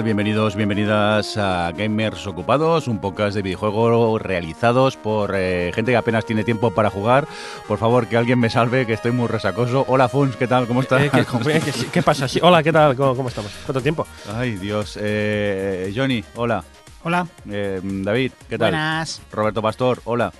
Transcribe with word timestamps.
tal? 0.00 0.04
Bienvenidos, 0.04 0.56
bienvenidas 0.56 1.36
a 1.36 1.72
Gamers 1.72 2.26
Ocupados, 2.26 2.88
un 2.88 3.00
podcast 3.00 3.34
de 3.34 3.42
videojuegos 3.42 4.20
realizados 4.22 4.96
por 4.96 5.34
eh, 5.34 5.72
gente 5.74 5.92
que 5.92 5.96
apenas 5.96 6.24
tiene 6.24 6.44
tiempo 6.44 6.70
para 6.70 6.90
jugar. 6.90 7.26
Por 7.68 7.78
favor, 7.78 8.06
que 8.06 8.16
alguien 8.16 8.38
me 8.38 8.48
salve, 8.50 8.86
que 8.86 8.94
estoy 8.94 9.12
muy 9.12 9.28
resacoso. 9.28 9.84
Hola, 9.88 10.08
Funs, 10.08 10.36
¿qué 10.36 10.46
tal? 10.46 10.66
¿Cómo 10.66 10.80
estás? 10.80 11.02
Eh, 11.02 11.10
¿qué, 11.12 11.24
qué, 11.24 11.86
qué 11.92 12.02
pasa? 12.02 12.28
Sí, 12.28 12.40
hola, 12.42 12.62
¿qué 12.62 12.72
tal? 12.72 12.96
¿Cómo, 12.96 13.14
cómo 13.14 13.28
estamos? 13.28 13.52
¿Cuánto 13.66 13.82
tiempo? 13.82 14.06
Ay, 14.34 14.56
Dios. 14.56 14.98
Eh, 15.00 15.92
Johnny, 15.94 16.24
hola. 16.34 16.64
Hola. 17.02 17.26
Eh, 17.50 17.80
David, 17.82 18.32
¿qué 18.48 18.58
tal? 18.58 18.70
Buenas. 18.70 19.22
Roberto 19.32 19.62
Pastor, 19.62 20.00
hola. 20.04 20.32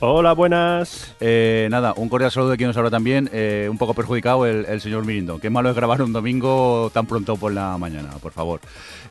Hola, 0.00 0.32
buenas. 0.34 1.14
Eh, 1.20 1.68
nada, 1.70 1.94
un 1.96 2.08
cordial 2.10 2.30
saludo 2.30 2.50
de 2.50 2.56
quien 2.58 2.66
nos 2.68 2.76
habla 2.76 2.90
también. 2.90 3.30
eh, 3.32 3.68
un 3.70 3.78
poco 3.78 3.94
perjudicado 3.94 4.44
el, 4.44 4.66
el 4.66 4.80
señor 4.80 5.06
Mirindo. 5.06 5.38
Qué 5.38 5.48
malo 5.50 5.70
es 5.70 5.76
grabar 5.76 6.02
un 6.02 6.12
domingo 6.12 6.90
tan 6.92 7.06
pronto 7.06 7.36
por 7.36 7.52
la 7.52 7.78
mañana, 7.78 8.10
por 8.20 8.32
favor. 8.32 8.60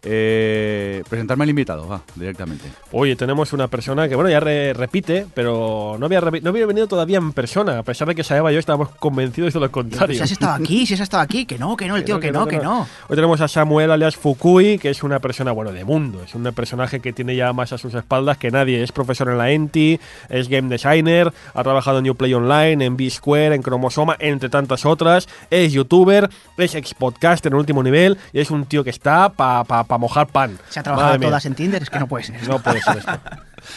Eh, 0.04 1.02
presentarme 1.10 1.46
al 1.46 1.50
invitado, 1.50 1.88
va, 1.88 2.02
directamente. 2.16 2.66
Oye, 2.92 3.16
tenemos 3.16 3.54
una 3.54 3.70
persona 3.70 4.08
que, 4.10 4.16
bueno, 4.16 4.30
ya 4.30 4.42
re- 4.42 4.74
repite, 4.74 5.26
pero 5.34 5.96
no 5.98 6.06
había, 6.06 6.20
no 6.20 6.50
había 6.50 6.66
venido 6.66 6.88
todavía 6.88 7.18
en 7.18 7.32
persona, 7.32 7.80
a 7.80 7.84
pesar 7.84 8.10
de 8.10 8.14
que 8.14 8.24
Saeva 8.24 8.52
y 8.52 8.56
yo 8.56 8.60
estábamos 8.60 8.90
convencidos 8.90 9.54
de 9.54 9.62
lo 9.62 9.72
contrario. 9.72 10.16
Si 10.16 10.22
has 10.22 10.32
estado 10.32 10.54
aquí, 10.56 10.86
si 10.86 10.94
has 10.96 11.00
estado 11.00 11.24
aquí, 11.24 11.46
que 11.46 11.58
no, 11.58 11.76
que 11.78 11.88
no, 11.88 11.96
el 11.96 12.04
tío, 12.04 12.20
que 12.20 12.32
no, 12.34 12.46
que 12.46 12.58
no. 12.60 12.86
Hoy 13.08 13.16
tenemos 13.16 13.40
a 13.42 13.48
Samuel 13.48 13.90
alias 13.92 14.18
Fukui, 14.18 14.78
que 14.78 14.90
es 14.90 15.02
una 15.04 15.20
persona, 15.20 15.54
bueno, 15.54 15.72
de 15.72 15.86
mundo. 15.86 16.22
Es 16.24 16.36
un 16.36 16.44
personaje 16.54 17.00
que 17.00 17.14
tiene 17.14 17.36
ya 17.38 17.54
más 17.54 17.72
a 17.72 17.78
sus 17.78 17.94
espaldas 17.96 18.38
que 18.38 18.52
nadie. 18.52 18.84
Es 18.84 18.92
profesor 18.92 19.30
en 19.30 19.38
la 19.38 19.52
ENTI, 19.52 20.00
es 20.30 20.50
game 20.50 20.68
designer, 20.74 21.32
ha 21.54 21.64
trabajado 21.64 22.00
en 22.00 22.04
New 22.04 22.16
Play 22.16 22.34
Online, 22.34 22.86
en 22.86 22.98
B-Square, 22.98 23.56
en 23.56 23.64
Chromosoma, 23.64 24.16
entre 24.20 24.50
tantas 24.50 24.86
otras. 24.86 25.28
Es 25.50 25.72
youtuber, 25.72 26.30
es 26.58 26.76
ex-podcaster 26.76 27.52
en 27.52 27.58
último 27.58 27.82
nivel 27.84 28.18
y 28.34 28.40
es 28.40 28.52
un 28.52 28.66
tío 28.66 28.84
que 28.84 28.90
está 28.90 29.30
para 29.30 29.64
pa, 29.64 29.84
pa 29.86 29.98
mojar 29.98 30.28
pan. 30.28 30.58
Se 30.70 30.80
ha 30.80 30.84
trabajado 30.84 31.08
Madre 31.10 31.20
mía. 31.20 31.30
todas 31.30 31.46
en 31.46 31.56
Tinder, 31.56 31.82
es 31.82 31.90
que 31.90 32.00
no 32.00 32.08
puede 32.08 32.26
ser. 32.26 32.48
No 32.48 32.60
puede 32.60 32.82
ser 32.82 32.98
esto. 32.98 33.20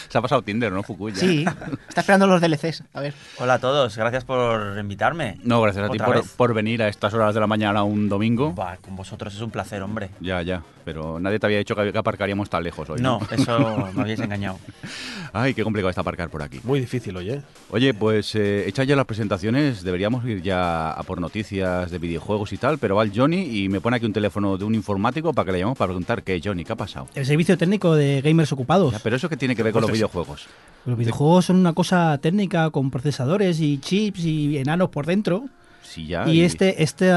Se 0.07 0.17
ha 0.17 0.21
pasado 0.21 0.41
Tinder, 0.41 0.71
¿no, 0.71 0.83
Fukui? 0.83 1.11
Ya. 1.13 1.19
Sí, 1.19 1.45
está 1.89 2.01
esperando 2.01 2.27
los 2.27 2.41
DLCs. 2.41 2.83
A 2.93 3.01
ver. 3.01 3.13
Hola 3.39 3.55
a 3.55 3.59
todos, 3.59 3.97
gracias 3.97 4.23
por 4.23 4.77
invitarme. 4.79 5.37
No, 5.43 5.61
gracias 5.61 5.89
a 5.89 5.91
ti 5.91 5.97
por, 5.97 6.27
por 6.27 6.53
venir 6.53 6.83
a 6.83 6.87
estas 6.87 7.13
horas 7.13 7.33
de 7.33 7.39
la 7.39 7.47
mañana 7.47 7.83
un 7.83 8.09
domingo. 8.09 8.51
Buah, 8.51 8.77
con 8.77 8.95
vosotros 8.95 9.33
es 9.33 9.41
un 9.41 9.51
placer, 9.51 9.81
hombre. 9.81 10.09
Ya, 10.19 10.41
ya. 10.41 10.61
Pero 10.85 11.19
nadie 11.19 11.37
te 11.37 11.45
había 11.45 11.57
dicho 11.57 11.75
que 11.75 11.91
que 11.91 11.97
aparcaríamos 11.97 12.49
tan 12.49 12.63
lejos 12.63 12.89
hoy. 12.89 13.01
No, 13.01 13.19
eso 13.31 13.89
me 13.93 14.01
habéis 14.01 14.19
engañado. 14.19 14.59
Ay, 15.33 15.53
qué 15.53 15.63
complicado 15.63 15.89
está 15.89 16.01
aparcar 16.01 16.29
por 16.29 16.41
aquí. 16.41 16.59
Muy 16.63 16.79
difícil, 16.79 17.15
oye. 17.17 17.41
Oye, 17.69 17.93
pues 17.93 18.33
eh, 18.35 18.67
hechas 18.67 18.87
ya 18.87 18.95
las 18.95 19.05
presentaciones, 19.05 19.83
deberíamos 19.83 20.25
ir 20.25 20.41
ya 20.41 20.91
a 20.91 21.03
por 21.03 21.19
noticias 21.19 21.91
de 21.91 21.99
videojuegos 21.99 22.53
y 22.53 22.57
tal, 22.57 22.77
pero 22.77 22.95
va 22.95 23.03
el 23.03 23.11
Johnny 23.13 23.63
y 23.63 23.69
me 23.69 23.81
pone 23.81 23.97
aquí 23.97 24.05
un 24.05 24.13
teléfono 24.13 24.57
de 24.57 24.65
un 24.65 24.75
informático 24.75 25.33
para 25.33 25.45
que 25.45 25.51
le 25.53 25.59
llamemos 25.59 25.77
para 25.77 25.89
preguntar 25.89 26.23
qué, 26.23 26.39
Johnny, 26.43 26.63
¿qué 26.63 26.73
ha 26.73 26.77
pasado? 26.77 27.07
El 27.15 27.25
servicio 27.25 27.57
técnico 27.57 27.95
de 27.95 28.21
gamers 28.21 28.51
ocupados. 28.51 28.93
Ya, 28.93 28.99
pero 28.99 29.15
eso 29.15 29.27
que 29.29 29.37
tiene 29.37 29.55
que 29.55 29.63
ver 29.63 29.73
con 29.83 29.89
los 29.89 29.97
videojuegos. 29.97 30.47
Los 30.85 30.97
videojuegos 30.97 31.45
son 31.45 31.57
una 31.57 31.73
cosa 31.73 32.17
técnica 32.21 32.69
con 32.69 32.89
procesadores 32.91 33.59
y 33.59 33.77
chips 33.79 34.19
y 34.23 34.57
enanos 34.57 34.89
por 34.89 35.05
dentro. 35.05 35.45
Sí, 35.83 36.07
ya. 36.07 36.27
Y 36.27 36.41
este, 36.41 36.83
este, 36.83 37.07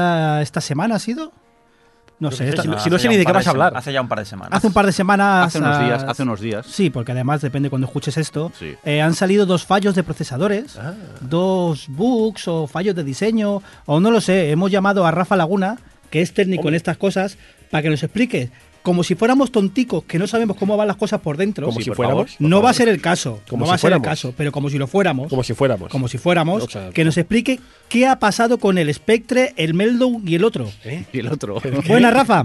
esta 0.41 0.61
semana 0.61 0.95
ha 0.95 0.99
sido. 0.99 1.31
No 2.19 2.29
sé, 2.29 2.49
esta- 2.49 2.61
Si 2.61 2.67
no- 2.67 2.79
si 2.79 2.89
sé 2.99 3.09
ni 3.09 3.17
de 3.17 3.25
qué 3.25 3.31
vas 3.31 3.47
a 3.47 3.49
hablar. 3.49 3.75
Hace 3.75 3.91
ya 3.91 3.99
un 4.01 4.07
par 4.07 4.19
de 4.19 4.25
semanas. 4.25 4.53
hace 4.55 4.67
un 4.67 4.73
par 4.73 4.85
de 4.85 4.91
semanas. 4.91 5.47
Hace 5.47 5.57
unos 5.57 5.79
días, 5.79 6.03
hace 6.03 6.21
unos 6.23 6.39
días. 6.39 6.67
Sí, 6.67 6.89
porque 6.91 7.13
además 7.13 7.41
depende 7.41 7.69
cuando 7.71 7.87
escuches 7.87 8.15
esto. 8.17 8.51
Sí. 8.59 8.75
eh, 8.85 9.01
han 9.01 9.15
salido 9.15 9.45
dos 9.47 9.65
fallos 9.65 9.95
de 9.95 10.03
procesadores, 10.03 10.77
Ah. 10.77 10.93
dos 11.21 11.85
bugs 11.87 12.47
o 12.47 12.67
fallos 12.67 12.93
de 12.95 13.03
diseño, 13.03 13.63
o 13.87 13.99
no 13.99 14.11
lo 14.11 14.21
sé. 14.21 14.51
Hemos 14.51 14.69
llamado 14.69 15.05
a 15.07 15.11
Rafa 15.11 15.35
Laguna, 15.35 15.79
que 16.11 16.21
es 16.21 16.33
técnico 16.33 16.67
en 16.67 16.75
estas 16.75 16.97
cosas, 16.97 17.37
para 17.71 17.81
que 17.81 17.89
nos 17.89 18.03
explique. 18.03 18.51
Como 18.81 19.03
si 19.03 19.13
fuéramos 19.15 19.51
tonticos 19.51 20.03
que 20.05 20.17
no 20.17 20.25
sabemos 20.25 20.57
cómo 20.57 20.75
van 20.75 20.87
las 20.87 20.97
cosas 20.97 21.21
por 21.21 21.37
dentro. 21.37 21.67
Como 21.67 21.77
Sí, 21.77 21.83
si 21.83 21.89
por 21.91 21.97
fuéramos. 21.97 22.31
favor. 22.35 22.49
no 22.49 22.61
va 22.63 22.71
a 22.71 22.73
ser 22.73 22.89
el 22.89 22.99
caso. 23.01 23.39
Como 23.47 23.61
no 23.61 23.65
si 23.65 23.69
va 23.69 23.75
a 23.75 23.77
ser 23.77 23.93
el 23.93 24.01
caso, 24.01 24.33
pero 24.35 24.51
como 24.51 24.69
si 24.69 24.77
lo 24.79 24.87
fuéramos. 24.87 25.29
Como 25.29 25.43
si 25.43 25.53
fuéramos. 25.53 25.89
como 25.91 26.07
si 26.07 26.17
fuéramos, 26.17 26.63
O 26.63 26.69
sea, 26.69 26.89
que 26.89 27.03
nos 27.05 27.17
explique 27.17 27.59
qué 27.89 28.07
ha 28.07 28.17
pasado 28.19 28.57
con 28.57 28.77
el 28.79 28.91
Spectre, 28.93 29.53
el 29.57 29.73
Meltdown 29.75 30.27
y 30.27 30.35
el 30.35 30.43
otro. 30.43 30.67
¿Eh? 30.83 31.05
Y 31.13 31.19
el 31.19 31.27
otro. 31.27 31.61
Buena, 31.87 32.09
Rafa. 32.11 32.43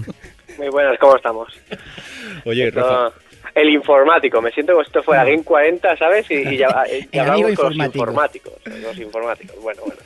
Muy 0.58 0.69
buenas, 0.69 0.98
¿cómo 0.98 1.16
estamos? 1.16 1.48
Oye, 2.44 2.68
Esto- 2.68 2.80
Rafa. 2.80 3.16
el 3.54 3.70
informático, 3.70 4.41
me 4.42 4.50
siento 4.53 4.72
como 4.72 4.84
si 4.84 4.88
esto 4.88 5.03
fuera 5.03 5.24
Game 5.24 5.42
40, 5.42 5.97
¿sabes? 5.97 6.30
Y, 6.30 6.34
y 6.34 6.56
ya, 6.58 6.68
hablamos 7.20 7.42
con 7.54 7.72
informático. 7.72 7.74
los 7.74 7.86
informáticos. 7.86 8.53
Los 8.82 8.98
informáticos, 8.98 9.56
bueno, 9.62 9.82
bueno. 9.86 10.00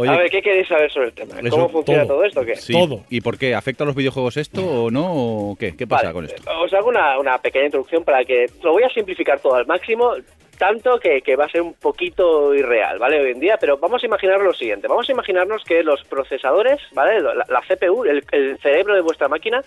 Oye, 0.00 0.10
a 0.10 0.16
ver, 0.18 0.30
¿qué 0.30 0.42
queréis 0.42 0.68
saber 0.68 0.90
sobre 0.90 1.06
el 1.08 1.12
tema? 1.12 1.34
Eso, 1.40 1.50
¿Cómo 1.50 1.68
funciona 1.68 2.02
todo. 2.04 2.16
todo, 2.16 2.24
esto 2.24 2.44
qué? 2.44 2.56
sí. 2.56 2.72
todo. 2.72 3.04
¿Y 3.10 3.20
por 3.20 3.38
qué? 3.38 3.54
¿Afecta 3.54 3.84
a 3.84 3.86
los 3.86 3.94
videojuegos 3.96 4.36
esto 4.36 4.62
o 4.84 4.90
no? 4.90 5.06
¿O 5.50 5.56
qué? 5.56 5.76
¿Qué 5.76 5.86
pasa 5.86 6.04
Vale, 6.12 6.14
con 6.14 6.24
esto? 6.26 6.50
Os 6.60 6.72
hago 6.74 6.88
una, 6.88 7.18
una 7.18 7.38
pequeña 7.38 7.66
introducción 7.66 8.04
para 8.04 8.24
que 8.24 8.46
lo 8.62 8.72
voy 8.72 8.82
a 8.82 8.88
simplificar 8.90 9.40
todo 9.40 9.54
al 9.54 9.66
máximo, 9.66 10.14
tanto 10.58 10.98
que, 10.98 11.22
que 11.22 11.36
va 11.36 11.46
a 11.46 11.48
ser 11.48 11.62
un 11.62 11.74
poquito 11.74 12.54
irreal, 12.54 12.98
¿vale? 12.98 13.20
Hoy 13.20 13.30
en 13.32 13.40
día, 13.40 13.56
pero 13.58 13.78
vamos 13.78 14.02
a 14.02 14.06
imaginar 14.06 14.40
lo 14.40 14.52
siguiente. 14.52 14.88
Vamos 14.88 15.08
a 15.08 15.12
imaginarnos 15.12 15.64
que 15.64 15.82
los 15.82 16.04
procesadores, 16.04 16.80
¿vale? 16.92 17.20
La, 17.20 17.34
la 17.48 17.60
CPU, 17.62 18.04
el, 18.04 18.22
el 18.32 18.58
cerebro 18.58 18.94
de 18.94 19.00
vuestra 19.00 19.28
máquina, 19.28 19.62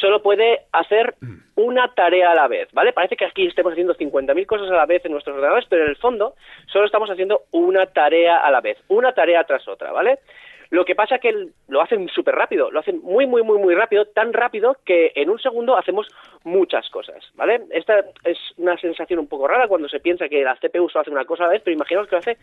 solo 0.00 0.22
puede 0.22 0.62
hacer 0.72 1.14
una 1.56 1.92
tarea 1.94 2.32
a 2.32 2.34
la 2.34 2.48
vez, 2.48 2.68
¿vale? 2.72 2.92
Parece 2.92 3.16
que 3.16 3.24
aquí 3.24 3.46
estemos 3.46 3.72
haciendo 3.72 3.94
50.000 3.94 4.46
cosas 4.46 4.70
a 4.70 4.74
la 4.76 4.86
vez 4.86 5.04
en 5.04 5.12
nuestros 5.12 5.34
ordenadores, 5.36 5.66
pero 5.68 5.84
en 5.84 5.90
el 5.90 5.96
fondo 5.96 6.34
solo 6.66 6.86
estamos 6.86 7.08
haciendo 7.10 7.42
una 7.52 7.86
tarea 7.86 8.38
a 8.38 8.50
la 8.50 8.60
vez, 8.60 8.78
una 8.88 9.12
tarea 9.12 9.44
tras 9.44 9.66
otra, 9.68 9.92
¿vale? 9.92 10.18
Lo 10.70 10.84
que 10.84 10.94
pasa 10.96 11.18
que 11.18 11.28
el- 11.28 11.52
lo 11.68 11.80
hacen 11.80 12.08
súper 12.08 12.34
rápido, 12.34 12.70
lo 12.70 12.80
hacen 12.80 13.00
muy, 13.02 13.26
muy, 13.26 13.42
muy, 13.44 13.58
muy 13.58 13.74
rápido, 13.74 14.06
tan 14.06 14.32
rápido 14.32 14.76
que 14.84 15.12
en 15.14 15.30
un 15.30 15.38
segundo 15.38 15.76
hacemos 15.76 16.08
muchas 16.42 16.88
cosas, 16.90 17.22
¿vale? 17.34 17.60
Esta 17.70 18.00
es 18.24 18.38
una 18.56 18.76
sensación 18.78 19.20
un 19.20 19.28
poco 19.28 19.46
rara 19.46 19.68
cuando 19.68 19.88
se 19.88 20.00
piensa 20.00 20.28
que 20.28 20.42
la 20.42 20.56
CPU 20.56 20.88
solo 20.88 21.02
hace 21.02 21.10
una 21.10 21.24
cosa 21.26 21.44
a 21.44 21.46
la 21.46 21.52
vez, 21.52 21.62
pero 21.62 21.74
imaginaos 21.74 22.08
que 22.08 22.16
lo 22.16 22.18
hace 22.20 22.38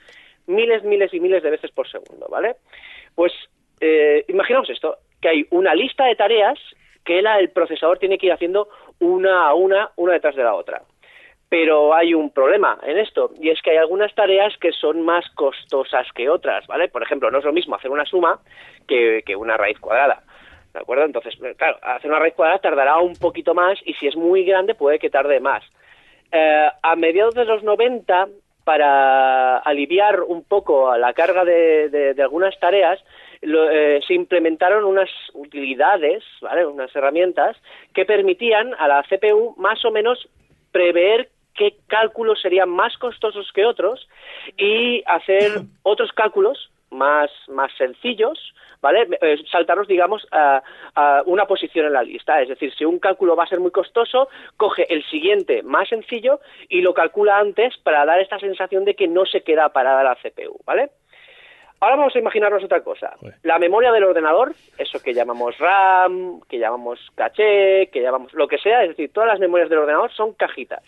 miles, 0.48 0.84
miles 0.84 1.14
y 1.14 1.20
miles 1.20 1.44
de 1.44 1.50
veces 1.50 1.72
por 1.72 1.90
segundo, 1.90 2.28
¿vale? 2.30 2.56
Pues 3.16 3.34
eh, 3.82 4.24
imaginaos 4.30 4.70
esto, 4.70 4.98
que 5.20 5.28
hay 5.30 5.46
una 5.50 5.74
lista 5.76 6.06
de 6.06 6.16
tareas 6.16 6.58
que 7.04 7.20
el 7.20 7.50
procesador 7.50 8.00
tiene 8.00 8.18
que 8.18 8.28
ir 8.28 8.34
haciendo 8.34 8.68
una 9.00 9.48
a 9.48 9.54
una, 9.54 9.92
una 9.96 10.14
detrás 10.14 10.36
de 10.36 10.44
la 10.44 10.54
otra. 10.54 10.82
Pero 11.50 11.94
hay 11.94 12.14
un 12.14 12.32
problema 12.32 12.80
en 12.84 12.98
esto, 12.98 13.32
y 13.40 13.50
es 13.50 13.62
que 13.62 13.72
hay 13.72 13.78
algunas 13.78 14.14
tareas 14.16 14.56
que 14.58 14.72
son 14.72 15.02
más 15.02 15.26
costosas 15.32 16.08
que 16.16 16.30
otras, 16.30 16.66
¿vale? 16.68 16.88
Por 16.88 17.04
ejemplo, 17.04 17.30
no 17.30 17.40
es 17.40 17.44
lo 17.44 17.52
mismo 17.52 17.76
hacer 17.76 17.92
una 17.92 18.06
suma 18.06 18.40
que, 18.88 19.22
una 19.36 19.58
raíz 19.58 19.78
cuadrada, 19.80 20.24
¿de 20.74 20.80
acuerdo? 20.80 21.04
Entonces, 21.04 21.36
claro, 21.58 21.78
hacer 21.82 22.10
una 22.10 22.20
raíz 22.20 22.36
cuadrada 22.36 22.60
tardará 22.62 22.98
un 23.00 23.16
poquito 23.18 23.54
más, 23.54 23.80
y 23.86 23.94
si 23.96 24.08
es 24.08 24.16
muy 24.16 24.46
grande 24.46 24.76
puede 24.76 25.00
que 25.00 25.10
tarde 25.10 25.42
más. 25.42 25.64
Eh, 26.32 26.70
a 26.82 26.96
mediados 26.96 27.34
de 27.36 27.44
los 27.44 27.64
90, 27.64 28.30
para 28.64 29.58
aliviar 29.58 30.22
un 30.22 30.46
poco 30.46 30.96
la 30.96 31.12
carga 31.14 31.44
de 31.44 32.16
algunas 32.20 32.58
tareas, 32.60 33.04
lo- 33.42 33.70
eh, 33.70 34.02
se 34.08 34.14
implementaron 34.14 34.84
unas 34.86 35.10
utilidades, 35.34 36.24
¿vale? 36.42 36.66
unas 36.66 36.96
herramientas 36.96 37.58
que 37.94 38.06
permitían 38.06 38.74
a 38.78 38.88
la 38.88 39.04
CPU 39.04 39.56
más 39.58 39.84
o 39.86 39.92
menos 39.92 40.28
prever 40.72 41.30
qué 41.54 41.76
cálculos 41.88 42.42
serían 42.42 42.70
más 42.70 42.98
costosos 42.98 43.52
que 43.54 43.66
otros 43.66 44.08
y 44.58 45.04
hacer 45.06 45.62
otros 45.84 46.12
cálculos 46.14 46.72
más, 46.92 47.30
más 47.48 47.72
sencillos, 47.78 48.54
¿vale? 48.82 49.08
Eh, 49.22 49.38
saltarnos, 49.50 49.88
digamos, 49.88 50.28
a, 50.32 50.62
a 50.96 51.24
una 51.26 51.46
posición 51.46 51.86
en 51.86 51.94
la 51.94 52.04
lista. 52.04 52.42
Es 52.42 52.50
decir, 52.50 52.74
si 52.76 52.84
un 52.84 53.00
cálculo 53.00 53.36
va 53.36 53.46
a 53.46 53.48
ser 53.48 53.60
muy 53.62 53.72
costoso, 53.72 54.28
coge 54.58 54.92
el 54.94 55.04
siguiente 55.06 55.64
más 55.64 55.88
sencillo 55.88 56.42
y 56.68 56.82
lo 56.82 56.94
calcula 56.94 57.38
antes 57.38 57.78
para 57.78 58.06
dar 58.06 58.20
esta 58.20 58.40
sensación 58.40 58.84
de 58.84 58.96
que 58.96 59.08
no 59.08 59.26
se 59.26 59.42
queda 59.42 59.70
parada 59.70 60.04
la 60.04 60.16
CPU, 60.16 60.60
¿vale? 60.66 60.90
Ahora 61.82 61.96
vamos 61.96 62.16
a 62.16 62.20
imaginarnos 62.20 62.64
otra 62.64 62.82
cosa. 62.84 63.16
La 63.42 63.58
memoria 63.58 63.92
del 63.92 64.04
ordenador, 64.04 64.54
eso 64.78 65.02
que 65.02 65.16
llamamos 65.16 65.58
RAM, 65.58 66.40
que 66.48 66.60
llamamos 66.60 67.00
caché, 67.16 67.90
que 67.92 68.02
llamamos 68.02 68.32
lo 68.34 68.48
que 68.48 68.60
sea, 68.60 68.84
es 68.84 68.90
decir, 68.90 69.12
todas 69.12 69.28
las 69.28 69.40
memorias 69.40 69.68
del 69.68 69.80
ordenador 69.80 70.12
son 70.12 70.34
cajitas, 70.34 70.84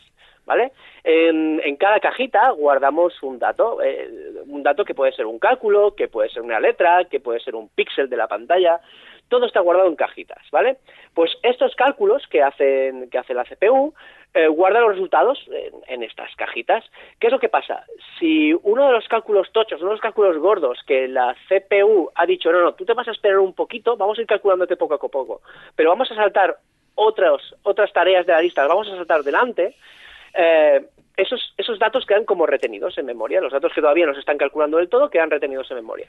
¿vale? 0.46 0.72
En, 1.04 1.60
en 1.64 1.78
cada 1.78 2.00
cajita 2.00 2.52
guardamos 2.52 3.24
un 3.24 3.40
dato, 3.40 3.82
eh, 3.82 4.08
un 4.46 4.62
dato 4.62 4.86
que 4.86 4.94
puede 4.94 5.14
ser 5.14 5.26
un 5.26 5.40
cálculo, 5.40 5.96
que 5.96 6.10
puede 6.10 6.30
ser 6.30 6.44
una 6.44 6.60
letra, 6.60 7.06
que 7.06 7.20
puede 7.20 7.40
ser 7.40 7.56
un 7.56 7.70
píxel 7.70 8.08
de 8.08 8.18
la 8.18 8.28
pantalla, 8.28 8.80
todo 9.30 9.48
está 9.48 9.62
guardado 9.62 9.90
en 9.90 9.96
cajitas, 9.96 10.46
¿vale? 10.52 10.78
Pues 11.16 11.32
estos 11.42 11.74
cálculos 11.76 12.28
que 12.28 12.44
hacen 12.44 13.10
que 13.10 13.18
hace 13.18 13.34
la 13.34 13.46
CPU 13.46 13.96
eh, 14.34 14.48
guarda 14.48 14.82
los 14.82 14.94
resultados 14.94 15.40
en, 15.88 16.04
estas 16.04 16.36
cajitas. 16.36 16.84
¿Qué 17.20 17.28
es 17.28 17.34
lo 17.34 17.40
que 17.40 17.50
pasa? 17.50 17.86
Si 18.20 18.54
uno 18.64 18.88
de 18.88 18.94
los 18.94 19.08
cálculos 19.08 19.52
tochos, 19.52 19.80
uno 19.82 19.92
de 19.92 19.96
los 19.96 20.02
cálculos 20.02 20.38
gordos 20.38 20.80
que 20.88 21.08
la 21.08 21.36
CPU 21.48 22.10
ha 22.16 22.26
dicho, 22.26 22.52
no, 22.52 22.62
no, 22.62 22.74
tú 22.74 22.84
te 22.84 22.94
vas 22.94 23.08
a 23.08 23.12
esperar 23.12 23.40
un 23.40 23.54
poquito, 23.54 23.96
vamos 23.96 24.18
a 24.18 24.22
ir 24.22 24.28
calculándote 24.28 24.76
poco 24.76 24.96
a 24.96 24.98
poco, 24.98 25.42
pero 25.76 25.90
vamos 25.90 26.12
a 26.12 26.16
saltar 26.16 26.58
otros, 26.96 27.56
otras 27.64 27.94
tareas 27.94 28.26
de 28.26 28.34
la 28.34 28.42
lista, 28.42 28.62
las 28.62 28.70
vamos 28.70 28.88
a 28.88 28.96
saltar 28.96 29.24
delante, 29.24 29.76
eh, 30.34 30.84
esos, 31.16 31.54
esos 31.58 31.78
datos 31.78 32.06
quedan 32.06 32.26
como 32.26 32.48
retenidos 32.48 32.98
en 32.98 33.06
memoria, 33.06 33.40
los 33.40 33.54
datos 33.54 33.72
que 33.74 33.82
todavía 33.82 34.08
no 34.08 34.14
se 34.14 34.22
están 34.22 34.38
calculando 34.38 34.78
del 34.78 34.90
todo 34.90 35.10
quedan 35.10 35.30
retenidos 35.30 35.70
en 35.70 35.78
memoria. 35.78 36.08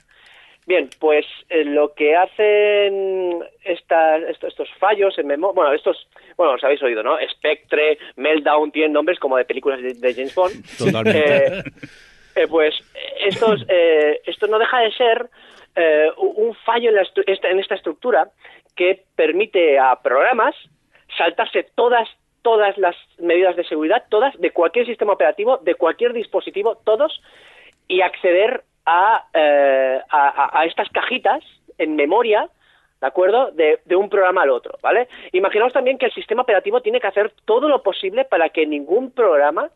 Bien, 0.67 0.89
pues 0.99 1.27
eh, 1.51 1.65
lo 1.65 1.93
que 1.95 2.17
hacen 2.17 3.45
estas, 3.65 4.23
estos, 4.25 4.49
estos 4.51 4.69
fallos 4.79 5.19
en 5.19 5.27
memoria, 5.27 5.55
bueno, 5.55 5.73
estos, 5.75 6.09
bueno, 6.37 6.55
os 6.55 6.65
habéis 6.65 6.83
oído, 6.83 7.03
¿no? 7.03 7.17
Spectre, 7.31 7.99
Meltdown, 8.17 8.73
tienen 8.73 8.93
nombres 8.95 9.19
como 9.19 9.37
de 9.37 9.45
películas 9.45 9.83
de, 9.83 9.93
de 9.95 10.15
James 10.15 10.35
Bond. 10.35 10.55
Totalmente. 10.79 11.59
Eh, 11.59 11.63
eh, 12.37 12.47
pues 12.49 12.75
estos, 13.21 13.65
eh, 13.69 14.21
esto 14.25 14.47
no 14.47 14.59
deja 14.59 14.81
de 14.81 14.93
ser 14.93 15.29
eh, 15.77 16.11
un 16.17 16.55
fallo 16.55 16.89
en, 16.89 16.97
la 16.97 17.03
esta- 17.27 17.51
en 17.51 17.61
esta 17.61 17.75
estructura 17.75 18.31
que 18.75 19.05
permite 19.17 19.79
a 19.79 20.01
programas 20.03 20.55
saltarse 21.17 21.67
todas 21.75 22.09
todas 22.43 22.77
las 22.77 22.95
medidas 23.19 23.57
de 23.57 23.65
seguridad, 23.65 24.05
todas, 24.11 24.39
de 24.39 24.51
cualquier 24.51 24.85
sistema 24.85 25.15
operativo, 25.15 25.57
de 25.63 25.77
cualquier 25.77 26.13
dispositivo, 26.13 26.77
todos, 26.85 27.23
y 27.89 28.03
acceder 28.03 28.65
a, 28.87 29.25
eh, 29.33 30.01
a, 30.11 30.61
a- 30.61 30.65
estas 30.67 30.89
cajitas 30.91 31.43
en 31.79 31.97
memoria, 31.97 32.49
¿de 33.01 33.07
acuerdo? 33.07 33.51
De, 33.53 33.79
un 33.97 34.09
programa 34.09 34.43
al 34.43 34.51
otro, 34.51 34.79
¿vale? 34.83 35.09
Imaginaos 35.33 35.73
también 35.73 35.99
que 35.99 36.07
el 36.07 36.13
sistema 36.13 36.43
operativo 36.43 36.81
tiene 36.81 37.01
que 37.01 37.07
hacer 37.07 37.33
todo 37.45 37.69
lo 37.69 37.83
posible 37.83 38.25
para 38.25 38.49
que 38.51 38.67
ningún 38.67 39.11
programa 39.11 39.71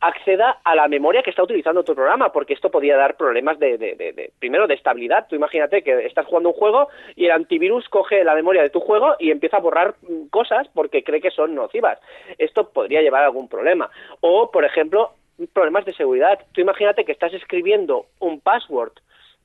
acceda 0.00 0.58
a 0.62 0.76
la 0.76 0.86
memoria 0.86 1.24
que 1.24 1.30
está 1.30 1.42
utilizando 1.42 1.82
tu 1.82 1.92
programa, 1.92 2.30
porque 2.30 2.52
esto 2.54 2.70
podría 2.70 2.96
dar 2.96 3.16
problemas 3.16 3.58
de, 3.58 3.78
de- 3.78 3.96
de- 3.96 4.12
de- 4.12 4.30
primero 4.38 4.68
de 4.68 4.74
estabilidad. 4.74 5.26
Tú 5.28 5.34
imagínate 5.34 5.82
que 5.82 6.06
estás 6.06 6.24
jugando 6.26 6.50
un 6.50 6.54
juego 6.54 6.88
y 7.16 7.24
el 7.24 7.32
antivirus 7.32 7.88
coge 7.88 8.22
la 8.22 8.36
memoria 8.36 8.62
de 8.62 8.70
tu 8.70 8.78
juego 8.78 9.16
y 9.18 9.32
empieza 9.32 9.56
a 9.56 9.60
borrar 9.60 9.94
mm, 10.02 10.28
cosas 10.28 10.68
porque 10.72 11.02
cree 11.02 11.20
que 11.20 11.32
son 11.32 11.52
nocivas. 11.56 11.98
Esto 12.38 12.68
podría 12.70 13.02
llevar 13.02 13.22
a 13.22 13.26
algún 13.26 13.48
problema. 13.48 13.90
O, 14.20 14.52
por 14.52 14.64
ejemplo, 14.64 15.14
problemas 15.46 15.84
de 15.84 15.94
seguridad. 15.94 16.38
Tú 16.52 16.60
imagínate 16.60 17.04
que 17.04 17.12
estás 17.12 17.32
escribiendo 17.32 18.06
un 18.18 18.40
password 18.40 18.92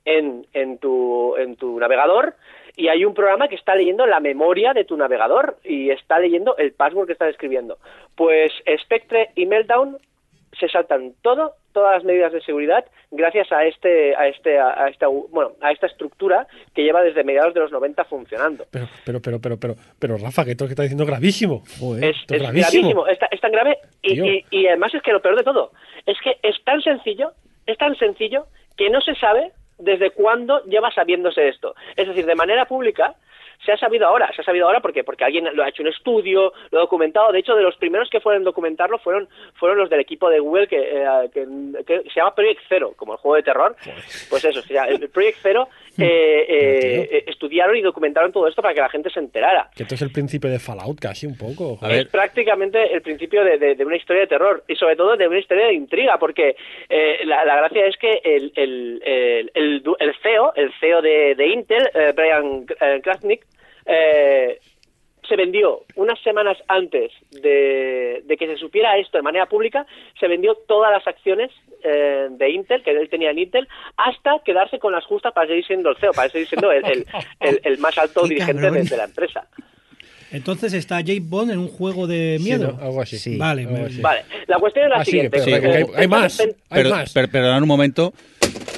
en, 0.05 0.45
en, 0.53 0.77
tu, 0.79 1.35
en 1.37 1.55
tu 1.55 1.79
navegador 1.79 2.35
y 2.75 2.87
hay 2.87 3.05
un 3.05 3.13
programa 3.13 3.47
que 3.47 3.55
está 3.55 3.75
leyendo 3.75 4.05
la 4.05 4.19
memoria 4.19 4.73
de 4.73 4.85
tu 4.85 4.97
navegador 4.97 5.57
y 5.63 5.91
está 5.91 6.19
leyendo 6.19 6.57
el 6.57 6.73
password 6.73 7.07
que 7.07 7.13
estás 7.13 7.29
escribiendo. 7.29 7.77
Pues 8.15 8.51
Spectre 8.81 9.29
y 9.35 9.45
Meltdown 9.45 9.97
se 10.59 10.67
saltan 10.69 11.13
todo, 11.21 11.53
todas 11.73 11.95
las 11.95 12.03
medidas 12.03 12.31
de 12.31 12.41
seguridad 12.41 12.85
gracias 13.11 13.51
a 13.51 13.65
este, 13.65 14.15
a 14.15 14.27
este, 14.27 14.59
a, 14.59 14.83
a 14.85 14.89
esta, 14.89 15.07
bueno, 15.07 15.51
a 15.61 15.71
esta 15.71 15.87
estructura 15.87 16.47
que 16.73 16.83
lleva 16.83 17.01
desde 17.01 17.23
mediados 17.23 17.53
de 17.53 17.59
los 17.59 17.71
90 17.71 18.03
funcionando. 18.05 18.65
Pero, 18.71 18.87
pero, 19.05 19.21
pero, 19.21 19.39
pero, 19.41 19.57
pero, 19.59 19.75
pero, 19.99 20.17
Rafa, 20.17 20.45
que 20.45 20.51
esto 20.51 20.65
que 20.65 20.71
está 20.71 20.83
diciendo 20.83 21.03
es 21.03 21.09
gravísimo. 21.09 21.63
Joder. 21.79 22.03
Es, 22.05 22.17
Esto 22.17 22.33
es 22.35 22.41
es 22.41 22.47
gravísimo. 22.47 23.03
gravísimo, 23.03 23.07
es, 23.07 23.19
es 23.31 23.41
tan 23.41 23.51
grave 23.51 23.77
y, 24.01 24.21
y- 24.21 24.45
y 24.51 24.67
además 24.67 24.93
es 24.93 25.01
que 25.01 25.11
lo 25.11 25.21
peor 25.21 25.35
de 25.35 25.43
todo 25.43 25.71
es 26.05 26.17
que 26.23 26.37
es 26.41 26.55
tan 26.63 26.81
sencillo, 26.81 27.31
es 27.65 27.77
tan 27.77 27.95
sencillo 27.97 28.45
que 28.77 28.89
no 28.89 29.01
se 29.01 29.15
sabe 29.15 29.51
desde 29.79 30.11
cuándo 30.11 30.63
lleva 30.65 30.91
sabiéndose 30.91 31.47
esto. 31.49 31.75
Es 31.95 32.07
decir, 32.07 32.25
de 32.25 32.35
manera 32.35 32.65
pública 32.65 33.15
se 33.65 33.71
ha 33.71 33.77
sabido 33.77 34.07
ahora, 34.07 34.31
se 34.35 34.41
ha 34.41 34.45
sabido 34.45 34.65
ahora 34.67 34.79
porque 34.81 35.03
porque 35.03 35.23
alguien 35.23 35.47
lo 35.53 35.63
ha 35.63 35.69
hecho 35.69 35.81
un 35.83 35.89
estudio, 35.89 36.53
lo 36.71 36.77
ha 36.79 36.81
documentado. 36.81 37.31
De 37.31 37.39
hecho, 37.39 37.55
de 37.55 37.63
los 37.63 37.75
primeros 37.77 38.09
que 38.09 38.19
fueron 38.19 38.41
a 38.43 38.45
documentarlo 38.45 38.97
fueron 38.99 39.27
fueron 39.55 39.77
los 39.77 39.89
del 39.89 39.99
equipo 39.99 40.29
de 40.29 40.39
Google 40.39 40.67
que, 40.67 40.77
eh, 40.79 41.29
que, 41.33 41.45
que 41.85 42.01
se 42.09 42.15
llama 42.19 42.35
Project 42.35 42.61
Zero, 42.69 42.93
como 42.95 43.13
el 43.13 43.19
juego 43.19 43.35
de 43.35 43.43
terror. 43.43 43.75
Pues 44.29 44.43
eso, 44.45 44.59
o 44.59 44.63
sea, 44.63 44.85
el 44.85 45.09
Project 45.09 45.37
Zero 45.41 45.67
eh, 45.97 46.45
eh, 46.49 47.09
eh, 47.11 47.23
estudiaron 47.27 47.75
y 47.77 47.81
documentaron 47.81 48.31
todo 48.31 48.47
esto 48.47 48.61
para 48.61 48.73
que 48.73 48.81
la 48.81 48.89
gente 48.89 49.09
se 49.09 49.19
enterara. 49.19 49.69
Que 49.75 49.83
esto 49.83 49.95
es 49.95 50.01
el 50.01 50.11
principio 50.11 50.49
de 50.49 50.59
Fallout 50.59 50.99
casi 50.99 51.25
un 51.27 51.37
poco. 51.37 51.77
A 51.81 51.87
ver. 51.87 52.01
Es 52.01 52.07
prácticamente 52.07 52.93
el 52.93 53.01
principio 53.01 53.43
de, 53.43 53.57
de- 53.57 53.75
de 53.75 53.85
una 53.85 53.95
historia 53.95 54.21
de 54.21 54.27
terror 54.27 54.63
y 54.67 54.75
sobre 54.75 54.95
todo 54.95 55.15
de 55.15 55.27
una 55.27 55.39
historia 55.39 55.67
de 55.67 55.73
intriga, 55.73 56.17
porque 56.17 56.55
eh, 56.89 57.19
la, 57.25 57.45
la 57.45 57.55
gracia 57.57 57.85
es 57.85 57.97
que 57.97 58.21
el, 58.23 58.51
el, 58.55 59.01
el, 59.05 59.51
el 59.53 59.83
du- 59.83 59.95
el 59.99 60.13
CEO, 60.21 60.53
el 60.55 60.71
CEO 60.79 61.01
de, 61.01 61.35
de 61.35 61.47
Intel, 61.47 61.89
eh, 61.93 62.13
Brian 62.15 62.65
Krasnick, 63.01 63.45
eh, 63.85 64.59
se 65.27 65.35
vendió 65.37 65.83
unas 65.95 66.19
semanas 66.21 66.57
antes 66.67 67.11
de, 67.31 68.21
de 68.25 68.37
que 68.37 68.45
se 68.45 68.57
supiera 68.57 68.97
esto 68.97 69.17
de 69.17 69.21
manera 69.21 69.45
pública, 69.45 69.85
se 70.19 70.27
vendió 70.27 70.55
todas 70.67 70.91
las 70.91 71.07
acciones 71.07 71.49
eh, 71.83 72.27
de 72.29 72.49
Intel, 72.49 72.83
que 72.83 72.91
él 72.91 73.09
tenía 73.09 73.31
en 73.31 73.39
Intel, 73.39 73.67
hasta 73.95 74.39
quedarse 74.43 74.79
con 74.79 74.91
las 74.91 75.05
justas 75.05 75.31
para 75.33 75.47
seguir 75.47 75.65
siendo 75.65 75.89
el 75.91 75.97
CEO, 75.97 76.11
para 76.11 76.27
seguir 76.29 76.47
siendo 76.49 76.71
el, 76.71 76.83
el, 76.85 77.05
el- 77.39 77.61
el 77.63 77.77
más 77.77 77.97
alto 77.97 78.23
Qué 78.23 78.29
dirigente 78.29 78.69
de, 78.69 78.83
de 78.83 78.97
la 78.97 79.05
empresa. 79.05 79.47
Entonces 80.31 80.73
está 80.73 80.95
James 80.97 81.29
Bond 81.29 81.51
en 81.51 81.59
un 81.59 81.67
juego 81.67 82.07
de 82.07 82.37
Sí, 82.39 82.43
miedo. 82.43 82.73
¿no? 82.77 82.83
Algo 82.83 83.01
así. 83.01 83.17
Sí. 83.17 83.37
Vale, 83.37 83.61
Algo 83.61 83.73
me- 83.77 83.85
así. 83.85 84.01
Vale, 84.01 84.23
la 84.47 84.57
cuestión 84.57 84.85
es 84.85 84.89
la 84.89 84.97
Ah, 84.97 85.05
siguiente. 85.05 85.29
pero 85.31 85.43
Sí, 85.43 85.53
hay, 85.53 85.85
hay 85.95 86.07
más. 86.07 86.37
pen- 86.37 86.55
Hay 86.69 86.83
Per- 86.83 86.91
más. 86.91 87.13
per- 87.13 87.29
perdonad 87.29 87.61
un 87.61 87.67
momento, 87.67 88.13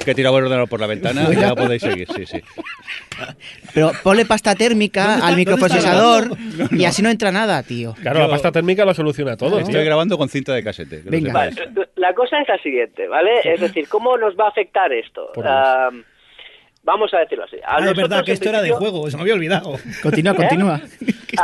que 0.06 0.12
he 0.12 0.14
tirado 0.14 0.38
el 0.38 0.44
ordenador 0.44 0.68
por 0.68 0.80
la 0.80 0.86
ventana, 0.86 1.28
ya 1.34 1.54
podéis 1.54 1.82
seguir, 1.82 2.08
sí, 2.14 2.24
sí. 2.24 2.40
Pero 3.74 3.90
ponle 4.02 4.24
pasta 4.24 4.50
¿Dónde 4.52 4.64
térmica 4.64 5.26
al 5.26 5.36
microprocesador 5.36 6.30
y 6.70 6.84
así 6.84 7.02
no 7.02 7.10
entra 7.10 7.30
nada, 7.32 7.62
tío. 7.62 7.94
Claro, 8.00 8.20
la 8.20 8.28
pasta 8.28 8.52
térmica 8.52 8.84
lo 8.84 8.94
soluciona 8.94 9.36
todo. 9.36 9.58
Estoy 9.58 9.74
tío. 9.74 9.84
grabando 9.84 10.16
con 10.16 10.28
cinta 10.28 10.54
de 10.54 10.62
casete. 10.62 11.02
Venga. 11.04 11.32
Vale, 11.32 11.52
la 11.96 12.14
cosa 12.14 12.40
es 12.40 12.48
la 12.48 12.56
siguiente, 12.58 13.08
¿vale? 13.08 13.40
Es 13.44 13.60
decir, 13.60 13.88
¿cómo 13.88 14.16
nos 14.16 14.34
va 14.36 14.46
a 14.46 14.48
afectar 14.48 14.92
esto? 14.92 15.32
Ah, 15.44 15.90
vamos 16.84 17.12
a 17.12 17.18
decirlo 17.18 17.44
así. 17.44 17.56
A 17.64 17.76
Ah, 17.76 17.90
es 17.90 17.96
verdad 17.96 18.24
que 18.24 18.32
esto 18.32 18.48
era 18.48 18.62
de 18.62 18.70
juego, 18.70 19.10
se 19.10 19.16
me 19.16 19.22
había 19.22 19.34
olvidado. 19.34 19.72
Continúa, 20.02 20.32
¿Eh? 20.32 20.36
continúa. 20.36 20.80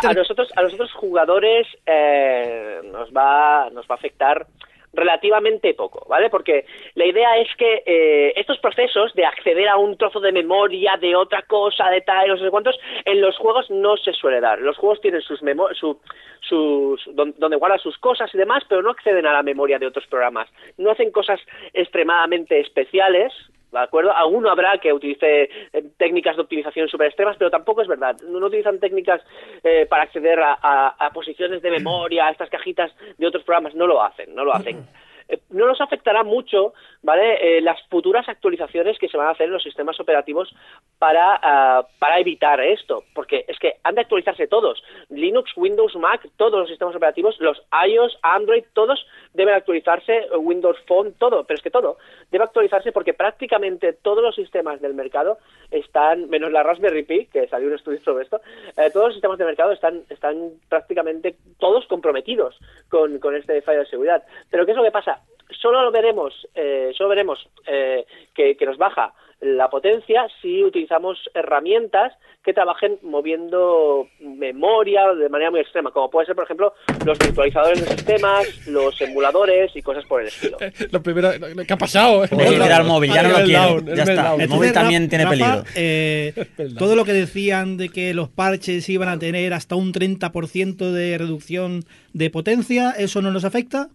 A, 0.03 0.09
a 0.09 0.13
nosotros, 0.15 0.49
a 0.57 0.63
nosotros 0.63 0.91
jugadores 0.95 1.67
eh, 1.87 2.81
nos 2.93 3.11
va, 3.11 3.69
nos 3.71 3.85
va 3.87 3.95
a 3.95 3.99
afectar 3.99 4.47
relativamente 4.93 5.75
poco, 5.75 6.07
¿vale? 6.09 6.29
Porque 6.31 6.67
la 6.95 7.07
idea 7.07 7.37
es 7.39 7.49
que 7.57 7.83
eh, 7.87 8.33
estos 8.37 8.59
procesos 8.59 9.13
de 9.15 9.25
acceder 9.25 9.69
a 9.69 9.77
un 9.77 9.97
trozo 9.97 10.21
de 10.21 10.33
memoria, 10.33 10.97
de 11.01 11.17
otra 11.17 11.43
cosa, 11.43 11.89
de 11.89 12.03
tal, 12.03 12.29
no 12.29 12.37
sé 12.37 12.51
cuántos, 12.51 12.79
en 13.05 13.21
los 13.21 13.37
juegos 13.39 13.71
no 13.71 13.97
se 13.97 14.13
suele 14.13 14.41
dar. 14.41 14.59
Los 14.61 14.77
juegos 14.77 15.01
tienen 15.01 15.23
sus 15.23 15.43
memo 15.43 15.69
su, 15.75 16.01
sus, 16.41 17.03
don- 17.15 17.35
donde 17.39 17.57
guardan 17.57 17.79
sus 17.79 17.97
cosas 17.99 18.33
y 18.35 18.39
demás, 18.39 18.65
pero 18.69 18.83
no 18.83 18.91
acceden 18.91 19.27
a 19.27 19.33
la 19.33 19.43
memoria 19.43 19.79
de 19.79 19.87
otros 19.87 20.07
programas. 20.07 20.49
No 20.77 20.91
hacen 20.91 21.11
cosas 21.11 21.41
extremadamente 21.73 22.61
especiales, 22.61 23.33
¿De 23.73 23.79
acuerdo? 23.79 24.13
Alguno 24.15 24.51
habrá 24.51 24.77
que 24.79 24.93
utilice 24.93 25.49
eh, 25.73 25.83
técnicas 25.97 26.37
de 26.37 26.43
optimización 26.43 26.89
súper 26.89 27.07
extremas, 27.09 27.37
pero 27.39 27.51
tampoco 27.51 27.81
es 27.83 27.89
verdad. 27.89 28.15
No, 28.29 28.39
no 28.39 28.47
utilizan 28.47 28.79
técnicas 28.79 29.23
eh, 29.65 29.87
para 29.89 30.03
acceder 30.03 30.39
a, 30.41 30.59
a- 30.63 30.95
a 30.99 31.11
posiciones 31.11 31.63
de 31.63 31.71
memoria, 31.71 32.27
a 32.27 32.31
estas 32.31 32.51
cajitas 32.51 32.93
de 33.17 33.27
otros 33.27 33.43
programas. 33.45 33.75
No 33.75 33.87
lo 33.87 34.03
hacen, 34.03 34.35
no 34.35 34.45
lo 34.45 34.55
hacen. 34.55 34.87
No 35.53 35.67
nos 35.67 35.81
afectará 35.81 36.25
mucho, 36.25 36.75
¿vale? 37.03 37.59
Eh, 37.59 37.61
las 37.61 37.81
futuras 37.89 38.29
actualizaciones 38.29 38.99
que 38.99 39.09
se 39.09 39.17
van 39.17 39.29
a 39.29 39.31
hacer 39.31 39.47
en 39.47 39.53
los 39.53 39.63
sistemas 39.63 39.99
operativos 40.01 40.55
para, 40.99 41.39
ah, 41.43 41.87
para 41.99 42.19
evitar 42.19 42.61
esto, 42.61 43.05
porque 43.15 43.45
es 43.47 43.59
que 43.59 43.77
han 43.85 43.95
de 43.95 44.01
actualizarse 44.01 44.47
todos. 44.47 44.83
Linux, 45.11 45.53
Windows, 45.57 45.95
Mac, 45.97 46.27
todos 46.37 46.61
los 46.61 46.69
sistemas 46.69 46.97
operativos, 46.97 47.37
los 47.41 47.63
iOS, 47.87 48.19
Android, 48.23 48.65
todos 48.73 49.07
deben 49.35 49.55
actualizarse, 49.55 50.17
eh, 50.17 50.37
Windows 50.37 50.79
Phone, 50.87 51.15
todo, 51.19 51.45
pero 51.45 51.57
es 51.57 51.63
que 51.63 51.71
todo 51.71 51.99
debe 52.31 52.45
actualizarse 52.45 52.93
porque 52.93 53.15
prácticamente 53.15 53.93
todos 53.93 54.23
los 54.23 54.35
sistemas 54.35 54.81
del 54.81 54.95
mercado 54.95 55.39
están, 55.71 56.29
menos 56.31 56.51
la 56.51 56.63
Raspberry 56.63 57.05
Pi, 57.05 57.27
que 57.27 57.47
salió 57.49 57.69
un 57.69 57.75
estudio 57.75 58.01
sobre 58.01 58.25
esto, 58.25 58.41
eh, 58.77 58.91
todos 58.91 59.07
los 59.07 59.15
sistemas 59.15 59.39
de 59.39 59.45
mercado 59.45 59.73
están, 59.73 60.03
están 60.09 60.53
prácticamente 60.69 61.37
todos 61.59 61.87
comprometidos 61.87 62.59
con, 62.89 63.19
con 63.19 63.37
este 63.37 63.61
fallo 63.63 63.81
de 63.81 63.87
seguridad. 63.87 64.23
Pero 64.51 64.65
¿qué 64.65 64.73
es 64.73 64.77
lo 64.77 64.83
que 64.83 64.91
pasa? 64.91 65.21
Solo 65.61 65.83
lo 65.83 65.91
veremos, 65.91 66.35
eh, 66.55 66.93
solo 66.97 67.11
veremos 67.11 67.49
eh, 67.67 68.05
que, 68.35 68.57
que 68.57 68.67
nos 68.67 68.79
baja 68.79 69.13
la 69.43 69.69
potencia 69.69 70.29
si 70.41 70.63
utilizamos 70.63 71.19
herramientas 71.35 72.13
que 72.45 72.53
trabajen 72.53 72.99
moviendo 73.03 74.07
memoria 74.21 75.13
de 75.15 75.29
manera 75.29 75.51
muy 75.51 75.61
extrema, 75.61 75.91
como 75.91 76.11
puede 76.11 76.27
ser, 76.27 76.37
por 76.37 76.45
ejemplo, 76.45 76.75
los 77.05 77.19
virtualizadores 77.19 77.81
de 77.81 77.87
sistemas, 77.97 78.67
los 78.69 79.01
emuladores 79.01 79.75
y 79.75 79.83
cosas 79.83 80.05
por 80.07 80.23
el 80.23 80.29
estilo. 80.29 80.59
Lo 80.93 81.03
primero, 81.03 81.31
¿qué 81.67 81.73
ha 81.73 81.77
pasado? 81.77 82.25
El 82.25 82.31
móvil, 82.85 83.13
ya 83.13 83.23
no 83.23 83.31
lo 83.31 83.39
el 83.39 83.49
Ya 83.49 84.03
está. 84.03 84.35
El 84.35 84.49
móvil 84.49 84.73
también 84.73 85.09
tiene 85.09 85.27
peligro. 85.27 85.65
eh, 85.77 86.33
todo 86.79 86.97
lo 86.97 87.05
que 87.05 87.13
decían 87.13 87.77
de 87.77 87.89
que 87.89 88.15
los 88.15 88.29
parches 88.29 88.89
iban 88.89 89.09
a 89.09 89.19
tener 89.19 89.55
hasta 89.55 89.75
un 89.75 89.93
30% 89.93 90.91
de 90.91 91.19
reducción 91.19 91.85
de 92.13 92.31
potencia, 92.31 92.93
¿eso 92.93 93.23
no 93.23 93.31
nos 93.31 93.45
afecta? 93.45 93.89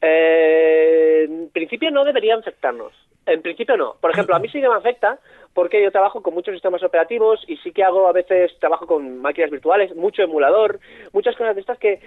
Eh, 0.00 1.24
en 1.28 1.50
principio 1.50 1.90
no 1.90 2.04
deberían 2.04 2.40
afectarnos. 2.40 2.92
En 3.26 3.42
principio 3.42 3.76
no. 3.76 3.96
Por 4.00 4.10
ejemplo, 4.10 4.36
a 4.36 4.38
mí 4.38 4.48
sí 4.48 4.60
que 4.60 4.68
me 4.68 4.76
afecta 4.76 5.18
porque 5.52 5.82
yo 5.82 5.90
trabajo 5.90 6.22
con 6.22 6.34
muchos 6.34 6.52
sistemas 6.52 6.82
operativos 6.82 7.42
y 7.48 7.56
sí 7.56 7.72
que 7.72 7.82
hago 7.82 8.06
a 8.08 8.12
veces 8.12 8.52
trabajo 8.60 8.86
con 8.86 9.18
máquinas 9.18 9.50
virtuales, 9.50 9.96
mucho 9.96 10.22
emulador, 10.22 10.78
muchas 11.12 11.34
cosas 11.34 11.54
de 11.54 11.62
estas 11.62 11.78
que 11.78 12.00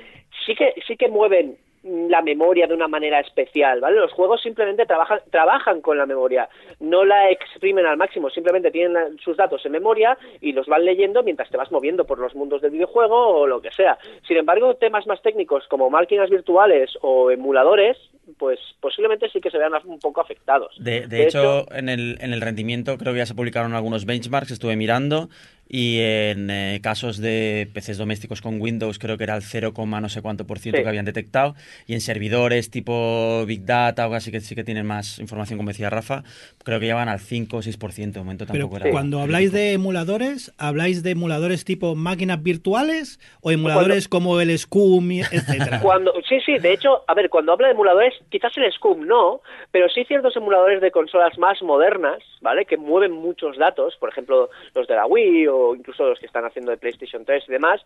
sí 0.45 0.55
que 0.55 0.75
sí 0.87 0.95
que 0.95 1.09
mueven 1.09 1.57
la 1.83 2.21
memoria 2.21 2.67
de 2.67 2.73
una 2.73 2.87
manera 2.89 3.19
especial, 3.21 3.79
¿vale? 3.79 3.97
Los 3.99 4.11
juegos 4.11 4.41
simplemente 4.41 4.85
trabajan, 4.85 5.19
trabajan 5.31 5.79
con 5.81 5.97
la 5.97 6.05
memoria, 6.05 6.49
no 6.81 7.05
la 7.05 7.29
exprimen 7.31 7.85
al 7.85 7.95
máximo, 7.95 8.29
simplemente 8.29 8.69
tienen 8.69 8.93
la- 8.93 9.07
sus 9.23 9.37
datos 9.37 9.65
en 9.65 9.71
memoria 9.71 10.17
y 10.41 10.51
los 10.51 10.67
van 10.67 10.83
leyendo 10.83 11.23
mientras 11.23 11.49
te 11.49 11.55
vas 11.57 11.71
moviendo 11.71 12.05
por 12.05 12.19
los 12.19 12.35
mundos 12.35 12.61
del 12.61 12.71
videojuego 12.71 13.15
o 13.15 13.47
lo 13.47 13.61
que 13.61 13.71
sea. 13.71 13.97
Sin 14.27 14.35
embargo, 14.37 14.75
temas 14.75 15.07
más 15.07 15.21
técnicos 15.21 15.65
como 15.69 15.89
máquinas 15.89 16.29
virtuales 16.29 16.91
o 17.01 17.31
emuladores, 17.31 17.97
pues 18.37 18.59
posiblemente 18.81 19.29
sí 19.29 19.39
que 19.39 19.49
se 19.49 19.57
vean 19.57 19.71
un 19.85 19.99
poco 19.99 20.19
afectados. 20.21 20.75
De, 20.79 21.07
de 21.07 21.23
hecho, 21.23 21.65
en 21.73 21.87
el, 21.89 22.17
en 22.21 22.33
el 22.33 22.41
rendimiento 22.41 22.97
creo 22.97 23.13
que 23.13 23.19
ya 23.19 23.25
se 23.25 23.35
publicaron 23.35 23.73
algunos 23.73 24.05
benchmarks, 24.05 24.51
estuve 24.51 24.75
mirando, 24.75 25.29
y 25.71 25.99
en 26.01 26.49
eh, 26.49 26.79
casos 26.81 27.19
de 27.19 27.67
PCs 27.73 27.97
domésticos 27.99 28.41
con 28.41 28.59
Windows 28.59 28.97
creo 28.97 29.17
que 29.17 29.23
era 29.23 29.35
el 29.35 29.43
0, 29.43 29.71
no 29.77 30.09
sé 30.09 30.21
cuánto 30.21 30.45
por 30.47 30.57
ciento 30.59 30.77
Sí. 30.77 30.83
que 30.83 30.89
habían 30.89 31.05
detectado, 31.05 31.53
y 31.87 31.93
en 31.93 32.01
servidores 32.01 32.69
tipo 32.69 33.45
Big 33.45 33.65
Data 33.65 34.03
o 34.03 34.05
algo 34.05 34.15
así 34.15 34.31
que 34.31 34.41
sí 34.41 34.55
que 34.55 34.63
tienen 34.63 34.85
más 34.85 35.19
información, 35.19 35.57
como 35.57 35.69
decía 35.69 35.89
Rafa, 35.89 36.23
creo 36.63 36.79
que 36.79 36.85
llevan 36.85 37.09
al 37.09 37.19
5 37.19 37.57
o 37.57 37.61
6%, 37.61 38.11
de 38.11 38.19
momento 38.19 38.45
Pero 38.45 38.59
tampoco 38.59 38.77
era 38.77 38.91
cuando 38.91 39.21
habláis 39.21 39.51
de 39.51 39.73
emuladores, 39.73 40.53
¿habláis 40.57 41.03
de 41.03 41.11
emuladores 41.11 41.65
tipo 41.65 41.95
máquinas 41.95 42.41
virtuales 42.41 43.19
o 43.41 43.51
emuladores 43.51 44.07
como 44.07 44.39
el 44.39 44.57
Scum, 44.57 45.11
etcétera? 45.11 45.79
Cuando, 45.81 46.13
sí, 46.27 46.39
sí, 46.45 46.57
de 46.57 46.73
hecho, 46.73 47.03
a 47.07 47.13
ver, 47.13 47.29
cuando 47.29 47.53
habla 47.53 47.67
de 47.67 47.73
emuladores, 47.73 48.13
quizás 48.29 48.55
el 48.57 48.71
Scum 48.71 49.05
no, 49.05 49.41
pero 49.71 49.89
sí 49.89 50.03
ciertos 50.05 50.35
emuladores 50.35 50.81
de 50.81 50.91
consolas 50.91 51.37
más 51.37 51.61
modernas, 51.61 52.19
¿vale? 52.41 52.65
Que 52.65 52.77
mueven 52.77 53.11
muchos 53.11 53.57
datos, 53.57 53.95
por 53.97 54.09
ejemplo, 54.09 54.49
los 54.75 54.87
de 54.87 54.95
la 54.95 55.05
Wii 55.05 55.47
o 55.47 55.75
incluso 55.75 56.05
los 56.05 56.19
que 56.19 56.25
están 56.25 56.45
haciendo 56.45 56.71
de 56.71 56.77
PlayStation 56.77 57.25
3 57.25 57.43
y 57.47 57.51
demás, 57.51 57.81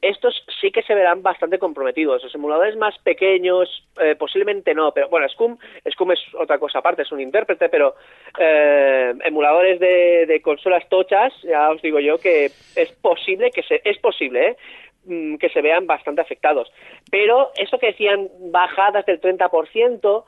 estos 0.00 0.44
sí 0.60 0.70
que 0.70 0.82
se 0.82 0.94
verán 0.94 1.22
bastante 1.22 1.58
comprometidos. 1.58 2.22
Los 2.22 2.34
emuladores 2.34 2.76
más 2.76 2.96
pequeños, 2.98 3.86
eh, 4.00 4.14
posiblemente 4.16 4.74
no, 4.74 4.92
pero 4.92 5.08
bueno, 5.08 5.28
Scum, 5.28 5.56
Scum 5.90 6.12
es 6.12 6.20
otra 6.34 6.58
cosa 6.58 6.78
aparte, 6.78 7.02
es 7.02 7.12
un 7.12 7.20
intérprete, 7.20 7.68
pero 7.68 7.94
eh, 8.38 9.12
emuladores 9.24 9.80
de, 9.80 10.26
de 10.26 10.40
consolas 10.40 10.88
tochas, 10.88 11.32
ya 11.42 11.70
os 11.70 11.82
digo 11.82 11.98
yo 12.00 12.18
que 12.18 12.46
es 12.46 12.92
posible 13.00 13.50
que 13.50 13.62
se, 13.62 13.80
es 13.84 13.98
posible, 13.98 14.48
¿eh? 14.48 14.56
mm, 15.04 15.36
que 15.36 15.48
se 15.48 15.62
vean 15.62 15.86
bastante 15.86 16.20
afectados. 16.20 16.70
Pero 17.10 17.50
eso 17.56 17.78
que 17.78 17.88
decían 17.88 18.28
bajadas 18.50 19.04
del 19.06 19.20
30%, 19.20 20.24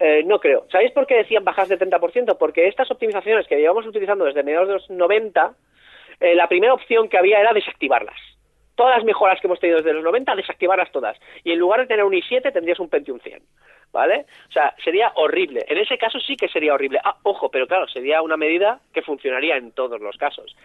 eh, 0.00 0.22
no 0.24 0.40
creo. 0.40 0.66
¿Sabéis 0.70 0.92
por 0.92 1.06
qué 1.06 1.16
decían 1.16 1.44
bajadas 1.44 1.68
del 1.68 1.78
30%? 1.78 2.36
Porque 2.36 2.66
estas 2.68 2.90
optimizaciones 2.90 3.46
que 3.46 3.56
llevamos 3.56 3.86
utilizando 3.86 4.24
desde 4.24 4.42
mediados 4.42 4.68
de 4.68 4.74
los 4.74 4.90
90, 4.90 5.54
eh, 6.20 6.34
la 6.34 6.48
primera 6.48 6.74
opción 6.74 7.08
que 7.08 7.18
había 7.18 7.40
era 7.40 7.52
desactivarlas. 7.52 8.18
Todas 8.74 8.96
las 8.96 9.04
mejoras 9.04 9.40
que 9.40 9.46
hemos 9.46 9.60
tenido 9.60 9.78
desde 9.78 9.92
los 9.92 10.04
90, 10.04 10.34
desactivarlas 10.34 10.90
todas. 10.90 11.18
Y 11.44 11.52
en 11.52 11.58
lugar 11.58 11.80
de 11.80 11.86
tener 11.86 12.04
un 12.04 12.12
i7, 12.12 12.52
tendrías 12.52 12.80
un 12.80 12.88
Pentium 12.88 13.20
100. 13.20 13.42
¿Vale? 13.92 14.26
O 14.48 14.52
sea, 14.52 14.74
sería 14.82 15.12
horrible. 15.14 15.64
En 15.68 15.78
ese 15.78 15.96
caso 15.96 16.18
sí 16.18 16.34
que 16.34 16.48
sería 16.48 16.74
horrible. 16.74 16.98
Ah, 17.04 17.16
ojo, 17.22 17.48
pero 17.48 17.68
claro, 17.68 17.86
sería 17.86 18.22
una 18.22 18.36
medida 18.36 18.80
que 18.92 19.02
funcionaría 19.02 19.56
en 19.56 19.70
todos 19.70 20.00
los 20.00 20.16
casos. 20.16 20.56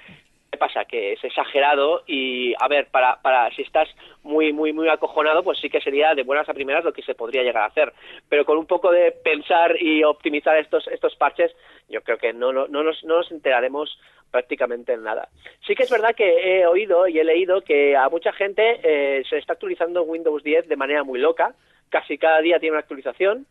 ¿Qué 0.60 0.66
pasa? 0.66 0.84
Que 0.84 1.14
es 1.14 1.24
exagerado 1.24 2.04
y, 2.06 2.54
a 2.60 2.68
ver, 2.68 2.88
para, 2.92 3.22
para 3.22 3.50
si 3.56 3.62
estás 3.62 3.88
muy, 4.24 4.52
muy, 4.52 4.74
muy 4.74 4.90
acojonado, 4.90 5.42
pues 5.42 5.58
sí 5.58 5.70
que 5.70 5.80
sería 5.80 6.14
de 6.16 6.24
buenas 6.24 6.50
a 6.50 6.54
primeras 6.54 6.84
lo 6.84 6.92
que 6.92 7.02
se 7.02 7.16
podría 7.16 7.44
llegar 7.44 7.64
a 7.64 7.68
hacer. 7.68 7.94
Pero 8.28 8.44
con 8.44 8.58
un 8.58 8.66
poco 8.66 8.92
de 8.92 9.14
pensar 9.14 9.82
y 9.82 10.04
optimizar 10.04 10.58
estos, 10.58 10.86
estos 10.90 11.16
parches, 11.16 11.56
yo 11.88 12.02
creo 12.02 12.18
que 12.18 12.34
no, 12.34 12.52
no, 12.52 12.68
no, 12.68 12.84
nos, 12.84 13.02
no 13.06 13.20
nos 13.20 13.32
enteraremos 13.32 13.98
prácticamente 14.32 14.92
en 14.92 15.04
nada. 15.04 15.30
Sí 15.66 15.76
que 15.76 15.84
es 15.84 15.90
verdad 15.90 16.14
que 16.14 16.28
he 16.28 16.68
oído 16.68 17.08
y 17.08 17.20
he 17.20 17.24
leído 17.24 17.62
que 17.62 17.96
a 17.96 18.10
mucha 18.10 18.34
gente 18.34 18.82
eh, 18.84 19.24
se 19.30 19.38
está 19.38 19.54
actualizando 19.54 20.04
Windows 20.04 20.44
10 20.44 20.68
de 20.68 20.76
manera 20.76 21.06
muy 21.06 21.20
loca, 21.20 21.56
casi 21.88 22.18
cada 22.18 22.42
día 22.42 22.60
tiene 22.60 22.74
una 22.74 22.82
actualización 22.82 23.46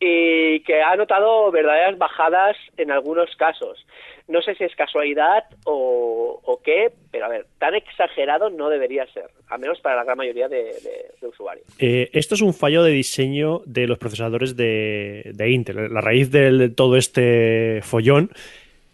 y 0.00 0.60
que 0.60 0.80
ha 0.80 0.94
notado 0.96 1.50
verdaderas 1.50 1.98
bajadas 1.98 2.56
en 2.76 2.90
algunos 2.90 3.34
casos. 3.36 3.84
No 4.28 4.42
sé 4.42 4.54
si 4.54 4.64
es 4.64 4.74
casualidad 4.76 5.44
o, 5.64 6.60
qué, 6.62 6.92
pero 7.10 7.26
a 7.26 7.28
ver, 7.28 7.46
tan 7.58 7.74
exagerado 7.74 8.50
no 8.50 8.68
debería 8.68 9.06
ser, 9.12 9.30
al 9.48 9.58
menos 9.58 9.80
para 9.80 9.96
la 9.96 10.04
gran 10.04 10.18
mayoría 10.18 10.48
de, 10.48 10.74
usuarios. 11.22 11.66
Eh, 11.78 12.10
esto 12.12 12.34
es 12.34 12.42
un 12.42 12.52
fallo 12.52 12.82
de 12.82 12.92
diseño 12.92 13.62
de 13.64 13.86
los 13.86 13.98
procesadores 13.98 14.54
de, 14.56 15.34
Intel. 15.48 15.92
La 15.92 16.00
raíz 16.00 16.30
de 16.30 16.68
todo 16.68 16.96
este 16.96 17.80
follón 17.82 18.30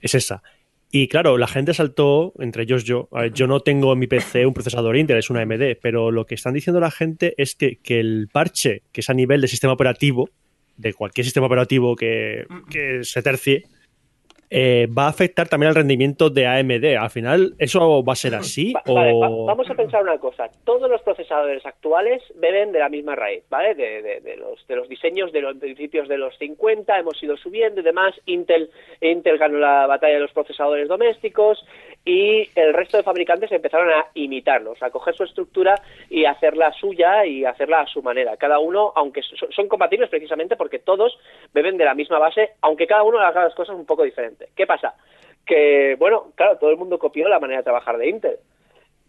es 0.00 0.14
esa. 0.14 0.42
Y 0.92 1.08
claro, 1.08 1.36
la 1.36 1.48
gente 1.48 1.74
saltó, 1.74 2.32
entre 2.38 2.62
ellos 2.62 2.84
yo. 2.84 3.08
Yo 3.32 3.48
no 3.48 3.58
tengo 3.58 3.92
en 3.92 3.98
mi 3.98 4.06
PC 4.06 4.46
un 4.46 4.54
procesador 4.54 4.96
Intel, 4.96 5.18
es 5.18 5.28
una 5.28 5.42
AMD, 5.42 5.76
pero 5.82 6.12
lo 6.12 6.24
que 6.24 6.36
están 6.36 6.54
diciendo 6.54 6.78
la 6.78 6.92
gente 6.92 7.34
es 7.36 7.56
que, 7.56 7.78
que 7.82 7.98
el 7.98 8.28
parche, 8.32 8.82
que 8.92 9.00
es 9.00 9.10
a 9.10 9.14
nivel 9.14 9.40
de 9.40 9.48
sistema 9.48 9.72
operativo, 9.72 10.30
de 10.76 10.92
cualquier 10.94 11.24
sistema 11.24 11.46
operativo 11.46 11.94
que, 11.96 12.44
que 12.70 13.04
se 13.04 13.22
tercie, 13.22 13.62
eh, 14.50 14.86
va 14.86 15.06
a 15.06 15.08
afectar 15.08 15.48
también 15.48 15.70
al 15.70 15.74
rendimiento 15.74 16.30
de 16.30 16.46
AMD. 16.46 16.96
Al 17.00 17.10
final, 17.10 17.54
¿eso 17.58 18.04
va 18.04 18.12
a 18.12 18.16
ser 18.16 18.34
así? 18.36 18.72
Va- 18.72 18.82
vale, 18.86 19.12
va- 19.14 19.28
o... 19.30 19.46
vamos 19.46 19.68
a 19.68 19.74
pensar 19.74 20.02
una 20.02 20.18
cosa. 20.18 20.48
Todos 20.64 20.88
los 20.88 21.00
procesadores 21.02 21.64
actuales 21.66 22.22
beben 22.36 22.70
de 22.70 22.78
la 22.78 22.88
misma 22.88 23.16
raíz, 23.16 23.42
¿vale? 23.50 23.74
De, 23.74 24.02
de- 24.02 24.20
de 24.20 24.36
los, 24.36 24.64
de 24.68 24.76
los 24.76 24.88
diseños 24.88 25.32
de 25.32 25.40
los 25.40 25.56
principios 25.56 26.06
de 26.08 26.18
los 26.18 26.36
50, 26.38 26.96
hemos 26.98 27.20
ido 27.22 27.36
subiendo 27.36 27.80
y 27.80 27.84
demás. 27.84 28.14
Intel, 28.26 28.70
Intel 29.00 29.38
ganó 29.38 29.58
la 29.58 29.86
batalla 29.86 30.14
de 30.14 30.20
los 30.20 30.32
procesadores 30.32 30.86
domésticos 30.88 31.64
y 32.04 32.50
el 32.54 32.74
resto 32.74 32.98
de 32.98 33.02
fabricantes 33.02 33.50
empezaron 33.50 33.88
a 33.90 34.06
imitarlos, 34.14 34.82
a 34.82 34.90
coger 34.90 35.14
su 35.16 35.24
estructura 35.24 35.74
y 36.10 36.26
hacerla 36.26 36.70
suya 36.72 37.24
y 37.24 37.44
hacerla 37.46 37.80
a 37.80 37.86
su 37.86 38.02
manera. 38.02 38.36
Cada 38.36 38.58
uno, 38.58 38.92
aunque 38.94 39.22
so- 39.22 39.50
son 39.50 39.68
compatibles 39.68 40.10
precisamente 40.10 40.56
porque 40.56 40.78
todos 40.80 41.18
beben 41.54 41.78
de 41.78 41.84
la 41.86 41.94
misma 41.94 42.18
base, 42.18 42.50
aunque 42.60 42.86
cada 42.86 43.02
uno 43.04 43.20
haga 43.20 43.44
las 43.44 43.54
cosas 43.54 43.74
un 43.74 43.86
poco 43.86 44.02
diferente. 44.02 44.48
¿Qué 44.54 44.66
pasa? 44.66 44.94
Que, 45.46 45.96
bueno, 45.98 46.32
claro, 46.34 46.58
todo 46.58 46.70
el 46.70 46.76
mundo 46.76 46.98
copió 46.98 47.26
la 47.28 47.40
manera 47.40 47.60
de 47.60 47.64
trabajar 47.64 47.96
de 47.96 48.08
Intel 48.08 48.36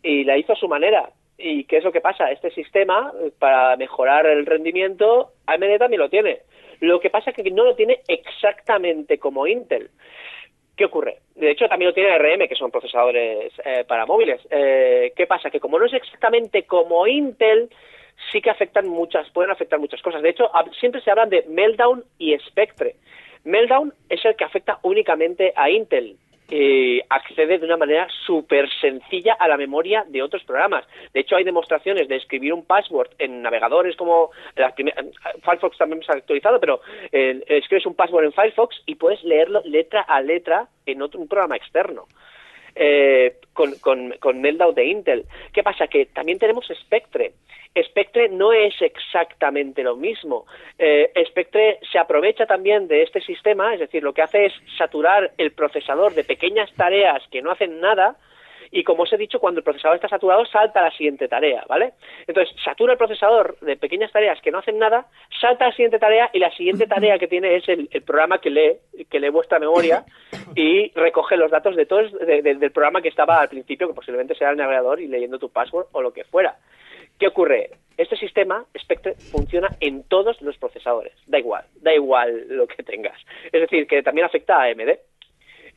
y 0.01 0.23
la 0.23 0.37
hizo 0.37 0.53
a 0.53 0.57
su 0.57 0.67
manera. 0.69 1.09
¿Y 1.37 1.65
qué 1.65 1.77
es 1.77 1.83
lo 1.83 1.91
que 1.91 1.99
pasa? 1.99 2.31
Este 2.31 2.49
sistema, 2.51 3.11
para 3.39 3.75
mejorar 3.75 4.25
el 4.25 4.45
rendimiento, 4.45 5.31
AMD 5.47 5.79
también 5.79 5.99
lo 5.99 6.09
tiene. 6.09 6.39
Lo 6.79 7.01
que 7.01 7.09
pasa 7.09 7.31
es 7.31 7.35
que 7.35 7.51
no 7.51 7.65
lo 7.65 7.75
tiene 7.75 7.99
exactamente 8.07 9.17
como 9.17 9.47
Intel. 9.47 9.89
¿Qué 10.75 10.85
ocurre? 10.85 11.19
De 11.35 11.51
hecho, 11.51 11.67
también 11.67 11.89
lo 11.89 11.93
tiene 11.93 12.17
RM, 12.17 12.47
que 12.47 12.55
son 12.55 12.71
procesadores 12.71 13.53
eh, 13.63 13.85
para 13.87 14.05
móviles. 14.05 14.41
Eh, 14.49 15.13
¿Qué 15.15 15.25
pasa? 15.25 15.49
Que 15.49 15.59
como 15.59 15.79
no 15.79 15.85
es 15.85 15.93
exactamente 15.93 16.63
como 16.63 17.07
Intel, 17.07 17.69
sí 18.31 18.41
que 18.41 18.49
afectan 18.49 18.87
muchas, 18.89 19.29
pueden 19.31 19.51
afectar 19.51 19.79
muchas 19.79 20.01
cosas. 20.01 20.21
De 20.21 20.29
hecho, 20.29 20.49
siempre 20.79 21.01
se 21.01 21.11
hablan 21.11 21.29
de 21.29 21.45
Meltdown 21.47 22.03
y 22.17 22.37
Spectre. 22.39 22.95
Meltdown 23.45 23.93
es 24.09 24.25
el 24.25 24.35
que 24.35 24.43
afecta 24.43 24.79
únicamente 24.81 25.53
a 25.55 25.69
Intel. 25.69 26.17
Eh, 26.49 27.01
accede 27.09 27.57
de 27.57 27.65
una 27.65 27.77
manera 27.77 28.07
súper 28.25 28.69
sencilla 28.79 29.33
a 29.39 29.47
la 29.47 29.57
memoria 29.57 30.05
de 30.07 30.21
otros 30.21 30.43
programas. 30.43 30.85
De 31.11 31.21
hecho, 31.21 31.35
hay 31.35 31.43
demostraciones 31.43 32.07
de 32.07 32.17
escribir 32.17 32.53
un 32.53 32.65
password 32.65 33.09
en 33.17 33.41
navegadores 33.41 33.95
como 33.95 34.29
las 34.55 34.75
Firefox 34.75 35.77
también 35.77 36.03
se 36.03 36.11
ha 36.11 36.15
actualizado, 36.15 36.59
pero 36.59 36.81
eh, 37.11 37.43
escribes 37.47 37.87
un 37.87 37.95
password 37.95 38.25
en 38.25 38.33
Firefox 38.33 38.79
y 38.85 38.95
puedes 38.95 39.23
leerlo 39.23 39.61
letra 39.65 40.01
a 40.01 40.21
letra 40.21 40.67
en 40.85 41.01
otro 41.01 41.19
un 41.19 41.27
programa 41.27 41.55
externo. 41.55 42.05
Eh, 42.77 43.37
con, 43.53 43.73
con, 43.79 44.13
con 44.19 44.41
Meltdown 44.41 44.75
de 44.75 44.85
Intel. 44.85 45.25
¿Qué 45.53 45.63
pasa? 45.63 45.87
Que 45.87 46.07
también 46.07 46.37
tenemos 46.37 46.67
Spectre. 46.81 47.31
Spectre 47.83 48.29
no 48.29 48.53
es 48.53 48.73
exactamente 48.81 49.83
lo 49.83 49.95
mismo. 49.95 50.45
Eh, 50.77 51.11
Spectre 51.27 51.79
se 51.91 51.99
aprovecha 51.99 52.45
también 52.45 52.87
de 52.87 53.03
este 53.03 53.21
sistema, 53.21 53.73
es 53.73 53.79
decir, 53.79 54.03
lo 54.03 54.13
que 54.13 54.21
hace 54.21 54.45
es 54.45 54.53
saturar 54.77 55.31
el 55.37 55.51
procesador 55.51 56.13
de 56.13 56.23
pequeñas 56.23 56.71
tareas 56.75 57.21
que 57.31 57.41
no 57.41 57.51
hacen 57.51 57.79
nada 57.81 58.15
y 58.71 58.83
como 58.83 59.03
os 59.03 59.13
he 59.13 59.17
dicho, 59.17 59.39
cuando 59.39 59.59
el 59.59 59.63
procesador 59.63 59.95
está 59.95 60.09
saturado, 60.09 60.43
salta 60.45 60.79
a 60.81 60.85
la 60.85 60.91
siguiente 60.91 61.27
tarea, 61.29 61.63
¿vale? 61.69 61.93
Entonces, 62.27 62.53
satura 62.63 62.93
el 62.93 62.97
procesador 62.97 63.57
de 63.59 63.77
pequeñas 63.77 64.11
tareas 64.11 64.41
que 64.41 64.51
no 64.51 64.57
hacen 64.57 64.79
nada, 64.79 65.05
salta 65.39 65.65
a 65.65 65.67
la 65.69 65.73
siguiente 65.75 65.99
tarea 65.99 66.29
y 66.33 66.39
la 66.39 66.51
siguiente 66.51 66.85
tarea 66.87 67.17
que 67.19 67.27
tiene 67.27 67.55
es 67.55 67.69
el, 67.69 67.87
el 67.91 68.01
programa 68.01 68.39
que 68.41 68.49
lee, 68.49 68.73
que 69.09 69.19
lee 69.19 69.29
vuestra 69.29 69.59
memoria 69.59 70.03
y 70.55 70.91
recoge 70.93 71.37
los 71.37 71.51
datos 71.51 71.75
de 71.75 71.85
todo 71.85 71.99
el- 71.99 72.11
de- 72.17 72.41
de- 72.41 72.55
del 72.55 72.71
programa 72.71 73.01
que 73.01 73.07
estaba 73.09 73.39
al 73.39 73.49
principio, 73.49 73.87
que 73.87 73.93
posiblemente 73.93 74.35
sea 74.35 74.49
el 74.49 74.57
navegador 74.57 74.99
y 74.99 75.07
leyendo 75.07 75.39
tu 75.39 75.49
password 75.49 75.85
o 75.93 76.01
lo 76.01 76.11
que 76.11 76.23
fuera. 76.25 76.57
¿Qué 77.19 77.27
ocurre? 77.27 77.71
Este 77.97 78.17
sistema, 78.17 78.65
Spectre, 78.77 79.15
funciona 79.31 79.69
en 79.79 80.03
todos 80.03 80.41
los 80.41 80.57
procesadores. 80.57 81.13
Da 81.27 81.39
igual, 81.39 81.63
da 81.81 81.93
igual 81.93 82.45
lo 82.49 82.67
que 82.67 82.83
tengas. 82.83 83.17
Es 83.45 83.61
decir, 83.61 83.87
que 83.87 84.03
también 84.03 84.25
afecta 84.25 84.57
a 84.57 84.65
AMD. 84.65 84.99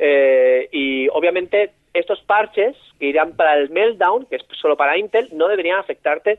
Eh, 0.00 0.68
y 0.72 1.08
obviamente 1.08 1.72
estos 1.94 2.20
parches 2.22 2.76
que 2.98 3.06
irán 3.06 3.36
para 3.36 3.54
el 3.54 3.70
Meltdown, 3.70 4.26
que 4.26 4.36
es 4.36 4.42
solo 4.60 4.76
para 4.76 4.98
Intel, 4.98 5.28
no 5.32 5.48
deberían 5.48 5.78
afectarte 5.78 6.38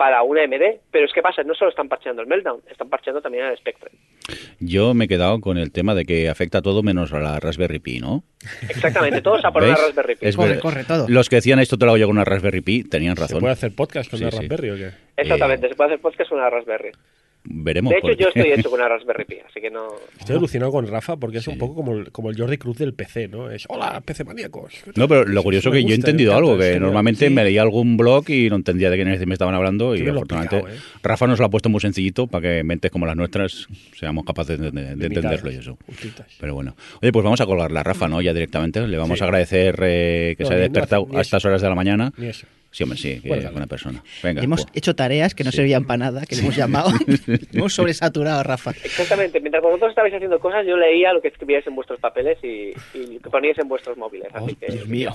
para 0.00 0.22
una 0.22 0.42
AMD. 0.44 0.80
Pero 0.90 1.04
es 1.04 1.12
que 1.12 1.20
pasa, 1.20 1.42
no 1.42 1.52
solo 1.54 1.68
están 1.68 1.86
parcheando 1.86 2.22
el 2.22 2.26
Meltdown, 2.26 2.62
están 2.70 2.88
parcheando 2.88 3.20
también 3.20 3.44
el 3.44 3.56
Spectre. 3.58 3.90
Yo 4.58 4.94
me 4.94 5.04
he 5.04 5.08
quedado 5.08 5.38
con 5.42 5.58
el 5.58 5.72
tema 5.72 5.94
de 5.94 6.06
que 6.06 6.30
afecta 6.30 6.58
a 6.58 6.62
todo 6.62 6.82
menos 6.82 7.12
a 7.12 7.20
la 7.20 7.38
Raspberry 7.38 7.80
Pi, 7.80 8.00
¿no? 8.00 8.24
Exactamente, 8.66 9.20
todos 9.20 9.44
a 9.44 9.52
por 9.52 9.62
una. 9.62 9.74
Raspberry 9.74 10.16
Pi. 10.16 10.26
Es 10.26 10.36
Corre, 10.36 10.48
verdad. 10.48 10.62
corre, 10.62 10.84
todo. 10.84 11.06
Los 11.06 11.28
que 11.28 11.36
decían 11.36 11.58
esto 11.58 11.76
te 11.76 11.84
lo 11.84 11.90
hago 11.90 11.98
yo 11.98 12.06
con 12.06 12.16
una 12.16 12.24
Raspberry 12.24 12.62
Pi 12.62 12.84
tenían 12.84 13.14
¿Se 13.14 13.20
razón. 13.24 13.40
puede 13.40 13.52
hacer 13.52 13.74
podcast 13.74 14.08
con 14.08 14.18
Sí, 14.20 14.24
la 14.24 14.30
sí. 14.30 14.38
Raspberry 14.38 14.70
o 14.70 14.76
qué? 14.76 14.90
Exactamente, 15.18 15.68
se 15.68 15.74
puede 15.74 15.90
hacer 15.90 16.00
podcast 16.00 16.30
con 16.30 16.38
una 16.38 16.48
Raspberry. 16.48 16.92
Veremos. 17.44 17.90
De 17.90 17.98
hecho, 17.98 18.08
porque- 18.08 18.22
yo 18.22 18.28
estoy 18.28 18.52
hecho 18.52 18.70
con 18.70 18.80
una 18.80 18.88
Raspberry 18.88 19.24
Pi, 19.24 19.36
así 19.48 19.60
que 19.60 19.70
no... 19.70 19.88
Estoy 20.18 20.36
alucinado 20.36 20.70
con 20.70 20.86
Rafa 20.86 21.16
porque 21.16 21.38
es 21.38 21.48
un 21.48 21.56
poco 21.56 21.74
como 21.74 21.94
el, 21.94 22.12
como 22.12 22.28
el 22.30 22.36
Jordi 22.36 22.58
Cruz 22.58 22.76
del 22.78 22.92
PC, 22.92 23.28
¿no? 23.28 23.50
Es, 23.50 23.64
hola, 23.68 24.00
PC 24.04 24.24
maníacos. 24.24 24.74
No, 24.94 25.08
pero 25.08 25.24
lo 25.24 25.42
curioso 25.42 25.70
me 25.70 25.76
que 25.78 25.84
yo 25.84 25.92
he 25.92 25.94
entendido 25.94 26.34
algo, 26.36 26.52
es 26.52 26.58
que 26.58 26.64
genial. 26.64 26.82
normalmente 26.82 27.28
Sí. 27.28 27.34
me 27.34 27.42
leía 27.44 27.62
algún 27.62 27.96
blog 27.96 28.28
y 28.28 28.50
no 28.50 28.56
entendía 28.56 28.90
de 28.90 28.96
qué 28.98 29.04
me 29.26 29.32
estaban 29.32 29.54
hablando 29.54 29.96
y 29.96 30.06
afortunadamente 30.06 30.58
¿eh? 30.70 30.78
Rafa 31.02 31.26
nos 31.26 31.38
lo 31.38 31.46
ha 31.46 31.50
puesto 31.50 31.68
muy 31.70 31.80
sencillito 31.80 32.26
para 32.26 32.42
que 32.42 32.62
mentes 32.62 32.90
como 32.90 33.06
las 33.06 33.16
nuestras 33.16 33.66
seamos 33.98 34.24
capaces 34.24 34.58
de, 34.60 34.70
de- 34.70 34.82
de 34.82 34.96
Limitadas, 35.08 35.16
entenderlo 35.40 35.50
y 35.50 35.54
eso. 35.54 35.78
justitas. 35.86 36.26
Pero 36.38 36.54
bueno. 36.54 36.76
Oye, 37.00 37.10
pues 37.12 37.24
vamos 37.24 37.40
a 37.40 37.46
colgarla 37.46 37.80
a 37.80 37.82
Rafa, 37.84 38.06
¿no? 38.06 38.20
Ya 38.20 38.34
directamente. 38.34 38.86
Le 38.86 38.96
vamos 38.98 39.18
Sí. 39.18 39.24
a 39.24 39.26
agradecer 39.28 39.78
eh, 39.82 40.34
que 40.36 40.44
No, 40.44 40.48
se 40.48 40.54
haya 40.54 40.62
ni- 40.64 40.68
no 40.68 40.72
despertado 40.74 41.06
hace- 41.08 41.16
a 41.16 41.20
estas 41.22 41.44
horas 41.46 41.62
de 41.62 41.68
la 41.70 41.74
mañana. 41.74 42.12
Ni 42.18 42.26
eso. 42.26 42.46
Sí, 42.72 42.84
hombre, 42.84 42.98
sí, 42.98 43.20
que 43.20 43.28
Bueno, 43.28 43.36
es 43.36 43.42
dale. 43.44 43.52
buena 43.52 43.66
persona. 43.66 44.02
Venga. 44.22 44.42
Hemos 44.42 44.62
pues. 44.64 44.76
hecho 44.76 44.94
tareas 44.94 45.34
que 45.34 45.42
no 45.42 45.50
Sí. 45.50 45.56
servían 45.56 45.84
para 45.86 45.98
nada, 45.98 46.24
que 46.26 46.36
le 46.36 46.42
hemos 46.42 46.54
llamado. 46.56 46.90
hemos 47.52 47.72
sobresaturado 47.74 48.38
a 48.40 48.42
Rafa. 48.44 48.70
Exactamente, 48.84 49.40
mientras 49.40 49.62
vosotros 49.62 49.90
estabais 49.90 50.14
haciendo 50.14 50.38
cosas, 50.38 50.64
yo 50.66 50.76
leía 50.76 51.12
lo 51.12 51.20
que 51.20 51.28
escribíais 51.28 51.66
en 51.66 51.74
vuestros 51.74 51.98
papeles 52.00 52.38
y, 52.44 52.70
y 52.96 53.14
lo 53.14 53.20
que 53.20 53.30
poníais 53.30 53.58
en 53.58 53.68
vuestros 53.68 53.96
móviles. 53.96 54.28
Así 54.32 54.54
que... 54.54 54.66
Dios 54.70 54.86
mío. 54.86 55.12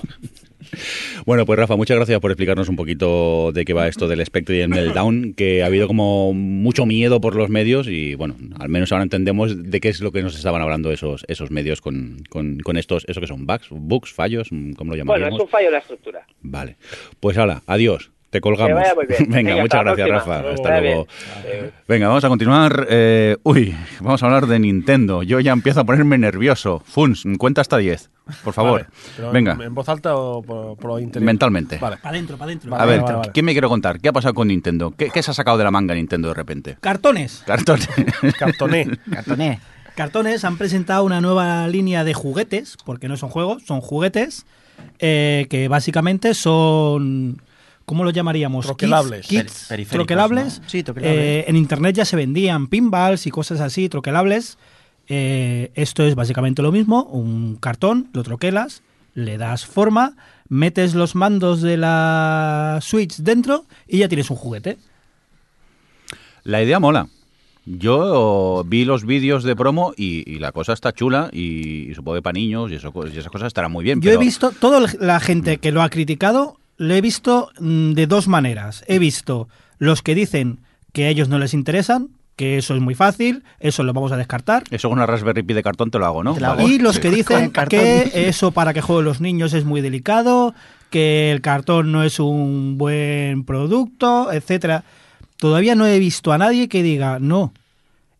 Bueno, 1.24 1.44
pues 1.46 1.58
Rafa, 1.58 1.76
muchas 1.76 1.96
gracias 1.96 2.20
por 2.20 2.30
explicarnos 2.30 2.68
un 2.68 2.76
poquito 2.76 3.50
de 3.52 3.64
qué 3.64 3.72
va 3.72 3.88
esto 3.88 4.08
del 4.08 4.24
Spectre 4.24 4.56
y 4.56 4.60
el 4.60 4.68
Meltdown, 4.68 5.34
que 5.34 5.62
ha 5.62 5.66
habido 5.66 5.86
como 5.86 6.32
mucho 6.32 6.86
miedo 6.86 7.20
por 7.20 7.34
los 7.36 7.48
medios 7.48 7.88
y 7.88 8.14
bueno, 8.14 8.36
al 8.58 8.68
menos 8.68 8.92
ahora 8.92 9.02
entendemos 9.04 9.70
de 9.70 9.80
qué 9.80 9.88
es 9.88 10.00
lo 10.00 10.12
que 10.12 10.22
nos 10.22 10.36
estaban 10.36 10.62
hablando 10.62 10.92
esos, 10.92 11.24
esos 11.28 11.50
medios 11.50 11.80
con, 11.80 12.22
con, 12.28 12.58
con 12.60 12.76
estos, 12.76 13.04
eso 13.08 13.20
que 13.20 13.26
son 13.26 13.46
bugs, 13.46 13.68
bugs, 13.70 14.12
fallos, 14.12 14.48
¿cómo 14.48 14.64
lo 14.68 14.74
Bueno, 14.76 14.96
llamaríamos? 14.96 15.38
es 15.38 15.42
un 15.44 15.48
fallo 15.48 15.66
en 15.66 15.72
la 15.72 15.78
estructura. 15.78 16.26
Vale. 16.42 16.76
Pues 17.20 17.36
hala, 17.38 17.62
adiós. 17.66 18.10
Te 18.30 18.40
colgamos. 18.40 18.68
Que 18.68 18.74
vaya 18.74 18.94
muy 18.94 19.06
bien. 19.06 19.18
Venga, 19.30 19.50
Venga, 19.50 19.62
muchas 19.62 19.80
gracias, 19.82 20.08
próxima. 20.08 20.36
Rafa. 20.38 20.50
Hasta 20.50 20.80
luego. 20.80 21.06
bien. 21.44 21.70
Venga, 21.88 22.08
vamos 22.08 22.24
a 22.24 22.28
continuar. 22.28 22.86
Eh, 22.90 23.36
uy, 23.44 23.74
vamos 24.00 24.22
a 24.22 24.26
hablar 24.26 24.46
de 24.46 24.58
Nintendo. 24.58 25.22
Yo 25.22 25.40
ya 25.40 25.52
empiezo 25.52 25.80
a 25.80 25.84
ponerme 25.84 26.18
nervioso. 26.18 26.82
Funs, 26.84 27.24
cuenta 27.38 27.60
hasta 27.60 27.78
10, 27.78 28.10
por 28.42 28.52
favor. 28.52 28.86
Vale, 29.18 29.30
Venga, 29.32 29.56
¿En, 29.64 29.74
voz 29.74 29.88
alta 29.88 30.16
o 30.16 30.42
por, 30.42 30.76
por 30.76 31.00
interior? 31.00 31.24
mentalmente. 31.24 31.78
Vale. 31.78 31.96
Para 31.98 32.10
adentro, 32.10 32.36
para 32.36 32.48
adentro. 32.50 32.70
Vale, 32.70 32.82
A 32.82 32.86
ver, 32.86 33.00
vale, 33.02 33.16
vale. 33.16 33.30
¿quién 33.32 33.46
me 33.46 33.52
quiere 33.52 33.68
contar? 33.68 34.00
¿Qué 34.00 34.08
ha 34.08 34.12
pasado 34.12 34.34
con 34.34 34.48
Nintendo? 34.48 34.92
¿Qué, 34.96 35.10
qué 35.10 35.22
se 35.22 35.30
ha 35.30 35.34
sacado 35.34 35.56
de 35.56 35.64
la 35.64 35.70
manga 35.70 35.94
Nintendo 35.94 36.28
de 36.28 36.34
repente? 36.34 36.76
Cartones. 36.80 37.42
Cartones. 37.46 37.88
Cartoné. 38.38 38.98
Cartoné. 39.10 39.60
Cartones 39.94 40.44
han 40.44 40.58
presentado 40.58 41.04
una 41.04 41.20
nueva 41.22 41.66
línea 41.68 42.04
de 42.04 42.12
juguetes, 42.12 42.76
porque 42.84 43.08
no 43.08 43.16
son 43.16 43.30
juegos, 43.30 43.62
son 43.64 43.80
juguetes, 43.80 44.44
eh, 44.98 45.46
que 45.48 45.68
básicamente 45.68 46.34
son... 46.34 47.40
¿Cómo 47.86 48.04
lo 48.04 48.10
llamaríamos? 48.10 48.66
Troquelables. 48.66 49.26
Kits, 49.26 49.68
troquelables. 49.88 50.60
¿no? 50.60 50.68
Sí, 50.68 50.82
troquelables. 50.82 51.18
Eh, 51.18 51.44
en 51.46 51.56
internet 51.56 51.94
ya 51.96 52.04
se 52.04 52.16
vendían 52.16 52.66
pinballs 52.66 53.26
y 53.26 53.30
cosas 53.30 53.60
así, 53.60 53.88
troquelables. 53.88 54.58
Eh, 55.08 55.70
esto 55.76 56.02
es 56.02 56.16
básicamente 56.16 56.62
lo 56.62 56.72
mismo, 56.72 57.04
un 57.04 57.56
cartón, 57.56 58.08
lo 58.12 58.24
troquelas, 58.24 58.82
le 59.14 59.38
das 59.38 59.64
forma, 59.64 60.16
metes 60.48 60.94
los 60.94 61.14
mandos 61.14 61.62
de 61.62 61.76
la 61.76 62.80
Switch 62.82 63.18
dentro 63.18 63.66
y 63.86 63.98
ya 63.98 64.08
tienes 64.08 64.30
un 64.30 64.36
juguete. 64.36 64.78
La 66.42 66.60
idea 66.60 66.80
mola. 66.80 67.06
Yo 67.66 68.64
vi 68.66 68.84
los 68.84 69.04
vídeos 69.04 69.42
de 69.44 69.56
promo 69.56 69.92
y, 69.96 70.28
y 70.28 70.38
la 70.38 70.52
cosa 70.52 70.72
está 70.72 70.92
chula 70.92 71.30
y, 71.32 71.90
y 71.90 71.94
supongo 71.94 72.16
que 72.16 72.22
para 72.22 72.34
niños 72.34 72.70
y, 72.70 72.76
eso, 72.76 72.92
y 73.12 73.16
esas 73.16 73.30
cosas 73.30 73.48
estará 73.48 73.68
muy 73.68 73.84
bien. 73.84 74.00
Yo 74.00 74.12
he 74.12 74.16
visto, 74.16 74.50
toda 74.50 74.88
la 75.00 75.20
gente 75.20 75.58
que 75.58 75.72
lo 75.72 75.82
ha 75.82 75.90
criticado, 75.90 76.58
lo 76.76 76.94
he 76.94 77.00
visto 77.00 77.50
mm, 77.58 77.92
de 77.92 78.06
dos 78.06 78.28
maneras. 78.28 78.84
He 78.88 78.98
visto 78.98 79.48
los 79.78 80.02
que 80.02 80.14
dicen 80.14 80.60
que 80.92 81.04
a 81.04 81.08
ellos 81.08 81.28
no 81.28 81.38
les 81.38 81.54
interesan, 81.54 82.08
que 82.36 82.58
eso 82.58 82.74
es 82.74 82.80
muy 82.82 82.94
fácil, 82.94 83.44
eso 83.60 83.82
lo 83.82 83.92
vamos 83.94 84.12
a 84.12 84.16
descartar. 84.16 84.64
Eso 84.70 84.88
con 84.88 84.98
una 84.98 85.06
Raspberry 85.06 85.42
Pi 85.42 85.54
de 85.54 85.62
cartón 85.62 85.90
te 85.90 85.98
lo 85.98 86.06
hago, 86.06 86.22
¿no? 86.22 86.36
Hago. 86.36 86.68
Y 86.68 86.78
los 86.78 86.96
Sí. 86.96 87.00
que 87.02 87.10
dicen 87.10 87.50
que 87.68 88.10
eso 88.28 88.50
para 88.52 88.74
que 88.74 88.82
jueguen 88.82 89.04
los 89.06 89.20
niños 89.20 89.54
es 89.54 89.64
muy 89.64 89.80
delicado, 89.80 90.54
que 90.90 91.32
el 91.32 91.40
cartón 91.40 91.92
no 91.92 92.02
es 92.02 92.20
un 92.20 92.76
buen 92.78 93.44
producto, 93.44 94.30
etcétera. 94.32 94.84
Todavía 95.38 95.74
no 95.74 95.86
he 95.86 95.98
visto 95.98 96.32
a 96.32 96.38
nadie 96.38 96.68
que 96.68 96.82
diga, 96.82 97.18
no, 97.20 97.52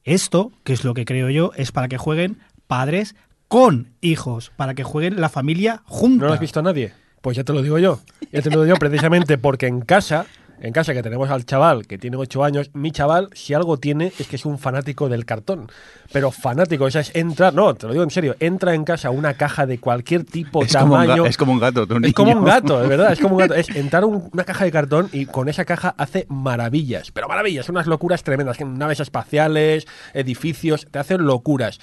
esto, 0.05 0.53
que 0.65 0.73
es 0.73 0.85
lo 0.85 0.95
que 0.95 1.05
creo 1.05 1.29
yo, 1.31 1.53
es 1.57 1.73
para 1.73 1.89
que 1.89 1.99
jueguen 1.99 2.39
padres 2.67 3.15
con 3.49 3.91
hijos, 4.01 4.51
para 4.57 4.75
que 4.75 4.83
jueguen 4.85 5.21
la 5.21 5.29
familia 5.29 5.83
junta. 5.85 6.23
¿No 6.23 6.29
lo 6.29 6.35
has 6.35 6.41
visto 6.41 6.61
a 6.61 6.63
nadie? 6.63 6.93
Pues 7.27 7.37
ya 7.37 7.43
te 7.43 7.53
lo 7.53 7.61
digo 7.61 7.77
yo. 7.81 7.99
Ya 8.31 8.41
te 8.41 8.51
lo 8.51 8.63
digo 8.63 8.67
yo 8.67 8.79
precisamente 8.79 9.37
porque 9.37 9.67
en 9.67 9.81
casa, 9.81 10.27
en 10.61 10.73
casa 10.73 10.95
que 10.95 11.03
tenemos 11.03 11.29
al 11.29 11.45
chaval 11.45 11.85
que 11.85 11.99
tiene 11.99 12.17
8 12.17 12.45
años, 12.45 12.71
mi 12.73 12.93
chaval, 12.93 13.31
si 13.33 13.53
algo 13.53 13.79
tiene, 13.79 14.13
es 14.21 14.29
que 14.29 14.37
es 14.37 14.47
un 14.47 14.61
fanático 14.61 15.09
del 15.09 15.25
cartón. 15.25 15.67
Pero 16.13 16.31
fanático, 16.31 16.85
o 16.85 16.91
sea, 16.93 17.01
es 17.01 17.11
entrar, 17.17 17.53
no, 17.53 17.75
te 17.75 17.89
lo 17.89 17.95
digo 17.95 18.05
en 18.05 18.11
serio, 18.11 18.37
entra 18.39 18.75
en 18.75 18.85
casa 18.85 19.11
una 19.11 19.35
caja 19.35 19.67
de 19.67 19.81
cualquier 19.81 20.23
tipo, 20.23 20.63
Es 20.63 20.73
como, 20.73 20.95
un 20.95 21.01
tamaño. 21.01 21.27
es 21.27 21.37
como 21.37 21.51
un 21.51 21.59
gato, 21.59 21.83
Es 22.01 22.13
como 22.15 22.31
un 22.31 22.45
gato, 22.45 22.81
de 22.81 22.87
verdad, 22.87 23.13
es 23.13 23.19
como 23.19 23.35
un 23.35 23.41
gato. 23.41 23.55
Es 23.57 23.71
entrar 23.71 24.05
a 24.05 24.07
un- 24.07 24.31
una 24.33 24.45
caja 24.45 24.65
de 24.65 24.71
cartón 24.71 25.09
y 25.13 25.27
con 25.27 25.49
esa 25.49 25.65
caja 25.65 25.97
hace 25.99 26.27
maravillas, 26.29 27.11
pero 27.11 27.27
maravillas, 27.27 27.69
unas 27.69 27.89
locuras 27.89 28.23
tremendas, 28.23 28.61
naves 28.61 29.01
espaciales, 29.01 29.85
edificios, 30.15 30.87
te 30.93 31.01
hacen 31.01 31.27
locuras. 31.27 31.81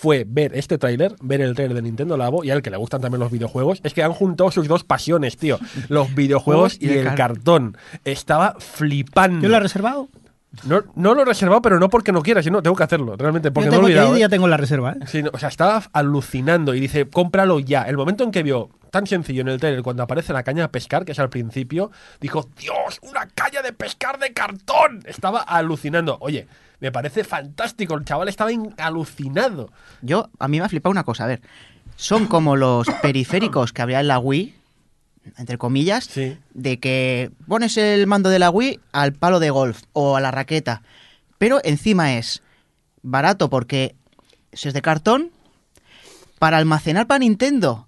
Fue 0.00 0.24
ver 0.28 0.52
este 0.54 0.78
tráiler, 0.78 1.16
ver 1.20 1.40
el 1.40 1.56
tráiler 1.56 1.74
de 1.74 1.82
Nintendo 1.82 2.16
Labo 2.16 2.44
y 2.44 2.50
al 2.52 2.62
que 2.62 2.70
le 2.70 2.76
gustan 2.76 3.00
también 3.00 3.18
los 3.18 3.32
videojuegos, 3.32 3.80
es 3.82 3.92
que 3.94 4.04
han 4.04 4.12
juntado 4.12 4.52
sus 4.52 4.68
dos 4.68 4.84
pasiones, 4.84 5.36
tío, 5.36 5.58
los 5.88 6.14
videojuegos 6.14 6.76
y 6.80 6.86
Y 6.86 6.90
el 6.90 6.98
el 6.98 7.04
car- 7.06 7.16
cartón. 7.16 7.76
Estaba 8.04 8.54
flipando. 8.60 9.42
¿Yo 9.42 9.48
lo 9.48 9.56
he 9.56 9.60
reservado? 9.60 10.08
No, 10.64 10.82
no 10.94 11.14
lo 11.14 11.22
he 11.22 11.24
reservado, 11.24 11.60
pero 11.62 11.80
no 11.80 11.88
porque 11.90 12.12
no 12.12 12.22
quiera, 12.22 12.42
sino 12.44 12.62
tengo 12.62 12.76
que 12.76 12.84
hacerlo, 12.84 13.16
realmente, 13.16 13.50
porque 13.50 13.66
yo, 13.66 13.72
no 13.72 13.82
he 13.82 13.84
olvidado. 13.86 14.10
yo 14.10 14.16
¿eh? 14.16 14.20
ya 14.20 14.28
tengo 14.28 14.46
la 14.48 14.56
reserva, 14.56 14.92
¿eh? 14.92 15.06
Sí, 15.06 15.22
no, 15.22 15.30
o 15.32 15.38
sea, 15.38 15.48
estaba 15.48 15.82
alucinando 15.92 16.74
y 16.74 16.80
dice, 16.80 17.06
cómpralo 17.08 17.58
ya. 17.58 17.82
El 17.82 17.96
momento 17.96 18.22
en 18.24 18.30
que 18.30 18.42
vio, 18.42 18.70
tan 18.90 19.06
sencillo 19.06 19.42
en 19.42 19.48
el 19.48 19.60
trailer, 19.60 19.82
cuando 19.82 20.02
aparece 20.02 20.32
la 20.32 20.42
caña 20.42 20.62
de 20.62 20.68
pescar, 20.68 21.04
que 21.04 21.12
es 21.12 21.18
al 21.18 21.30
principio, 21.30 21.90
dijo, 22.20 22.48
Dios, 22.58 22.98
una 23.02 23.26
caña 23.28 23.62
de 23.62 23.72
pescar 23.72 24.18
de 24.18 24.32
cartón. 24.32 25.02
Estaba 25.06 25.40
alucinando. 25.40 26.18
Oye, 26.20 26.46
me 26.80 26.92
parece 26.92 27.24
fantástico, 27.24 27.94
el 27.94 28.04
chaval 28.04 28.28
estaba 28.28 28.52
in- 28.52 28.74
alucinado. 28.78 29.70
Yo, 30.02 30.30
a 30.38 30.48
mí 30.48 30.58
me 30.58 30.64
ha 30.66 30.68
flipado 30.68 30.90
una 30.90 31.04
cosa, 31.04 31.24
a 31.24 31.28
ver. 31.28 31.40
Son 31.96 32.26
como 32.26 32.56
los 32.56 32.86
periféricos 33.02 33.72
que 33.72 33.82
había 33.82 34.00
en 34.00 34.08
la 34.08 34.18
Wii, 34.18 34.54
entre 35.36 35.58
comillas, 35.58 36.04
Sí. 36.04 36.38
de 36.54 36.78
que 36.78 37.30
pones 37.46 37.76
el 37.76 38.06
mando 38.06 38.30
de 38.30 38.38
la 38.38 38.50
Wii 38.50 38.80
al 38.92 39.12
palo 39.12 39.40
de 39.40 39.50
golf 39.50 39.82
o 39.92 40.16
a 40.16 40.20
la 40.20 40.30
raqueta. 40.30 40.82
Pero 41.38 41.60
encima 41.64 42.14
es 42.16 42.42
barato 43.02 43.50
porque 43.50 43.94
es 44.52 44.72
de 44.72 44.82
cartón. 44.82 45.30
Para 46.38 46.58
almacenar 46.58 47.08
para 47.08 47.18
Nintendo 47.18 47.87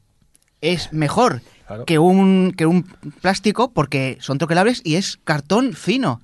es 0.60 0.92
mejor 0.92 1.42
Claro. 1.66 1.84
que, 1.86 1.98
un, 1.98 2.52
que 2.56 2.66
un 2.66 2.82
plástico 3.20 3.70
porque 3.72 4.18
son 4.20 4.38
troquelables 4.38 4.80
y 4.84 4.96
es 4.96 5.18
cartón 5.24 5.72
fino. 5.74 6.20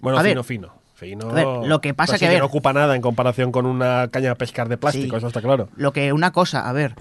Bueno, 0.00 0.18
A 0.18 0.22
ver. 0.22 0.32
fino, 0.32 0.42
fino. 0.44 0.78
Fino. 0.94 1.30
A 1.30 1.32
ver, 1.32 1.46
lo 1.68 1.80
que 1.80 1.94
pasa 1.94 2.18
que, 2.18 2.26
a 2.26 2.30
ver. 2.30 2.40
no 2.40 2.46
ocupa 2.46 2.72
nada 2.72 2.96
en 2.96 3.02
comparación 3.02 3.52
con 3.52 3.66
una 3.66 4.08
caña 4.08 4.30
de 4.30 4.34
pescar 4.36 4.68
de 4.68 4.76
plástico, 4.76 5.12
Sí. 5.14 5.18
eso 5.18 5.28
está 5.28 5.40
claro. 5.40 5.68
Lo 5.76 5.92
que 5.92 6.12
una 6.12 6.32
cosa, 6.32 6.68
a 6.68 6.72
ver, 6.72 6.96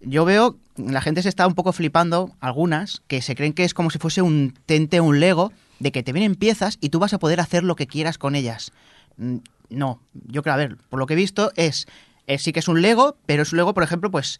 yo 0.00 0.24
veo, 0.24 0.56
la 0.76 1.02
gente 1.02 1.22
se 1.22 1.28
está 1.28 1.46
un 1.46 1.54
poco 1.54 1.72
flipando, 1.72 2.30
algunas, 2.40 3.02
que 3.08 3.20
se 3.20 3.34
creen 3.34 3.52
que 3.52 3.64
es 3.64 3.74
como 3.74 3.90
si 3.90 3.98
fuese 3.98 4.22
un 4.22 4.54
tente, 4.64 5.02
un 5.02 5.20
Lego, 5.20 5.52
de 5.80 5.92
que 5.92 6.02
te 6.02 6.12
vienen 6.14 6.34
piezas 6.34 6.78
y 6.80 6.88
tú 6.88 6.98
vas 6.98 7.12
a 7.12 7.18
poder 7.18 7.40
hacer 7.40 7.62
lo 7.62 7.76
que 7.76 7.86
quieras 7.86 8.16
con 8.18 8.34
ellas. 8.36 8.72
Mm, 9.18 9.38
No, 9.68 10.00
yo 10.28 10.42
creo, 10.42 10.52
a 10.54 10.58
ver, 10.58 10.76
por 10.90 10.98
lo 11.00 11.06
que 11.06 11.14
he 11.14 11.16
visto 11.16 11.50
es, 11.56 11.86
es- 12.26 12.42
sí 12.42 12.52
que 12.52 12.60
es 12.60 12.68
un 12.68 12.82
Lego, 12.82 13.16
pero 13.26 13.42
es 13.42 13.52
un 13.52 13.56
Lego, 13.56 13.72
por 13.74 13.82
ejemplo, 13.82 14.10
pues 14.10 14.38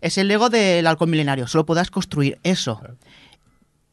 es 0.00 0.18
el 0.18 0.28
Lego 0.28 0.50
del 0.50 0.86
halcón 0.86 1.10
milenario, 1.10 1.46
solo 1.46 1.66
podrás 1.66 1.90
construir 1.90 2.38
eso. 2.42 2.80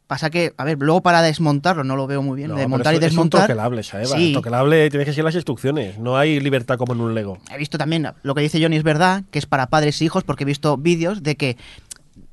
Pasa 0.07 0.29
que, 0.29 0.53
a 0.55 0.63
ver, 0.63 0.77
luego 0.79 1.01
para 1.01 1.21
desmontarlo 1.21 1.83
no 1.83 1.97
lo 1.97 2.07
veo 2.07 2.21
muy 2.21 2.37
bien, 2.37 2.51
No, 2.51 2.55
de 2.55 2.65
montar 2.65 2.93
y 2.93 2.97
eso- 2.97 3.07
Es 3.07 3.11
un 3.11 3.15
desmontar. 3.15 3.41
troquelable, 3.41 3.83
¿sabes? 3.83 4.09
Sí. 4.11 4.27
El 4.27 4.31
troquelable 4.33 4.89
tienes 4.89 5.05
que 5.05 5.11
seguir 5.11 5.25
las 5.25 5.35
instrucciones. 5.35 5.97
No 5.99 6.15
hay 6.17 6.39
libertad 6.39 6.77
como 6.77 6.93
en 6.93 7.01
un 7.01 7.13
Lego. 7.13 7.39
He 7.53 7.57
visto 7.57 7.77
también 7.77 8.07
lo 8.23 8.33
que 8.33 8.39
dice 8.41 8.61
Johnny 8.61 8.77
es 8.77 8.83
verdad, 8.83 9.23
que 9.31 9.39
es 9.39 9.45
para 9.45 9.67
padres 9.67 9.99
e 10.01 10.05
hijos, 10.05 10.23
porque 10.23 10.45
he 10.45 10.47
visto 10.47 10.77
vídeos 10.77 11.23
de 11.23 11.35
que 11.35 11.57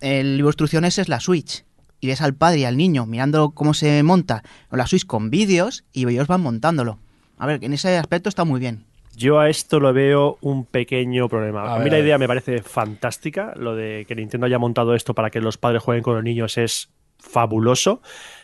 el 0.00 0.36
libro 0.36 0.50
de 0.50 0.52
instrucciones 0.52 0.98
es 0.98 1.08
la 1.08 1.18
Switch. 1.18 1.64
Y 2.00 2.06
ves 2.06 2.20
al 2.20 2.34
padre 2.34 2.58
y 2.60 2.64
al 2.64 2.76
niño 2.76 3.06
mirando 3.06 3.50
cómo 3.50 3.74
se 3.74 4.00
monta 4.04 4.44
la 4.70 4.86
Switch 4.86 5.04
con 5.04 5.30
vídeos 5.30 5.82
y 5.92 6.06
ellos 6.08 6.28
van 6.28 6.42
montándolo. 6.42 7.00
A 7.38 7.46
ver, 7.46 7.64
en 7.64 7.72
ese 7.72 7.96
aspecto 7.98 8.28
está 8.28 8.44
muy 8.44 8.60
bien. 8.60 8.84
Yo 9.16 9.38
a 9.38 9.48
esto 9.48 9.80
lo 9.80 9.92
veo 9.92 10.38
un 10.40 10.64
pequeño 10.64 11.28
problema. 11.28 11.74
A 11.74 11.78
mí 11.78 11.90
la 11.90 11.98
idea 11.98 12.18
me 12.18 12.26
parece 12.26 12.62
fantástica. 12.62 13.52
Lo 13.56 13.76
de 13.76 14.04
que 14.08 14.14
Nintendo 14.14 14.46
haya 14.46 14.58
montado 14.58 14.94
esto 14.94 15.14
para 15.14 15.30
que 15.30 15.40
los 15.40 15.56
padres 15.56 15.82
jueguen 15.82 16.02
con 16.02 16.14
los 16.14 16.24
niños 16.24 16.58
es 16.58 16.90
fabuloso. 17.18 18.02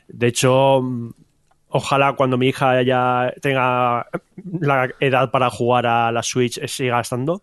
De 0.08 0.28
hecho, 0.28 0.80
mm, 0.82 1.10
ojalá 1.68 2.14
cuando 2.14 2.38
mi 2.38 2.48
hija 2.48 2.82
ya 2.82 3.32
tenga 3.40 4.06
la 4.60 4.90
edad 5.00 5.30
para 5.30 5.50
jugar 5.50 5.86
a 5.86 6.12
la 6.12 6.22
Switch 6.22 6.64
siga 6.66 6.96
gastando, 6.96 7.42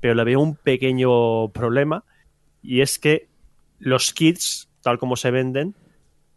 pero 0.00 0.14
le 0.14 0.24
veo 0.24 0.40
un 0.40 0.56
pequeño 0.56 1.48
problema 1.48 2.04
y 2.62 2.80
es 2.80 2.98
que 2.98 3.28
los 3.78 4.12
kits, 4.12 4.68
tal 4.82 4.98
como 4.98 5.16
se 5.16 5.30
venden, 5.30 5.74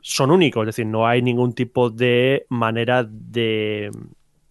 son 0.02 0.32
únicos, 0.32 0.64
es 0.64 0.68
decir, 0.68 0.86
no 0.86 1.08
hay 1.08 1.22
ningún 1.22 1.54
tipo 1.54 1.90
de 1.90 2.46
manera 2.50 3.04
de 3.04 3.92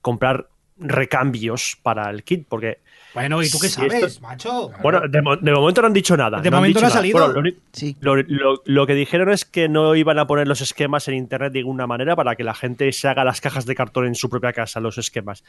comprar 0.00 0.48
recambios 0.78 1.78
para 1.82 2.10
el 2.10 2.22
kit, 2.22 2.46
porque 2.48 2.78
Bueno, 3.14 3.42
¿y 3.42 3.48
tú 3.50 3.58
qué 3.58 3.68
Si 3.68 3.74
sabes, 3.76 3.94
esto- 4.02 4.20
macho? 4.20 4.70
bueno, 4.82 5.00
de, 5.08 5.22
mo- 5.22 5.36
de 5.36 5.50
momento 5.52 5.80
no 5.80 5.86
han 5.86 5.94
dicho 5.94 6.16
nada. 6.18 6.38
De 6.42 6.50
momento 6.50 6.80
no 6.80 6.86
ha 6.86 6.90
nada. 6.90 7.00
salido. 7.00 7.18
Bueno, 7.18 7.32
lo 7.32 7.40
uni- 7.40 7.56
Sí. 7.72 7.96
lo, 8.00 8.16
lo- 8.16 8.62
lo 8.66 8.86
que 8.86 8.94
dijeron 8.94 9.30
es 9.30 9.46
que 9.46 9.68
no 9.70 9.94
iban 9.94 10.18
a 10.18 10.26
poner 10.26 10.46
los 10.46 10.60
esquemas 10.60 11.08
en 11.08 11.14
internet 11.14 11.52
de 11.54 11.60
ninguna 11.60 11.86
manera 11.86 12.14
para 12.14 12.36
que 12.36 12.44
la 12.44 12.52
gente 12.54 12.92
se 12.92 13.08
haga 13.08 13.24
las 13.24 13.40
cajas 13.40 13.64
de 13.64 13.74
cartón 13.74 14.06
en 14.06 14.14
su 14.14 14.28
propia 14.28 14.52
casa, 14.52 14.80
los 14.80 14.98
esquemas. 14.98 15.44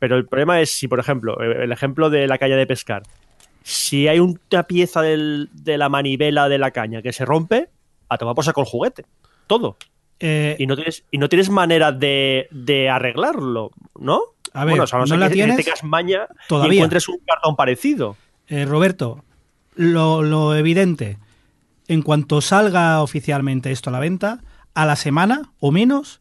Pero 0.00 0.16
el 0.16 0.26
problema 0.26 0.60
es 0.60 0.72
si, 0.72 0.88
por 0.88 0.98
ejemplo, 0.98 1.40
eh, 1.40 1.62
el 1.64 1.70
ejemplo 1.70 2.10
de 2.10 2.26
la 2.26 2.38
caña 2.38 2.56
de 2.56 2.66
pescar, 2.66 3.04
si 3.62 4.08
hay 4.08 4.18
una 4.18 4.64
pieza 4.64 5.00
del- 5.00 5.48
de 5.52 5.78
la 5.78 5.88
manivela 5.88 6.48
de 6.48 6.58
la 6.58 6.72
caña 6.72 7.02
que 7.02 7.12
se 7.12 7.24
rompe, 7.24 7.68
a 8.08 8.18
tomar 8.18 8.34
por 8.34 8.44
saco 8.44 8.60
el 8.62 8.66
juguete. 8.66 9.04
Todo. 9.46 9.76
Eh, 10.18 10.56
Y 10.58 10.66
no 10.66 10.74
tienes, 10.76 11.04
y 11.10 11.18
no 11.18 11.28
tienes 11.28 11.50
manera 11.50 11.92
de, 11.92 12.48
de 12.50 12.88
arreglarlo, 12.88 13.70
¿no? 13.98 14.22
A 14.56 14.64
ver, 14.64 14.72
bueno, 14.72 14.84
o 14.84 14.86
sea, 14.86 14.98
no, 14.98 15.04
¿no 15.04 15.14
sé 15.14 15.16
la 15.18 15.28
que 15.28 15.34
tienes? 15.34 15.56
tengas 15.64 15.84
maña 15.84 16.26
Todavía. 16.48 16.74
y 16.74 16.76
encuentres 16.78 17.08
un 17.08 17.18
cartón 17.26 17.56
parecido. 17.56 18.16
eh, 18.48 18.64
Roberto, 18.64 19.24
lo, 19.74 20.22
lo 20.22 20.54
evidente, 20.56 21.18
en 21.88 22.02
cuanto 22.02 22.40
salga 22.40 23.02
oficialmente 23.02 23.70
esto 23.72 23.90
a 23.90 23.92
la 23.92 24.00
venta, 24.00 24.40
a 24.74 24.86
la 24.86 24.96
semana 24.96 25.52
o 25.60 25.70
menos, 25.72 26.18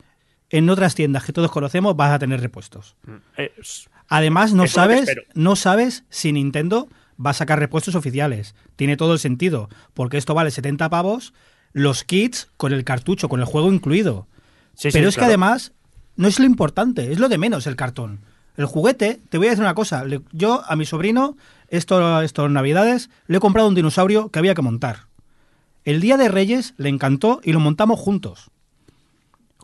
en 0.49 0.69
otras 0.69 0.95
tiendas 0.95 1.23
que 1.23 1.33
todos 1.33 1.51
conocemos 1.51 1.95
vas 1.95 2.11
a 2.11 2.19
tener 2.19 2.39
repuestos. 2.41 2.95
Eh, 3.37 3.51
s- 3.59 3.89
Además, 4.07 4.53
no 4.53 4.67
sabes, 4.67 5.09
no 5.33 5.55
sabes 5.55 6.03
si 6.09 6.31
Nintendo 6.31 6.87
va 7.23 7.31
a 7.31 7.33
sacar 7.33 7.57
repuestos 7.57 7.95
oficiales. 7.95 8.53
Tiene 8.75 8.97
todo 8.97 9.13
el 9.13 9.19
sentido, 9.19 9.67
porque 9.95 10.17
esto 10.17 10.35
vale 10.35 10.51
70 10.51 10.89
pavos, 10.91 11.33
los 11.73 12.03
kits 12.03 12.51
con 12.57 12.71
el 12.71 12.83
cartucho, 12.83 13.29
con 13.29 13.39
el 13.39 13.47
juego 13.47 13.73
incluido. 13.73 14.27
sí, 14.75 14.91
sí, 14.91 14.97
Pero 14.97 15.09
es 15.09 15.15
claro. 15.15 15.25
que 15.25 15.29
además 15.31 15.73
no 16.15 16.27
es 16.27 16.39
lo 16.39 16.45
importante, 16.45 17.11
es 17.11 17.19
lo 17.19 17.29
de 17.29 17.37
menos 17.37 17.67
el 17.67 17.75
cartón. 17.75 18.19
El 18.57 18.65
juguete, 18.65 19.19
te 19.29 19.37
voy 19.37 19.47
a 19.47 19.49
decir 19.51 19.63
una 19.63 19.73
cosa, 19.75 20.05
le- 20.05 20.21
yo 20.31 20.63
a 20.65 20.75
mi 20.75 20.85
sobrino, 20.85 21.35
esto, 21.67 22.21
estos 22.21 22.49
navidades, 22.49 23.09
le 23.27 23.37
he 23.37 23.39
comprado 23.41 23.67
un 23.67 23.75
dinosaurio 23.75 24.29
que 24.29 24.39
había 24.39 24.55
que 24.55 24.61
montar. 24.61 25.07
El 25.83 25.99
día 26.01 26.17
de 26.17 26.29
Reyes 26.29 26.73
le 26.77 26.89
encantó 26.89 27.41
y 27.43 27.51
lo 27.53 27.59
montamos 27.59 27.99
juntos. 27.99 28.49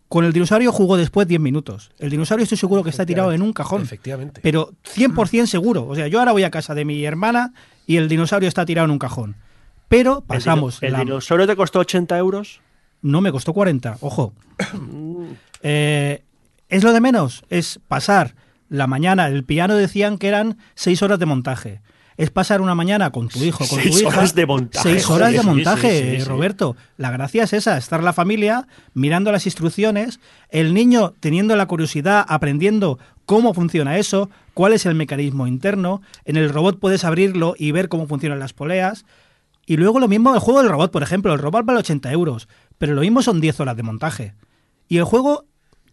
Con 0.07 0.25
el 0.25 0.33
dinosaurio 0.33 0.73
jugó 0.73 0.97
después 0.97 1.25
10 1.25 1.39
minutos. 1.39 1.89
El 1.97 2.09
dinosaurio 2.09 2.43
estoy 2.43 2.57
seguro 2.57 2.83
que 2.83 2.89
está 2.89 3.05
tirado 3.05 3.31
en 3.31 3.41
un 3.41 3.53
cajón. 3.53 3.81
Efectivamente. 3.83 4.41
Pero 4.43 4.73
100% 4.83 5.45
seguro. 5.47 5.87
O 5.87 5.95
sea, 5.95 6.07
yo 6.07 6.19
ahora 6.19 6.33
voy 6.33 6.43
a 6.43 6.51
casa 6.51 6.75
de 6.75 6.83
mi 6.83 7.05
hermana 7.05 7.53
y 7.87 7.95
el 7.95 8.09
dinosaurio 8.09 8.49
está 8.49 8.65
tirado 8.65 8.85
en 8.85 8.91
un 8.91 8.99
cajón. 8.99 9.37
Pero 9.87 10.19
pasamos... 10.21 10.83
¿El, 10.83 10.91
la- 10.93 10.99
dinosaurio 10.99 11.47
te 11.47 11.55
costó 11.55 11.79
80 11.79 12.17
euros? 12.17 12.59
no 13.03 13.19
me 13.21 13.31
costó 13.31 13.53
40, 13.53 13.97
ojo. 14.01 14.33
Eh, 15.63 16.23
es 16.71 16.83
lo 16.83 16.93
de 16.93 17.01
menos, 17.01 17.43
es 17.49 17.79
pasar 17.87 18.33
la 18.69 18.87
mañana, 18.87 19.27
el 19.27 19.43
piano 19.43 19.75
decían 19.75 20.17
que 20.17 20.29
eran 20.29 20.57
6 20.75 21.03
horas 21.03 21.19
de 21.19 21.25
montaje. 21.27 21.81
Es 22.17 22.29
pasar 22.29 22.61
una 22.61 22.75
mañana 22.75 23.11
con 23.11 23.29
tu 23.29 23.39
hijo, 23.43 23.65
con 23.67 23.79
Seis 23.79 23.95
tu 23.95 23.99
hija. 24.01 24.09
horas 24.09 24.35
de 24.35 24.45
montaje, 24.45 24.89
Seis 24.89 25.09
horas 25.09 25.29
joder, 25.29 25.41
de 25.41 25.47
montaje, 25.47 25.99
sí, 25.99 26.09
sí, 26.17 26.21
sí. 26.21 26.27
Roberto. 26.29 26.75
La 26.97 27.09
gracia 27.09 27.43
es 27.43 27.53
esa, 27.53 27.77
estar 27.77 28.03
la 28.03 28.13
familia 28.13 28.67
mirando 28.93 29.31
las 29.31 29.45
instrucciones, 29.45 30.19
el 30.49 30.73
niño 30.73 31.13
teniendo 31.19 31.55
la 31.55 31.65
curiosidad, 31.67 32.25
aprendiendo 32.27 32.99
cómo 33.25 33.53
funciona 33.53 33.97
eso, 33.97 34.29
cuál 34.53 34.73
es 34.73 34.85
el 34.85 34.93
mecanismo 34.95 35.47
interno. 35.47 36.01
En 36.25 36.37
el 36.37 36.49
robot 36.49 36.79
puedes 36.79 37.03
abrirlo 37.05 37.55
y 37.57 37.71
ver 37.71 37.89
cómo 37.89 38.07
funcionan 38.07 38.39
las 38.39 38.53
poleas. 38.53 39.05
Y 39.65 39.77
luego 39.77 39.99
lo 39.99 40.07
mismo 40.07 40.33
el 40.33 40.39
juego 40.39 40.61
del 40.61 40.71
robot, 40.71 40.91
por 40.91 41.03
ejemplo. 41.03 41.33
El 41.33 41.39
robot 41.39 41.65
vale 41.65 41.79
80 41.79 42.11
euros, 42.11 42.47
pero 42.77 42.93
lo 42.93 43.01
mismo 43.01 43.21
son 43.23 43.41
10 43.41 43.59
horas 43.61 43.77
de 43.77 43.83
montaje. 43.83 44.35
Y 44.87 44.97
el 44.97 45.05
juego, 45.05 45.45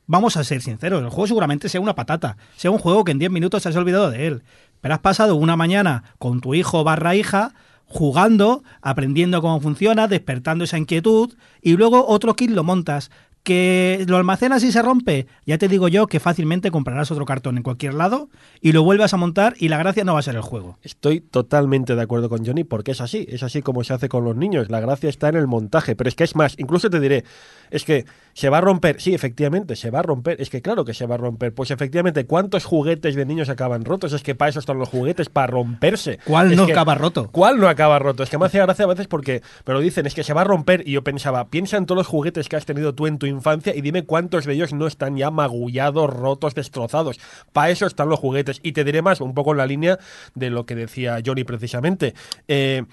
vamos 0.09 0.37
a 0.37 0.43
ser 0.43 0.61
sinceros, 0.61 1.01
el 1.01 1.11
juego 1.11 1.29
seguramente 1.29 1.69
sea 1.69 1.81
una 1.81 1.95
patata. 1.95 2.37
Sea 2.57 2.73
un 2.73 2.79
juego 2.79 3.05
que 3.05 3.13
en 3.13 3.21
10 3.21 3.31
minutos 3.31 3.63
te 3.63 3.69
has 3.69 3.77
olvidado 3.77 4.11
de 4.11 4.27
él. 4.27 4.43
Pero 4.81 4.95
has 4.95 5.01
pasado 5.01 5.37
una 5.37 5.57
mañana 5.57 6.03
con 6.19 6.41
tu 6.41 6.55
hijo 6.55 6.83
barra 6.83 7.15
hija 7.15 7.55
jugando, 7.85 8.65
aprendiendo 8.83 9.41
cómo 9.41 9.61
funciona, 9.61 10.09
despertando 10.09 10.65
esa 10.65 10.79
inquietud 10.79 11.35
y 11.63 11.77
luego 11.77 12.07
otro 12.07 12.35
kit 12.35 12.51
lo 12.51 12.65
montas. 12.65 13.11
Que 13.45 14.05
lo 14.07 14.19
almacenas 14.19 14.63
y 14.63 14.73
se 14.73 14.83
rompe, 14.83 15.27
ya 15.47 15.57
te 15.57 15.69
digo 15.69 15.89
yo 15.89 16.07
que 16.07 16.21
fácilmente 16.21 16.71
comprarás 16.71 17.11
otro 17.11 17.25
cartón 17.25 17.57
en 17.57 17.63
cualquier 17.63 17.95
lado 17.95 18.29
y 18.61 18.73
lo 18.73 18.83
vuelvas 18.83 19.15
a 19.15 19.17
montar 19.17 19.55
y 19.57 19.69
la 19.69 19.79
gracia 19.79 20.05
no 20.05 20.13
va 20.13 20.19
a 20.19 20.23
ser 20.23 20.35
el 20.35 20.43
juego. 20.43 20.77
Estoy 20.83 21.21
totalmente 21.23 21.95
de 21.95 22.03
acuerdo 22.03 22.29
con 22.29 22.45
Johnny 22.45 22.65
porque 22.65 22.91
es 22.91 23.01
así, 23.01 23.25
es 23.27 23.43
así 23.43 23.63
como 23.63 23.85
se 23.85 23.95
hace 23.95 24.11
con 24.11 24.25
los 24.25 24.37
niños. 24.37 24.69
La 24.69 24.81
gracia 24.81 25.09
está 25.09 25.31
en 25.31 25.37
el 25.37 25.47
montaje, 25.47 25.97
pero 25.97 26.09
es 26.09 26.15
que 26.15 26.25
es 26.25 26.37
más, 26.37 26.57
incluso 26.59 26.91
te 26.91 27.01
diré, 27.01 27.25
es 27.71 27.85
que 27.85 28.05
se 28.35 28.51
va 28.51 28.59
a 28.59 28.61
romper, 28.61 29.01
sí, 29.01 29.15
efectivamente, 29.15 29.75
se 29.75 29.91
va 29.91 29.99
a 29.99 30.03
romper, 30.03 30.41
es 30.41 30.49
que 30.49 30.63
claro 30.63 30.85
que 30.85 30.95
se 30.95 31.07
va 31.07 31.17
a 31.17 31.19
romper, 31.19 31.53
pues 31.53 31.73
efectivamente, 31.73 32.25
¿cuántos 32.25 32.65
juguetes 32.65 33.17
de 33.17 33.27
niños 33.27 33.49
acaban 33.49 33.85
rotos? 33.85 34.13
Es 34.13 34.23
que 34.23 34.37
para 34.37 34.51
eso 34.51 34.61
están 34.61 34.79
los 34.79 34.89
juguetes, 34.89 35.29
para 35.29 35.49
romperse. 35.49 36.21
¿Cuál 36.25 36.53
Es 36.53 36.57
no 36.57 36.67
que- 36.67 36.73
acaba 36.73 36.95
roto? 36.95 37.31
¿Cuál 37.33 37.59
no 37.59 37.69
acaba 37.69 37.99
roto? 37.99 38.23
Es 38.23 38.31
que 38.31 38.39
me 38.39 38.47
hace 38.47 38.59
gracia 38.59 38.85
a 38.85 38.89
veces 38.89 39.09
porque 39.09 39.43
me 39.67 39.75
lo 39.75 39.81
dicen, 39.81 40.07
es 40.07 40.15
que 40.15 40.23
se 40.23 40.35
va 40.35 40.43
a 40.43 40.45
romper 40.45 40.83
y 40.87 40.93
yo 40.93 41.03
pensaba, 41.03 41.49
piensa 41.49 41.77
en 41.79 41.87
todos 41.87 41.97
los 41.99 42.07
juguetes 42.07 42.49
que 42.49 42.55
has 42.55 42.65
tenido 42.65 42.95
tú 42.95 43.09
en 43.09 43.19
tu 43.19 43.27
infancia 43.27 43.75
y 43.75 43.81
dime 43.81 44.05
cuántos 44.05 44.45
de 44.45 44.53
ellos 44.55 44.73
no 44.73 44.87
están 44.87 45.17
ya 45.17 45.31
magullados, 45.33 46.09
rotos, 46.09 46.55
destrozados. 46.55 47.19
Para 47.53 47.71
eso 47.71 47.87
están 47.87 48.09
los 48.09 48.21
juguetes. 48.21 48.61
Y 48.63 48.71
te 48.73 48.85
diré 48.85 49.03
más, 49.03 49.21
un 49.21 49.35
poco 49.35 49.51
en 49.51 49.59
la 49.59 49.67
línea 49.67 49.99
de 50.37 50.51
lo 50.51 50.65
que 50.65 50.77
decía 50.77 51.19
Johnny 51.27 51.43
precisamente. 51.43 52.15
Eh, 52.47 52.85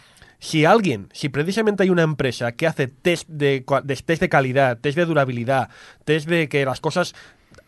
si 0.46 0.64
alguien, 0.64 1.10
si 1.12 1.30
precisamente 1.30 1.82
hay 1.82 1.90
una 1.90 2.04
empresa 2.04 2.52
que 2.52 2.68
hace 2.68 2.88
test 2.88 3.28
de, 3.28 3.66
test 4.06 4.22
de 4.22 4.30
calidad, 4.30 4.78
test 4.78 4.96
de 4.96 5.06
durabilidad, 5.06 5.70
test 6.04 6.30
de 6.30 6.48
que 6.48 6.64
las 6.66 6.80
cosas 6.80 7.16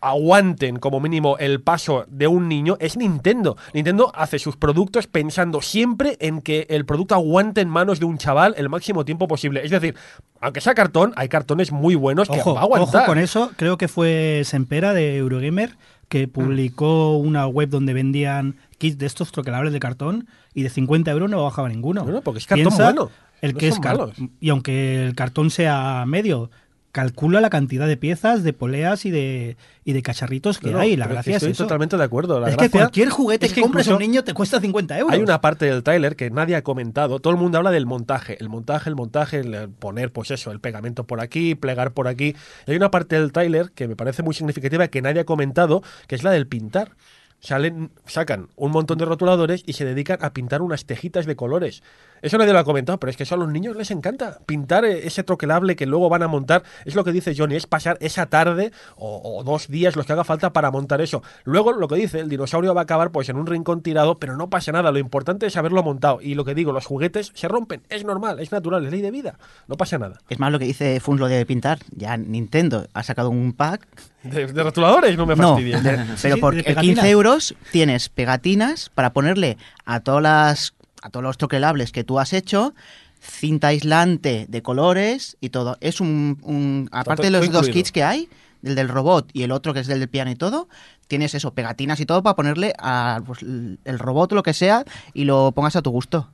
aguanten 0.00 0.78
como 0.78 1.00
mínimo 1.00 1.38
el 1.38 1.60
paso 1.60 2.04
de 2.08 2.28
un 2.28 2.48
niño 2.48 2.76
es 2.78 2.96
Nintendo. 2.96 3.56
Nintendo 3.74 4.12
hace 4.14 4.38
sus 4.38 4.56
productos 4.56 5.08
pensando 5.08 5.60
siempre 5.60 6.16
en 6.20 6.40
que 6.40 6.68
el 6.70 6.86
producto 6.86 7.16
aguante 7.16 7.62
en 7.62 7.68
manos 7.68 7.98
de 7.98 8.04
un 8.04 8.16
chaval 8.16 8.54
el 8.56 8.68
máximo 8.68 9.04
tiempo 9.04 9.26
posible. 9.26 9.64
Es 9.64 9.72
decir, 9.72 9.96
aunque 10.40 10.60
sea 10.60 10.74
cartón, 10.74 11.12
hay 11.16 11.28
cartones 11.28 11.72
muy 11.72 11.96
buenos 11.96 12.28
que 12.28 12.38
Ojo, 12.38 12.54
va 12.54 12.60
a 12.60 12.62
aguantar. 12.62 13.02
ojo 13.02 13.06
con 13.06 13.18
eso, 13.18 13.50
creo 13.56 13.76
que 13.76 13.88
fue 13.88 14.42
Sempera 14.44 14.94
de 14.94 15.16
Eurogamer 15.16 15.76
que 16.08 16.28
publicó 16.28 17.16
una 17.18 17.46
web 17.46 17.68
donde 17.68 17.92
vendían 17.92 18.56
kits 18.78 18.96
de 18.98 19.06
estos 19.06 19.32
troquelables 19.32 19.72
de 19.72 19.80
cartón 19.80 20.26
y 20.54 20.62
de 20.62 20.70
50 20.70 21.10
euros 21.10 21.28
no 21.30 21.42
bajaba 21.42 21.68
ninguno. 21.68 22.04
No, 22.04 22.12
no, 22.12 22.22
porque 22.22 22.38
es 22.38 22.46
cartón 22.46 22.64
Piensa 22.68 22.84
bueno, 22.84 23.10
El 23.42 23.52
no 23.54 23.58
que 23.58 23.68
es 23.68 23.78
car- 23.80 23.98
y 24.40 24.48
aunque 24.50 25.04
el 25.04 25.14
cartón 25.14 25.50
sea 25.50 26.04
medio, 26.06 26.50
calcula 26.90 27.40
la 27.40 27.50
cantidad 27.50 27.86
de 27.86 27.96
piezas, 27.96 28.42
de 28.42 28.52
poleas 28.52 29.04
y 29.04 29.10
de, 29.10 29.56
y 29.84 29.92
de 29.92 30.02
cacharritos 30.02 30.58
que 30.58 30.70
No, 30.70 30.78
hay. 30.80 30.96
La 30.96 31.04
pero 31.06 31.20
es 31.20 31.24
que 31.24 31.30
gracia 31.30 31.36
es 31.36 31.42
estoy 31.42 31.52
eso. 31.52 31.64
totalmente 31.64 31.96
de 31.96 32.02
acuerdo. 32.02 32.40
La 32.40 32.48
es 32.48 32.52
que 32.56 32.62
gracia 32.62 32.80
cualquier 32.80 33.10
juguete 33.10 33.46
es 33.46 33.52
que 33.52 33.60
compres 33.60 33.86
a 33.88 33.92
un 33.92 33.98
niño 34.00 34.24
te 34.24 34.32
cuesta 34.34 34.58
50 34.60 34.98
euros. 34.98 35.12
Hay 35.14 35.20
una 35.22 35.40
parte 35.40 35.66
del 35.66 35.82
tráiler 35.82 36.16
que 36.16 36.30
nadie 36.30 36.56
ha 36.56 36.62
comentado. 36.62 37.20
Todo 37.20 37.32
el 37.32 37.38
mundo 37.38 37.58
habla 37.58 37.70
del 37.70 37.86
montaje. 37.86 38.36
El 38.40 38.48
montaje, 38.48 38.88
el 38.88 38.96
montaje, 38.96 39.38
el 39.40 39.68
poner, 39.68 40.12
pues 40.12 40.30
eso, 40.30 40.50
el 40.50 40.60
pegamento 40.60 41.04
por 41.04 41.20
aquí, 41.20 41.54
plegar 41.54 41.92
por 41.92 42.08
aquí. 42.08 42.34
Y 42.66 42.70
hay 42.70 42.76
una 42.76 42.90
parte 42.90 43.20
del 43.20 43.32
tráiler 43.32 43.70
que 43.72 43.86
me 43.86 43.94
parece 43.94 44.22
muy 44.22 44.34
significativa 44.34 44.88
que 44.88 45.02
nadie 45.02 45.20
ha 45.20 45.24
comentado, 45.24 45.82
que 46.08 46.14
es 46.16 46.24
la 46.24 46.30
del 46.30 46.46
pintar. 46.48 46.92
Salen, 47.40 47.90
sacan 48.06 48.48
un 48.56 48.72
montón 48.72 48.98
de 48.98 49.04
rotuladores 49.04 49.62
y 49.64 49.74
se 49.74 49.84
dedican 49.84 50.18
a 50.22 50.32
pintar 50.32 50.60
unas 50.60 50.86
tejitas 50.86 51.24
de 51.24 51.36
colores. 51.36 51.82
Eso 52.20 52.36
nadie 52.36 52.52
lo 52.52 52.58
ha 52.58 52.64
comentado, 52.64 52.98
pero 52.98 53.10
es 53.12 53.16
que 53.16 53.22
eso 53.22 53.36
a 53.36 53.38
los 53.38 53.48
niños 53.48 53.76
les 53.76 53.92
encanta. 53.92 54.40
Pintar 54.44 54.84
eh, 54.84 55.06
ese 55.06 55.22
troquelable 55.22 55.76
que 55.76 55.86
luego 55.86 56.08
van 56.08 56.24
a 56.24 56.28
montar, 56.28 56.64
es 56.84 56.96
lo 56.96 57.04
que 57.04 57.12
dice 57.12 57.34
Johnny, 57.38 57.54
es 57.54 57.68
pasar 57.68 57.96
esa 58.00 58.26
tarde 58.26 58.72
o, 58.96 59.20
o 59.38 59.44
dos 59.44 59.68
días 59.68 59.94
los 59.94 60.04
que 60.04 60.14
haga 60.14 60.24
falta 60.24 60.52
para 60.52 60.72
montar 60.72 61.00
eso. 61.00 61.22
Luego 61.44 61.72
lo 61.72 61.86
que 61.86 61.94
dice, 61.94 62.18
el 62.18 62.28
dinosaurio 62.28 62.74
va 62.74 62.80
a 62.80 62.84
acabar 62.84 63.12
pues 63.12 63.28
en 63.28 63.36
un 63.36 63.46
rincón 63.46 63.82
tirado, 63.82 64.18
pero 64.18 64.36
no 64.36 64.50
pasa 64.50 64.72
nada. 64.72 64.90
Lo 64.90 64.98
importante 64.98 65.46
es 65.46 65.56
haberlo 65.56 65.84
montado. 65.84 66.18
Y 66.20 66.34
lo 66.34 66.44
que 66.44 66.56
digo, 66.56 66.72
los 66.72 66.86
juguetes 66.86 67.30
se 67.34 67.46
rompen. 67.46 67.82
Es 67.88 68.04
normal, 68.04 68.40
es 68.40 68.50
natural, 68.50 68.84
es 68.84 68.90
ley 68.90 69.00
de 69.00 69.12
vida. 69.12 69.38
No 69.68 69.76
pasa 69.76 69.96
nada. 69.96 70.18
Es 70.28 70.40
más 70.40 70.50
lo 70.50 70.58
que 70.58 70.64
dice 70.64 70.98
Funs 70.98 71.20
lo 71.20 71.28
de 71.28 71.46
pintar. 71.46 71.78
Ya 71.94 72.16
Nintendo 72.16 72.88
ha 72.94 73.04
sacado 73.04 73.30
un 73.30 73.52
pack. 73.52 73.86
De, 74.24 74.48
de 74.48 74.62
rotuladores 74.64 75.16
no 75.16 75.24
me 75.26 75.36
No, 75.36 75.50
fastidies. 75.50 75.84
de- 75.84 76.04
pero 76.20 76.36
por 76.38 76.54
de 76.54 76.60
eh, 76.60 76.64
pegatinas. 76.64 76.96
15 77.04 77.10
euros 77.10 77.27
tienes 77.72 78.08
pegatinas 78.08 78.90
para 78.94 79.12
ponerle 79.12 79.56
a 79.84 80.00
todas 80.00 80.22
las 80.22 80.74
a 81.02 81.10
todos 81.10 81.22
los 81.22 81.38
troquelables 81.38 81.92
que 81.92 82.02
tú 82.02 82.18
has 82.18 82.32
hecho, 82.32 82.74
cinta 83.20 83.68
aislante 83.68 84.46
de 84.48 84.62
colores 84.62 85.36
y 85.40 85.50
todo. 85.50 85.76
Es 85.80 86.00
un, 86.00 86.38
un- 86.42 86.88
aparte 86.92 87.22
de 87.22 87.30
los 87.30 87.40
dos 87.52 87.66
kits 87.74 87.92
que 87.92 88.02
hay, 88.02 88.28
el 88.64 88.74
del 88.74 88.88
robot 88.88 89.30
y 89.32 89.44
el 89.44 89.52
otro 89.52 89.72
que 89.74 89.80
es 89.80 89.86
del 89.86 90.00
del 90.00 90.08
piano 90.08 90.30
y 90.32 90.34
todo, 90.34 90.68
tienes 91.06 91.34
eso, 91.34 91.54
pegatinas 91.54 92.00
y 92.00 92.06
todo 92.06 92.22
para 92.24 92.34
ponerle 92.34 92.72
a 92.78 93.20
pues, 93.24 93.42
el 93.42 93.98
robot 93.98 94.32
o 94.32 94.34
lo 94.34 94.42
que 94.42 94.52
sea 94.54 94.84
y 95.14 95.24
lo 95.24 95.52
pongas 95.52 95.76
a 95.76 95.82
tu 95.82 95.90
gusto. 95.90 96.28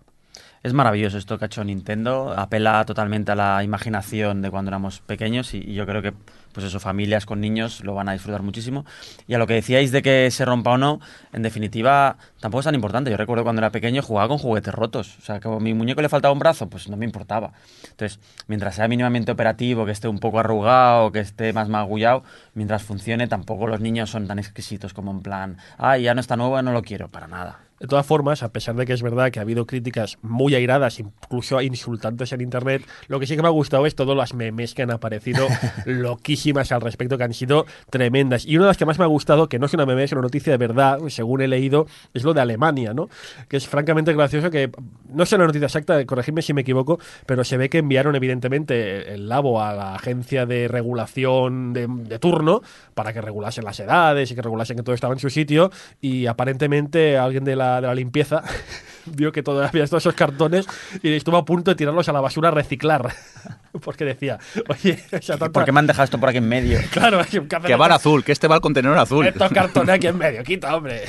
Es 0.63 0.73
maravilloso 0.73 1.19
esto 1.19 1.39
que 1.39 1.45
ha 1.45 1.47
hecho 1.47 1.63
Nintendo. 1.63 2.33
Apela 2.35 2.87
totalmente 2.87 3.33
a 3.33 3.35
la 3.35 3.63
imaginación 3.63 4.41
de 4.41 4.51
cuando 4.51 4.71
éramos 4.71 5.01
pequeños 5.01 5.53
y, 5.53 5.59
y 5.59 5.75
yo 5.75 5.85
creo 5.85 6.01
que 6.01 6.15
pues 6.55 6.65
eso, 6.65 6.79
familias 6.79 7.27
con 7.27 7.41
niños 7.41 7.83
lo 7.85 7.95
van 7.95 8.09
a 8.09 8.13
disfrutar 8.13 8.43
muchísimo. 8.43 8.87
Y 9.27 9.35
a 9.35 9.39
lo 9.39 9.47
que 9.47 9.55
decíais 9.55 9.91
de 9.91 10.03
que 10.03 10.31
se 10.31 10.45
rompa 10.45 10.71
o 10.71 10.79
no, 10.79 11.01
en 11.33 11.43
definitiva, 11.43 12.17
tampoco 12.41 12.61
es 12.61 12.65
tan 12.65 12.77
importante. 12.77 13.11
Yo 13.11 13.17
recuerdo 13.17 13.43
cuando 13.43 13.61
era 13.61 13.71
pequeño 13.71 14.03
jugaba 14.03 14.29
con 14.29 14.39
juguetes 14.39 14.73
rotos. 14.73 15.19
O 15.19 15.23
sea, 15.23 15.41
que 15.41 15.49
a 15.49 15.59
mi 15.59 15.75
muñeco 15.75 16.01
le 16.01 16.09
faltaba 16.09 16.33
un 16.33 16.39
brazo, 16.39 16.71
pues 16.71 16.89
no 16.89 16.97
me 16.97 17.05
importaba. 17.05 17.53
Entonces, 17.91 18.21
mientras 18.47 18.77
sea 18.77 18.87
mínimamente 18.87 19.33
operativo, 19.33 19.85
que 19.85 19.93
esté 19.93 20.07
un 20.07 20.21
poco 20.21 20.39
arrugado, 20.39 21.11
que 21.11 21.19
esté 21.19 21.53
más 21.53 21.69
magullado, 21.69 22.23
mientras 22.55 22.85
funcione, 22.85 23.27
tampoco 23.27 23.67
los 23.67 23.81
niños 23.81 24.11
son 24.11 24.29
tan 24.29 24.39
exquisitos 24.39 24.95
como 24.95 25.11
en 25.11 25.23
plan, 25.23 25.59
ay, 25.77 26.05
ya 26.05 26.15
no 26.15 26.21
está 26.21 26.37
nuevo, 26.37 26.63
no 26.63 26.73
lo 26.73 26.83
quiero, 26.83 27.09
para 27.09 27.27
nada. 27.27 27.64
De 27.81 27.89
todas 27.89 28.07
formas, 28.07 28.43
a 28.45 28.53
pesar 28.53 28.77
de 28.77 28.87
que 28.87 28.93
es 28.93 29.03
verdad 29.03 29.33
que 29.33 29.41
ha 29.41 29.43
habido 29.43 29.67
críticas 29.67 30.19
muy 30.23 30.55
airadas, 30.55 31.01
incluso 31.01 31.61
insultantes 31.61 32.33
en 32.33 32.41
internet, 32.41 32.83
lo 33.09 33.19
que 33.19 33.27
sí 33.27 33.35
que 33.35 33.43
me 33.43 33.49
ha 33.49 33.51
gustado 33.51 33.85
es 33.85 33.97
todas 33.97 34.17
las 34.17 34.33
memes 34.33 34.75
que 34.75 34.83
han 34.83 34.93
aparecido 34.93 35.49
loquísimas 35.85 36.71
al 36.71 36.81
respecto, 36.81 37.19
que 37.19 37.25
han 37.25 37.35
sido 37.35 37.67
tremendas. 37.91 38.47
Y 38.47 38.57
una 38.57 38.67
de 38.67 38.71
las 38.71 38.77
que 38.77 38.87
más 38.87 38.99
me 38.99 39.05
ha 39.05 39.09
gustado, 39.09 39.49
que 39.49 39.59
no 39.59 39.67
es 39.67 39.75
una 39.75 39.87
meme, 39.87 40.05
es 40.05 40.13
una 40.13 40.23
noticia 40.23 40.53
de 40.53 40.57
verdad, 40.57 41.01
según 41.09 41.41
he 41.41 41.49
leído, 41.49 41.87
es 42.15 42.23
lo 42.23 42.33
de 42.33 42.41
Alemania, 42.43 42.95
¿no? 42.95 43.09
Que 43.49 43.57
es 43.57 43.67
francamente 43.67 44.13
gracioso 44.13 44.51
que, 44.51 44.71
no 45.13 45.27
sé 45.27 45.37
la 45.37 45.47
noticia 45.47 45.67
exacta, 45.67 46.05
corregidme 46.07 46.43
si 46.43 46.55
me 46.55 46.61
equivoco, 46.61 47.01
pero 47.27 47.43
se 47.43 47.57
ve 47.57 47.69
que 47.69 47.79
enviaron 47.79 48.15
evidentemente 48.15 49.15
el 49.15 49.29
labo 49.29 49.61
a 49.61 49.73
la 49.73 49.95
agencia 49.97 50.47
de 50.47 50.69
regulación 50.69 51.73
de, 51.73 51.89
de 51.89 52.19
turno 52.21 52.63
para 52.95 53.13
que 53.13 53.21
regulasen 53.21 53.65
las 53.65 53.81
edades 53.81 54.31
y 54.31 54.35
que 54.37 54.43
regulasen 54.43 54.77
que 54.77 54.85
todo 54.85 54.95
estaba 54.95 55.13
en 55.13 55.19
su 55.19 55.29
sitio 55.29 55.73
y 56.01 56.27
aparentemente 56.27 57.19
alguien 57.19 57.43
de 57.43 57.57
la, 57.57 57.64
de 57.81 57.87
la 57.87 57.95
limpieza 57.95 58.43
vio 59.07 59.33
que 59.33 59.43
todavía 59.43 59.69
había 59.69 59.87
todos 59.87 60.03
esos 60.03 60.15
cartones 60.15 60.67
y 61.03 61.13
estuvo 61.15 61.37
a 61.37 61.45
punto 61.45 61.71
de 61.71 61.75
tirarlos 61.75 62.09
a 62.09 62.13
la 62.13 62.21
basura 62.21 62.49
a 62.49 62.53
reciclar. 62.53 63.13
Porque 63.85 64.05
decía, 64.05 64.39
oye, 64.69 65.03
o 65.13 65.21
sea, 65.21 65.37
tanta- 65.37 65.53
¿Por 65.53 65.65
qué 65.65 65.73
me 65.73 65.81
han 65.81 65.87
dejado 65.87 66.05
esto 66.05 66.19
por 66.21 66.29
aquí 66.29 66.39
en 66.39 66.49
medio? 66.49 66.79
Claro, 66.91 67.21
que, 67.25 67.47
Que 67.67 67.77
va 67.77 67.87
al 67.87 67.93
azul, 67.93 68.23
que 68.25 68.33
este 68.33 68.47
va 68.49 68.55
al 68.57 68.61
contenedor 68.61 68.97
azul. 68.99 69.27
estos 69.27 69.51
cartones 69.53 69.95
aquí 69.97 70.07
en 70.07 70.17
medio, 70.17 70.43
quita, 70.45 70.77
hombre. 70.77 71.03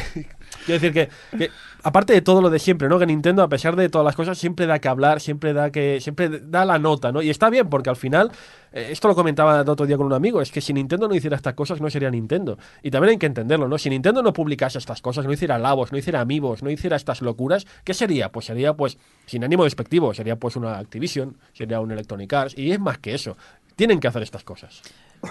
Quiero 0.65 0.81
decir 0.81 0.91
que, 0.93 1.09
que, 1.37 1.51
aparte 1.85 2.13
de 2.13 2.21
todo 2.23 2.41
lo 2.41 2.49
de 2.49 2.57
siempre, 2.57 2.89
¿no? 2.89 2.97
Que 2.97 3.05
Nintendo, 3.05 3.43
a 3.43 3.47
pesar 3.47 3.75
de 3.75 3.89
todas 3.89 4.03
las 4.03 4.15
cosas, 4.15 4.39
siempre 4.39 4.65
da 4.65 4.79
que 4.79 4.87
hablar, 4.87 5.21
siempre 5.21 5.53
da 5.53 5.71
que. 5.71 6.01
siempre 6.01 6.29
da 6.29 6.65
la 6.65 6.79
nota, 6.79 7.11
¿no? 7.11 7.21
Y 7.21 7.29
está 7.29 7.51
bien, 7.51 7.69
porque 7.69 7.91
al 7.91 7.95
final, 7.95 8.31
eh, 8.73 8.87
esto 8.89 9.07
lo 9.07 9.13
comentaba 9.13 9.61
el 9.61 9.69
otro 9.69 9.85
día 9.85 9.95
con 9.95 10.07
un 10.07 10.13
amigo, 10.13 10.41
es 10.41 10.51
que 10.51 10.61
si 10.61 10.73
Nintendo 10.73 11.07
no 11.07 11.13
hiciera 11.13 11.35
estas 11.35 11.53
cosas, 11.53 11.79
no 11.81 11.89
sería 11.91 12.09
Nintendo. 12.09 12.57
Y 12.81 12.89
también 12.89 13.11
hay 13.11 13.17
que 13.19 13.27
entenderlo, 13.27 13.67
¿no? 13.67 13.77
Si 13.77 13.91
Nintendo 13.91 14.23
no 14.23 14.33
publicase 14.33 14.79
estas 14.79 14.99
cosas, 14.99 15.25
no 15.25 15.31
hiciera 15.31 15.59
labos, 15.59 15.91
no 15.91 15.99
hiciera 15.99 16.21
amigos, 16.21 16.63
no 16.63 16.71
hiciera 16.71 16.95
estas 16.95 17.21
locuras, 17.21 17.67
¿qué 17.83 17.93
sería? 17.93 18.31
Pues 18.31 18.47
sería, 18.47 18.73
pues, 18.73 18.97
sin 19.27 19.43
ánimo 19.43 19.63
despectivo, 19.63 20.11
sería 20.15 20.37
pues 20.37 20.55
una 20.55 20.79
Activision, 20.79 21.37
sería 21.53 21.79
un 21.81 21.91
Electronic 21.91 22.33
Arts, 22.33 22.57
y 22.57 22.71
es 22.71 22.79
más 22.79 22.97
que 22.97 23.13
eso. 23.13 23.37
Tienen 23.75 23.99
que 23.99 24.07
hacer 24.07 24.23
estas 24.23 24.43
cosas. 24.43 24.81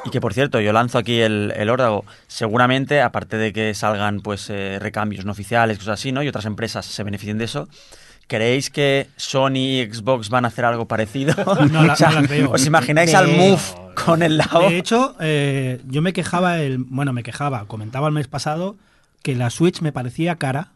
Y 0.05 0.11
que 0.11 0.21
por 0.21 0.35
cierto, 0.35 0.61
yo 0.61 0.73
lanzo 0.73 0.99
aquí 0.99 1.21
el, 1.21 1.53
el 1.57 1.71
órdago. 1.71 2.05
Seguramente, 2.27 3.01
aparte 3.01 3.37
de 3.37 3.53
que 3.53 3.75
salgan 3.75 4.21
pues 4.21 4.49
eh, 4.51 4.79
recambios 4.81 5.25
no 5.25 5.33
oficiales, 5.33 5.79
cosas 5.79 6.01
así, 6.01 6.13
¿no? 6.13 6.23
Y 6.23 6.29
otras 6.29 6.45
empresas 6.47 6.85
se 6.87 7.03
beneficien 7.03 7.39
de 7.39 7.45
eso. 7.45 7.69
¿Creéis 8.27 8.71
que 8.71 9.09
Sony 9.17 9.57
y 9.57 9.85
Xbox 9.93 10.31
van 10.31 10.45
a 10.47 10.49
hacer 10.49 10.65
algo 10.65 10.87
parecido? 10.89 11.35
No, 11.71 11.85
la- 11.85 11.93
O 11.95 11.97
sea, 11.97 12.09
no 12.11 12.21
las 12.23 12.29
veo. 12.31 12.51
¿Os 12.53 12.67
imagináis 12.67 13.15
al 13.15 13.29
Move 13.29 13.61
con 14.05 14.23
el 14.23 14.39
lado? 14.39 14.69
De 14.69 14.79
hecho, 14.79 15.15
eh, 15.21 15.81
yo 15.87 16.01
me 16.03 16.13
quejaba, 16.13 16.59
el, 16.61 16.79
bueno, 16.79 17.13
me 17.13 17.23
quejaba, 17.23 17.67
comentaba 17.67 18.09
el 18.09 18.15
mes 18.15 18.27
pasado 18.29 18.77
que 19.23 19.35
la 19.35 19.51
Switch 19.51 19.81
me 19.83 19.93
parecía 19.93 20.37
cara, 20.37 20.73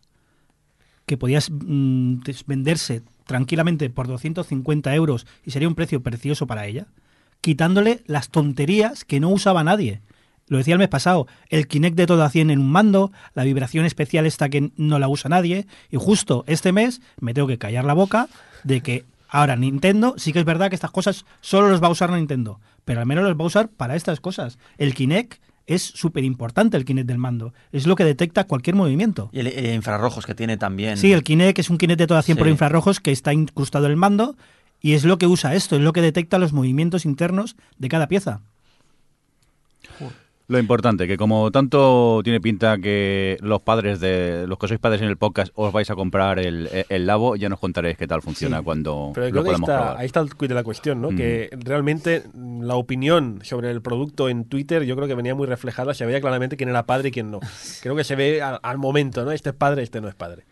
que 1.07 1.17
podías 1.17 1.51
mm, 1.51 2.21
venderse 2.47 3.03
tranquilamente 3.27 3.91
por 3.91 4.07
250 4.09 4.95
euros 4.95 5.27
y 5.45 5.51
sería 5.51 5.69
un 5.69 5.75
precio 5.75 6.03
precioso 6.03 6.47
para 6.47 6.67
ella, 6.67 6.87
quitándole 7.41 8.03
las 8.07 8.31
tonterías 8.31 9.05
que 9.05 9.21
no 9.21 9.29
usaba 9.29 9.65
nadie. 9.65 10.01
Lo 10.49 10.59
decía 10.59 10.75
el 10.75 10.79
mes 10.79 10.89
pasado, 10.89 11.27
el 11.51 11.69
Kinect 11.69 11.97
de 11.97 12.07
todo 12.07 12.23
a 12.23 12.31
100 12.31 12.51
en 12.51 12.61
un 12.61 12.71
mando, 12.71 13.13
la 13.35 13.45
vibración 13.45 13.85
especial 13.85 14.27
esta 14.27 14.49
que 14.49 14.73
no 14.77 14.99
la 14.99 15.09
usa 15.09 15.29
nadie, 15.29 15.67
y 15.91 15.97
justo 15.99 16.45
este 16.47 16.73
mes 16.73 17.03
me 17.21 17.35
tengo 17.35 17.49
que 17.49 17.59
callar 17.59 17.85
la 17.85 17.93
boca 17.93 18.29
de 18.65 18.81
que 18.81 19.05
ahora 19.29 19.57
Nintendo, 19.57 20.15
sí 20.17 20.33
que 20.33 20.39
es 20.39 20.45
verdad 20.47 20.71
que 20.71 20.75
estas 20.75 20.91
cosas 20.91 21.27
solo 21.41 21.69
los 21.69 21.83
va 21.83 21.89
a 21.89 21.91
usar 21.91 22.11
Nintendo, 22.11 22.61
pero 22.85 23.01
al 23.01 23.07
menos 23.07 23.25
los 23.25 23.35
va 23.39 23.45
a 23.45 23.47
usar 23.47 23.69
para 23.69 23.95
estas 23.95 24.21
cosas. 24.21 24.59
El 24.79 24.95
Kinect 24.95 25.43
es 25.67 25.83
súper 25.83 26.25
importante, 26.25 26.79
el 26.79 26.87
Kinect 26.87 27.07
del 27.07 27.19
mando, 27.19 27.53
es 27.73 27.87
lo 27.87 27.95
que 27.95 28.05
detecta 28.05 28.45
cualquier 28.45 28.75
movimiento. 28.75 29.29
Y 29.33 29.41
el, 29.41 29.49
el 29.49 29.75
infrarrojos 29.75 30.25
que 30.25 30.35
tiene 30.35 30.57
también. 30.57 30.97
Sí, 30.97 31.13
el 31.13 31.23
Kinect 31.23 31.59
es 31.59 31.69
un 31.69 31.77
Kinect 31.77 31.99
de 31.99 32.07
todo 32.07 32.17
a 32.17 32.23
100 32.23 32.39
por 32.39 32.49
infrarrojos 32.49 33.01
que 33.01 33.13
está 33.13 33.35
incrustado 33.35 33.85
en 33.85 33.91
el 33.91 33.97
mando 33.99 34.35
y 34.81 34.95
es 34.95 35.05
lo 35.05 35.19
que 35.19 35.27
usa 35.27 35.55
esto, 35.55 35.77
es 35.77 35.83
lo 35.83 35.93
que 35.93 36.01
detecta 36.03 36.39
los 36.39 36.53
movimientos 36.53 37.05
internos 37.05 37.57
de 37.79 37.89
cada 37.89 38.07
pieza. 38.09 38.41
Lo 40.51 40.59
importante, 40.59 41.07
que 41.07 41.19
como 41.19 41.51
tanto 41.51 42.23
tiene 42.25 42.41
pinta 42.41 42.79
que 42.79 43.37
los 43.43 43.61
padres 43.61 44.01
de 44.01 44.47
los 44.47 44.59
que 44.59 44.67
sois 44.67 44.81
padres 44.81 45.03
en 45.03 45.09
el 45.09 45.19
podcast 45.19 45.53
os 45.55 45.75
vais 45.75 45.91
a 45.91 45.95
comprar 45.95 46.39
el, 46.39 46.71
el 46.89 47.07
labo, 47.07 47.37
ya 47.37 47.51
nos 47.51 47.59
contaréis 47.59 47.99
qué 47.99 48.07
tal 48.07 48.23
funciona 48.23 48.59
Sí. 48.61 48.65
cuando 48.65 49.11
Pero 49.15 49.27
lo 49.27 49.33
creo 49.33 49.45
que 49.45 49.51
ahí 49.51 49.57
podamos 49.57 49.69
está, 49.69 49.79
probar. 49.79 49.97
ahí 49.99 50.07
está 50.07 50.21
el 50.21 50.29
de 50.49 50.55
la 50.55 50.65
cuestión, 50.65 51.03
¿no? 51.03 51.11
Mm. 51.11 51.17
Que 51.17 51.51
realmente 51.53 52.23
la 52.63 52.77
opinión 52.77 53.41
sobre 53.43 53.71
el 53.71 53.83
producto 53.83 54.31
en 54.31 54.47
Twitter 54.47 54.85
yo 54.85 54.97
creo 54.97 55.07
que 55.07 55.15
venía 55.15 55.35
muy 55.35 55.47
reflejada, 55.47 55.93
se 55.93 56.07
veía 56.07 56.23
claramente 56.23 56.57
quién 56.57 56.71
era 56.71 56.87
padre 56.87 57.11
y 57.11 57.13
quién 57.13 57.31
no. 57.31 57.41
Creo 57.83 57.95
que 57.95 58.05
se 58.05 58.17
ve 58.17 58.41
al, 58.41 58.59
al 58.63 58.79
momento, 58.79 59.27
¿no? 59.27 59.33
Este 59.33 59.51
es 59.51 59.55
padre, 59.55 59.83
este 59.83 60.01
no 60.01 60.09
es 60.09 60.15
padre. 60.15 60.45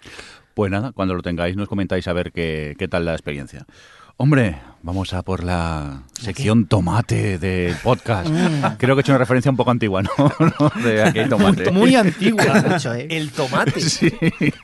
Pues 0.53 0.71
nada, 0.71 0.93
cuando 0.93 1.15
lo 1.15 1.23
tengáis 1.23 1.57
nos 1.57 1.69
comentáis 1.69 2.07
a 2.07 2.13
ver 2.13 2.33
qué, 2.33 2.75
qué 2.79 2.87
tal 2.87 3.07
la 3.07 3.13
experiencia. 3.13 3.65
Hombre, 4.19 4.63
vamos 4.87 5.13
a 5.15 5.23
por 5.23 5.43
la 5.43 6.03
sección 6.19 6.67
tomate 6.67 7.39
del 7.39 7.75
podcast. 7.83 8.31
Creo 8.79 8.95
que 8.95 9.01
he 9.01 9.03
hecho 9.03 9.13
una 9.13 9.19
referencia 9.19 9.51
un 9.51 9.57
poco 9.57 9.73
antigua, 9.73 10.03
¿no? 10.03 10.11
De 10.83 11.03
aquí 11.03 11.19
hay 11.19 11.29
tomate. 11.29 11.71
Muy 11.73 11.95
antigua. 11.97 12.45
Mucho, 12.67 12.95
¿eh? 12.95 13.07
El 13.11 13.31
tomate. 13.33 13.81
Sí. 13.81 14.13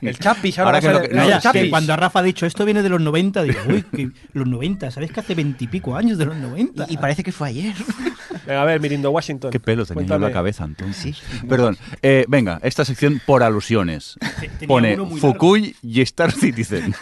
El 0.01 0.17
chapis, 0.19 0.59
ahora, 0.59 0.77
Ahora 0.77 0.81
que 0.81 0.87
va 0.87 0.91
a 0.91 0.93
lo 0.95 0.99
ser- 1.01 1.09
que- 1.09 1.15
no, 1.15 1.21
no, 1.21 1.25
Vaya, 1.25 1.35
el 1.37 1.41
chapis. 1.41 1.61
que 1.63 1.69
cuando 1.69 1.95
Rafa 1.95 2.19
ha 2.19 2.23
dicho 2.23 2.45
esto 2.45 2.63
viene 2.65 2.81
de 2.83 2.89
los 2.89 3.01
90, 3.01 3.43
digo, 3.43 3.59
uy, 3.67 3.83
que 3.83 4.09
los 4.33 4.47
90, 4.47 4.91
¿sabes 4.91 5.11
que 5.11 5.19
hace 5.19 5.35
veintipico 5.35 5.95
años 5.95 6.17
de 6.17 6.25
los 6.25 6.35
90? 6.37 6.85
Y, 6.89 6.93
y 6.93 6.97
parece 6.97 7.23
que 7.23 7.31
fue 7.31 7.49
ayer. 7.49 7.73
Venga, 8.47 8.61
a 8.61 8.65
ver, 8.65 8.79
Mirindo 8.79 9.11
Washington. 9.11 9.51
Qué 9.51 9.59
pelo 9.59 9.85
tenía 9.85 10.05
yo 10.05 10.15
en 10.15 10.21
la 10.21 10.31
cabeza 10.31 10.63
entonces. 10.65 11.17
Sí. 11.17 11.47
Perdón. 11.47 11.77
Eh, 12.01 12.25
venga, 12.27 12.59
esta 12.63 12.83
sección 12.85 13.21
por 13.25 13.43
alusiones. 13.43 14.15
tenía 14.59 14.67
Pone 14.67 14.97
muy 14.97 15.19
largo. 15.21 15.33
Fukui 15.33 15.75
y 15.81 16.01
Star 16.01 16.31
Citizen. 16.31 16.93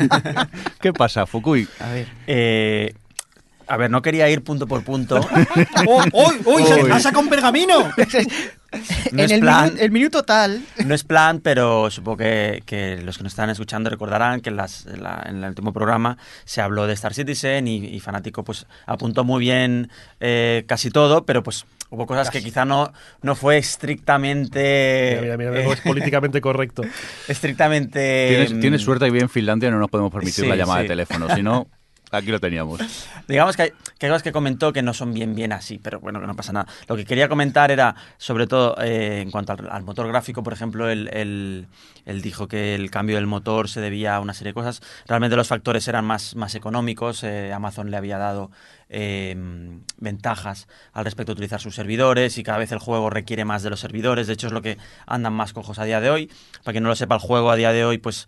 ¿Qué 0.80 0.94
pasa, 0.94 1.26
Fukui? 1.26 1.68
A 1.80 1.90
ver. 1.90 2.08
Eh, 2.28 2.94
a 3.72 3.78
ver, 3.78 3.90
no 3.90 4.02
quería 4.02 4.30
ir 4.30 4.44
punto 4.44 4.68
por 4.68 4.84
punto. 4.84 5.20
¡Oh, 5.88 6.04
uy, 6.14 6.36
uy! 6.46 6.62
Uy. 6.62 6.64
¡Se 6.64 6.92
ha 6.92 7.00
sacado 7.00 7.22
un 7.24 7.30
pergamino! 7.30 7.92
No 9.12 9.20
en 9.20 9.26
es 9.26 9.32
el, 9.32 9.42
plan. 9.42 9.72
minu- 9.76 9.80
el 9.82 9.92
minuto 9.92 10.24
tal. 10.24 10.62
No 10.86 10.96
es 10.96 11.04
plan, 11.04 11.42
pero 11.42 11.92
supongo 11.92 12.16
que, 12.20 12.64
que 12.66 13.02
los 13.04 13.18
que 13.18 13.24
nos 13.26 13.34
están 13.34 13.50
escuchando 13.50 13.90
recordarán 13.90 14.40
que 14.40 14.50
en, 14.50 14.56
las- 14.56 14.86
en 14.86 15.04
la- 15.04 15.26
en 15.28 15.44
el 15.44 15.50
último 15.50 15.74
programa 15.74 16.18
se 16.46 16.62
habló 16.62 16.88
de 16.88 16.94
Star 16.94 17.14
Citizen 17.14 17.68
y, 17.68 17.84
y 17.88 18.00
Fanático 18.00 18.46
pues 18.46 18.66
apuntó 18.86 19.26
muy 19.26 19.42
bien 19.42 19.90
eh, 20.22 20.64
casi 20.68 20.90
todo, 20.90 21.26
pero 21.26 21.44
pues 21.44 21.66
hubo 21.90 22.08
cosas 22.08 22.30
que 22.30 22.42
quizá 22.42 22.64
no, 22.64 22.94
no 23.22 23.36
fue 23.36 23.58
estrictamente... 23.58 25.18
Mira, 25.22 25.36
mira, 25.38 25.52
mira, 25.52 25.64
eh, 25.64 25.74
es 25.74 25.82
políticamente 25.82 26.40
correcto. 26.42 26.84
estrictamente... 27.28 28.28
Tienes, 28.30 28.54
mm, 28.54 28.60
tienes 28.62 28.82
suerte 28.84 29.04
que 29.06 29.12
vive 29.12 29.24
en 29.24 29.30
Finlandia 29.30 29.70
no 29.70 29.80
nos 29.80 29.90
podemos 29.90 30.14
permitir 30.14 30.46
Sí, 30.46 30.50
la 30.50 30.56
llamada 30.56 30.80
sí. 30.80 30.84
de 30.84 30.90
teléfono. 30.90 31.28
Si 31.36 31.44
no, 31.44 31.68
aquí 32.12 32.28
lo 32.32 32.40
teníamos. 32.40 32.80
Digamos 33.28 33.56
que 33.56 33.64
hay, 33.64 33.72
cosas 34.00 34.24
que 34.24 34.32
comentó 34.32 34.74
que 34.74 34.82
no 34.82 34.94
son 34.94 35.14
bien 35.14 35.36
bien 35.36 35.54
así, 35.54 35.80
pero 35.80 36.00
bueno, 36.00 36.20
que 36.20 36.28
no 36.28 36.36
pasa 36.36 36.54
nada. 36.54 36.68
Lo 36.88 36.96
que 36.96 37.06
quería 37.06 37.30
comentar 37.30 37.72
era, 37.72 37.96
sobre 38.18 38.48
todo, 38.48 38.76
eh, 38.82 39.22
en 39.22 39.32
cuanto 39.32 39.54
al, 39.54 39.84
motor 39.84 40.08
gráfico, 40.08 40.44
por 40.44 40.54
ejemplo, 40.54 40.90
él, 40.90 41.10
él- 41.14 41.68
dijo 42.22 42.48
que 42.48 42.76
el 42.76 42.92
cambio 42.92 43.16
del 43.16 43.28
motor 43.28 43.70
se 43.70 43.80
debía 43.82 44.16
a 44.16 44.20
una 44.20 44.34
serie 44.34 44.50
de 44.52 44.54
cosas. 44.54 44.82
Realmente 45.08 45.36
los 45.36 45.48
factores 45.48 45.88
eran 45.88 46.06
más, 46.06 46.36
más 46.36 46.56
económicos. 46.56 47.24
eh, 47.24 47.54
Amazon 47.54 47.90
le 47.90 47.98
había 47.98 48.18
dado 48.18 48.52
eh, 48.90 49.36
ventajas 49.98 50.68
al 50.94 51.06
respecto 51.06 51.32
de 51.32 51.34
utilizar 51.34 51.62
sus 51.62 51.76
servidores 51.76 52.38
y 52.38 52.44
cada 52.44 52.58
vez 52.58 52.72
el 52.72 52.80
juego 52.80 53.10
requiere 53.10 53.46
más 53.46 53.64
de 53.64 53.70
los 53.70 53.80
servidores. 53.80 54.28
De 54.28 54.34
hecho, 54.34 54.48
es 54.48 54.54
lo 54.54 54.62
que 54.62 54.78
andan 55.06 55.34
más 55.34 55.54
cojos 55.54 55.80
a 55.80 55.86
día 55.86 56.02
de 56.02 56.10
hoy. 56.10 56.30
Para 56.64 56.74
quien 56.74 56.84
no 56.84 56.90
lo 56.90 56.96
sepa, 56.96 57.16
el 57.16 57.22
juego 57.22 57.50
a 57.50 57.56
día 57.56 57.72
de 57.72 57.86
hoy, 57.86 57.98
pues... 57.98 58.28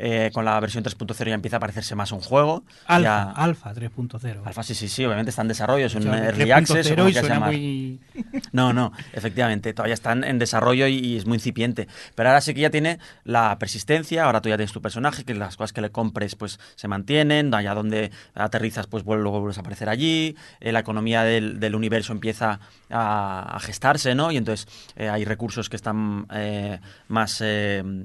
eh, 0.00 0.30
con 0.32 0.44
la 0.44 0.58
versión 0.60 0.84
3.0 0.84 1.26
ya 1.26 1.34
empieza 1.34 1.56
a 1.56 1.60
parecerse 1.60 1.94
más 1.96 2.12
un 2.12 2.20
juego. 2.20 2.62
Alfa, 2.86 3.02
Ya- 3.02 3.30
Alfa 3.32 3.74
3.0. 3.74 4.42
Alfa, 4.44 4.62
sí, 4.62 4.74
sí, 4.74 4.88
sí, 4.88 5.04
obviamente 5.04 5.30
está 5.30 5.42
en 5.42 5.48
desarrollo, 5.48 5.86
es 5.86 5.94
un 5.96 6.06
O 6.08 6.12
sea, 6.12 6.24
early 6.24 6.50
access. 6.52 6.86
o 6.86 6.90
3.0 6.90 6.96
como 6.96 7.08
y 7.08 7.12
quieras 7.12 7.26
suena 7.26 7.34
llamar. 7.34 7.50
muy... 7.52 8.00
No, 8.52 8.72
no, 8.72 8.92
efectivamente, 9.12 9.72
todavía 9.74 9.94
están 9.94 10.22
en 10.24 10.38
desarrollo 10.38 10.86
y, 10.86 10.94
y 10.98 11.16
es 11.16 11.26
muy 11.26 11.36
incipiente. 11.36 11.88
Pero 12.14 12.28
ahora 12.28 12.40
sí 12.40 12.54
que 12.54 12.60
ya 12.60 12.70
tiene 12.70 12.98
la 13.24 13.58
persistencia, 13.58 14.24
ahora 14.24 14.40
tú 14.40 14.48
ya 14.48 14.56
tienes 14.56 14.72
tu 14.72 14.80
personaje, 14.80 15.24
que 15.24 15.34
las 15.34 15.56
cosas 15.56 15.72
que 15.72 15.80
le 15.80 15.90
compres 15.90 16.36
pues 16.36 16.58
se 16.76 16.86
mantienen, 16.88 17.52
allá 17.52 17.74
donde 17.74 18.10
aterrizas 18.34 18.86
pues 18.86 19.04
vuel- 19.04 19.20
luego 19.20 19.40
vuelves 19.40 19.58
a 19.58 19.60
aparecer 19.62 19.88
allí, 19.88 20.36
eh, 20.60 20.72
la 20.72 20.78
economía 20.80 21.22
del, 21.24 21.58
del 21.60 21.74
universo 21.74 22.12
empieza 22.12 22.60
a, 22.90 23.56
a 23.56 23.60
gestarse, 23.60 24.14
¿no? 24.14 24.30
Y 24.30 24.36
entonces 24.36 24.66
eh, 24.96 25.08
hay 25.08 25.24
recursos 25.24 25.68
que 25.68 25.76
están 25.76 26.26
más 27.08 27.42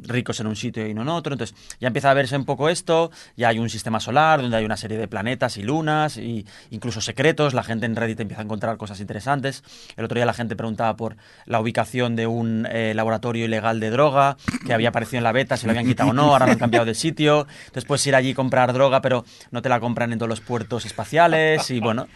ricos 0.03 0.39
en 0.39 0.47
un 0.47 0.55
sitio 0.55 0.87
y 0.87 0.93
no 0.93 1.01
en 1.03 1.09
otro, 1.09 1.33
entonces 1.33 1.55
ya 1.83 1.87
empieza 1.87 2.09
a 2.09 2.13
verse 2.13 2.37
un 2.37 2.45
poco 2.45 2.69
esto, 2.69 3.11
ya 3.35 3.49
hay 3.49 3.59
un 3.59 3.69
sistema 3.69 3.99
solar 3.99 4.41
donde 4.41 4.55
hay 4.55 4.63
una 4.63 4.77
serie 4.77 4.97
de 4.97 5.09
planetas 5.09 5.57
y 5.57 5.63
lunas, 5.63 6.15
y 6.15 6.45
incluso 6.71 7.01
secretos, 7.01 7.53
la 7.53 7.61
gente 7.61 7.85
en 7.85 7.97
Reddit 7.97 8.21
empieza 8.21 8.41
a 8.41 8.45
encontrar 8.45 8.77
cosas 8.77 9.01
interesantes. 9.01 9.65
El 9.97 10.05
otro 10.05 10.15
día 10.15 10.25
la 10.25 10.33
gente 10.33 10.55
preguntaba 10.55 10.95
por 10.95 11.17
la 11.45 11.59
ubicación 11.59 12.15
de 12.15 12.25
un 12.25 12.65
eh, 12.71 12.93
laboratorio 12.95 13.43
ilegal 13.43 13.81
de 13.81 13.89
droga 13.89 14.37
que 14.65 14.73
había 14.73 14.89
aparecido 14.89 15.17
en 15.17 15.25
la 15.25 15.33
beta, 15.33 15.57
si 15.57 15.65
lo 15.65 15.71
habían 15.71 15.85
quitado 15.85 16.11
o 16.11 16.13
no, 16.13 16.31
ahora 16.31 16.45
lo 16.45 16.53
han 16.53 16.57
cambiado 16.57 16.85
de 16.85 16.95
sitio. 16.95 17.47
Entonces 17.65 17.83
puedes 17.83 18.07
ir 18.07 18.15
allí 18.15 18.29
y 18.29 18.33
comprar 18.33 18.71
droga, 18.71 19.01
pero 19.01 19.25
no 19.51 19.61
te 19.61 19.67
la 19.67 19.81
compran 19.81 20.13
en 20.13 20.19
todos 20.19 20.29
los 20.29 20.39
puertos 20.39 20.85
espaciales, 20.85 21.69
y 21.69 21.81
bueno, 21.81 22.07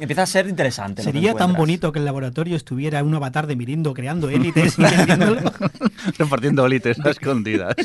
empieza 0.00 0.22
a 0.22 0.26
ser 0.26 0.48
interesante. 0.48 1.00
Sería 1.00 1.34
tan 1.34 1.52
bonito 1.52 1.92
que 1.92 2.00
el 2.00 2.04
laboratorio 2.04 2.56
estuviera 2.56 3.04
un 3.04 3.14
avatar 3.14 3.46
de 3.46 3.54
Mirindo 3.54 3.94
creando 3.94 4.30
élites 4.30 4.80
y. 4.80 4.82
Repartiendo 6.18 6.64
olites 6.64 6.98
a 6.98 7.10
escondidas. 7.10 7.76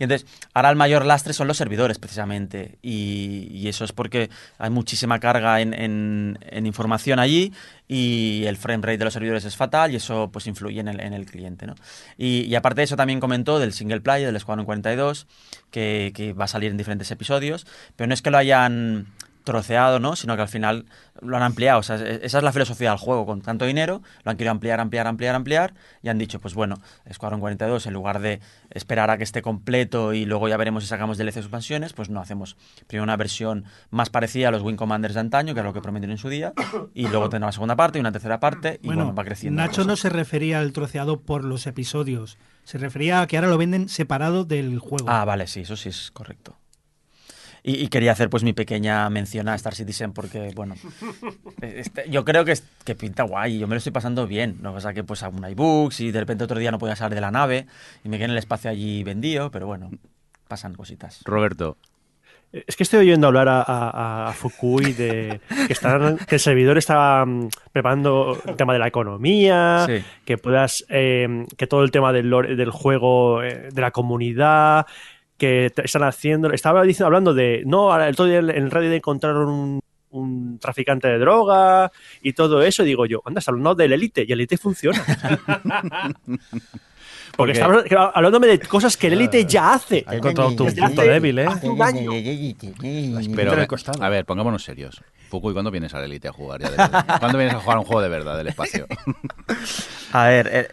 Y 0.00 0.04
entonces, 0.04 0.26
ahora 0.54 0.70
el 0.70 0.77
mayor 0.78 1.04
lastre 1.04 1.34
son 1.34 1.46
los 1.46 1.56
servidores, 1.56 1.98
precisamente. 1.98 2.78
Y, 2.82 3.68
eso 3.68 3.84
es 3.84 3.92
porque 3.92 4.30
hay 4.56 4.70
muchísima 4.70 5.20
carga 5.20 5.60
en, 5.60 6.38
información 6.64 7.18
allí 7.18 7.52
y 7.86 8.44
el 8.46 8.56
frame 8.56 8.82
rate 8.82 8.98
de 8.98 9.04
los 9.04 9.12
servidores 9.12 9.44
es 9.44 9.56
fatal 9.56 9.92
y 9.92 9.96
eso 9.96 10.30
pues 10.32 10.46
influye 10.46 10.80
en 10.80 10.88
el, 10.88 11.00
en 11.00 11.12
el 11.12 11.26
cliente. 11.26 11.66
¿no? 11.66 11.74
Y, 12.16 12.54
aparte 12.54 12.80
de 12.80 12.84
eso 12.84 12.96
también 12.96 13.20
comentó 13.20 13.58
del 13.58 13.74
single 13.74 14.00
player, 14.00 14.32
del 14.32 14.40
Squadron 14.40 14.64
42, 14.64 15.26
que, 15.70 16.12
que 16.14 16.32
va 16.32 16.46
a 16.46 16.48
salir 16.48 16.70
en 16.70 16.78
diferentes 16.78 17.10
episodios, 17.10 17.66
pero 17.96 18.08
no 18.08 18.14
es 18.14 18.22
que 18.22 18.30
lo 18.30 18.38
hayan 18.38 19.08
troceado, 19.48 19.98
¿no? 19.98 20.14
Sino 20.14 20.36
que 20.36 20.42
al 20.42 20.48
final 20.48 20.86
lo 21.20 21.36
han 21.36 21.42
ampliado. 21.42 21.80
O 21.80 21.82
sea, 21.82 21.96
esa 21.96 22.38
es 22.38 22.44
la 22.44 22.52
filosofía 22.52 22.90
del 22.90 22.98
juego. 22.98 23.26
Con 23.26 23.40
tanto 23.40 23.64
dinero, 23.64 24.02
lo 24.24 24.30
han 24.30 24.36
querido 24.36 24.52
ampliar, 24.52 24.78
ampliar, 24.80 25.06
ampliar, 25.06 25.34
ampliar. 25.34 25.74
Y 26.02 26.08
han 26.08 26.18
dicho, 26.18 26.38
pues 26.38 26.54
bueno, 26.54 26.76
Squadron 27.12 27.40
42, 27.40 27.86
en 27.86 27.94
lugar 27.94 28.20
de 28.20 28.40
esperar 28.70 29.10
a 29.10 29.18
que 29.18 29.24
esté 29.24 29.42
completo 29.42 30.12
y 30.12 30.24
luego 30.24 30.48
ya 30.48 30.56
veremos 30.56 30.84
si 30.84 30.88
sacamos 30.88 31.18
DLC 31.18 31.38
expansiones, 31.38 31.92
pues 31.92 32.10
no, 32.10 32.20
hacemos 32.20 32.56
primero 32.86 33.04
una 33.04 33.16
versión 33.16 33.64
más 33.90 34.10
parecida 34.10 34.48
a 34.48 34.50
los 34.50 34.62
Wing 34.62 34.76
Commanders 34.76 35.14
de 35.14 35.20
antaño, 35.20 35.54
que 35.54 35.60
es 35.60 35.66
lo 35.66 35.72
que 35.72 35.80
prometieron 35.80 36.12
en 36.12 36.18
su 36.18 36.28
día, 36.28 36.52
y 36.94 37.08
luego 37.08 37.28
tendrá 37.28 37.46
una 37.46 37.52
segunda 37.52 37.76
parte 37.76 37.98
y 37.98 38.00
una 38.00 38.12
tercera 38.12 38.38
parte, 38.38 38.78
y 38.82 38.86
bueno, 38.86 39.04
Bueno, 39.04 39.14
va 39.16 39.24
creciendo. 39.24 39.60
Nacho 39.62 39.84
no 39.84 39.96
se 39.96 40.08
refería 40.10 40.60
al 40.60 40.72
troceado 40.72 41.20
por 41.20 41.44
los 41.44 41.66
episodios. 41.66 42.38
Se 42.64 42.76
refería 42.78 43.22
a 43.22 43.26
que 43.26 43.36
ahora 43.38 43.48
lo 43.48 43.56
venden 43.56 43.88
separado 43.88 44.44
del 44.44 44.78
juego. 44.78 45.08
Ah, 45.08 45.24
vale, 45.24 45.46
sí, 45.46 45.60
eso 45.60 45.76
sí 45.76 45.88
es 45.88 46.10
correcto. 46.10 46.56
Y, 47.68 47.84
y 47.84 47.88
quería 47.88 48.12
hacer 48.12 48.30
pues 48.30 48.44
mi 48.44 48.52
pequeña 48.54 49.08
mención 49.10 49.48
a 49.48 49.54
Star 49.54 49.74
Citizen 49.74 50.12
porque, 50.12 50.52
bueno, 50.54 50.74
este, 51.60 52.08
yo 52.08 52.24
creo 52.24 52.44
que, 52.44 52.52
es- 52.52 52.64
que 52.84 52.94
pinta 52.94 53.24
guay, 53.24 53.58
yo 53.58 53.66
me 53.66 53.74
lo 53.74 53.78
estoy 53.78 53.92
pasando 53.92 54.26
bien. 54.26 54.56
Lo 54.62 54.70
que 54.70 54.74
pasa 54.76 54.94
que 54.94 55.04
pues 55.04 55.22
aún 55.22 55.44
hay 55.44 55.54
bugs 55.54 56.00
y 56.00 56.10
de 56.10 56.20
repente 56.20 56.44
otro 56.44 56.58
día 56.58 56.70
no 56.70 56.78
podía 56.78 56.96
salir 56.96 57.14
de 57.14 57.20
la 57.20 57.30
nave 57.30 57.66
y 58.04 58.08
me 58.08 58.16
quedé 58.16 58.26
en 58.26 58.30
el 58.32 58.38
espacio 58.38 58.70
allí 58.70 59.02
vendido, 59.04 59.50
pero 59.50 59.66
bueno, 59.66 59.90
pasan 60.48 60.74
cositas. 60.74 61.20
Roberto, 61.24 61.76
Es 62.52 62.76
que 62.76 62.82
estoy 62.84 63.00
oyendo 63.00 63.26
hablar 63.26 63.48
a, 63.48 63.60
a- 63.60 64.28
a 64.28 64.32
Fukui 64.32 64.94
de 64.94 65.38
que, 65.66 65.72
están, 65.74 66.16
que 66.16 66.36
el 66.36 66.40
servidor 66.40 66.78
está 66.78 67.22
mm, 67.26 67.48
preparando 67.72 68.38
el 68.46 68.56
tema 68.56 68.72
de 68.72 68.78
la 68.78 68.88
economía, 68.88 69.84
Sí. 69.86 70.02
que 70.24 70.38
puedas, 70.38 70.86
eh, 70.88 71.44
que 71.58 71.66
todo 71.66 71.82
el 71.84 71.90
tema 71.90 72.14
del, 72.14 72.30
lore- 72.30 72.56
del 72.56 72.70
juego, 72.70 73.42
eh, 73.42 73.68
de 73.70 73.80
la 73.82 73.90
comunidad, 73.90 74.86
que 75.38 75.70
te- 75.74 75.84
están 75.86 76.02
haciendo. 76.02 76.52
Estaba 76.52 76.82
diciendo, 76.82 77.06
hablando 77.06 77.32
de, 77.32 77.62
no, 77.64 77.90
ahora 77.92 78.06
el 78.08 78.12
otro 78.12 78.26
día 78.26 78.38
en 78.40 78.70
Reddit 78.70 78.92
encontraron 78.92 79.48
un, 79.48 79.80
un 80.10 80.58
traficante 80.58 81.08
de 81.08 81.18
droga 81.18 81.90
y 82.22 82.32
todo 82.34 82.62
eso. 82.62 82.82
Y 82.82 82.86
digo 82.86 83.06
yo, 83.06 83.22
anda, 83.24 83.38
está 83.38 83.52
hablando 83.52 83.74
del 83.74 83.92
Elite 83.92 84.24
y 84.28 84.32
el 84.32 84.40
Elite 84.40 84.58
funciona. 84.58 85.02
Porque 87.36 87.36
Porque- 87.36 87.52
está 87.52 87.64
hablando- 87.66 88.12
hablándome 88.16 88.46
de 88.48 88.58
cosas 88.60 88.96
que 88.96 89.06
el 89.06 89.12
Elite 89.14 89.44
ya 89.44 89.74
hace. 89.74 90.02
Ha 90.08 90.16
encontrado 90.16 90.50
tu 90.56 90.66
punto 90.66 91.02
débil, 91.02 91.38
¿eh? 91.38 91.46
hace 91.46 91.68
un 91.68 91.80
año. 91.82 92.10
pero 93.36 93.52
a 94.00 94.08
ver, 94.08 94.24
pongámonos 94.24 94.64
serios. 94.64 95.02
Fukui, 95.28 95.52
¿cuándo 95.52 95.70
vienes 95.70 95.92
a 95.94 95.98
la 96.00 96.06
Elite 96.06 96.28
a 96.28 96.32
jugar? 96.32 96.60
ya 96.62 96.70
de 96.70 96.76
verdad? 96.78 97.18
¿Cuándo 97.20 97.38
vienes 97.38 97.54
a 97.54 97.60
jugar 97.60 97.78
un 97.78 97.84
juego 97.84 98.00
de 98.02 98.08
verdad 98.08 98.36
del 98.38 98.46
espacio? 98.48 98.86
A 100.12 100.26
ver, 100.26 100.48
eh, 100.50 100.68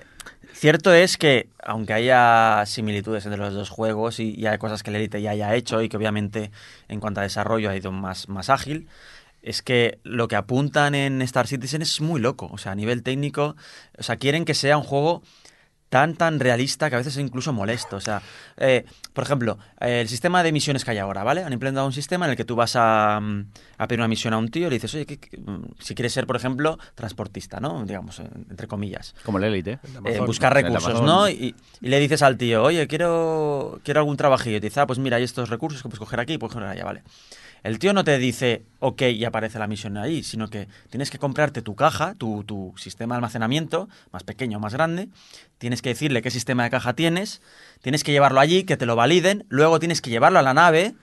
cierto 0.56 0.94
es 0.94 1.18
que 1.18 1.50
aunque 1.64 1.94
haya 1.94 2.64
similitudes 2.66 3.26
entre 3.26 3.40
los 3.40 3.54
dos 3.54 3.70
juegos 3.70 4.20
y, 4.20 4.34
y 4.36 4.48
hay 4.48 4.58
cosas 4.58 4.84
que 4.84 4.90
el 4.90 4.98
Elite 4.98 5.22
ya 5.22 5.32
haya 5.32 5.54
hecho 5.56 5.82
y 5.82 5.90
que 5.90 5.98
obviamente 5.98 6.52
en 6.88 7.00
cuanto 7.00 7.20
a 7.20 7.24
desarrollo 7.24 7.70
ha 7.70 7.76
ido 7.76 7.92
más, 7.92 8.30
más 8.30 8.50
ágil, 8.50 8.88
es 9.46 9.62
que 9.62 10.00
lo 10.04 10.28
que 10.28 10.36
apuntan 10.36 10.96
en 10.96 11.22
Star 11.22 11.46
Citizen 11.46 11.84
es 11.84 12.02
muy 12.02 12.20
loco. 12.20 12.50
O 12.52 12.58
sea, 12.58 12.72
a 12.72 12.76
nivel 12.76 13.04
técnico, 13.04 13.56
o 13.98 14.04
sea, 14.04 14.18
quieren 14.18 14.44
que 14.44 14.56
sea 14.56 14.78
un 14.78 14.84
juego 14.84 15.22
tan 15.90 16.16
tan 16.16 16.40
realista 16.40 16.90
que 16.90 16.96
a 16.96 16.98
veces 17.00 17.16
es 17.16 17.24
incluso 17.24 17.54
molesto. 17.54 17.96
O 17.96 18.02
sea, 18.02 18.22
eh, 18.58 18.86
por 19.14 19.24
ejemplo, 19.24 19.58
eh, 19.80 20.02
el 20.02 20.08
sistema 20.10 20.44
de 20.44 20.52
misiones 20.52 20.84
que 20.84 20.92
hay 20.92 20.98
ahora, 20.98 21.24
¿vale? 21.24 21.44
Han 21.44 21.54
implementado 21.54 21.86
un 21.88 21.94
sistema 21.94 22.26
en 22.26 22.32
el 22.32 22.38
que 22.38 22.44
tú 22.46 22.56
vas 22.56 22.76
a, 22.76 23.20
mm, 23.22 23.46
a 23.78 23.88
pedir 23.88 24.00
una 24.02 24.08
misión 24.08 24.34
a 24.34 24.38
un 24.38 24.50
tío 24.50 24.68
y 24.68 24.70
le 24.72 24.76
dices, 24.76 24.94
oye, 24.96 25.06
¿qué- 25.06 25.20
qué- 25.20 25.38
mm, 25.38 25.66
si 25.80 25.96
quieres 25.96 26.12
ser, 26.14 26.26
por 26.28 26.36
ejemplo, 26.36 26.78
transportista, 26.96 27.60
¿no? 27.60 27.86
Digamos, 27.86 28.20
entre 28.20 28.68
comillas. 28.68 29.16
Como 29.24 29.38
el 29.38 29.46
Elite. 29.46 29.80
Eh, 30.06 30.20
buscar 30.28 30.54
recursos. 30.54 31.02
¿no? 31.06 31.30
Y, 31.30 31.56
y 31.82 31.88
le 31.88 32.00
dices 32.00 32.22
al 32.24 32.38
tío, 32.38 32.64
oye, 32.64 32.88
quiero, 32.88 33.80
quiero 33.84 34.00
algún 34.02 34.18
trabajillo. 34.18 34.58
Y 34.58 34.62
te 34.62 34.68
dice, 34.68 34.80
ah, 34.82 34.88
pues 34.88 35.00
mira, 35.00 35.18
hay 35.18 35.24
estos 35.24 35.50
recursos 35.50 35.82
que 35.82 35.88
puedes 35.90 36.00
coger 36.00 36.20
aquí 36.20 36.34
y 36.34 36.38
puedes 36.38 36.54
coger 36.56 36.68
allá, 36.70 36.84
vale. 36.84 37.04
El 37.66 37.80
tío 37.80 37.94
no 37.94 38.04
te 38.04 38.20
dice, 38.20 38.62
ok, 38.80 39.02
y 39.02 39.26
aparece 39.26 39.58
la 39.58 39.66
misión 39.66 39.98
ahí, 39.98 40.22
sino 40.22 40.50
que 40.50 40.68
tienes 40.92 41.10
que 41.10 41.18
comprarte 41.18 41.64
tu 41.64 41.76
caja, 41.76 42.14
tu, 42.14 42.44
tu 42.44 42.76
sistema 42.78 43.16
de 43.16 43.18
almacenamiento, 43.18 43.90
más 44.12 44.22
pequeño 44.22 44.58
o 44.58 44.62
más 44.62 44.74
grande, 44.76 45.10
tienes 45.58 45.82
que 45.82 45.90
decirle 45.90 46.22
qué 46.22 46.30
sistema 46.30 46.64
de 46.64 46.70
caja 46.70 46.94
tienes, 46.94 47.42
tienes 47.82 48.04
que 48.04 48.12
llevarlo 48.12 48.40
allí, 48.40 48.66
que 48.66 48.78
te 48.78 48.86
lo 48.86 48.96
validen, 48.96 49.46
luego 49.50 49.80
tienes 49.80 50.00
que 50.04 50.12
llevarlo 50.12 50.38
a 50.38 50.44
la 50.44 50.54
nave, 50.54 50.94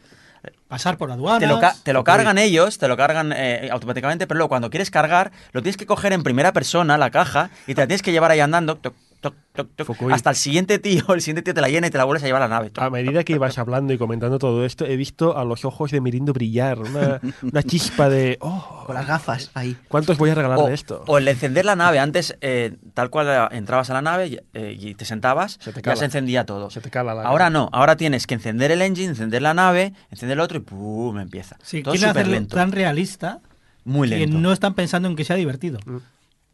Pasar 0.69 0.99
por 0.99 1.11
aduanas. 1.11 1.41
te 1.41 1.47
lo, 1.49 1.59
ca- 1.59 1.75
te 1.83 1.93
lo 1.93 2.05
cargan 2.05 2.39
ellos, 2.39 2.79
te 2.79 2.87
lo 2.87 2.97
cargan 2.97 3.33
eh, 3.37 3.69
automáticamente, 3.73 4.29
pero 4.29 4.39
luego 4.39 4.49
cuando 4.51 4.71
quieres 4.71 4.91
cargar, 4.93 5.33
lo 5.53 5.63
tienes 5.63 5.77
que 5.77 5.87
coger 5.87 6.13
en 6.13 6.23
primera 6.23 6.53
persona, 6.53 6.97
la 6.97 7.11
caja, 7.11 7.51
y 7.67 7.75
te 7.75 7.81
la 7.81 7.89
tienes 7.89 8.03
que 8.03 8.13
llevar 8.13 8.31
ahí 8.31 8.39
andando, 8.41 8.79
toc, 9.23 9.35
toc, 9.35 9.35
toc, 9.55 9.69
toc, 9.77 9.87
Fukui. 9.87 10.13
hasta 10.13 10.29
el 10.29 10.37
siguiente 10.37 10.79
tío, 10.79 11.03
el 11.15 11.21
siguiente 11.23 11.41
tío 11.43 11.55
te 11.55 11.61
la 11.63 11.69
llena 11.71 11.87
y 11.87 11.91
te 11.91 11.97
la 11.97 12.05
vuelves 12.05 12.23
a 12.23 12.27
llevar 12.27 12.43
a 12.43 12.49
la 12.49 12.55
nave. 12.57 12.69
toc, 12.71 12.85
A 12.85 12.91
medida 12.91 13.25
que 13.25 13.33
ibas 13.33 13.57
hablando 13.57 13.95
y 13.95 13.99
comentando 13.99 14.39
todo 14.39 14.65
esto, 14.67 14.85
he 14.85 14.97
visto 14.97 15.39
a 15.39 15.45
los 15.45 15.65
ojos 15.65 15.91
de 15.91 16.01
Mirindo 16.03 16.35
brillar, 16.35 16.79
una, 16.81 17.21
una 17.43 17.63
chispa 17.63 18.11
de, 18.11 18.37
oh, 18.41 18.83
Con 18.87 18.95
las 18.95 19.07
gafas 19.07 19.51
ahí. 19.55 19.77
¿cuántos 19.89 20.19
voy 20.19 20.29
a 20.31 20.35
regalar 20.35 20.59
O, 20.59 20.67
de 20.67 20.75
esto? 20.75 21.05
o 21.07 21.17
el 21.19 21.27
encender 21.29 21.65
la 21.65 21.77
nave, 21.77 21.99
antes, 21.99 22.37
eh, 22.43 22.77
tal 22.93 23.09
cual 23.09 23.29
eh, 23.53 23.57
entrabas 23.57 23.89
a 23.89 23.95
la 23.95 24.03
nave 24.03 24.27
y, 24.27 24.39
eh, 24.53 24.77
y 24.79 24.95
te 24.95 25.05
sentabas, 25.07 25.59
Se 25.63 25.73
te 25.73 25.81
ya 25.81 25.97
se 25.97 26.05
encendía 26.05 26.45
todo. 26.45 26.69
Se 26.71 26.81
te 26.81 26.91
cala 26.91 27.15
la 27.15 27.23
Ahora 27.23 27.49
no, 27.49 27.69
ahora 27.73 27.97
tienes 27.97 28.27
que 28.27 28.35
encender 28.35 28.71
el 28.73 28.83
engine, 28.83 29.09
encender 29.11 29.41
la 29.43 29.55
nave, 29.55 29.93
encender 30.11 30.37
el 30.37 30.41
otro 30.41 30.59
y 30.59 30.61
¡pum! 30.63 31.19
empieza. 31.21 31.57
Sí, 31.63 31.83
todo 31.83 31.95
súper 31.97 32.27
lento. 32.27 32.57
tan 32.57 32.73
realista 32.73 33.41
Muy 33.85 34.09
que 34.09 34.19
lento. 34.19 34.39
no 34.39 34.53
están 34.53 34.75
pensando 34.75 35.09
en 35.09 35.17
que 35.17 35.25
sea 35.25 35.37
divertido. 35.37 35.79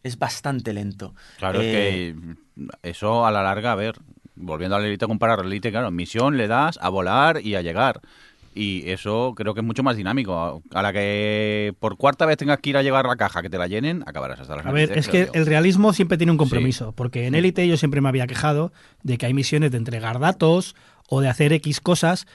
Es 0.02 0.18
bastante 0.18 0.72
lento. 0.72 1.14
Claro, 1.38 1.60
Eh, 1.60 2.10
es 2.10 2.14
que 2.14 2.36
eso 2.82 3.26
a 3.26 3.30
la 3.30 3.42
larga, 3.42 3.72
a 3.72 3.74
ver, 3.74 3.96
volviendo 4.36 4.76
a 4.76 4.80
la 4.80 4.86
Elite, 4.86 5.06
comparar 5.06 5.40
la 5.40 5.46
Elite, 5.46 5.70
claro, 5.70 5.90
misión 5.90 6.36
le 6.36 6.48
das 6.48 6.78
a 6.80 6.88
volar 6.88 7.40
y 7.42 7.54
a 7.54 7.62
llegar. 7.62 8.00
Y 8.54 8.90
eso 8.90 9.34
creo 9.36 9.54
que 9.54 9.60
es 9.60 9.66
mucho 9.66 9.84
más 9.84 9.96
dinámico. 9.96 10.62
A 10.74 10.82
la 10.82 10.92
que 10.92 11.74
por 11.78 11.96
cuarta 11.96 12.26
vez 12.26 12.38
tengas 12.38 12.58
que 12.58 12.70
ir 12.70 12.76
a 12.76 12.82
llevar 12.82 13.06
la 13.06 13.16
caja, 13.16 13.40
que 13.40 13.50
te 13.50 13.58
la 13.58 13.68
llenen, 13.68 14.02
acabarás 14.06 14.40
hasta 14.40 14.56
las 14.56 14.66
A 14.66 14.72
ver, 14.72 14.98
es 14.98 15.08
que 15.08 15.28
el 15.32 15.46
realismo 15.46 15.92
siempre 15.92 16.18
tiene 16.18 16.32
un 16.32 16.38
compromiso, 16.38 16.92
porque 16.92 17.26
en 17.26 17.34
Élite 17.34 17.68
yo 17.68 17.76
siempre 17.76 18.00
me 18.00 18.08
había 18.08 18.26
quejado 18.26 18.72
de 19.02 19.16
que 19.16 19.26
hay 19.26 19.34
misiones 19.34 19.70
de 19.70 19.76
entregar 19.76 20.18
datos 20.18 20.74
o 21.08 21.20
de 21.20 21.28
hacer 21.28 21.52
X 21.52 21.80
cosas 21.80 22.26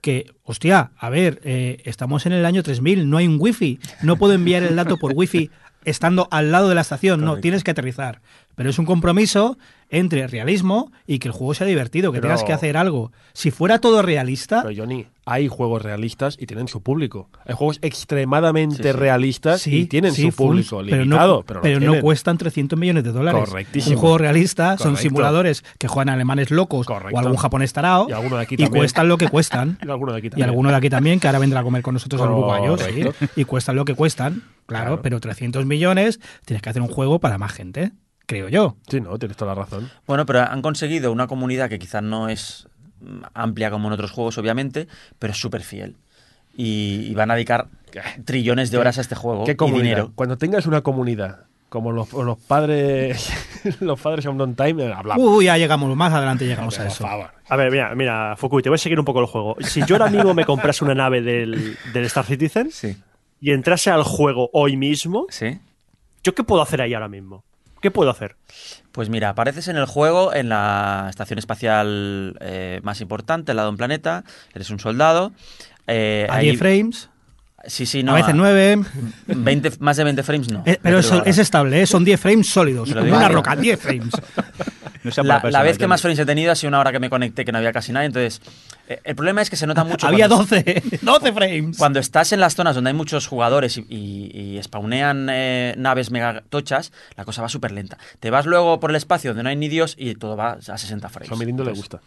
que, 0.00 0.32
hostia, 0.44 0.92
a 0.96 1.10
ver, 1.10 1.40
eh, 1.44 1.82
estamos 1.84 2.24
en 2.24 2.32
el 2.32 2.46
año 2.46 2.62
3000, 2.62 3.10
no 3.10 3.16
hay 3.16 3.26
un 3.26 3.36
wifi, 3.38 3.78
no 4.02 4.16
puedo 4.16 4.32
enviar 4.32 4.62
el 4.62 4.76
dato 4.76 4.96
por 4.96 5.12
wifi 5.14 5.50
estando 5.84 6.28
al 6.30 6.50
lado 6.52 6.68
de 6.68 6.76
la 6.76 6.82
estación, 6.82 7.20
no, 7.20 7.26
Correcto. 7.26 7.42
tienes 7.42 7.64
que 7.64 7.72
aterrizar. 7.72 8.20
Pero 8.58 8.68
es 8.70 8.78
un 8.78 8.84
compromiso 8.84 9.56
entre 9.88 10.26
realismo 10.26 10.92
y 11.06 11.18
que 11.18 11.28
el 11.28 11.32
juego 11.32 11.54
sea 11.54 11.66
divertido, 11.66 12.12
que 12.12 12.18
Pero- 12.20 12.28
tengas 12.28 12.44
que 12.44 12.52
hacer 12.52 12.76
algo. 12.76 13.10
Si 13.32 13.50
fuera 13.50 13.78
todo 13.78 14.02
realista, 14.02 14.62
Pero 14.62 14.74
Johnny, 14.82 15.06
hay 15.24 15.48
juegos 15.48 15.80
realistas 15.80 16.36
y 16.38 16.44
tienen 16.46 16.68
su 16.68 16.82
público. 16.82 17.30
Hay 17.46 17.54
juegos 17.54 17.78
extremadamente 17.80 18.76
Sí, 18.76 18.82
sí. 18.82 18.92
realistas 18.92 19.60
sí, 19.62 19.76
y 19.80 19.86
tienen 19.86 20.12
sí, 20.12 20.22
su 20.26 20.32
full, 20.32 20.46
público 20.48 20.82
pero 20.90 21.04
limitado. 21.04 21.44
no, 21.48 21.60
pero, 21.62 21.80
no 21.80 22.00
cuestan 22.02 22.36
300 22.36 22.78
millones 22.78 23.04
de 23.04 23.12
dólares. 23.12 23.48
Correctísimo. 23.48 23.94
Un 23.94 24.00
juego 24.00 24.18
realista 24.18 24.76
son 24.76 24.96
simuladores 24.96 25.64
que 25.78 25.88
juegan 25.88 26.08
alemanes 26.10 26.50
locos 26.50 26.86
Correcto. 26.86 27.16
o 27.16 27.18
algún 27.20 27.36
japonés 27.36 27.72
tarao 27.72 28.08
Y 28.08 28.12
alguno 28.12 28.36
de 28.36 28.42
aquí 28.42 28.56
y 28.56 28.58
también. 28.58 28.80
cuestan 28.82 29.08
lo 29.08 29.16
que 29.18 29.28
cuestan. 29.28 29.78
Y 29.86 29.88
alguno 29.90 30.12
de 30.12 30.18
aquí 30.18 30.26
Y 30.26 30.30
también. 30.30 30.48
alguno 30.50 30.70
de 30.70 30.76
aquí 30.76 30.90
también, 30.90 31.20
que 31.20 31.28
ahora 31.28 31.38
vendrá 31.38 31.60
a 31.60 31.62
comer 31.62 31.82
con 31.82 31.94
nosotros 31.94 32.20
al 32.20 32.30
uruguayo, 32.30 32.76
sí, 32.76 32.84
Correcto. 33.02 33.26
y 33.36 33.44
cuestan 33.44 33.76
lo 33.76 33.84
que 33.84 33.94
cuestan, 33.94 34.42
claro, 34.66 34.86
Claro. 34.86 35.02
pero 35.02 35.20
300 35.20 35.64
millones, 35.64 36.18
tienes 36.44 36.60
que 36.62 36.70
hacer 36.70 36.82
un 36.82 36.88
juego 36.88 37.20
para 37.20 37.38
más 37.38 37.52
gente, 37.52 37.92
creo 38.28 38.48
yo. 38.48 38.76
Sí, 38.88 39.00
no, 39.00 39.18
tienes 39.18 39.36
toda 39.36 39.54
la 39.54 39.62
razón. 39.62 39.90
Bueno, 40.06 40.26
pero 40.26 40.42
han 40.42 40.62
conseguido 40.62 41.10
una 41.10 41.26
comunidad 41.26 41.68
que 41.70 41.78
quizás 41.78 42.02
no 42.02 42.28
es 42.28 42.68
amplia 43.32 43.70
como 43.70 43.88
en 43.88 43.94
otros 43.94 44.10
juegos, 44.10 44.36
obviamente, 44.38 44.86
pero 45.18 45.32
es 45.32 45.38
súper 45.40 45.62
fiel. 45.62 45.96
Y, 46.54 47.06
y 47.08 47.14
van 47.14 47.30
a 47.30 47.34
dedicar 47.34 47.68
trillones 48.24 48.70
de 48.70 48.78
horas 48.78 48.98
a 48.98 49.00
este 49.00 49.14
juego 49.14 49.44
¿Qué 49.44 49.56
y 49.58 49.70
dinero. 49.70 50.12
Cuando 50.14 50.36
tengas 50.36 50.66
una 50.66 50.82
comunidad 50.82 51.46
como 51.68 51.92
los, 51.92 52.12
los 52.12 52.38
padres 52.38 53.30
los 53.80 54.00
padres 54.00 54.24
son 54.24 54.40
on 54.40 54.54
time, 54.54 54.84
eh, 54.84 54.92
hablamos. 54.92 55.24
Uy, 55.24 55.46
ya 55.46 55.56
llegamos, 55.56 55.94
más 55.96 56.12
adelante 56.12 56.46
llegamos 56.46 56.78
a 56.78 56.86
eso. 56.86 57.06
A 57.06 57.56
ver, 57.56 57.70
mira, 57.70 57.94
mira, 57.94 58.36
Fukui, 58.36 58.62
te 58.62 58.68
voy 58.68 58.76
a 58.76 58.78
seguir 58.78 58.98
un 58.98 59.04
poco 59.04 59.20
el 59.20 59.26
juego. 59.26 59.56
Si 59.60 59.82
yo 59.86 59.96
ahora 59.96 60.10
mismo 60.10 60.34
me 60.34 60.44
comprase 60.44 60.84
una 60.84 60.94
nave 60.94 61.22
del, 61.22 61.76
del 61.92 62.04
Star 62.04 62.24
Citizen 62.24 62.70
Sí, 62.70 62.96
y 63.40 63.52
entrase 63.52 63.90
al 63.90 64.02
juego 64.02 64.50
hoy 64.52 64.76
mismo, 64.76 65.26
sí. 65.30 65.58
¿yo 66.22 66.34
qué 66.34 66.42
puedo 66.42 66.60
hacer 66.60 66.82
ahí 66.82 66.92
ahora 66.92 67.08
mismo? 67.08 67.44
¿Qué 67.80 67.90
puedo 67.90 68.10
hacer? 68.10 68.36
Pues 68.92 69.08
mira, 69.08 69.28
apareces 69.30 69.68
en 69.68 69.76
el 69.76 69.86
juego 69.86 70.34
en 70.34 70.48
la 70.48 71.06
estación 71.10 71.38
espacial 71.38 72.36
eh, 72.40 72.80
más 72.82 73.00
importante, 73.00 73.52
al 73.52 73.56
lado 73.56 73.68
de 73.68 73.72
un 73.72 73.76
planeta, 73.76 74.24
eres 74.54 74.70
un 74.70 74.80
soldado. 74.80 75.32
eh, 75.86 76.26
A 76.28 76.36
ahí- 76.36 76.46
10 76.46 76.58
frames, 76.58 77.10
Sí, 77.66 77.86
sí, 77.86 78.02
no. 78.02 78.12
a 78.12 78.14
veces 78.16 78.34
9. 78.34 78.78
20 79.26 79.72
más 79.80 79.96
de 79.96 80.04
20 80.04 80.22
frames 80.22 80.50
no. 80.50 80.62
Eh, 80.64 80.78
pero 80.80 81.00
es, 81.00 81.38
estable, 81.38 81.82
¿eh? 81.82 81.86
son 81.86 82.04
10 82.04 82.20
frames 82.20 82.46
sólidos, 82.48 82.90
una 82.90 83.28
roca, 83.28 83.56
10 83.56 83.80
frames. 83.80 84.10
No 85.08 85.12
sea 85.14 85.24
La, 85.24 85.62
vez 85.62 85.78
que 85.78 85.86
más 85.88 86.00
frames 86.02 86.18
he 86.18 86.26
tenido 86.26 86.52
ha 86.52 86.54
sido 86.54 86.68
una 86.68 86.80
hora 86.80 86.92
que 86.92 87.00
me 87.00 87.10
conecté 87.10 87.44
que 87.44 87.52
no 87.52 87.58
había 87.58 87.72
casi 87.72 87.92
nadie. 87.92 88.06
Entonces, 88.06 88.40
eh, 88.88 89.00
el 89.04 89.14
problema 89.16 89.42
es 89.42 89.50
que 89.50 89.56
se 89.56 89.66
nota 89.66 89.84
mucho. 89.84 90.06
Había 90.06 90.28
cuando- 90.28 90.44
12, 90.56 90.82
12 91.02 91.32
frames. 91.34 91.76
Cuando 91.78 91.98
estás 92.00 92.32
en 92.32 92.40
las 92.40 92.54
zonas 92.54 92.74
donde 92.74 92.90
hay 92.90 92.94
muchos 92.94 93.26
jugadores 93.26 93.76
y, 93.78 93.86
y- 93.88 94.56
y 94.58 94.62
spawnean 94.62 95.28
eh, 95.30 95.74
naves 95.76 96.10
mega 96.10 96.42
tochas, 96.48 96.92
la 97.16 97.24
cosa 97.24 97.42
va 97.42 97.48
súper 97.48 97.72
lenta. 97.72 97.98
Te 98.20 98.30
vas 98.30 98.46
luego 98.46 98.80
por 98.80 98.90
el 98.90 98.96
espacio 98.96 99.30
donde 99.30 99.42
no 99.42 99.48
hay 99.48 99.56
ni 99.56 99.68
Dios 99.68 99.94
y 99.98 100.14
todo 100.14 100.36
va 100.36 100.52
a 100.52 100.78
60 100.78 101.08
frames. 101.08 101.32
A 101.32 101.36
mi 101.36 101.44
lindo 101.44 101.64
le 101.64 101.72
gusta. 101.72 102.00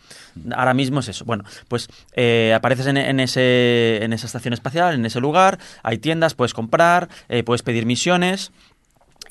Ahora 0.55 0.73
mismo 0.73 0.99
es 1.01 1.07
eso. 1.09 1.25
Bueno, 1.25 1.43
pues 1.67 1.87
eh, 2.13 2.53
apareces 2.55 2.87
en, 2.87 2.97
en 2.97 3.19
ese, 3.19 4.03
en 4.03 4.13
esa 4.13 4.25
estación 4.25 4.53
espacial, 4.53 4.95
en 4.95 5.05
ese 5.05 5.19
lugar, 5.19 5.59
hay 5.83 5.97
tiendas, 5.97 6.33
puedes 6.33 6.53
comprar, 6.53 7.09
eh, 7.29 7.43
puedes 7.43 7.63
pedir 7.63 7.85
misiones. 7.85 8.51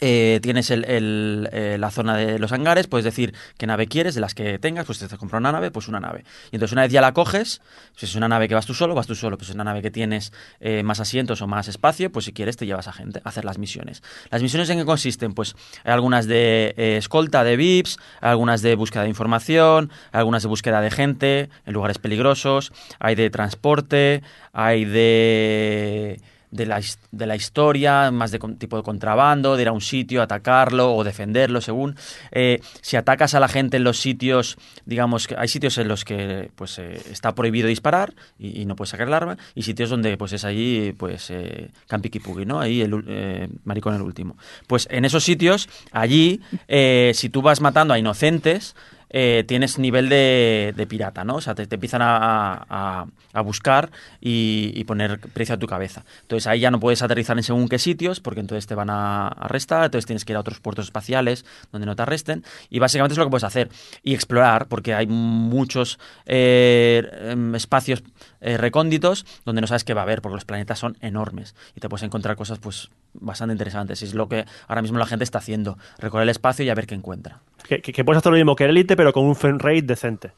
Eh, 0.00 0.40
tienes 0.42 0.70
el- 0.70 0.84
el, 0.84 1.48
eh, 1.52 1.76
la 1.78 1.90
zona 1.90 2.16
de 2.16 2.38
los 2.38 2.52
hangares, 2.52 2.86
puedes 2.86 3.04
decir 3.04 3.34
qué 3.58 3.66
nave 3.66 3.86
quieres, 3.86 4.14
de 4.14 4.20
las 4.20 4.34
que 4.34 4.58
tengas, 4.58 4.86
pues 4.86 4.98
te 4.98 5.04
has 5.04 5.14
comprado 5.14 5.40
una 5.40 5.52
nave, 5.52 5.70
pues 5.70 5.88
una 5.88 6.00
nave. 6.00 6.24
Y 6.50 6.56
entonces 6.56 6.72
una 6.72 6.82
vez 6.82 6.92
ya 6.92 7.00
la 7.00 7.12
coges, 7.12 7.60
si 7.96 8.06
es 8.06 8.14
una 8.14 8.28
nave 8.28 8.48
que 8.48 8.54
vas 8.54 8.66
tú 8.66 8.74
solo, 8.74 8.94
vas 8.94 9.06
tú 9.06 9.14
solo, 9.14 9.36
pues 9.36 9.48
es 9.50 9.54
una 9.54 9.64
nave 9.64 9.82
que 9.82 9.90
tienes 9.90 10.32
eh, 10.60 10.82
más 10.82 11.00
asientos 11.00 11.42
o 11.42 11.46
más 11.46 11.68
espacio, 11.68 12.10
pues 12.10 12.24
si 12.24 12.32
quieres 12.32 12.56
te 12.56 12.66
llevas 12.66 12.88
a 12.88 12.92
gente 12.92 13.20
a 13.24 13.28
hacer 13.28 13.44
las 13.44 13.58
misiones. 13.58 14.02
¿Las 14.30 14.42
misiones 14.42 14.68
en 14.70 14.78
qué 14.78 14.84
consisten? 14.84 15.32
Pues 15.34 15.54
hay 15.84 15.92
algunas 15.92 16.26
de 16.26 16.74
eh, 16.76 16.96
escolta 16.96 17.44
de 17.44 17.56
VIPs, 17.56 17.98
algunas 18.20 18.62
de 18.62 18.74
búsqueda 18.74 19.02
de 19.02 19.08
información, 19.10 19.90
algunas 20.12 20.42
de 20.42 20.48
búsqueda 20.48 20.80
de 20.80 20.90
gente 20.90 21.50
en 21.66 21.72
lugares 21.72 21.98
peligrosos, 21.98 22.72
hay 22.98 23.14
de 23.14 23.30
transporte, 23.30 24.22
hay 24.52 24.84
de 24.84 26.20
de 26.50 26.66
la, 26.66 26.80
de 27.10 27.26
la 27.26 27.36
historia, 27.36 28.10
más 28.10 28.30
de 28.30 28.38
tipo 28.58 28.76
de 28.76 28.82
contrabando, 28.82 29.56
de 29.56 29.62
ir 29.62 29.68
a 29.68 29.72
un 29.72 29.80
sitio, 29.80 30.22
atacarlo 30.22 30.94
o 30.94 31.04
defenderlo, 31.04 31.60
según. 31.60 31.96
Eh, 32.32 32.60
si 32.80 32.96
atacas 32.96 33.34
a 33.34 33.40
la 33.40 33.48
gente 33.48 33.76
en 33.76 33.84
los 33.84 34.00
sitios, 34.00 34.56
digamos 34.84 35.26
que 35.26 35.36
hay 35.36 35.48
sitios 35.48 35.78
en 35.78 35.88
los 35.88 36.04
que 36.04 36.50
pues 36.56 36.78
eh, 36.78 37.00
está 37.10 37.34
prohibido 37.34 37.68
disparar 37.68 38.14
y, 38.38 38.64
no 38.64 38.76
puedes 38.76 38.90
sacar 38.90 39.08
el 39.08 39.14
arma, 39.14 39.36
y 39.54 39.62
sitios 39.62 39.90
donde 39.90 40.16
pues 40.16 40.32
es 40.32 40.44
allí, 40.44 40.92
pues, 40.92 41.30
eh, 41.30 41.70
campiquipugui, 41.86 42.44
¿no? 42.44 42.60
Ahí 42.60 42.82
el 42.82 43.04
eh, 43.08 43.48
maricón 43.64 43.94
el 43.94 44.02
último. 44.02 44.36
Pues 44.66 44.86
en 44.90 45.04
esos 45.04 45.24
sitios, 45.24 45.68
allí, 45.92 46.40
eh, 46.68 47.12
si 47.14 47.28
tú 47.28 47.42
vas 47.42 47.60
matando 47.60 47.94
a 47.94 47.98
inocentes, 47.98 48.74
eh, 49.10 49.44
tienes 49.46 49.78
nivel 49.78 50.08
de, 50.08 50.86
pirata, 50.88 51.24
¿no? 51.24 51.36
O 51.36 51.40
sea, 51.40 51.54
te, 51.54 51.62
empiezan 51.62 52.00
a, 52.02 53.06
buscar 53.44 53.90
y, 54.20 54.72
y 54.74 54.84
poner 54.84 55.18
precio 55.20 55.54
a 55.54 55.58
tu 55.58 55.66
cabeza. 55.66 56.04
Entonces 56.22 56.46
ahí 56.46 56.60
ya 56.60 56.70
no 56.70 56.80
puedes 56.80 57.02
aterrizar 57.02 57.36
en 57.36 57.42
según 57.42 57.68
qué 57.68 57.78
sitios, 57.78 58.20
porque 58.20 58.40
entonces 58.40 58.66
te 58.66 58.74
van 58.74 58.90
a 58.90 59.28
arrestar, 59.28 59.84
entonces 59.84 60.06
tienes 60.06 60.24
que 60.24 60.32
ir 60.32 60.36
a 60.36 60.40
otros 60.40 60.60
puertos 60.60 60.86
espaciales 60.86 61.44
donde 61.72 61.86
no 61.86 61.96
te 61.96 62.02
arresten. 62.02 62.44
Y 62.70 62.78
básicamente 62.78 63.14
es 63.14 63.18
lo 63.18 63.24
que 63.24 63.30
puedes 63.30 63.44
hacer. 63.44 63.68
Y 64.02 64.14
explorar, 64.14 64.68
porque 64.68 64.94
hay 64.94 65.06
muchos 65.06 65.98
eh, 66.26 67.02
em, 67.22 67.54
espacios 67.54 68.02
eh, 68.40 68.56
recónditos 68.56 69.26
donde 69.44 69.60
no 69.60 69.66
sabes 69.66 69.84
qué 69.84 69.94
va 69.94 70.00
a 70.02 70.04
haber, 70.04 70.22
porque 70.22 70.34
los 70.36 70.44
planetas 70.44 70.78
son 70.78 70.96
enormes. 71.00 71.54
Y 71.74 71.80
te 71.80 71.88
puedes 71.88 72.02
encontrar 72.04 72.36
cosas 72.36 72.58
pues 72.58 72.90
bastante 73.14 73.52
interesantes. 73.52 74.00
Y 74.02 74.04
es 74.06 74.14
lo 74.14 74.28
que 74.28 74.44
ahora 74.68 74.82
mismo 74.82 74.98
la 74.98 75.06
gente 75.06 75.24
está 75.24 75.38
haciendo. 75.38 75.78
Recorrer 75.98 76.24
el 76.24 76.28
espacio 76.30 76.64
y 76.64 76.70
a 76.70 76.74
ver 76.74 76.86
qué 76.86 76.94
encuentra. 76.94 77.40
Que, 77.68 77.80
que- 77.82 77.92
que 77.92 78.04
puedes 78.04 78.18
hacer 78.18 78.32
lo 78.32 78.36
mismo 78.38 78.56
que 78.56 78.64
el 78.64 78.70
Elite, 78.70 78.96
pero 78.96 79.12
con 79.12 79.24
un 79.24 79.36
frame 79.36 79.58
rate 79.58 79.82
decente. 79.82 80.32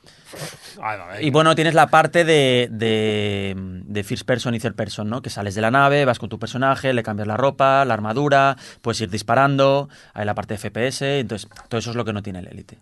Y 1.21 1.31
bueno, 1.31 1.55
tienes 1.55 1.75
la 1.75 1.87
parte 1.89 2.25
de, 2.25 2.69
de, 2.71 3.55
de 3.57 4.05
first 4.05 4.25
person 4.27 4.55
y 4.55 4.59
third 4.59 4.75
person, 4.75 5.09
¿no? 5.09 5.23
Que 5.23 5.31
sales 5.31 5.55
de 5.55 5.61
la 5.61 5.71
nave, 5.71 6.05
vas 6.05 6.19
con 6.19 6.29
tu 6.29 6.39
personaje, 6.39 6.93
le 6.93 7.03
cambias 7.03 7.29
la 7.29 7.37
ropa, 7.37 7.85
la 7.85 7.95
armadura, 7.95 8.57
puedes 8.81 9.01
ir 9.01 9.11
disparando, 9.11 9.89
hay 10.15 10.25
la 10.27 10.35
parte 10.35 10.55
de 10.55 10.59
FPS, 10.59 11.03
entonces 11.21 11.49
todo 11.69 11.79
eso 11.79 11.91
es 11.91 11.97
lo 11.97 12.05
que 12.05 12.13
no 12.13 12.23
tiene 12.23 12.41
el 12.41 12.49
Elite. 12.49 12.79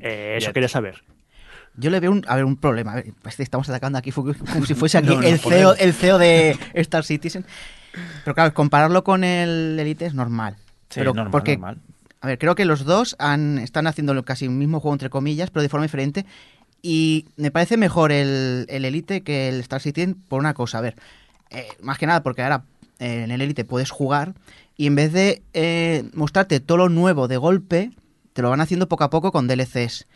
Eh, 0.00 0.36
eso 0.38 0.52
quería 0.52 0.68
saber. 0.68 1.02
Yo 1.76 1.90
le 1.90 2.00
veo 2.00 2.10
un, 2.10 2.24
a 2.28 2.36
ver, 2.36 2.44
un 2.44 2.56
problema. 2.56 2.92
A 2.92 2.94
ver, 2.96 3.14
pues 3.22 3.38
estamos 3.40 3.68
atacando 3.68 3.98
aquí 3.98 4.10
como 4.12 4.34
si 4.66 4.74
fuese 4.74 4.98
aquí 4.98 5.08
No, 5.08 5.20
no, 5.20 5.22
el, 5.22 5.38
CEO, 5.38 5.74
el 5.74 5.92
CEO 5.92 6.18
de 6.18 6.58
Star 6.74 7.04
Citizen. 7.04 7.44
Pero 8.24 8.34
claro, 8.34 8.54
compararlo 8.54 9.04
con 9.04 9.24
el 9.24 9.78
Elite 9.78 10.06
es 10.06 10.14
normal. 10.14 10.56
Sí, 10.88 11.00
pero 11.00 11.14
normal, 11.14 11.30
porque, 11.30 11.52
normal. 11.52 11.78
A 12.20 12.26
ver, 12.28 12.38
creo 12.38 12.54
que 12.54 12.64
los 12.64 12.84
dos 12.84 13.16
han, 13.18 13.58
están 13.58 13.86
haciendo 13.86 14.22
casi 14.24 14.44
el 14.44 14.52
mismo 14.52 14.80
juego, 14.80 14.94
entre 14.94 15.10
comillas, 15.10 15.50
pero 15.50 15.62
de 15.62 15.68
forma 15.68 15.84
diferente. 15.84 16.24
Y 16.82 17.26
me 17.36 17.50
parece 17.50 17.76
mejor 17.76 18.12
el, 18.12 18.66
el 18.68 18.84
Elite 18.84 19.22
que 19.22 19.48
el 19.48 19.60
Star 19.60 19.80
Citizen 19.80 20.14
por 20.14 20.40
una 20.40 20.54
cosa. 20.54 20.78
A 20.78 20.80
ver, 20.80 20.96
eh, 21.50 21.68
más 21.80 21.98
que 21.98 22.06
nada 22.06 22.22
porque 22.22 22.42
ahora 22.42 22.64
eh, 22.98 23.24
en 23.24 23.30
el 23.30 23.40
Elite 23.40 23.64
puedes 23.64 23.90
jugar 23.90 24.34
y 24.76 24.86
en 24.86 24.94
vez 24.94 25.12
de 25.12 25.42
eh, 25.52 26.08
mostrarte 26.14 26.60
todo 26.60 26.78
lo 26.78 26.88
nuevo 26.88 27.28
de 27.28 27.36
golpe, 27.36 27.90
te 28.32 28.42
lo 28.42 28.50
van 28.50 28.60
haciendo 28.60 28.88
poco 28.88 29.04
a 29.04 29.10
poco 29.10 29.32
con 29.32 29.46
DLCs. 29.46 30.06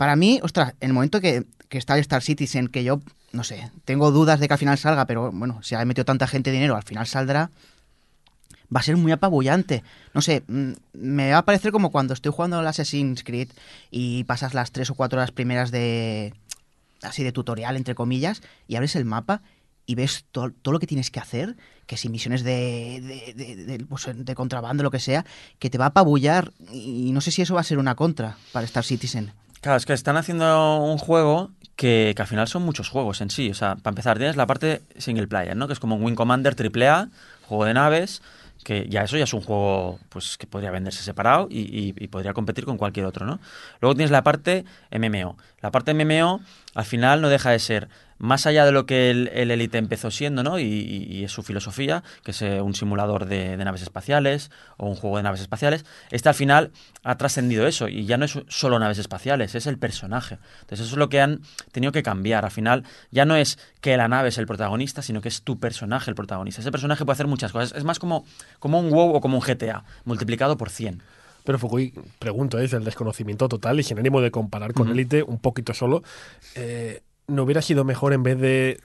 Para 0.00 0.16
mí, 0.16 0.40
ostras, 0.42 0.72
el 0.80 0.94
momento 0.94 1.20
que, 1.20 1.44
que 1.68 1.76
está 1.76 1.92
el 1.92 2.00
Star 2.00 2.22
Citizen, 2.22 2.68
que 2.68 2.82
yo, 2.84 3.02
no 3.32 3.44
sé, 3.44 3.70
tengo 3.84 4.10
dudas 4.10 4.40
de 4.40 4.48
que 4.48 4.54
al 4.54 4.58
final 4.58 4.78
salga, 4.78 5.04
pero 5.04 5.30
bueno, 5.30 5.62
si 5.62 5.74
ha 5.74 5.84
metido 5.84 6.06
tanta 6.06 6.26
gente 6.26 6.50
dinero, 6.50 6.74
al 6.74 6.84
final 6.84 7.06
saldrá, 7.06 7.50
va 8.74 8.80
a 8.80 8.82
ser 8.82 8.96
muy 8.96 9.12
apabullante. 9.12 9.82
No 10.14 10.22
sé, 10.22 10.42
mm, 10.48 10.70
me 10.94 11.32
va 11.32 11.36
a 11.38 11.44
parecer 11.44 11.70
como 11.70 11.90
cuando 11.90 12.14
estoy 12.14 12.32
jugando 12.32 12.58
al 12.58 12.66
Assassin's 12.66 13.22
Creed 13.22 13.50
y 13.90 14.24
pasas 14.24 14.54
las 14.54 14.72
tres 14.72 14.88
o 14.88 14.94
cuatro 14.94 15.18
horas 15.18 15.32
primeras 15.32 15.70
de, 15.70 16.32
así 17.02 17.22
de 17.22 17.32
tutorial, 17.32 17.76
entre 17.76 17.94
comillas, 17.94 18.40
y 18.68 18.76
abres 18.76 18.96
el 18.96 19.04
mapa 19.04 19.42
y 19.84 19.96
ves 19.96 20.24
to- 20.32 20.50
todo 20.62 20.72
lo 20.72 20.78
que 20.80 20.86
tienes 20.86 21.10
que 21.10 21.20
hacer, 21.20 21.56
que 21.86 21.98
si 21.98 22.08
misiones 22.08 22.42
de, 22.42 23.02
de, 23.36 23.44
de- 23.44 23.64
de, 23.66 23.84
pues, 23.84 24.06
de 24.14 24.34
contrabando, 24.34 24.82
lo 24.82 24.90
que 24.90 24.98
sea, 24.98 25.26
que 25.58 25.68
te 25.68 25.76
va 25.76 25.84
a 25.84 25.88
apabullar 25.88 26.52
y 26.72 27.10
no 27.12 27.20
sé 27.20 27.32
si 27.32 27.42
eso 27.42 27.52
va 27.54 27.60
a 27.60 27.64
ser 27.64 27.76
una 27.78 27.96
contra 27.96 28.38
para 28.52 28.64
Star 28.64 28.84
Citizen. 28.84 29.32
Claro, 29.60 29.76
es 29.76 29.84
que 29.86 29.92
están 29.92 30.16
haciendo 30.16 30.78
un 30.82 30.96
juego 30.98 31.50
que, 31.76 32.14
que 32.16 32.22
al 32.22 32.28
final 32.28 32.48
son 32.48 32.62
muchos 32.62 32.88
juegos 32.88 33.20
en 33.20 33.30
sí. 33.30 33.50
O 33.50 33.54
sea, 33.54 33.76
para 33.76 33.92
empezar, 33.92 34.16
tienes 34.18 34.36
la 34.36 34.46
parte 34.46 34.82
single 34.96 35.26
player, 35.28 35.56
¿no? 35.56 35.66
Que 35.66 35.74
es 35.74 35.80
como 35.80 35.96
un 35.96 36.02
Wing 36.04 36.14
Commander 36.14 36.54
AAA, 36.54 37.08
juego 37.46 37.64
de 37.66 37.74
naves, 37.74 38.22
que 38.64 38.86
ya 38.88 39.02
eso 39.02 39.16
ya 39.18 39.24
es 39.24 39.32
un 39.34 39.40
juego 39.42 39.98
pues 40.08 40.36
que 40.38 40.46
podría 40.46 40.70
venderse 40.70 41.02
separado 41.02 41.48
y, 41.50 41.60
y- 41.60 41.94
y 41.96 42.08
podría 42.08 42.32
competir 42.34 42.64
con 42.64 42.76
cualquier 42.78 43.06
otro, 43.06 43.26
¿no? 43.26 43.38
Luego 43.80 43.94
tienes 43.94 44.10
la 44.10 44.22
parte 44.22 44.64
MMO. 44.90 45.36
La 45.62 45.70
parte 45.70 45.94
MMO 45.94 46.40
al 46.74 46.84
final 46.84 47.20
no 47.20 47.28
deja 47.28 47.50
de 47.50 47.58
ser 47.58 47.88
más 48.20 48.46
allá 48.46 48.66
de 48.66 48.72
lo 48.72 48.84
que 48.84 49.10
el, 49.10 49.30
el 49.32 49.50
Elite 49.50 49.78
empezó 49.78 50.10
siendo, 50.10 50.42
¿no? 50.42 50.58
Y, 50.58 51.24
es 51.24 51.32
su 51.32 51.42
filosofía, 51.42 52.04
que 52.22 52.32
es 52.32 52.42
eh, 52.42 52.60
un 52.60 52.74
simulador 52.74 53.24
de, 53.24 53.56
de 53.56 53.64
naves 53.64 53.80
espaciales 53.80 54.50
o 54.76 54.86
un 54.86 54.94
juego 54.94 55.16
de 55.16 55.22
naves 55.22 55.40
espaciales. 55.40 55.86
Este 56.10 56.28
al 56.28 56.34
final 56.34 56.70
ha 57.02 57.16
trascendido 57.16 57.66
eso 57.66 57.88
y 57.88 58.04
ya 58.04 58.18
no 58.18 58.26
es 58.26 58.38
solo 58.48 58.78
naves 58.78 58.98
espaciales, 58.98 59.54
es 59.54 59.66
el 59.66 59.78
personaje. 59.78 60.38
Entonces 60.60 60.86
eso 60.86 60.94
es 60.94 60.98
lo 60.98 61.08
que 61.08 61.22
han 61.22 61.40
tenido 61.72 61.92
que 61.92 62.02
cambiar. 62.02 62.44
Al 62.44 62.50
final 62.50 62.84
ya 63.10 63.24
no 63.24 63.36
es 63.36 63.58
que 63.80 63.96
la 63.96 64.06
nave 64.06 64.28
es 64.28 64.36
el 64.36 64.46
protagonista, 64.46 65.00
sino 65.00 65.22
que 65.22 65.28
es 65.28 65.40
tu 65.42 65.58
personaje 65.58 66.10
el 66.10 66.14
protagonista. 66.14 66.60
Ese 66.60 66.70
personaje 66.70 67.06
puede 67.06 67.14
hacer 67.14 67.26
muchas 67.26 67.52
cosas. 67.52 67.72
Es 67.74 67.84
más 67.84 67.98
como, 67.98 68.26
como 68.58 68.80
un 68.80 68.90
WoW 68.90 69.14
o 69.14 69.20
como 69.22 69.38
un 69.38 69.42
GTA, 69.42 69.84
multiplicado 70.04 70.58
por 70.58 70.68
100. 70.68 71.02
Pero 71.44 71.58
Fukui, 71.58 71.92
pregunto, 72.18 72.58
es 72.58 72.70
del 72.70 72.84
desconocimiento 72.84 73.48
total 73.48 73.80
y 73.80 73.82
sin 73.82 73.98
ánimo 73.98 74.20
de 74.20 74.30
comparar 74.30 74.72
con 74.72 74.88
Elite, 74.90 75.22
un 75.22 75.38
poquito 75.38 75.74
solo. 75.74 76.02
eh, 76.54 77.02
¿No 77.28 77.44
hubiera 77.44 77.62
sido 77.62 77.84
mejor 77.84 78.12
en 78.12 78.24
vez 78.24 78.40
de 78.40 78.80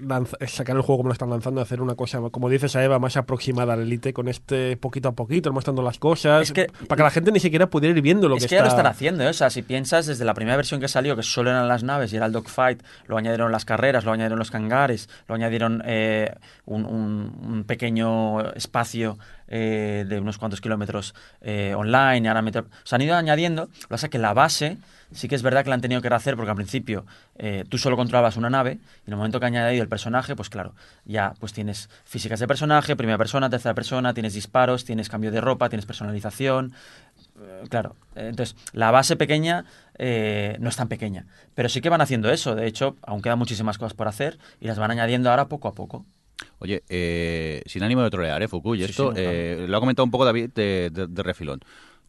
sacar 0.45 0.75
el 0.75 0.83
juego 0.83 0.97
como 0.99 1.09
lo 1.09 1.13
están 1.13 1.31
lanzando, 1.31 1.61
hacer 1.61 1.81
una 1.81 1.95
cosa, 1.95 2.19
como 2.29 2.47
dices 2.47 2.75
a 2.75 2.83
Eva, 2.83 2.99
más 2.99 3.17
aproximada 3.17 3.73
al 3.73 3.81
Elite 3.81 4.13
con 4.13 4.27
este 4.27 4.77
poquito 4.77 5.09
a 5.09 5.13
poquito, 5.13 5.51
mostrando 5.51 5.81
las 5.81 5.97
cosas? 5.97 6.43
Es 6.43 6.51
que- 6.51 6.67
para 6.87 6.97
que 6.97 7.03
la 7.05 7.09
gente 7.09 7.31
ni 7.31 7.39
siquiera 7.39 7.71
pudiera 7.71 7.95
ir 7.97 8.03
viendo 8.03 8.29
lo 8.29 8.37
es 8.37 8.43
que, 8.43 8.49
que, 8.49 8.55
ya 8.55 8.61
lo 8.61 8.67
está... 8.67 8.81
están 8.81 8.91
haciendo, 8.91 9.23
¿eh? 9.23 9.29
o 9.29 9.33
sea, 9.33 9.49
si 9.49 9.63
piensas 9.63 10.05
desde 10.05 10.25
la 10.25 10.35
primera 10.35 10.57
versión 10.57 10.79
que 10.79 10.87
salió, 10.87 11.15
que 11.15 11.23
solo 11.23 11.49
eran 11.49 11.67
las 11.67 11.81
naves 11.81 12.13
y 12.13 12.17
era 12.17 12.27
el 12.27 12.33
dogfight, 12.33 12.83
lo 13.07 13.17
añadieron 13.17 13.51
las 13.51 13.65
carreras, 13.65 14.05
lo 14.05 14.11
añadieron 14.11 14.37
los 14.37 14.51
cangares, 14.51 15.09
lo 15.27 15.33
añadieron 15.33 15.81
eh, 15.83 16.31
un, 16.65 16.85
un- 16.85 17.31
un 17.51 17.63
pequeño 17.63 18.51
espacio 18.53 19.17
eh, 19.47 20.05
de 20.07 20.19
unos 20.19 20.37
cuantos 20.37 20.59
kilómetros 20.61 21.13
eh, 21.41 21.73
online, 21.75 22.27
ahora. 22.27 22.43
Se 22.83 22.95
han 22.95 23.01
ido 23.01 23.15
añadiendo, 23.15 23.63
lo 23.63 23.71
que 23.71 23.87
pasa 23.87 24.07
es 24.07 24.09
que 24.09 24.17
la 24.17 24.33
base 24.33 24.77
sí 25.11 25.27
que 25.27 25.35
es 25.35 25.43
verdad 25.43 25.63
que 25.63 25.69
la 25.69 25.75
han 25.75 25.81
tenido 25.81 26.01
que 26.01 26.09
rehacer 26.09 26.35
porque 26.35 26.49
al 26.49 26.55
principio 26.55 27.05
eh, 27.37 27.63
tú 27.69 27.77
solo 27.77 27.95
controlabas 27.95 28.37
una 28.37 28.49
nave 28.49 28.73
y 28.73 29.07
en 29.07 29.13
el 29.13 29.17
momento 29.17 29.39
que 29.39 29.45
han 29.45 29.55
añadido 29.55 29.83
el 29.83 29.87
personaje, 29.87 30.35
pues 30.35 30.49
claro, 30.49 30.73
ya 31.05 31.35
pues 31.39 31.53
tienes 31.53 31.89
físicas 32.05 32.39
de 32.39 32.47
personaje, 32.47 32.95
primera 32.95 33.17
persona, 33.17 33.49
tercera 33.49 33.75
persona, 33.75 34.13
tienes 34.13 34.33
disparos, 34.33 34.83
tienes 34.83 35.07
cambio 35.07 35.31
de 35.31 35.41
ropa, 35.41 35.69
tienes 35.69 35.85
personalización, 35.85 36.73
claro, 37.69 37.95
entonces 38.15 38.55
la 38.73 38.91
base 38.91 39.15
pequeña 39.15 39.65
no 39.99 40.69
es 40.69 40.75
tan 40.75 40.87
pequeña, 40.87 41.27
pero 41.53 41.69
sí 41.69 41.81
que 41.81 41.89
van 41.89 42.01
haciendo 42.01 42.31
eso. 42.31 42.55
De 42.55 42.67
hecho, 42.67 42.97
aún 43.03 43.21
quedan 43.21 43.39
muchísimas 43.39 43.77
cosas 43.77 43.93
por 43.93 44.07
hacer 44.07 44.39
y 44.59 44.67
las 44.67 44.79
van 44.79 44.91
añadiendo 44.91 45.29
ahora 45.29 45.47
poco 45.47 45.67
a 45.67 45.73
poco. 45.73 46.05
Oye, 46.65 46.83
eh, 46.89 47.61
sin 47.67 47.83
ánimo 47.83 48.01
de 48.01 48.09
trolear, 48.09 48.41
¿eh, 48.41 48.47
Sí, 48.47 48.83
esto 48.83 49.11
sí, 49.13 49.17
eh, 49.21 49.65
lo 49.69 49.77
ha 49.77 49.79
comentado 49.79 50.03
un 50.03 50.09
poco 50.11 50.25
David 50.25 50.49
de, 50.55 50.89
de- 50.91 51.05
de 51.07 51.23
refilón. 51.23 51.59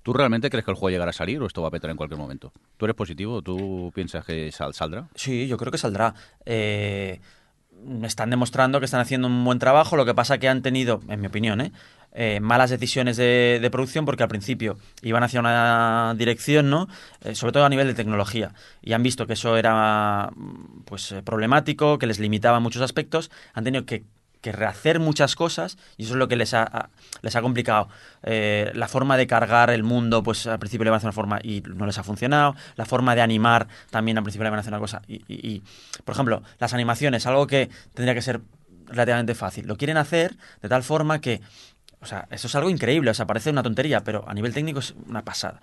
¿Tú 0.02 0.12
realmente 0.14 0.48
crees 0.48 0.64
que 0.64 0.70
el 0.70 0.76
juego 0.76 0.88
llegará 0.90 1.10
a 1.10 1.12
salir 1.12 1.42
o 1.42 1.46
esto 1.46 1.60
va 1.60 1.68
a 1.68 1.70
petar 1.70 1.90
en 1.90 1.96
cualquier 1.98 2.18
momento? 2.18 2.52
¿Tú 2.78 2.86
eres 2.86 2.94
positivo? 2.96 3.42
¿Tú 3.42 3.92
piensas 3.94 4.24
que 4.24 4.50
sal- 4.50 4.72
saldrá? 4.72 5.08
Sí, 5.14 5.46
yo 5.46 5.58
creo 5.58 5.70
que 5.70 5.78
saldrá. 5.78 6.14
Eh, 6.46 7.20
están 8.02 8.30
demostrando 8.30 8.78
que 8.78 8.86
están 8.86 9.00
haciendo 9.00 9.28
un 9.28 9.44
buen 9.44 9.58
trabajo. 9.58 9.96
Lo 9.96 10.06
que 10.06 10.14
pasa 10.14 10.38
que 10.38 10.48
han 10.48 10.62
tenido, 10.62 11.00
en 11.08 11.20
mi 11.20 11.26
opinión, 11.26 11.60
¿eh? 11.60 11.72
eh, 12.12 12.40
malas 12.40 12.70
decisiones 12.70 13.16
de, 13.18 13.58
de 13.60 13.70
producción 13.70 14.06
porque 14.06 14.22
al 14.22 14.28
principio 14.30 14.78
iban 15.02 15.22
hacia 15.22 15.40
una 15.40 16.14
dirección, 16.16 16.70
¿no? 16.70 16.88
Eh, 17.24 17.34
sobre 17.34 17.52
todo 17.52 17.64
a 17.66 17.68
nivel 17.68 17.86
de 17.88 17.94
tecnología. 17.94 18.54
Y 18.82 18.94
han 18.94 19.02
visto 19.02 19.26
que 19.26 19.34
eso 19.34 19.56
era 19.58 20.30
pues 20.86 21.12
eh, 21.12 21.22
problemático, 21.22 21.98
que 21.98 22.06
les 22.06 22.18
limitaba 22.18 22.56
en 22.56 22.62
muchos 22.62 22.80
aspectos. 22.82 23.30
Han 23.54 23.64
tenido 23.64 23.84
que 23.84 24.04
que 24.40 24.52
rehacer 24.52 25.00
muchas 25.00 25.34
cosas 25.34 25.76
y 25.96 26.04
eso 26.04 26.12
es 26.12 26.18
lo 26.18 26.28
que 26.28 26.36
les 26.36 26.54
ha, 26.54 26.90
les 27.22 27.34
ha 27.36 27.42
complicado. 27.42 27.88
Eh, 28.22 28.70
la 28.74 28.88
forma 28.88 29.16
de 29.16 29.26
cargar 29.26 29.70
el 29.70 29.82
mundo, 29.82 30.22
pues 30.22 30.46
al 30.46 30.58
principio 30.58 30.84
le 30.84 30.90
van 30.90 30.96
a 30.96 30.98
hacer 30.98 31.08
una 31.08 31.12
forma 31.12 31.38
y 31.42 31.62
no 31.66 31.86
les 31.86 31.98
ha 31.98 32.02
funcionado. 32.04 32.54
La 32.76 32.84
forma 32.86 33.14
de 33.14 33.22
animar 33.22 33.66
también 33.90 34.18
al 34.18 34.24
principio 34.24 34.44
le 34.44 34.50
van 34.50 34.58
a 34.58 34.60
hacer 34.60 34.72
una 34.72 34.80
cosa. 34.80 35.02
Y, 35.08 35.16
y- 35.26 35.48
y, 35.48 35.62
por 36.04 36.14
ejemplo, 36.14 36.42
las 36.58 36.72
animaciones, 36.74 37.26
algo 37.26 37.46
que 37.46 37.70
tendría 37.94 38.14
que 38.14 38.22
ser 38.22 38.40
relativamente 38.86 39.34
fácil. 39.34 39.66
Lo 39.66 39.76
quieren 39.76 39.96
hacer 39.96 40.36
de 40.62 40.68
tal 40.68 40.82
forma 40.84 41.20
que 41.20 41.40
o 41.98 42.06
sea, 42.06 42.28
eso 42.30 42.46
es 42.46 42.54
algo 42.54 42.68
increíble, 42.70 43.10
o 43.10 43.14
sea, 43.14 43.26
parece 43.26 43.50
una 43.50 43.62
tontería, 43.62 44.04
pero 44.04 44.24
a 44.28 44.34
nivel 44.34 44.52
técnico 44.54 44.78
es 44.78 44.94
una 45.08 45.24
pasada. 45.24 45.60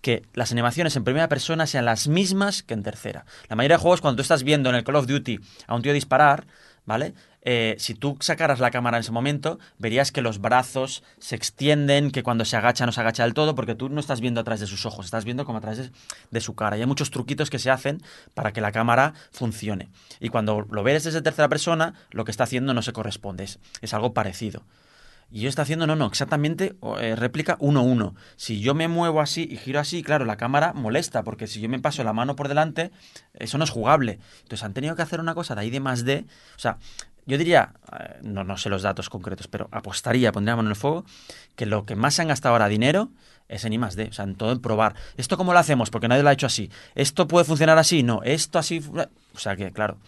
Que 0.00 0.22
las 0.32 0.52
animaciones 0.52 0.94
en 0.96 1.04
primera 1.04 1.28
persona 1.28 1.66
sean 1.66 1.84
las 1.84 2.06
mismas 2.08 2.62
que 2.62 2.72
en 2.72 2.82
tercera. 2.82 3.26
La 3.48 3.56
mayoría 3.56 3.76
de 3.76 3.82
juegos, 3.82 4.00
cuando 4.00 4.16
tú 4.16 4.22
estás 4.22 4.42
viendo 4.44 4.70
en 4.70 4.76
el 4.76 4.84
Call 4.84 4.96
of 4.96 5.06
Duty 5.06 5.40
a 5.66 5.74
un 5.74 5.82
tío 5.82 5.92
disparar, 5.92 6.46
¿vale? 6.84 7.14
Eh, 7.44 7.74
si 7.78 7.94
tú 7.94 8.16
sacaras 8.20 8.60
la 8.60 8.70
cámara 8.70 8.96
en 8.96 9.00
ese 9.00 9.10
momento, 9.10 9.58
verías 9.78 10.12
que 10.12 10.22
los 10.22 10.40
brazos 10.40 11.02
se 11.18 11.34
extienden, 11.34 12.10
que 12.10 12.22
cuando 12.22 12.44
se 12.44 12.56
agacha 12.56 12.86
no 12.86 12.92
se 12.92 13.00
agacha 13.00 13.24
del 13.24 13.34
todo, 13.34 13.54
porque 13.54 13.74
tú 13.74 13.88
no 13.88 14.00
estás 14.00 14.20
viendo 14.20 14.40
a 14.40 14.44
través 14.44 14.60
de 14.60 14.66
sus 14.66 14.86
ojos, 14.86 15.06
estás 15.06 15.24
viendo 15.24 15.44
como 15.44 15.58
a 15.58 15.60
través 15.60 15.78
de, 15.78 15.90
de 16.30 16.40
su 16.40 16.54
cara. 16.54 16.76
Y 16.76 16.80
hay 16.80 16.86
muchos 16.86 17.10
truquitos 17.10 17.50
que 17.50 17.58
se 17.58 17.70
hacen 17.70 18.02
para 18.34 18.52
que 18.52 18.60
la 18.60 18.72
cámara 18.72 19.14
funcione. 19.32 19.90
Y 20.20 20.28
cuando 20.28 20.66
lo 20.70 20.82
ves 20.82 21.04
desde 21.04 21.22
tercera 21.22 21.48
persona, 21.48 21.94
lo 22.10 22.24
que 22.24 22.30
está 22.30 22.44
haciendo 22.44 22.74
no 22.74 22.82
se 22.82 22.92
corresponde, 22.92 23.44
es, 23.44 23.58
es 23.80 23.92
algo 23.94 24.14
parecido. 24.14 24.62
Y 25.30 25.40
yo 25.40 25.48
está 25.48 25.62
haciendo, 25.62 25.86
no, 25.86 25.96
no, 25.96 26.06
exactamente 26.06 26.76
eh, 27.00 27.16
réplica 27.16 27.58
1-1. 27.58 28.14
Si 28.36 28.60
yo 28.60 28.74
me 28.74 28.88
muevo 28.88 29.20
así 29.20 29.48
y 29.50 29.56
giro 29.56 29.80
así, 29.80 30.02
claro, 30.02 30.24
la 30.24 30.36
cámara 30.36 30.72
molesta, 30.74 31.22
porque 31.22 31.46
si 31.46 31.60
yo 31.60 31.68
me 31.68 31.78
paso 31.78 32.04
la 32.04 32.12
mano 32.12 32.36
por 32.36 32.48
delante, 32.48 32.90
eso 33.34 33.56
no 33.56 33.64
es 33.64 33.70
jugable. 33.70 34.18
Entonces 34.42 34.62
han 34.64 34.74
tenido 34.74 34.94
que 34.94 35.02
hacer 35.02 35.20
una 35.20 35.34
cosa 35.34 35.54
de 35.54 35.62
ahí 35.62 35.70
de 35.70 35.80
más 35.80 36.04
D. 36.04 36.26
O 36.56 36.58
sea, 36.58 36.78
yo 37.24 37.38
diría, 37.38 37.74
eh, 37.98 38.18
no, 38.22 38.44
no 38.44 38.56
sé 38.56 38.68
los 38.68 38.82
datos 38.82 39.08
concretos, 39.08 39.48
pero 39.48 39.68
apostaría, 39.70 40.32
pondría 40.32 40.56
mano 40.56 40.68
en 40.68 40.72
el 40.72 40.76
fuego, 40.76 41.04
que 41.56 41.66
lo 41.66 41.86
que 41.86 41.96
más 41.96 42.14
se 42.14 42.22
han 42.22 42.28
gastado 42.28 42.54
ahora 42.54 42.68
dinero 42.68 43.10
es 43.48 43.64
en 43.64 43.72
I 43.72 43.78
más 43.78 43.96
D, 43.96 44.08
o 44.10 44.12
sea, 44.12 44.24
en 44.24 44.34
todo 44.34 44.52
en 44.52 44.60
probar. 44.60 44.94
¿Esto 45.16 45.36
cómo 45.36 45.52
lo 45.52 45.58
hacemos? 45.58 45.90
Porque 45.90 46.08
nadie 46.08 46.22
lo 46.22 46.30
ha 46.30 46.32
hecho 46.32 46.46
así. 46.46 46.70
¿Esto 46.94 47.28
puede 47.28 47.44
funcionar 47.44 47.78
así? 47.78 48.02
No. 48.02 48.22
¿Esto 48.22 48.58
así? 48.58 48.82
O 49.34 49.38
sea 49.38 49.56
que, 49.56 49.72
claro. 49.72 49.98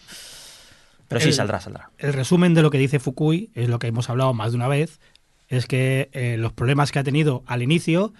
Pero 1.08 1.20
sí, 1.20 1.28
El- 1.28 1.34
saldrá, 1.34 1.60
saldrá. 1.60 1.90
El 1.98 2.12
resumen 2.12 2.54
de 2.54 2.62
lo 2.62 2.70
que 2.70 2.78
dice 2.78 2.98
Fukui 2.98 3.50
es 3.54 3.68
lo 3.68 3.78
que 3.78 3.86
hemos 3.88 4.08
hablado 4.10 4.32
más 4.34 4.52
de 4.52 4.56
una 4.56 4.68
vez, 4.68 5.00
es 5.48 5.66
que 5.66 6.08
eh, 6.12 6.36
los 6.38 6.52
problemas 6.52 6.90
que 6.92 6.98
ha 6.98 7.04
tenido 7.04 7.42
al 7.46 7.62
inicio 7.62 8.12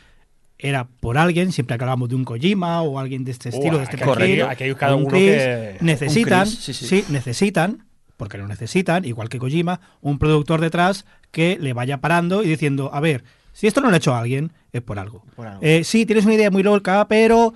era 0.58 0.86
por 1.00 1.18
alguien, 1.18 1.50
siempre 1.52 1.76
que 1.76 1.84
hablamos 1.84 2.08
de 2.08 2.14
un 2.14 2.24
Kojima 2.24 2.82
o 2.82 2.98
alguien 2.98 3.24
de 3.24 3.32
este 3.32 3.48
estilo, 3.48 3.78
de 3.78 3.84
este 3.84 3.98
perfil, 3.98 4.42
aquí 4.42 4.64
hay 4.64 4.74
cada 4.74 4.94
un 4.94 5.02
uno 5.02 5.10
Chris, 5.10 5.30
que- 5.32 5.76
necesitan, 5.80 6.40
Un 6.42 6.46
sí, 6.46 6.72
sí, 6.72 6.86
sí. 6.86 7.04
necesitan, 7.08 7.84
porque 8.16 8.38
lo 8.38 8.46
necesitan, 8.46 9.04
igual 9.04 9.28
que 9.28 9.38
Kojima, 9.38 9.80
un 10.00 10.18
productor 10.18 10.60
detrás 10.60 11.04
que 11.32 11.58
le 11.60 11.72
vaya 11.72 11.98
parando 12.00 12.42
y 12.44 12.48
diciendo, 12.48 12.90
a 12.94 13.00
ver, 13.00 13.24
si 13.52 13.66
esto 13.66 13.80
no 13.80 13.88
lo 13.88 13.94
ha 13.94 13.98
hecho 13.98 14.14
alguien, 14.14 14.52
es 14.72 14.82
por 14.82 14.98
algo. 14.98 15.24
Por 15.34 15.46
algo. 15.48 15.60
Eh, 15.62 15.82
sí, 15.84 16.06
tienes 16.06 16.24
una 16.24 16.34
idea 16.34 16.50
muy 16.50 16.62
loca, 16.62 17.06
pero... 17.08 17.54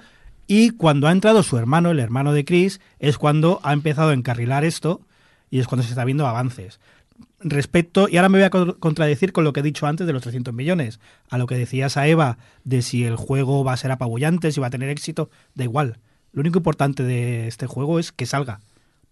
Y 0.50 0.70
cuando 0.70 1.08
ha 1.08 1.12
entrado 1.12 1.42
su 1.42 1.58
hermano, 1.58 1.90
el 1.90 1.98
hermano 2.00 2.32
de 2.32 2.44
Chris, 2.46 2.80
es 3.00 3.18
cuando 3.18 3.60
ha 3.64 3.72
empezado 3.74 4.10
a 4.10 4.14
encarrilar 4.14 4.64
esto 4.64 5.02
y 5.51 5.59
es 5.61 5.66
cuando 5.66 5.82
se 5.84 5.90
está 5.90 6.05
viendo 6.05 6.26
avances. 6.26 6.80
Respecto, 7.40 8.09
y 8.09 8.16
ahora 8.16 8.28
me 8.28 8.38
voy 8.38 8.44
a 8.44 8.51
co- 8.51 8.78
contradecir 8.78 9.32
con 9.32 9.44
lo 9.44 9.53
que 9.53 9.61
he 9.61 9.62
dicho 9.62 9.86
antes 9.86 10.07
de 10.07 10.12
los 10.12 10.22
300 10.22 10.53
millones, 10.55 10.99
a 11.30 11.38
lo 11.38 11.46
que 11.46 11.57
decías 11.57 11.96
a 11.96 12.07
Eva 12.09 12.38
de 12.64 12.82
si 12.82 13.05
el 13.05 13.16
juego 13.16 13.62
va 13.64 13.72
a 13.72 13.76
ser 13.76 13.90
apabullante, 13.92 14.51
si 14.53 14.61
va 14.61 14.68
a 14.68 14.70
tener 14.70 14.88
éxito, 14.88 15.30
da 15.55 15.64
igual. 15.64 15.99
Lo 16.32 16.40
único 16.40 16.59
importante 16.59 17.03
de 17.05 17.46
este 17.49 17.66
juego 17.66 17.99
es 17.99 18.12
que 18.12 18.26
salga, 18.26 18.61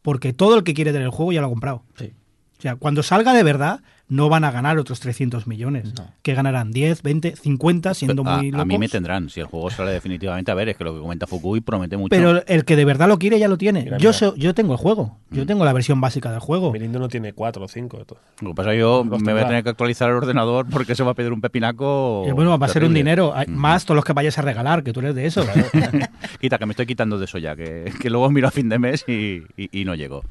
porque 0.03 0.33
todo 0.33 0.57
el 0.57 0.65
que 0.65 0.75
quiere 0.75 0.93
tener 0.93 1.07
el 1.07 1.13
juego 1.13 1.33
ya 1.33 1.41
lo 1.41 1.47
ha 1.47 1.51
comprado. 1.51 1.83
Sí. 1.97 2.13
O 2.59 2.63
sea, 2.63 2.77
cuando 2.77 3.03
salga 3.03 3.35
de 3.35 3.43
verdad, 3.43 3.81
no 4.09 4.29
van 4.29 4.45
a 4.45 4.51
ganar 4.53 4.79
otros 4.79 5.01
300 5.01 5.47
millones, 5.49 5.93
No. 5.99 6.07
que 6.23 6.33
ganarán 6.33 6.71
10, 6.71 7.03
20, 7.03 7.35
50, 7.37 7.93
siendo 7.93 8.23
a, 8.25 8.39
muy 8.39 8.49
a 8.49 8.65
mí 8.65 8.75
me 8.79 8.85
locos. 8.87 8.93
tendrán, 8.93 9.29
si 9.31 9.41
el 9.41 9.47
juego 9.47 9.69
sale 9.69 9.91
definitivamente. 9.91 10.51
A 10.53 10.55
ver, 10.55 10.69
es 10.71 10.77
que 10.77 10.85
lo 10.85 10.95
que 10.95 11.01
comenta 11.01 11.27
Fukui 11.27 11.61
promete 11.61 11.97
mucho. 11.97 12.11
Pero 12.17 12.47
el 12.47 12.65
que 12.65 12.77
de 12.77 12.85
verdad 12.85 13.09
lo 13.09 13.19
quiere 13.19 13.39
ya 13.39 13.49
lo 13.49 13.59
tiene. 13.59 13.83
Mira, 13.83 13.99
yo, 13.99 14.11
mira. 14.11 14.13
so- 14.19 14.35
yo 14.37 14.55
tengo 14.55 14.73
el 14.73 14.79
juego. 14.79 15.19
Yo 15.31 15.43
Mm. 15.43 15.47
tengo 15.47 15.65
la 15.65 15.73
versión 15.73 16.01
básica 16.01 16.31
del 16.31 16.39
juego. 16.41 16.73
Mirindo 16.73 16.99
no 17.01 17.09
tiene 17.09 17.33
cuatro 17.33 17.65
o 17.65 17.69
cinco. 17.69 17.99
de 17.99 18.05
todo. 18.05 18.19
Lo 18.41 18.51
que 18.51 18.55
pasa 18.55 18.71
es 18.71 18.75
que 18.77 18.81
yo 18.81 19.05
Los 19.05 19.21
me 19.21 19.33
voy 19.33 19.43
a 19.43 19.47
tener 19.49 19.63
que 19.65 19.71
actualizar 19.71 20.09
el 20.09 20.17
ordenador 20.17 20.67
porque 20.71 20.95
se 20.95 21.03
va 21.03 21.11
a 21.11 21.15
pedir 21.15 21.33
un 21.33 21.41
pepinaco. 21.41 22.25
Y 22.29 22.31
bueno, 22.33 22.57
va 22.59 22.67
a 22.67 22.69
ser 22.71 22.85
un 22.85 22.95
dinero. 22.95 23.33
Hay- 23.35 23.47
Mm. 23.49 23.55
Más 23.57 23.85
todos 23.85 23.97
los 23.97 24.05
que 24.05 24.13
vayas 24.15 24.39
a 24.39 24.43
regalar, 24.43 24.83
que 24.83 24.93
tú 24.93 25.01
eres 25.01 25.15
de 25.15 25.27
eso. 25.27 25.45
Quita, 26.41 26.59
que 26.59 26.67
me 26.67 26.73
estoy 26.73 26.87
quitando 26.87 27.19
de 27.19 27.25
eso 27.25 27.39
ya, 27.39 27.57
que, 27.57 27.93
que 28.01 28.09
luego 28.11 28.31
miro 28.31 28.49
a 28.49 28.51
fin 28.51 28.69
de 28.69 28.79
mes 28.79 29.05
y, 29.09 29.43
y- 29.57 29.69
y 29.81 29.85
no 29.85 29.95
llego. 29.95 30.23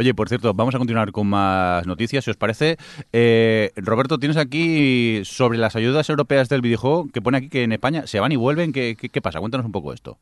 Oye, 0.00 0.14
por 0.14 0.30
cierto, 0.30 0.54
vamos 0.54 0.74
a 0.74 0.78
continuar 0.78 1.12
con 1.12 1.26
más 1.26 1.86
noticias, 1.86 2.24
si 2.24 2.30
os 2.30 2.38
parece. 2.38 2.78
Eh, 3.12 3.70
Roberto, 3.76 4.16
tienes 4.16 4.38
aquí 4.38 5.20
sobre 5.24 5.58
las 5.58 5.76
ayudas 5.76 6.08
europeas 6.08 6.48
del 6.48 6.62
videojuego, 6.62 7.08
que 7.12 7.20
pone 7.20 7.36
aquí 7.36 7.50
que 7.50 7.64
en 7.64 7.72
España 7.72 8.06
se 8.06 8.18
van 8.18 8.32
y 8.32 8.36
vuelven. 8.36 8.72
¿Qué, 8.72 8.96
pasa? 9.22 9.40
Cuéntanos 9.40 9.66
un 9.66 9.72
poco 9.72 9.92
esto. 9.92 10.16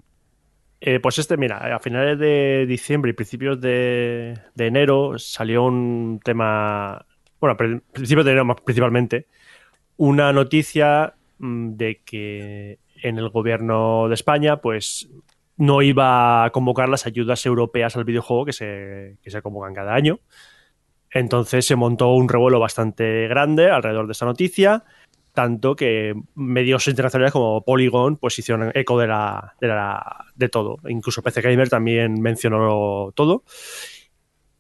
Eh, 0.81 0.99
pues 0.99 1.21
este, 1.21 1.37
mira, 1.37 1.77
a 1.77 1.79
finales 1.79 2.19
de 2.19 2.67
diciembre 2.67 3.13
y 3.13 3.15
principios 3.15 3.61
de, 3.61 4.37
enero 4.57 5.17
salió 5.17 5.63
un 5.63 6.19
tema, 6.25 7.07
bueno, 7.41 7.57
pri- 7.57 7.81
principios 7.93 8.25
de 8.25 8.33
enero 8.33 8.57
principalmente, 8.57 9.29
una 9.97 10.33
noticia 10.33 11.15
mm, 11.39 11.77
de 11.77 12.01
que 12.05 12.81
en 13.01 13.17
el 13.17 13.29
gobierno 13.29 14.09
de 14.09 14.15
España, 14.15 14.57
pues 14.57 15.09
no 15.59 15.83
iba 15.83 16.45
a 16.45 16.51
convocar 16.51 16.89
las 16.89 17.07
ayudas 17.07 17.45
europeas 17.45 17.97
al 17.97 18.05
videojuego 18.05 18.47
que 18.47 18.53
se, 18.53 19.19
que 19.23 19.31
se 19.31 19.43
convocan 19.43 19.75
cada 19.75 19.95
año. 19.95 20.21
Entonces 21.11 21.67
se 21.67 21.77
montó 21.77 22.13
un 22.13 22.29
revuelo 22.29 22.61
bastante 22.61 23.29
grande 23.29 23.71
alrededor 23.71 24.07
de 24.07 24.13
esta 24.13 24.25
noticia, 24.25 24.85
tanto 25.33 25.75
que 25.75 26.15
medios 26.35 26.87
internacionales 26.87 27.33
como 27.33 27.65
Polygon 27.65 28.17
pues 28.17 28.39
hicieron 28.39 28.71
eco 28.75 28.99
de 28.99 29.09
la, 29.09 29.55
de, 29.61 29.69
de 30.37 30.49
todo. 30.49 30.79
Incluso 30.89 31.23
PC 31.23 31.41
Gamer 31.41 31.69
también 31.69 32.21
mencionó 32.21 33.13
todo. 33.15 33.43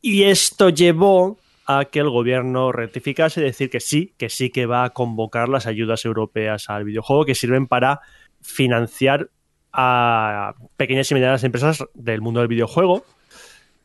Y 0.00 0.24
esto 0.24 0.68
llevó 0.68 1.38
a 1.66 1.84
que 1.84 2.00
el 2.00 2.08
gobierno 2.08 2.72
rectificase 2.72 3.40
y 3.40 3.44
decir 3.44 3.70
que 3.70 3.80
sí, 3.80 4.14
que 4.16 4.30
sí 4.30 4.50
que 4.50 4.66
va 4.66 4.84
a 4.84 4.90
convocar 4.90 5.48
las 5.48 5.66
ayudas 5.66 6.04
europeas 6.04 6.70
al 6.70 6.84
videojuego 6.84 7.24
que 7.24 7.34
sirven 7.34 7.66
para 7.66 8.00
financiar 8.40 9.30
a 9.72 10.54
pequeñas 10.76 11.10
y 11.10 11.14
medianas 11.14 11.44
empresas 11.44 11.84
del 11.94 12.20
mundo 12.20 12.40
del 12.40 12.48
videojuego. 12.48 13.04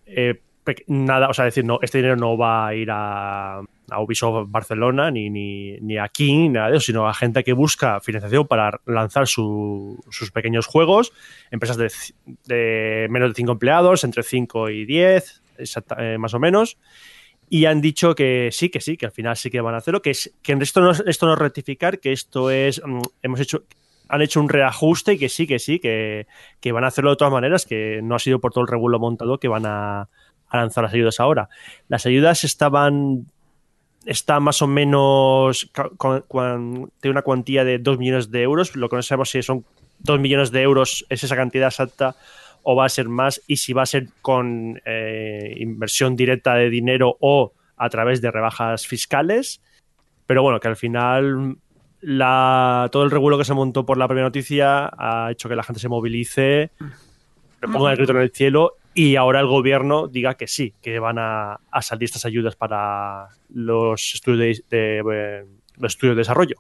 Eh, 0.06 0.40
nada, 0.88 1.28
o 1.28 1.34
sea, 1.34 1.46
decir, 1.46 1.66
no, 1.66 1.80
este 1.82 1.98
dinero 1.98 2.16
no 2.16 2.38
va 2.38 2.68
a 2.68 2.76
ir 2.76 2.88
a, 2.90 3.62
Ubisoft 4.00 4.50
Barcelona 4.50 5.12
ni, 5.12 5.30
ni, 5.30 5.78
ni 5.82 5.98
a 5.98 6.08
King, 6.08 6.52
nada 6.54 6.70
de 6.72 6.78
eso, 6.78 6.86
sino 6.86 7.08
a 7.08 7.14
gente 7.14 7.44
que 7.44 7.52
busca 7.54 8.00
financiación 8.00 8.48
para 8.48 8.80
lanzar 8.86 9.28
su- 9.28 10.02
sus 10.10 10.32
pequeños 10.32 10.66
juegos, 10.66 11.12
empresas 11.52 11.78
de, 12.46 13.08
menos 13.10 13.30
de 13.30 13.36
5 13.36 13.52
empleados, 13.52 14.04
entre 14.04 14.24
5 14.24 14.70
y 14.70 14.86
10, 14.86 15.42
exacta- 15.58 15.98
eh, 16.00 16.18
más 16.18 16.34
o 16.34 16.40
menos. 16.40 16.78
Y 17.50 17.66
han 17.66 17.82
dicho 17.82 18.16
que 18.16 18.50
sí, 18.52 18.70
que 18.70 18.80
sí, 18.80 18.96
que 18.98 19.06
al 19.08 19.12
final 19.12 19.36
sí 19.36 19.50
que 19.52 19.62
van 19.62 19.76
a 19.76 19.80
hacerlo, 19.80 20.02
que, 20.02 20.12
es, 20.12 20.34
que 20.42 20.54
esto, 20.54 20.80
no, 20.82 20.92
es- 20.92 21.04
esto 21.06 21.26
no 21.28 21.34
es 21.34 21.40
rectificar, 21.40 22.00
que 22.00 22.14
esto 22.14 22.50
es, 22.50 22.82
mm, 22.84 23.02
hemos 23.22 23.40
hecho, 23.42 23.66
han 24.10 24.22
hecho 24.22 24.40
un 24.40 24.50
reajuste 24.50 25.14
y 25.14 25.18
que 25.18 25.30
sí, 25.30 25.48
que 25.48 25.60
sí, 25.60 25.80
que, 25.80 26.28
que 26.60 26.72
van 26.72 26.84
a 26.84 26.88
hacerlo 26.88 27.12
de 27.12 27.16
todas 27.16 27.34
maneras, 27.34 27.66
que 27.66 28.02
no 28.04 28.16
ha 28.16 28.20
sido 28.20 28.40
por 28.40 28.52
todo 28.52 28.62
el 28.62 28.68
revuelo 28.68 29.00
montado 29.00 29.40
que 29.40 29.48
van 29.48 29.66
a, 29.66 30.10
lanzar 30.52 30.84
las 30.84 30.94
ayudas 30.94 31.20
ahora. 31.20 31.50
Las 31.88 32.06
ayudas 32.06 32.44
estaban 32.44 33.26
está 34.06 34.40
más 34.40 34.62
o 34.62 34.68
menos, 34.68 35.72
tiene 35.72 37.12
una 37.12 37.22
cuantía 37.22 37.64
de 37.64 37.80
2 37.80 37.98
millones 37.98 38.32
de 38.32 38.42
euros, 38.42 38.76
lo 38.76 38.90
que 38.90 38.98
no 38.98 39.02
sabemos 39.02 39.30
si 39.30 39.42
son 39.42 39.66
2 40.00 40.20
millones 40.20 40.52
de 40.52 40.62
euros, 40.62 41.06
es 41.10 41.24
esa 41.24 41.38
cantidad 41.38 41.70
exacta 41.70 42.16
o 42.64 42.76
va 42.76 42.86
a 42.86 42.90
ser 42.90 43.10
más 43.10 43.42
y 43.48 43.58
si 43.58 43.74
va 43.74 43.84
a 43.84 43.86
ser 43.86 44.08
con 44.22 44.82
eh, 44.86 45.54
inversión 45.58 46.16
directa 46.16 46.56
de 46.56 46.70
dinero 46.70 47.18
o 47.20 47.54
a 47.78 47.90
través 47.90 48.22
de 48.22 48.32
rebajas 48.32 48.88
fiscales. 48.88 49.62
Pero 50.26 50.42
bueno, 50.42 50.60
que 50.60 50.70
al 50.70 50.78
final 50.78 51.58
la, 52.04 52.90
todo 52.92 53.04
el 53.04 53.12
revuelo 53.12 53.38
que 53.38 53.46
se 53.46 53.54
montó 53.54 53.86
por 53.86 53.98
la 53.98 54.08
primera 54.08 54.28
noticia 54.28 54.90
ha 54.98 55.30
hecho 55.32 55.50
que 55.50 55.56
la 55.56 55.64
gente 55.64 55.80
se 55.80 55.90
movilice, 55.90 56.72
le 57.62 57.68
ponga 57.72 57.92
el 57.92 57.98
grito 57.98 58.12
en 58.12 58.20
el 58.20 58.32
cielo 58.32 58.74
y 58.94 59.16
ahora 59.16 59.40
el 59.40 59.48
gobierno 59.48 60.08
diga 60.08 60.36
que 60.36 60.48
sí, 60.48 60.74
que 60.82 61.00
van 61.00 61.18
a, 61.18 61.60
a 61.72 61.82
salir 61.82 62.04
estas 62.06 62.26
ayudas 62.26 62.56
para 62.56 63.30
los 63.54 64.14
estudios 64.14 64.62
de, 64.70 64.78
de- 64.78 65.04
eh, 65.14 65.46
los 65.78 65.94
estudios 65.94 66.16
de 66.16 66.20
desarrollo. 66.22 66.58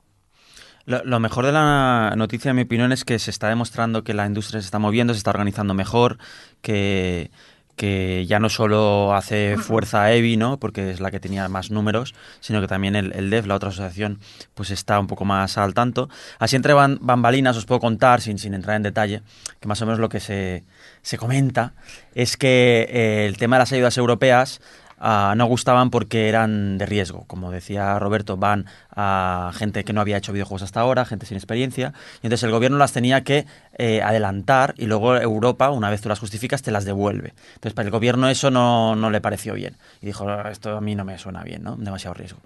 Lo, 0.85 1.03
lo 1.05 1.19
mejor 1.19 1.45
de 1.45 1.51
la 1.53 2.13
noticia, 2.17 2.49
en 2.49 2.55
mi 2.57 2.63
opinión, 2.63 2.91
es 2.91 3.05
que 3.05 3.19
se 3.19 3.31
está 3.31 3.47
demostrando 3.49 4.03
que 4.03 4.13
la 4.13 4.25
industria 4.25 4.59
se 4.61 4.65
está 4.65 4.79
moviendo, 4.79 5.13
se 5.13 5.19
está 5.19 5.29
organizando 5.29 5.73
mejor, 5.73 6.17
que, 6.61 7.31
que 7.75 8.25
ya 8.27 8.39
no 8.39 8.49
solo 8.49 9.15
hace 9.15 9.57
fuerza 9.57 10.11
EVI, 10.11 10.37
¿no? 10.37 10.57
porque 10.57 10.91
es 10.91 10.99
la 10.99 11.11
que 11.11 11.19
tenía 11.19 11.47
más 11.49 11.71
números, 11.71 12.13
sino 12.39 12.61
que 12.61 12.67
también 12.67 12.95
el, 12.95 13.13
el 13.13 13.29
DEF, 13.29 13.47
la 13.47 13.55
otra 13.55 13.69
asociación, 13.69 14.19
pues 14.53 14.69
está 14.69 14.99
un 14.99 15.07
poco 15.07 15.25
más 15.25 15.57
al 15.57 15.73
tanto. 15.73 16.09
Así 16.39 16.55
entre 16.55 16.73
bambalinas 16.73 17.57
os 17.57 17.65
puedo 17.65 17.79
contar, 17.79 18.21
sin, 18.21 18.37
sin 18.37 18.53
entrar 18.53 18.75
en 18.75 18.83
detalle, 18.83 19.21
que 19.59 19.67
más 19.67 19.81
o 19.81 19.85
menos 19.85 19.99
lo 19.99 20.09
que 20.09 20.19
se, 20.19 20.63
se 21.01 21.17
comenta 21.17 21.73
es 22.15 22.37
que 22.37 22.87
eh, 22.89 23.25
el 23.27 23.37
tema 23.37 23.55
de 23.55 23.61
las 23.61 23.71
ayudas 23.71 23.97
europeas 23.97 24.61
ah, 25.03 25.33
no 25.37 25.45
gustaban 25.45 25.89
porque 25.89 26.29
eran 26.29 26.77
de 26.77 26.85
riesgo. 26.85 27.25
Como 27.27 27.51
decía 27.51 27.99
Roberto, 27.99 28.37
van 28.37 28.65
a 28.95 29.51
gente 29.53 29.83
que 29.83 29.93
no 29.93 30.01
había 30.01 30.17
hecho 30.17 30.33
videojuegos 30.33 30.63
hasta 30.63 30.79
ahora, 30.79 31.05
gente 31.05 31.25
sin 31.25 31.37
experiencia, 31.37 31.93
y 32.21 32.27
entonces 32.27 32.43
el 32.43 32.51
gobierno 32.51 32.77
las 32.77 32.93
tenía 32.93 33.23
que 33.23 33.45
eh, 33.77 34.01
adelantar 34.01 34.73
y 34.77 34.85
luego 34.85 35.15
Europa, 35.17 35.69
una 35.69 35.89
vez 35.89 36.01
tú 36.01 36.09
las 36.09 36.19
justificas, 36.19 36.61
te 36.61 36.71
las 36.71 36.85
devuelve. 36.85 37.33
Entonces 37.55 37.73
para 37.73 37.85
el 37.85 37.91
gobierno 37.91 38.29
eso 38.29 38.49
no, 38.49 38.95
no 38.95 39.09
le 39.09 39.19
pareció 39.19 39.53
bien. 39.53 39.75
Y 40.01 40.07
dijo, 40.07 40.27
"Ah, 40.27 40.49
esto 40.49 40.77
a 40.77 40.81
mí 40.81 40.95
no 40.95 41.03
me 41.05 41.17
suena 41.19 41.43
bien, 41.43 41.63
¿no? 41.63 41.75
Demasiado 41.75 42.13
riesgo. 42.13 42.39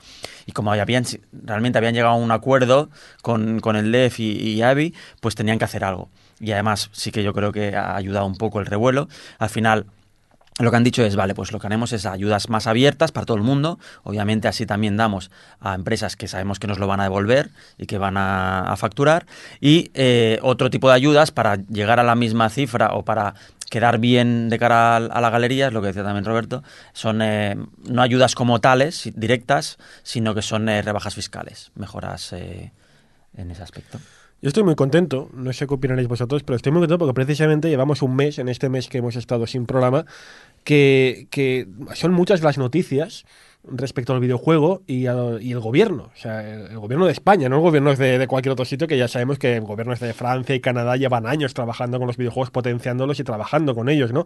Y 0.46 0.52
como 0.52 0.72
habían, 0.72 1.06
realmente 1.32 1.78
habían 1.78 1.94
llegado 1.94 2.14
a 2.14 2.18
un 2.18 2.32
acuerdo 2.32 2.90
con, 3.22 3.60
con 3.60 3.76
el 3.76 3.92
DEF 3.92 4.20
y, 4.20 4.32
y 4.32 4.62
AVI, 4.64 4.94
pues 5.22 5.36
tenían 5.36 5.60
que 5.60 5.66
hacer 5.66 5.84
algo. 5.84 6.10
Y 6.40 6.52
además 6.52 6.90
sí 6.92 7.12
que 7.12 7.24
yo 7.24 7.34
creo 7.34 7.52
que 7.52 7.76
ha 7.76 7.96
ayudado 7.96 8.26
un 8.26 8.38
poco 8.38 8.60
el 8.60 8.66
revuelo. 8.66 9.08
Al 9.40 9.50
final 9.50 9.86
lo 10.60 10.72
que 10.72 10.78
han 10.78 10.84
dicho 10.84 11.04
es, 11.04 11.16
vale, 11.16 11.36
pues 11.36 11.52
lo 11.52 11.60
que 11.60 11.68
haremos 11.68 11.94
es 11.94 12.06
ayudas 12.06 12.50
más 12.50 12.66
abiertas 12.66 13.12
para 13.12 13.26
todo 13.26 13.38
el 13.38 13.44
mundo. 13.44 13.80
Obviamente 14.04 14.48
así 14.48 14.66
también 14.66 14.98
damos 14.98 15.30
a 15.60 15.76
empresas 15.76 16.16
que 16.16 16.28
sabemos 16.28 16.60
que 16.60 16.68
nos 16.68 16.80
lo 16.80 16.88
van 16.88 17.00
a 17.00 17.04
devolver 17.04 17.52
y 17.78 17.86
que 17.86 17.98
van 17.98 18.18
a, 18.18 18.74
facturar. 18.78 19.26
Y 19.62 19.92
eh, 19.94 20.40
otro 20.42 20.70
tipo 20.70 20.90
de 20.90 20.96
ayudas 20.96 21.32
para 21.32 21.56
llegar 21.56 22.00
a 22.00 22.04
la 22.04 22.16
misma 22.16 22.50
cifra 22.50 22.94
o 22.94 23.04
para 23.04 23.36
quedar 23.70 24.00
bien 24.00 24.50
de 24.50 24.60
cara 24.60 24.98
a 24.98 25.22
la 25.22 25.30
galería, 25.30 25.68
es 25.68 25.74
lo 25.74 25.82
que 25.82 25.88
decía 25.88 26.04
también 26.04 26.26
Roberto, 26.26 26.64
son 26.94 27.22
eh, 27.22 27.56
no 27.84 28.02
ayudas 28.02 28.36
como 28.36 28.60
tales, 28.60 29.10
directas, 29.16 29.78
sino 30.04 30.34
que 30.34 30.42
son 30.42 30.70
eh, 30.70 30.82
rebajas 30.82 31.16
fiscales, 31.16 31.72
mejoras 31.76 32.34
eh, 32.34 32.72
en 33.36 33.52
ese 33.52 33.64
aspecto. 33.64 34.00
Yo 34.40 34.50
estoy 34.50 34.64
muy 34.64 34.76
contento, 34.76 35.30
no 35.34 35.52
sé 35.52 35.66
qué 35.66 35.74
opinaréis 35.74 36.08
vosotros, 36.08 36.44
pero 36.44 36.56
estoy 36.58 36.72
muy 36.72 36.82
contento 36.82 37.00
porque 37.00 37.16
precisamente 37.16 37.70
llevamos 37.70 38.04
un 38.04 38.16
mes, 38.16 38.38
en 38.38 38.50
este 38.50 38.70
mes 38.70 38.88
que 38.88 39.00
hemos 39.00 39.16
estado 39.16 39.48
sin 39.48 39.66
programa, 39.66 40.06
que, 40.64 41.28
que 41.32 41.68
son 41.96 42.14
muchas 42.14 42.44
las 42.44 42.60
noticias 42.60 43.26
respecto 43.64 44.14
al 44.14 44.20
videojuego 44.20 44.84
y, 44.86 45.08
a- 45.08 45.38
y 45.42 45.52
el 45.54 45.60
gobierno. 45.60 46.12
O 46.14 46.18
sea, 46.20 46.48
el, 46.48 46.78
gobierno 46.78 47.08
de 47.08 47.14
España, 47.14 47.50
no 47.50 47.56
el 47.56 47.62
gobierno 47.64 47.96
de, 47.96 48.20
de 48.20 48.28
cualquier 48.28 48.54
otro 48.54 48.64
sitio, 48.66 48.88
que 48.88 48.98
ya 48.98 49.08
sabemos 49.08 49.40
que 49.40 49.60
gobiernos 49.60 50.00
de 50.00 50.14
Francia 50.14 50.54
y 50.54 50.60
Canadá 50.60 50.98
llevan 50.98 51.26
años 51.26 51.56
trabajando 51.56 51.98
con 51.98 52.06
los 52.06 52.18
videojuegos, 52.18 52.52
potenciándolos 52.52 53.20
y 53.20 53.24
trabajando 53.24 53.74
con 53.74 53.90
ellos, 53.90 54.14
¿no? 54.14 54.26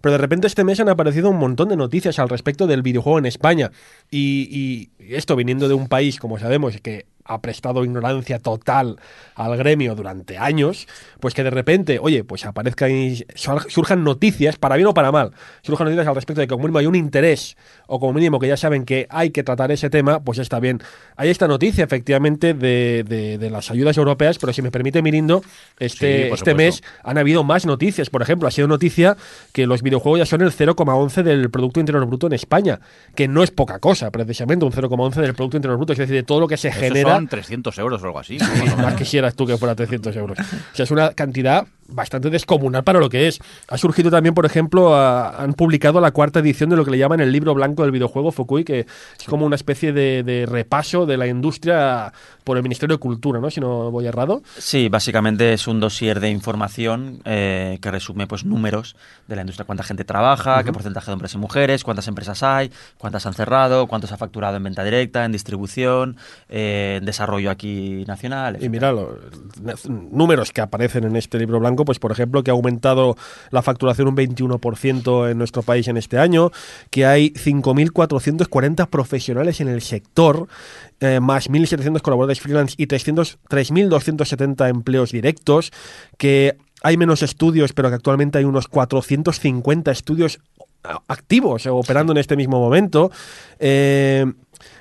Pero 0.00 0.12
de 0.12 0.18
repente 0.18 0.46
este 0.46 0.64
mes 0.64 0.80
han 0.80 0.88
aparecido 0.88 1.30
un 1.30 1.38
montón 1.38 1.68
de 1.68 1.76
noticias 1.76 2.18
al 2.18 2.28
respecto 2.28 2.66
del 2.66 2.82
videojuego 2.82 3.18
en 3.18 3.26
España. 3.26 3.70
Y 4.10 4.90
esto 4.98 5.36
viniendo 5.36 5.68
de 5.68 5.74
un 5.74 5.88
país, 5.88 6.18
como 6.18 6.38
sabemos, 6.38 6.78
que 6.82 7.06
ha 7.24 7.40
prestado 7.40 7.84
ignorancia 7.84 8.38
total 8.38 8.98
al 9.34 9.56
gremio 9.56 9.94
durante 9.94 10.36
años, 10.38 10.86
pues 11.20 11.34
que 11.34 11.42
de 11.42 11.50
repente, 11.50 11.98
oye, 12.00 12.22
pues 12.24 12.44
aparezcan 12.46 12.90
y 12.90 13.16
sur- 13.34 13.70
surjan 13.70 14.04
noticias, 14.04 14.56
para 14.56 14.76
bien 14.76 14.86
o 14.88 14.94
para 14.94 15.10
mal, 15.10 15.32
surjan 15.62 15.86
noticias 15.86 16.06
al 16.06 16.14
respecto 16.14 16.40
de 16.40 16.46
que 16.46 16.50
como 16.50 16.64
mínimo 16.64 16.78
hay 16.78 16.86
un 16.86 16.94
interés, 16.94 17.56
o 17.86 17.98
como 17.98 18.12
mínimo 18.12 18.38
que 18.38 18.48
ya 18.48 18.56
saben 18.56 18.84
que 18.84 19.06
hay 19.10 19.30
que 19.30 19.42
tratar 19.42 19.72
ese 19.72 19.90
tema, 19.90 20.20
pues 20.20 20.38
está 20.38 20.60
bien. 20.60 20.80
Hay 21.16 21.30
esta 21.30 21.48
noticia, 21.48 21.84
efectivamente, 21.84 22.54
de, 22.54 23.04
de- 23.08 23.38
de 23.38 23.50
las 23.50 23.70
ayudas 23.70 23.96
europeas, 23.96 24.38
pero 24.38 24.52
si 24.52 24.62
me 24.62 24.70
permite, 24.70 25.00
Mirindo, 25.02 25.42
este, 25.78 26.26
Sí, 26.28 26.32
este 26.34 26.54
mes 26.54 26.82
han 27.02 27.18
habido 27.18 27.42
más 27.44 27.66
noticias. 27.66 28.10
Por 28.10 28.22
ejemplo, 28.22 28.48
ha 28.48 28.50
sido 28.50 28.68
noticia 28.68 29.16
que 29.52 29.66
los 29.66 29.82
videojuegos 29.82 30.18
ya 30.20 30.26
son 30.26 30.42
el 30.42 30.50
0,11 30.52 31.22
del 31.22 31.50
Producto 31.50 31.80
Interior 31.80 32.04
Bruto 32.06 32.26
en 32.26 32.34
España, 32.34 32.80
que 33.14 33.28
no 33.28 33.42
es 33.42 33.50
poca 33.50 33.78
cosa, 33.78 34.10
precisamente, 34.10 34.64
un 34.64 34.72
0,11 34.72 35.14
del 35.22 35.34
Producto 35.34 35.56
Interior 35.56 35.78
Bruto, 35.78 35.92
es 35.94 35.98
decir, 35.98 36.14
de 36.14 36.22
todo 36.22 36.40
lo 36.40 36.48
que 36.48 36.56
se 36.56 36.68
Eso 36.68 36.80
genera. 36.80 37.13
Son 37.14 37.28
300 37.28 37.78
euros 37.78 38.02
o 38.02 38.06
algo 38.06 38.18
así. 38.18 38.38
más 38.78 38.94
quisieras 38.94 39.34
tú 39.34 39.46
que 39.46 39.56
fuera 39.56 39.74
300 39.74 40.14
euros. 40.16 40.38
O 40.38 40.76
sea, 40.76 40.84
es 40.84 40.90
una 40.90 41.12
cantidad 41.12 41.66
bastante 41.88 42.30
descomunal 42.30 42.82
para 42.84 42.98
lo 43.00 43.08
que 43.10 43.28
es. 43.28 43.40
Ha 43.68 43.76
surgido 43.78 44.10
también, 44.10 44.34
por 44.34 44.46
ejemplo, 44.46 44.94
a- 44.94 45.42
han 45.42 45.54
publicado 45.54 46.00
la 46.00 46.10
cuarta 46.12 46.40
edición 46.40 46.70
de 46.70 46.76
lo 46.76 46.84
que 46.84 46.90
le 46.90 46.98
llaman 46.98 47.20
el 47.20 47.30
libro 47.32 47.54
blanco 47.54 47.82
del 47.82 47.90
videojuego 47.92 48.32
Fukui, 48.32 48.64
que 48.64 48.80
es 48.80 49.26
como 49.28 49.46
una 49.46 49.56
especie 49.56 49.92
de, 49.92 50.22
de 50.22 50.46
repaso 50.46 51.06
de 51.06 51.16
la 51.16 51.26
industria 51.26 52.12
por 52.44 52.56
el 52.58 52.62
Ministerio 52.62 52.96
de 52.96 53.00
Cultura, 53.00 53.40
¿no? 53.40 53.50
Si 53.50 53.60
no 53.60 53.90
voy 53.90 54.06
errado. 54.06 54.42
Sí, 54.58 54.88
básicamente 54.88 55.52
es 55.54 55.66
un 55.66 55.80
dossier 55.80 56.20
de 56.20 56.30
información 56.30 57.20
eh, 57.24 57.78
que 57.80 57.90
resume 57.90 58.26
pues 58.26 58.44
números 58.44 58.96
de 59.28 59.36
la 59.36 59.42
industria, 59.42 59.64
cuánta 59.64 59.82
gente 59.82 60.04
trabaja, 60.04 60.62
qué 60.62 60.72
porcentaje 60.72 61.06
de 61.06 61.12
hombres 61.14 61.32
y 61.34 61.38
mujeres, 61.38 61.84
cuántas 61.84 62.06
empresas 62.06 62.42
hay, 62.42 62.70
cuántas 62.98 63.24
han 63.26 63.32
cerrado, 63.34 63.86
cuánto 63.86 64.06
se 64.06 64.14
ha 64.14 64.16
facturado 64.18 64.56
en 64.58 64.62
venta 64.64 64.84
directa, 64.84 65.24
en 65.24 65.32
distribución, 65.32 66.16
eh, 66.50 66.96
en 66.98 67.06
desarrollo 67.06 67.50
aquí 67.50 68.04
nacional. 68.06 68.54
Y 68.60 68.66
etcétera. 68.66 68.92
mira, 68.92 69.72
los 69.72 69.88
números 69.88 70.52
que 70.52 70.60
aparecen 70.60 71.04
en 71.04 71.16
este 71.16 71.38
libro 71.38 71.58
blanco, 71.60 71.73
pues 71.84 71.98
por 71.98 72.12
ejemplo, 72.12 72.44
que 72.44 72.50
ha 72.50 72.54
aumentado 72.54 73.16
la 73.50 73.62
facturación 73.62 74.08
un 74.08 74.16
21% 74.16 75.30
en 75.30 75.38
nuestro 75.38 75.62
país 75.62 75.88
en 75.88 75.96
este 75.96 76.18
año, 76.18 76.52
que 76.90 77.06
hay 77.06 77.30
5.440 77.30 78.86
profesionales 78.88 79.60
en 79.60 79.68
el 79.68 79.82
sector, 79.82 80.46
eh, 81.00 81.20
más 81.20 81.50
1.700 81.50 82.00
colaboradores 82.02 82.40
freelance 82.40 82.74
y 82.78 82.86
300 82.86 83.38
3.270 83.48 84.68
empleos 84.68 85.10
directos, 85.12 85.72
que 86.18 86.56
hay 86.82 86.96
menos 86.96 87.22
estudios, 87.22 87.72
pero 87.72 87.88
que 87.88 87.96
actualmente 87.96 88.38
hay 88.38 88.44
unos 88.44 88.68
450 88.68 89.90
estudios 89.90 90.40
activos 91.08 91.66
eh, 91.66 91.70
operando 91.70 92.12
en 92.12 92.18
este 92.18 92.36
mismo 92.36 92.60
momento. 92.60 93.10
Eh, 93.58 94.26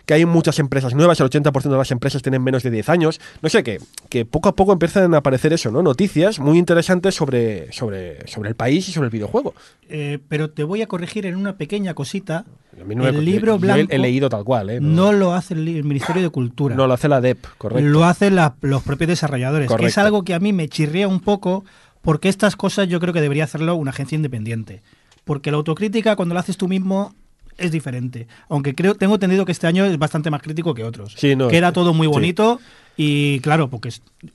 que 0.05 0.13
hay 0.13 0.25
muchas 0.25 0.59
empresas 0.59 0.93
nuevas, 0.93 1.19
el 1.19 1.29
80% 1.29 1.69
de 1.69 1.77
las 1.77 1.91
empresas 1.91 2.21
tienen 2.21 2.43
menos 2.43 2.63
de 2.63 2.71
10 2.71 2.89
años. 2.89 3.21
No 3.41 3.49
sé, 3.49 3.63
que, 3.63 3.79
que 4.09 4.25
poco 4.25 4.49
a 4.49 4.55
poco 4.55 4.73
empiezan 4.73 5.13
a 5.13 5.17
aparecer 5.17 5.53
eso, 5.53 5.71
¿no? 5.71 5.81
Noticias 5.81 6.39
muy 6.39 6.57
interesantes 6.57 7.15
sobre, 7.15 7.71
sobre, 7.71 8.27
sobre 8.27 8.49
el 8.49 8.55
país 8.55 8.87
y 8.89 8.91
sobre 8.91 9.05
el 9.07 9.11
videojuego. 9.11 9.53
Eh, 9.89 10.19
pero 10.27 10.49
te 10.49 10.63
voy 10.63 10.81
a 10.81 10.87
corregir 10.87 11.25
en 11.25 11.35
una 11.35 11.57
pequeña 11.57 11.93
cosita. 11.93 12.45
No 12.87 13.07
el 13.07 13.23
libro 13.23 13.55
he- 13.55 13.59
blanco 13.59 13.87
he, 13.91 13.99
leído 13.99 14.29
tal 14.29 14.43
cual, 14.43 14.69
¿eh? 14.69 14.79
no 14.81 15.11
lo 15.13 15.33
hace 15.33 15.53
el, 15.53 15.83
Ministerio 15.83 16.21
de 16.23 16.29
Cultura. 16.29 16.75
No, 16.75 16.87
lo 16.87 16.93
hace 16.93 17.07
la 17.07 17.21
DEP, 17.21 17.45
correcto. 17.57 17.87
Lo 17.87 18.05
hacen 18.05 18.35
la- 18.35 18.55
los 18.61 18.81
propios 18.83 19.09
desarrolladores. 19.09 19.71
Que 19.71 19.85
es 19.85 19.97
algo 19.97 20.23
que 20.23 20.33
a 20.33 20.39
mí 20.39 20.53
me 20.53 20.67
chirría 20.67 21.07
un 21.07 21.19
poco 21.19 21.63
porque 22.01 22.29
estas 22.29 22.55
cosas 22.55 22.87
yo 22.87 22.99
creo 22.99 23.13
que 23.13 23.21
debería 23.21 23.43
hacerlo 23.43 23.75
una 23.75 23.91
agencia 23.91 24.15
independiente. 24.15 24.81
Porque 25.23 25.51
la 25.51 25.57
autocrítica 25.57 26.15
cuando 26.15 26.33
la 26.35 26.41
haces 26.41 26.57
tú 26.57 26.67
mismo 26.67 27.15
es 27.57 27.71
diferente. 27.71 28.27
Aunque 28.49 28.75
creo 28.75 28.95
tengo 28.95 29.15
entendido 29.15 29.45
que 29.45 29.51
este 29.51 29.67
año 29.67 29.85
es 29.85 29.97
bastante 29.97 30.29
más 30.31 30.41
crítico 30.41 30.73
que 30.73 30.83
otros. 30.83 31.13
Sí, 31.17 31.35
no, 31.35 31.47
que 31.47 31.57
era 31.57 31.69
es- 31.69 31.73
todo 31.73 31.93
muy 31.93 32.07
sí. 32.07 32.11
bonito 32.13 32.59
y 32.97 33.39
claro, 33.39 33.69
porque 33.69 33.89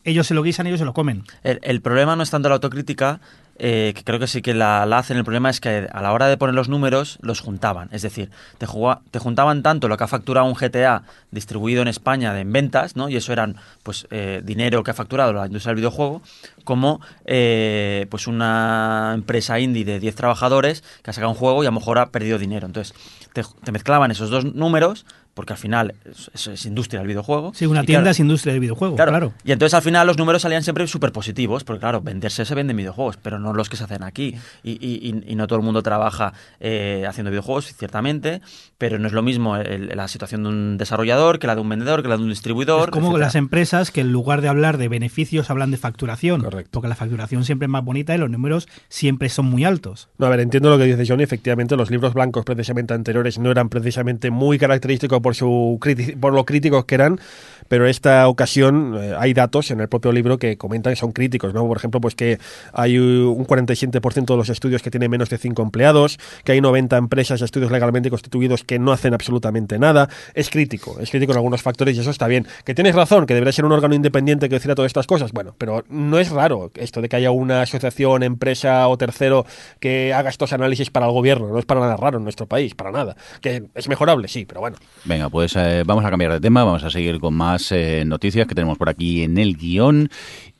ellos 0.04 0.26
se 0.26 0.34
lo 0.34 0.42
guisan, 0.42 0.66
ellos 0.66 0.78
se 0.80 0.84
lo 0.84 0.92
comen. 0.94 1.22
El, 1.44 1.60
el 1.62 1.80
problema 1.80 2.16
no 2.16 2.22
es 2.22 2.30
tanto 2.30 2.48
la 2.48 2.56
autocrítica, 2.56 3.20
eh, 3.58 3.92
que 3.94 4.04
creo 4.04 4.20
que 4.20 4.28
sí 4.28 4.40
que 4.40 4.54
la, 4.54 4.86
la 4.86 4.98
hacen. 4.98 5.16
El 5.16 5.24
problema 5.24 5.50
es 5.50 5.60
que 5.60 5.88
a 5.90 6.02
la 6.02 6.12
hora 6.12 6.28
de 6.28 6.36
poner 6.36 6.54
los 6.54 6.68
números 6.68 7.18
los 7.22 7.40
juntaban. 7.40 7.88
Es 7.92 8.02
decir, 8.02 8.30
te, 8.58 8.66
juntaban 8.66 9.62
tanto 9.62 9.88
lo 9.88 9.96
que 9.96 10.04
ha 10.04 10.08
facturado 10.08 10.46
un 10.46 10.54
GTA 10.54 11.02
distribuido 11.30 11.82
en 11.82 11.88
España 11.88 12.32
de, 12.32 12.40
en 12.40 12.52
ventas, 12.52 12.96
¿no? 12.96 13.08
y 13.08 13.16
eso 13.16 13.32
eran 13.32 13.56
pues 13.82 14.06
eh, 14.10 14.42
dinero 14.44 14.82
que 14.84 14.92
ha 14.92 14.94
facturado 14.94 15.32
la 15.32 15.46
industria 15.46 15.70
del 15.70 15.78
videojuego, 15.78 16.22
como 16.64 17.00
eh, 17.24 18.06
pues 18.10 18.26
una 18.26 19.12
empresa 19.14 19.58
indie 19.58 19.84
de 19.84 19.98
10 19.98 20.14
trabajadores 20.14 20.84
que 21.02 21.10
ha 21.10 21.12
sacado 21.12 21.32
un 21.32 21.38
juego 21.38 21.64
y 21.64 21.66
a 21.66 21.70
lo 21.70 21.74
mejor 21.74 21.98
ha 21.98 22.10
perdido 22.10 22.38
dinero. 22.38 22.66
Entonces, 22.66 22.94
te, 23.32 23.42
te 23.64 23.72
mezclaban 23.72 24.10
esos 24.10 24.30
dos 24.30 24.44
números 24.44 25.04
porque 25.38 25.52
al 25.52 25.58
final 25.60 25.94
es, 26.04 26.32
es- 26.34 26.46
es 26.48 26.66
industria 26.66 26.98
del 26.98 27.06
videojuego. 27.06 27.52
Sí, 27.54 27.64
una 27.64 27.84
Y 27.84 27.86
tienda 27.86 28.00
claro, 28.02 28.10
es 28.10 28.18
industria 28.18 28.52
del 28.54 28.60
videojuego, 28.60 28.96
Claro. 28.96 29.12
claro. 29.12 29.32
Y 29.44 29.52
entonces 29.52 29.72
al 29.72 29.82
final 29.82 30.04
los 30.04 30.18
números 30.18 30.42
salían 30.42 30.64
siempre 30.64 30.84
súper 30.88 31.12
positivos, 31.12 31.62
porque 31.62 31.78
claro, 31.78 32.00
venderse 32.00 32.44
se 32.44 32.54
venden 32.56 32.76
videojuegos, 32.76 33.18
pero 33.22 33.38
no 33.38 33.52
los 33.52 33.68
que 33.68 33.76
se 33.76 33.84
hacen 33.84 34.02
aquí. 34.02 34.34
Y, 34.64 34.72
y- 34.72 35.08
y- 35.08 35.32
y 35.32 35.36
no 35.36 35.46
todo 35.46 35.60
el 35.60 35.64
mundo 35.64 35.80
trabaja 35.84 36.32
eh, 36.58 37.04
haciendo 37.08 37.30
videojuegos, 37.30 37.72
ciertamente, 37.72 38.40
pero 38.78 38.98
no 38.98 39.06
es 39.06 39.12
lo 39.12 39.22
mismo 39.22 39.56
el- 39.56 39.92
la 39.94 40.08
situación 40.08 40.42
de 40.42 40.48
un 40.48 40.76
desarrollador 40.76 41.38
que 41.38 41.46
la 41.46 41.54
de 41.54 41.60
un 41.60 41.68
vendedor, 41.68 42.02
que 42.02 42.08
la 42.08 42.16
de 42.16 42.24
un 42.24 42.30
distribuidor. 42.30 42.88
Es 42.88 42.90
como 42.90 43.06
etcétera. 43.10 43.26
las 43.26 43.34
empresas 43.36 43.90
que 43.92 44.00
en 44.00 44.10
lugar 44.10 44.40
de 44.40 44.48
hablar 44.48 44.76
de 44.76 44.88
beneficios 44.88 45.50
hablan 45.50 45.70
de 45.70 45.76
facturación. 45.76 46.42
Correcto. 46.42 46.70
Porque 46.72 46.88
la 46.88 46.96
facturación 46.96 47.44
siempre 47.44 47.66
es 47.66 47.70
más 47.70 47.84
bonita 47.84 48.12
y 48.12 48.18
los 48.18 48.28
números 48.28 48.66
siempre 48.88 49.28
son 49.28 49.46
muy 49.46 49.64
altos. 49.64 50.08
No, 50.18 50.26
a 50.26 50.30
ver, 50.30 50.40
entiendo 50.40 50.68
lo 50.70 50.78
que 50.78 50.84
dice 50.84 51.04
Johnny. 51.06 51.22
Efectivamente, 51.22 51.76
los 51.76 51.90
libros 51.92 52.12
blancos 52.12 52.44
precisamente 52.44 52.94
anteriores 52.94 53.38
no 53.38 53.50
eran 53.52 53.68
precisamente 53.68 54.30
muy 54.32 54.58
característicos 54.58 55.20
por, 55.20 55.27
su 55.34 55.78
criti- 55.80 56.18
por 56.18 56.32
lo 56.32 56.44
críticos 56.44 56.84
que 56.84 56.94
eran, 56.94 57.20
pero 57.68 57.86
esta 57.86 58.26
ocasión 58.28 58.96
eh, 58.98 59.14
hay 59.18 59.34
datos 59.34 59.70
en 59.70 59.80
el 59.80 59.88
propio 59.88 60.10
libro 60.10 60.38
que 60.38 60.56
comentan 60.56 60.92
que 60.92 60.96
son 60.96 61.12
críticos, 61.12 61.52
¿no? 61.52 61.66
Por 61.66 61.76
ejemplo, 61.76 62.00
pues 62.00 62.14
que 62.14 62.38
hay 62.72 62.98
un 62.98 63.44
47% 63.46 64.24
de 64.24 64.36
los 64.36 64.48
estudios 64.48 64.82
que 64.82 64.90
tienen 64.90 65.10
menos 65.10 65.28
de 65.28 65.36
5 65.36 65.60
empleados, 65.62 66.18
que 66.44 66.52
hay 66.52 66.60
90 66.62 66.96
empresas 66.96 67.42
estudios 67.42 67.70
legalmente 67.70 68.08
constituidos 68.08 68.64
que 68.64 68.78
no 68.78 68.90
hacen 68.92 69.12
absolutamente 69.12 69.78
nada. 69.78 70.08
Es 70.34 70.48
crítico, 70.48 70.96
es 71.00 71.10
crítico 71.10 71.32
en 71.32 71.38
algunos 71.38 71.60
factores 71.60 71.94
y 71.96 72.00
eso 72.00 72.10
está 72.10 72.26
bien. 72.26 72.46
Que 72.64 72.74
tienes 72.74 72.94
razón, 72.94 73.26
que 73.26 73.34
debería 73.34 73.52
ser 73.52 73.66
un 73.66 73.72
órgano 73.72 73.94
independiente 73.94 74.48
que 74.48 74.54
decida 74.54 74.74
todas 74.74 74.88
estas 74.88 75.06
cosas, 75.06 75.32
bueno, 75.32 75.54
pero 75.58 75.84
no 75.90 76.18
es 76.18 76.30
raro 76.30 76.70
esto 76.76 77.02
de 77.02 77.08
que 77.10 77.16
haya 77.16 77.30
una 77.32 77.60
asociación, 77.62 78.22
empresa 78.22 78.88
o 78.88 78.96
tercero 78.96 79.44
que 79.78 80.14
haga 80.14 80.30
estos 80.30 80.54
análisis 80.54 80.88
para 80.90 81.04
el 81.06 81.12
gobierno, 81.12 81.48
no 81.48 81.58
es 81.58 81.66
para 81.66 81.80
nada 81.80 81.96
raro 81.98 82.16
en 82.16 82.24
nuestro 82.24 82.46
país, 82.46 82.74
para 82.74 82.92
nada. 82.92 83.14
Que 83.42 83.64
es 83.74 83.88
mejorable, 83.88 84.26
sí, 84.28 84.46
pero 84.46 84.60
bueno. 84.60 84.76
Venga, 85.04 85.17
pues 85.30 85.56
eh, 85.56 85.82
vamos 85.84 86.04
a 86.04 86.10
cambiar 86.10 86.32
de 86.32 86.40
tema, 86.40 86.64
vamos 86.64 86.84
a 86.84 86.90
seguir 86.90 87.18
con 87.18 87.34
más 87.34 87.72
eh, 87.72 88.04
noticias 88.06 88.46
que 88.46 88.54
tenemos 88.54 88.78
por 88.78 88.88
aquí 88.88 89.24
en 89.24 89.36
el 89.38 89.56
guion. 89.56 90.08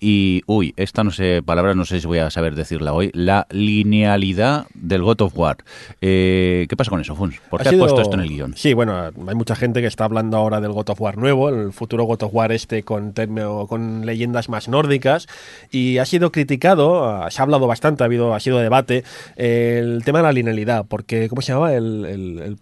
Y, 0.01 0.42
uy, 0.46 0.74
esta 0.76 1.03
no 1.03 1.11
sé, 1.11 1.42
palabra 1.44 1.74
no 1.74 1.84
sé 1.84 2.01
si 2.01 2.07
voy 2.07 2.18
a 2.18 2.30
saber 2.30 2.55
decirla 2.55 2.92
hoy, 2.92 3.11
la 3.14 3.46
linealidad 3.51 4.66
del 4.74 5.03
God 5.03 5.22
of 5.22 5.36
War. 5.36 5.57
Eh, 6.01 6.66
¿Qué 6.68 6.76
pasa 6.76 6.90
con 6.90 7.01
eso, 7.01 7.16
Funs? 7.16 7.40
¿Por 7.51 7.61
Ha 7.61 7.64
qué 7.64 7.68
has 7.70 7.72
sido- 7.74 7.84
puesto 7.84 8.01
esto 8.03 8.14
en 8.14 8.20
el 8.20 8.28
guion? 8.28 8.55
Sí, 8.57 8.74
bueno, 8.74 8.96
hay 8.96 9.34
mucha 9.34 9.57
gente 9.57 9.80
que 9.80 9.86
está 9.88 10.05
hablando 10.05 10.36
ahora 10.36 10.61
del 10.61 10.72
God 10.72 10.90
of 10.90 11.01
War 11.01 11.16
nuevo, 11.18 11.49
el 11.49 11.72
futuro 11.72 12.05
God 12.05 12.22
of 12.22 12.34
War 12.34 12.53
este 12.53 12.82
con, 12.84 13.12
termo- 13.12 13.66
con 13.66 14.07
leyendas 14.07 14.49
más 14.49 14.68
nórdicas, 14.68 15.26
y 15.70 15.99
ha 15.99 16.05
sido 16.05 16.30
criticado, 16.30 17.05
ah, 17.09 17.30
se 17.30 17.40
ha 17.40 17.44
hablado 17.44 17.66
bastante, 17.66 18.05
ha 18.05 18.07
habido 18.07 18.34
ha 18.34 18.40
sido 18.40 18.59
debate, 18.59 19.03
el 19.36 20.03
tema 20.05 20.18
de 20.20 20.22
la 20.24 20.32
linealidad, 20.32 20.84
porque, 20.88 21.28
¿cómo 21.28 21.42
se 21.42 21.53
llama 21.53 21.72
el, 21.74 22.05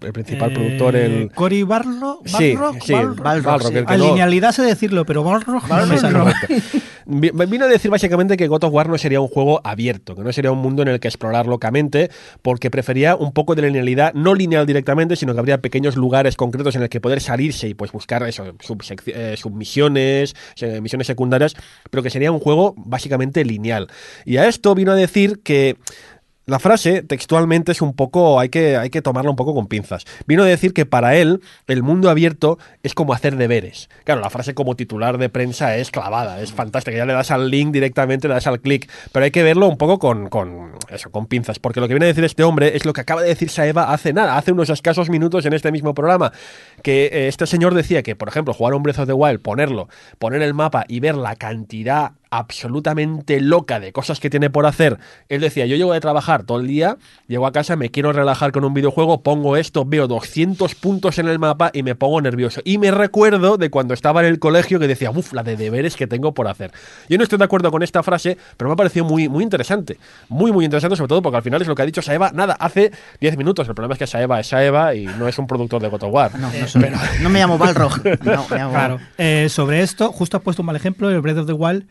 el- 0.01 0.13
principal 0.13 0.53
Eh, 0.53 0.55
productor? 0.55 0.97
El... 0.97 1.31
Cory 1.35 1.63
Barlow. 1.65 2.21
Sí, 2.25 2.55
Balrog, 2.55 2.75
sí, 2.81 2.81
sí. 2.87 2.95
el 3.79 3.85
que 3.87 3.93
A 3.93 3.97
no- 3.99 4.05
linealidad 4.07 4.53
sé 4.53 4.63
decirlo, 4.63 5.05
pero 5.05 5.23
Balrog 5.23 5.69
no 5.69 6.27
Vino 7.33 7.65
a 7.65 7.69
decir 7.69 7.91
básicamente 7.91 8.37
que 8.37 8.47
God 8.49 8.65
of 8.65 8.73
War 8.73 8.89
no 8.89 8.99
sería 8.99 9.21
un 9.21 9.29
juego 9.29 9.61
abierto, 9.65 10.15
que 10.15 10.23
no 10.23 10.33
sería 10.33 10.53
un 10.53 10.59
mundo 10.59 10.83
en 10.83 10.89
el 10.89 11.01
que 11.01 11.09
explorar 11.09 11.47
locamente, 11.47 12.11
porque 12.43 12.71
prefería 12.71 13.17
un 13.17 13.33
poco 13.33 13.55
de 13.55 13.63
linealidad, 13.63 14.15
no 14.15 14.35
lineal 14.35 14.67
directamente, 14.67 15.17
sino 15.17 15.33
que 15.33 15.41
habría 15.41 15.61
pequeños 15.61 15.97
lugares 15.97 16.37
concretos 16.37 16.77
en 16.77 16.83
el 16.83 16.89
que 16.89 17.01
poder 17.01 17.21
salirse 17.21 17.69
y 17.69 17.75
pues 17.75 17.93
buscar 17.93 18.23
eso, 18.25 18.45
eh, 19.07 19.35
submisiones, 19.37 20.35
misiones 20.81 21.07
secundarias, 21.07 21.55
pero 21.91 22.03
que 22.03 22.11
sería 22.11 22.33
un 22.33 22.41
juego 22.41 22.75
básicamente 22.77 23.45
lineal. 23.45 23.89
Y 24.25 24.37
a 24.37 24.49
esto 24.49 24.75
vino 24.75 24.93
a 24.93 24.97
decir 24.97 25.41
que 25.43 25.77
la 26.47 26.61
frase 26.61 27.03
textualmente 27.03 27.73
es 27.73 27.83
un 27.83 27.93
poco, 27.93 28.39
hay 28.39 28.51
que, 28.51 28.77
hay 28.77 28.89
que 28.89 29.03
tomarla 29.03 29.31
un 29.31 29.37
poco 29.37 29.53
con 29.53 29.67
pinzas. 29.67 30.05
Vino 30.29 30.45
a 30.45 30.47
decir 30.47 30.73
que 30.73 30.87
para 30.87 31.17
él 31.17 31.41
el 31.67 31.83
mundo 31.83 32.09
abierto 32.09 32.59
es 32.85 32.95
como 32.95 33.13
hacer 33.13 33.37
deberes. 33.37 33.91
Claro, 34.05 34.21
la 34.21 34.31
frase 34.31 34.55
como 34.55 34.77
titular 34.77 35.19
de 35.19 35.29
prensa 35.29 35.77
es 35.77 35.91
clavada, 35.91 36.41
es 36.41 36.53
fantástica. 36.53 36.97
Ya 36.97 37.05
le 37.05 37.15
das 37.15 37.33
al 37.33 37.51
link 37.51 37.73
directamente, 37.73 38.29
le 38.29 38.35
das 38.35 38.47
al 38.47 38.61
clic, 38.61 38.89
pero 39.11 39.25
hay 39.25 39.33
que 39.33 39.43
verlo 39.43 39.67
un 39.67 39.77
poco 39.77 39.99
con, 39.99 40.29
con 40.29 40.75
eso, 40.89 41.11
con 41.11 41.27
pinzas, 41.27 41.59
porque 41.59 41.81
lo 41.81 41.89
que 41.89 41.95
viene 41.95 42.07
a 42.07 42.09
decir 42.09 42.25
este 42.25 42.45
hombre 42.45 42.77
es 42.77 42.85
lo 42.85 42.93
que 42.93 43.01
acaba 43.01 43.23
de 43.23 43.29
decir 43.29 43.51
Saeva 43.51 43.93
hace 43.93 44.13
nada, 44.13 44.39
hace 44.39 44.53
unos 44.53 44.71
escasos 44.71 45.11
minutos 45.11 45.45
en 45.47 45.53
este 45.53 45.73
mismo 45.73 45.95
programa, 45.95 46.33
que 46.85 47.07
eh, 47.07 47.27
este 47.27 47.49
señor 47.49 47.75
decía 47.75 48.05
que, 48.05 48.15
por 48.15 48.29
ejemplo, 48.29 48.55
jugar 48.55 48.73
Breath 48.79 49.01
of 49.01 49.07
the 49.09 49.13
Wild, 49.13 49.41
ponerlo, 49.41 49.89
poner 50.21 50.43
el 50.43 50.55
mapa 50.55 50.85
y 50.87 51.01
ver 51.01 51.17
la 51.17 51.35
cantidad 51.35 52.13
absolutamente 52.39 53.41
loca 53.41 53.81
de 53.81 53.93
cosas 53.93 54.21
que 54.21 54.31
tiene 54.31 54.51
por 54.51 54.67
hacer. 54.67 54.99
Él 55.29 55.41
decía, 55.41 55.67
yo 55.67 55.77
llego 55.77 55.93
de 55.93 56.01
trabajar 56.01 56.45
todo 56.45 56.61
el 56.61 56.67
día, 56.67 56.97
llego 57.29 57.47
a 57.47 57.53
casa, 57.53 57.77
me 57.77 57.91
quiero 57.91 58.13
relajar 58.13 58.53
con 58.53 58.65
un 58.65 58.75
videojuego, 58.75 59.23
pongo 59.23 59.57
esto, 59.57 59.85
veo 59.85 60.07
200 60.09 60.75
puntos 60.75 61.19
en 61.19 61.29
el 61.29 61.39
mapa 61.39 61.71
y 61.73 61.83
me 61.83 61.95
pongo 61.95 62.21
nervioso. 62.21 62.61
Y 62.65 62.79
me 62.79 62.91
recuerdo 62.91 63.57
de 63.57 63.71
cuando 63.71 63.95
estaba 63.95 64.21
en 64.21 64.27
el 64.27 64.39
colegio 64.39 64.79
que 64.79 64.89
decía, 64.89 65.11
uff, 65.11 65.33
la 65.33 65.43
de 65.43 65.57
deberes 65.57 65.97
que 65.97 66.07
tengo 66.07 66.35
por 66.35 66.49
hacer. 66.49 66.73
Yo 67.09 67.17
no 67.19 67.23
estoy 67.25 67.39
de 67.39 67.45
acuerdo 67.45 67.71
con 67.71 67.83
esta 67.83 68.03
frase, 68.03 68.37
pero 68.57 68.69
me 68.69 68.75
ha 68.75 68.77
parecido 68.77 69.05
muy, 69.05 69.29
muy 69.29 69.43
interesante. 69.43 69.99
Muy, 70.29 70.53
muy 70.53 70.65
interesante, 70.65 70.97
sobre 70.97 71.09
todo 71.09 71.23
porque 71.23 71.37
al 71.37 71.43
final 71.43 71.61
es 71.63 71.69
lo 71.69 71.75
que 71.75 71.83
ha 71.83 71.87
dicho 71.87 72.03
Saeva, 72.03 72.31
nada, 72.33 72.55
hace 72.59 72.91
10 73.21 73.37
minutos. 73.37 73.69
El 73.69 73.75
problema 73.75 73.95
es 73.95 73.99
que 73.99 74.07
Saeva 74.07 74.41
es 74.41 74.47
Saeva 74.49 74.95
y 74.95 75.07
no 75.07 75.29
es 75.29 75.39
un 75.39 75.47
productor 75.47 75.83
de 75.83 75.89
God 75.89 76.03
of 76.05 76.13
War. 76.13 76.39
No, 76.39 76.51
no, 76.51 76.67
soy- 76.69 76.87
no 77.23 77.29
me 77.29 77.39
llamo 77.41 77.59
Balrog. 77.59 77.93
No, 78.25 78.47
me 78.51 78.57
llamo 78.57 78.71
Claro. 78.73 78.99
Eh, 79.19 79.49
sobre 79.51 79.83
esto, 79.83 80.13
justo 80.13 80.37
has 80.37 80.43
puesto 80.43 80.63
un 80.63 80.67
mal 80.67 80.77
ejemplo, 80.77 81.09
el 81.11 81.21
Breath 81.21 81.39
of 81.39 81.47
the 81.47 81.53
Wild. 81.53 81.87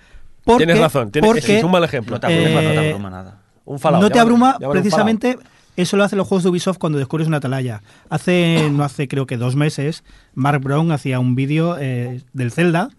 Porque, 0.46 0.66
Tienes 0.66 0.82
razón, 0.82 1.12
tienes, 1.12 1.30
porque 1.30 1.58
es 1.58 1.64
un 1.64 1.72
mal 1.72 1.84
ejemplo. 1.84 2.16
No 2.16 2.20
te 2.22 2.28
abruma, 2.28 2.62
no 2.62 2.70
te 2.70 2.76
Eh, 2.76 2.90
abruma 2.92 3.10
nada. 3.10 3.42
Un 3.66 3.80
Fallout, 3.80 4.04
no 4.04 4.10
te 4.10 4.20
abruma 4.20 4.58
precisamente 4.72 5.38
eso 5.76 5.98
lo 5.98 6.06
hacen 6.06 6.18
los 6.18 6.28
juegos 6.28 6.44
de 6.44 6.50
Ubisoft 6.52 6.78
cuando 6.78 7.00
descubres 7.00 7.28
una 7.28 7.38
atalaya. 7.38 7.82
Hace, 8.10 8.70
no 8.72 8.84
hace 8.84 9.10
creo 9.10 9.26
que 9.26 9.36
dos 9.36 9.58
meses, 9.58 10.06
Mark 10.34 10.62
Brown 10.62 10.92
hacía 10.92 11.20
un 11.20 11.36
vídeo 11.36 11.78
eh, 11.78 12.22
del 12.32 12.52
Zelda 12.52 12.92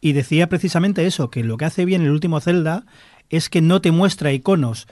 y 0.00 0.12
decía 0.12 0.48
precisamente 0.48 1.06
eso, 1.06 1.30
que 1.30 1.44
lo 1.44 1.58
que 1.58 1.66
hace 1.66 1.84
bien 1.84 2.02
el 2.02 2.10
último 2.10 2.40
Zelda 2.40 2.84
es 3.28 3.50
que 3.50 3.60
no 3.60 3.80
te 3.80 3.90
muestra 3.90 4.32
iconos. 4.32 4.88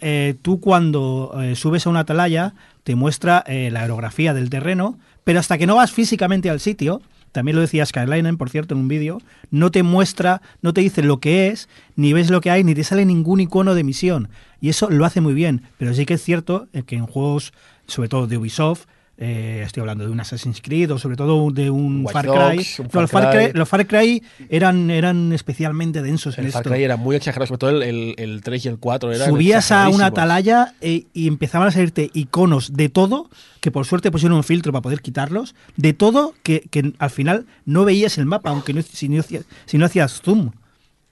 Eh, 0.00 0.34
tú 0.42 0.60
cuando 0.60 1.34
eh, 1.40 1.56
subes 1.56 1.86
a 1.86 1.90
una 1.90 2.00
atalaya 2.00 2.54
te 2.82 2.94
muestra 2.94 3.42
eh, 3.46 3.70
la 3.72 3.80
aerografía 3.80 4.34
del 4.34 4.50
terreno, 4.50 4.98
pero 5.24 5.40
hasta 5.40 5.58
que 5.58 5.66
no 5.66 5.76
vas 5.76 5.92
físicamente 5.92 6.50
al 6.50 6.60
sitio, 6.60 7.02
también 7.34 7.56
lo 7.56 7.62
decía 7.62 7.84
Skylinen, 7.84 8.36
por 8.36 8.48
cierto, 8.48 8.74
en 8.74 8.80
un 8.80 8.86
vídeo, 8.86 9.20
no 9.50 9.72
te 9.72 9.82
muestra, 9.82 10.40
no 10.62 10.72
te 10.72 10.82
dice 10.82 11.02
lo 11.02 11.18
que 11.18 11.48
es, 11.48 11.68
ni 11.96 12.12
ves 12.12 12.30
lo 12.30 12.40
que 12.40 12.52
hay, 12.52 12.62
ni 12.62 12.76
te 12.76 12.84
sale 12.84 13.04
ningún 13.04 13.40
icono 13.40 13.74
de 13.74 13.82
misión. 13.82 14.28
Y 14.60 14.68
eso 14.68 14.88
lo 14.88 15.04
hace 15.04 15.20
muy 15.20 15.34
bien. 15.34 15.62
Pero 15.76 15.92
sí 15.94 16.06
que 16.06 16.14
es 16.14 16.22
cierto 16.22 16.68
eh, 16.72 16.84
que 16.84 16.94
en 16.94 17.06
juegos, 17.06 17.52
sobre 17.88 18.08
todo 18.08 18.28
de 18.28 18.38
Ubisoft, 18.38 18.86
eh, 19.16 19.62
estoy 19.64 19.82
hablando 19.82 20.04
de 20.04 20.10
un 20.10 20.20
Assassin's 20.20 20.60
Creed 20.60 20.92
o 20.92 20.98
sobre 20.98 21.16
todo 21.16 21.50
de 21.50 21.70
un 21.70 22.06
Far 22.10 22.26
Dogs, 22.26 22.74
Cry. 22.76 22.84
un 22.84 22.88
No, 22.92 23.00
los, 23.02 23.10
Far 23.10 23.22
Far 23.22 23.32
Cry 23.32 23.44
Cry. 23.46 23.58
los 23.58 23.68
Far 23.68 23.86
Cry 23.86 24.22
eran, 24.48 24.90
eran 24.90 25.32
especialmente 25.32 26.02
densos 26.02 26.36
en 26.38 26.46
El 26.46 26.52
Far 26.52 26.62
esto. 26.62 26.70
Cry 26.70 26.82
era 26.82 26.96
muy 26.96 27.16
exagerado, 27.16 27.46
sobre 27.46 27.58
todo 27.58 27.70
el, 27.70 27.82
el, 27.82 28.14
el 28.18 28.42
3 28.42 28.64
y 28.64 28.68
el 28.68 28.78
4 28.78 29.12
eran 29.12 29.28
Subías 29.28 29.70
a 29.70 29.88
una 29.88 30.06
atalaya 30.06 30.74
eh, 30.80 31.04
y 31.12 31.28
empezaban 31.28 31.68
a 31.68 31.70
salirte 31.70 32.10
iconos 32.12 32.72
de 32.74 32.88
todo, 32.88 33.30
que 33.60 33.70
por 33.70 33.86
suerte 33.86 34.10
pusieron 34.10 34.36
un 34.36 34.44
filtro 34.44 34.72
para 34.72 34.82
poder 34.82 35.00
quitarlos, 35.00 35.54
de 35.76 35.92
todo 35.92 36.34
que, 36.42 36.60
que 36.70 36.92
al 36.98 37.10
final 37.10 37.46
no 37.64 37.84
veías 37.84 38.18
el 38.18 38.26
mapa, 38.26 38.50
aunque 38.50 38.74
no, 38.74 38.82
si, 38.82 39.08
no, 39.08 39.22
si 39.22 39.78
no 39.78 39.86
hacías 39.86 40.20
zoom. 40.22 40.50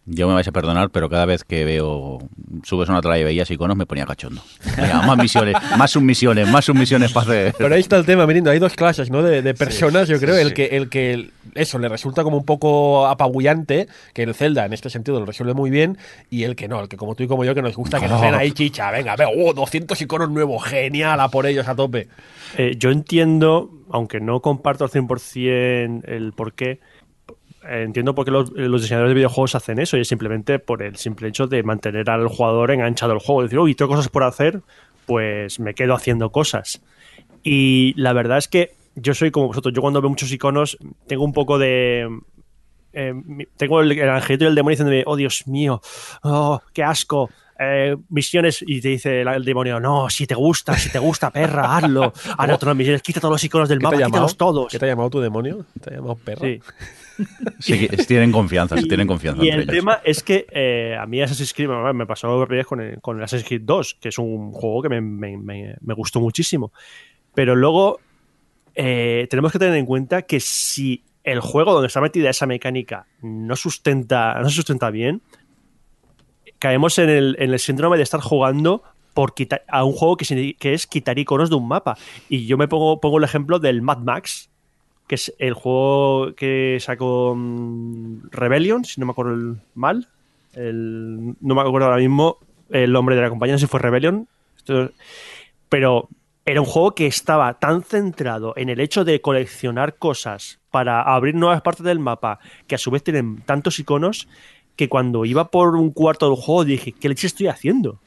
Yo 0.04 0.26
me 0.26 0.34
vais 0.34 0.48
a 0.48 0.52
perdonar, 0.52 0.90
pero 0.90 1.08
cada 1.08 1.26
vez 1.26 1.44
que 1.44 1.64
veo, 1.64 2.18
subes 2.64 2.88
a 2.88 2.92
una 2.92 2.98
atalaya 2.98 3.20
y 3.20 3.24
veías 3.24 3.48
iconos, 3.52 3.76
me 3.76 3.86
ponía 3.86 4.04
cachondo. 4.04 4.42
Venga, 4.76 5.00
más 5.02 5.16
misiones, 5.16 5.54
más 5.78 5.92
submisiones, 5.92 6.48
más 6.48 6.64
submisiones 6.64 7.12
para 7.12 7.24
hacer. 7.24 7.54
Pero 7.56 7.72
ahí 7.72 7.80
está 7.80 7.98
el 7.98 8.04
tema, 8.04 8.26
Mirindo. 8.26 8.50
Hay 8.50 8.58
dos 8.58 8.74
clases, 8.74 9.10
¿no? 9.10 9.22
De, 9.22 9.42
de 9.42 9.54
personas, 9.54 10.08
yo 10.08 10.18
creo. 10.18 10.34
sí, 10.34 10.40
el 10.40 10.48
sí. 10.48 10.54
que, 10.54 10.64
el 10.76 10.88
que 10.88 11.30
eso 11.54 11.78
le 11.78 11.88
resulta 11.88 12.24
como 12.24 12.36
un 12.36 12.44
poco 12.44 13.06
apabullante, 13.06 13.86
que 14.12 14.24
el 14.24 14.34
Zelda 14.34 14.66
en 14.66 14.72
este 14.72 14.90
sentido 14.90 15.20
lo 15.20 15.26
resuelve 15.26 15.54
muy 15.54 15.70
bien, 15.70 15.96
y 16.30 16.42
el 16.42 16.56
que 16.56 16.66
no, 16.66 16.80
el 16.80 16.88
que 16.88 16.96
como 16.96 17.14
tú 17.14 17.22
y 17.22 17.28
como 17.28 17.44
yo, 17.44 17.54
que 17.54 17.62
nos 17.62 17.76
gusta 17.76 18.00
que 18.00 18.08
nos 18.08 18.20
den 18.20 18.34
ahí 18.34 18.50
chicha. 18.50 18.90
Venga, 18.90 19.14
veo, 19.14 19.30
oh, 19.36 19.54
200 19.54 20.00
iconos 20.02 20.30
nuevos, 20.30 20.64
genial, 20.64 21.20
a 21.20 21.28
por 21.28 21.46
ellos 21.46 21.68
a 21.68 21.76
tope. 21.76 22.08
Eh, 22.58 22.74
yo 22.76 22.90
entiendo, 22.90 23.70
aunque 23.88 24.18
no 24.18 24.40
comparto 24.40 24.82
al 24.82 24.90
100% 24.90 26.08
el 26.08 26.32
por 26.32 26.54
qué, 26.54 26.80
entiendo 27.68 28.14
por 28.14 28.24
qué 28.24 28.30
los, 28.30 28.50
eh, 28.50 28.68
los 28.68 28.82
diseñadores 28.82 29.10
de 29.10 29.14
videojuegos 29.14 29.54
hacen 29.54 29.78
eso 29.78 29.96
y 29.96 30.00
es 30.00 30.08
simplemente 30.08 30.58
por 30.58 30.82
el 30.82 30.96
simple 30.96 31.28
hecho 31.28 31.46
de 31.46 31.62
mantener 31.62 32.08
al 32.10 32.28
jugador 32.28 32.70
enganchado 32.70 33.12
al 33.12 33.18
juego. 33.18 33.42
Decir, 33.42 33.58
uy, 33.58 33.74
tengo 33.74 33.90
cosas 33.90 34.08
por 34.08 34.24
hacer, 34.24 34.60
pues 35.06 35.60
me 35.60 35.74
quedo 35.74 35.94
haciendo 35.94 36.30
cosas. 36.30 36.82
Y 37.42 37.94
la 37.96 38.12
verdad 38.12 38.38
es 38.38 38.48
que 38.48 38.72
yo 38.94 39.14
soy 39.14 39.30
como 39.30 39.48
vosotros, 39.48 39.74
yo 39.74 39.80
cuando 39.80 40.00
veo 40.00 40.10
muchos 40.10 40.30
iconos 40.32 40.76
tengo 41.06 41.24
un 41.24 41.32
poco 41.32 41.58
de... 41.58 42.08
eh, 42.92 43.14
tengo 43.56 43.80
el, 43.80 43.92
el 43.92 44.08
angelito 44.10 44.44
y 44.44 44.48
el 44.48 44.54
demonio 44.54 44.72
diciéndome, 44.74 45.02
oh 45.06 45.16
Dios 45.16 45.46
mío, 45.46 45.80
oh, 46.22 46.60
qué 46.72 46.82
asco. 46.84 47.30
eh, 47.58 47.96
misiones 48.10 48.62
y 48.66 48.80
te 48.80 48.88
dice 48.88 49.22
el, 49.22 49.28
el 49.28 49.44
demonio, 49.44 49.80
no, 49.80 50.10
si 50.10 50.26
te 50.26 50.34
gusta, 50.34 50.76
si 50.76 50.90
te 50.90 50.98
gusta, 50.98 51.30
perra, 51.30 51.76
hazlo. 51.76 52.12
Ahora 52.38 52.54
otras 52.56 52.76
misiones, 52.76 53.02
quita 53.02 53.20
todos 53.20 53.32
los 53.32 53.44
iconos 53.44 53.68
del 53.68 53.78
¿Qué 53.78 53.86
te, 53.86 53.96
mapa, 53.96 54.06
quítalos 54.06 54.36
todos. 54.36 54.70
¿Qué 54.70 54.78
te 54.78 54.84
ha 54.84 54.88
llamado 54.88 55.10
tu 55.10 55.20
demonio? 55.20 55.64
¿Te 55.80 55.90
ha 55.90 55.96
llamado 55.96 56.16
perra? 56.16 56.40
Sí. 56.46 56.60
Sí, 57.60 57.88
tienen 58.08 58.32
confianza, 58.32 58.76
sí, 58.76 58.88
tienen 58.88 59.06
confianza 59.06 59.44
Y 59.44 59.48
entre 59.48 59.62
el 59.64 59.70
ellos. 59.70 59.80
tema 59.84 60.00
es 60.04 60.22
que 60.22 60.46
eh, 60.50 60.96
a 60.98 61.06
mí 61.06 61.20
Assassin's 61.22 61.54
Creed 61.54 61.68
me- 61.94 62.06
pasó 62.06 62.46
con 62.66 62.80
el, 62.80 63.00
con 63.00 63.18
el 63.18 63.24
Assassin's 63.24 63.46
Creed 63.48 63.62
2, 63.64 63.98
que 64.00 64.08
es 64.08 64.18
un 64.18 64.52
juego 64.52 64.82
que 64.82 64.88
me, 64.88 65.00
me- 65.00 65.36
me- 65.36 65.74
me 65.80 65.94
gustó 65.94 66.20
muchísimo. 66.20 66.72
Pero 67.34 67.54
luego 67.54 68.00
eh, 68.74 69.26
tenemos 69.30 69.52
que 69.52 69.58
tener 69.58 69.74
en 69.76 69.86
cuenta 69.86 70.22
que 70.22 70.40
si 70.40 71.04
el 71.24 71.40
juego 71.40 71.72
donde 71.72 71.86
está 71.86 72.00
metida 72.00 72.30
esa 72.30 72.46
mecánica 72.46 73.06
no 73.22 73.54
sustenta, 73.56 74.38
no 74.40 74.48
se 74.48 74.56
sustenta 74.56 74.90
bien, 74.90 75.22
caemos 76.58 76.98
en 76.98 77.10
el, 77.10 77.36
en 77.38 77.52
el 77.52 77.58
síndrome 77.58 77.96
de 77.96 78.02
estar 78.02 78.20
jugando 78.20 78.82
por 79.14 79.34
quita- 79.34 79.62
a 79.68 79.84
un 79.84 79.92
juego 79.92 80.16
que, 80.16 80.56
que 80.58 80.72
es 80.74 80.86
quitar 80.86 81.18
iconos 81.18 81.50
de 81.50 81.56
un 81.56 81.68
mapa. 81.68 81.96
Y 82.28 82.46
yo 82.46 82.56
me 82.56 82.68
pongo, 82.68 83.00
pongo 83.00 83.18
el 83.18 83.24
ejemplo 83.24 83.58
del 83.58 83.82
Mad 83.82 83.98
Max, 83.98 84.50
que 85.12 85.16
es 85.16 85.34
el 85.38 85.52
juego 85.52 86.34
que 86.34 86.78
sacó 86.80 87.34
mm, 87.36 88.30
Rebellion, 88.30 88.82
si 88.86 88.98
no 88.98 89.04
me 89.04 89.12
acuerdo 89.12 89.58
mal. 89.74 90.08
El- 90.54 91.34
no 91.38 91.54
me 91.54 91.60
acuerdo 91.60 91.88
ahora 91.88 91.98
mismo 91.98 92.38
el 92.70 92.90
nombre 92.92 93.14
de 93.14 93.20
la 93.20 93.28
compañía, 93.28 93.58
si 93.58 93.66
fue 93.66 93.78
Rebellion. 93.78 94.26
Pero 95.68 96.08
era 96.46 96.62
un 96.62 96.66
juego 96.66 96.94
que 96.94 97.06
estaba 97.06 97.52
tan 97.58 97.82
centrado 97.82 98.54
en 98.56 98.70
el 98.70 98.80
hecho 98.80 99.04
de 99.04 99.20
coleccionar 99.20 99.96
cosas 99.96 100.60
para 100.70 101.02
abrir 101.02 101.34
nuevas 101.34 101.60
partes 101.60 101.84
del 101.84 101.98
mapa, 101.98 102.38
que 102.66 102.76
a 102.76 102.78
su 102.78 102.90
vez 102.90 103.04
tienen 103.04 103.42
tantos 103.42 103.78
iconos, 103.78 104.28
que 104.76 104.88
cuando 104.88 105.26
iba 105.26 105.50
por 105.50 105.76
un 105.76 105.90
cuarto 105.90 106.26
del 106.30 106.40
juego 106.42 106.64
dije, 106.64 106.92
¿qué 106.92 107.10
leche 107.10 107.26
estoy 107.26 107.48
haciendo? 107.48 108.00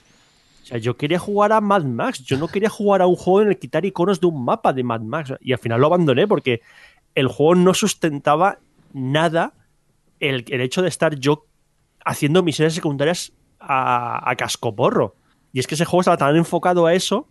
O 0.64 0.68
sea, 0.68 0.80
yo 0.80 0.98
quería 0.98 1.20
jugar 1.20 1.52
a 1.52 1.62
Mad 1.62 1.84
Max, 1.84 2.24
yo 2.24 2.40
no 2.40 2.48
quería 2.48 2.70
jugar 2.70 3.04
a 3.04 3.06
un 3.06 3.16
juego 3.16 3.44
en 3.44 3.50
el 3.50 3.60
quitar 3.60 3.86
iconos 3.86 4.20
de 4.20 4.26
un 4.26 4.44
mapa 4.44 4.74
de 4.74 4.84
Mad 4.84 5.02
Max. 5.02 5.34
Y 5.40 5.54
al 5.54 5.60
final 5.60 5.80
lo 5.80 5.86
abandoné 5.86 6.28
porque 6.28 6.62
el 7.16 7.28
juego 7.28 7.56
no 7.56 7.74
sustentaba 7.74 8.60
nada 8.94 9.54
el, 10.20 10.46
el 10.48 10.62
hecho 10.62 10.82
de 10.82 10.90
estar 10.90 11.16
yo 11.16 11.46
haciendo 12.06 12.44
misiones 12.44 12.74
secundarias 12.74 13.32
a, 13.60 14.30
a 14.30 14.36
cascoporro. 14.36 15.16
Y 15.52 15.60
es 15.60 15.68
que 15.68 15.76
ese 15.76 15.86
juego 15.86 16.02
estaba 16.02 16.18
tan 16.18 16.36
enfocado 16.36 16.86
a 16.86 16.94
eso 16.94 17.28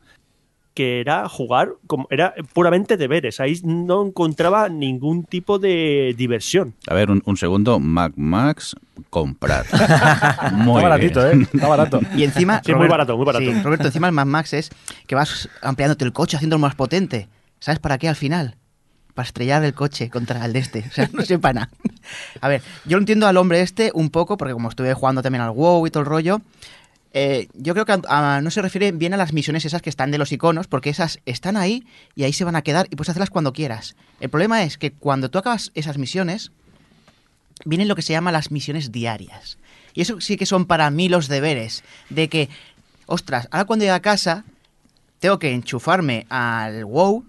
que 0.74 1.00
era 1.00 1.28
jugar, 1.28 1.74
como 1.86 2.08
era 2.10 2.34
puramente 2.52 2.96
deberes. 2.96 3.38
Ahí 3.38 3.60
no 3.62 4.04
encontraba 4.04 4.68
ningún 4.68 5.22
tipo 5.22 5.60
de 5.60 6.14
diversión. 6.18 6.74
A 6.88 6.94
ver, 6.94 7.10
un, 7.12 7.22
un 7.24 7.36
segundo. 7.36 7.78
Mac 7.78 8.12
Max, 8.16 8.74
comprar. 9.08 9.64
Muy 10.52 10.78
Está 10.78 10.88
baratito, 10.88 11.24
bien. 11.24 11.42
¿eh? 11.42 11.48
Está 11.54 11.68
barato. 11.68 12.00
Y 12.16 12.24
encima. 12.24 12.60
Sí, 12.64 12.74
muy 12.74 12.88
barato, 12.88 13.16
muy 13.16 13.24
barato. 13.24 13.44
Sí, 13.44 13.62
Roberto, 13.62 13.86
encima 13.86 14.08
el 14.08 14.14
Mad 14.14 14.26
Max 14.26 14.52
es 14.52 14.70
que 15.06 15.14
vas 15.14 15.48
ampliándote 15.62 16.04
el 16.04 16.12
coche, 16.12 16.36
haciéndolo 16.36 16.58
más 16.58 16.74
potente. 16.74 17.28
¿Sabes 17.60 17.78
para 17.78 17.96
qué 17.98 18.08
al 18.08 18.16
final? 18.16 18.56
Para 19.14 19.26
estrellar 19.26 19.64
el 19.64 19.74
coche 19.74 20.10
contra 20.10 20.44
el 20.44 20.52
de 20.52 20.58
este. 20.58 20.84
O 20.88 20.92
sea, 20.92 21.08
no 21.12 21.22
sepa 21.22 21.52
nada. 21.52 21.70
A 22.40 22.48
ver, 22.48 22.62
yo 22.84 22.98
entiendo 22.98 23.26
al 23.26 23.36
hombre 23.36 23.60
este 23.60 23.92
un 23.94 24.10
poco, 24.10 24.36
porque 24.36 24.52
como 24.52 24.68
estuve 24.68 24.92
jugando 24.92 25.22
también 25.22 25.42
al 25.42 25.52
WoW 25.52 25.86
y 25.86 25.90
todo 25.90 26.02
el 26.02 26.06
rollo. 26.08 26.40
eh, 27.12 27.46
yo 27.54 27.74
creo 27.74 27.86
que 27.86 27.96
no 27.96 28.50
se 28.50 28.60
refiere 28.60 28.90
bien 28.90 29.14
a 29.14 29.16
las 29.16 29.32
misiones 29.32 29.64
esas 29.64 29.82
que 29.82 29.88
están 29.88 30.10
de 30.10 30.18
los 30.18 30.32
iconos, 30.32 30.66
porque 30.66 30.90
esas 30.90 31.20
están 31.26 31.56
ahí 31.56 31.86
y 32.16 32.24
ahí 32.24 32.32
se 32.32 32.42
van 32.44 32.56
a 32.56 32.62
quedar 32.62 32.88
y 32.90 32.96
puedes 32.96 33.10
hacerlas 33.10 33.30
cuando 33.30 33.52
quieras. 33.52 33.94
El 34.18 34.30
problema 34.30 34.64
es 34.64 34.78
que 34.78 34.90
cuando 34.90 35.30
tú 35.30 35.38
acabas 35.38 35.70
esas 35.76 35.96
misiones, 35.96 36.50
vienen 37.64 37.86
lo 37.86 37.94
que 37.94 38.02
se 38.02 38.12
llama 38.12 38.32
las 38.32 38.50
misiones 38.50 38.90
diarias. 38.90 39.58
Y 39.94 40.00
eso 40.00 40.20
sí 40.20 40.36
que 40.36 40.44
son 40.44 40.66
para 40.66 40.90
mí 40.90 41.08
los 41.08 41.28
deberes. 41.28 41.84
De 42.10 42.28
que, 42.28 42.48
ostras, 43.06 43.46
ahora 43.52 43.64
cuando 43.64 43.84
llegue 43.84 43.94
a 43.94 44.02
casa, 44.02 44.44
tengo 45.20 45.38
que 45.38 45.52
enchufarme 45.52 46.26
al 46.30 46.84
WoW 46.84 47.24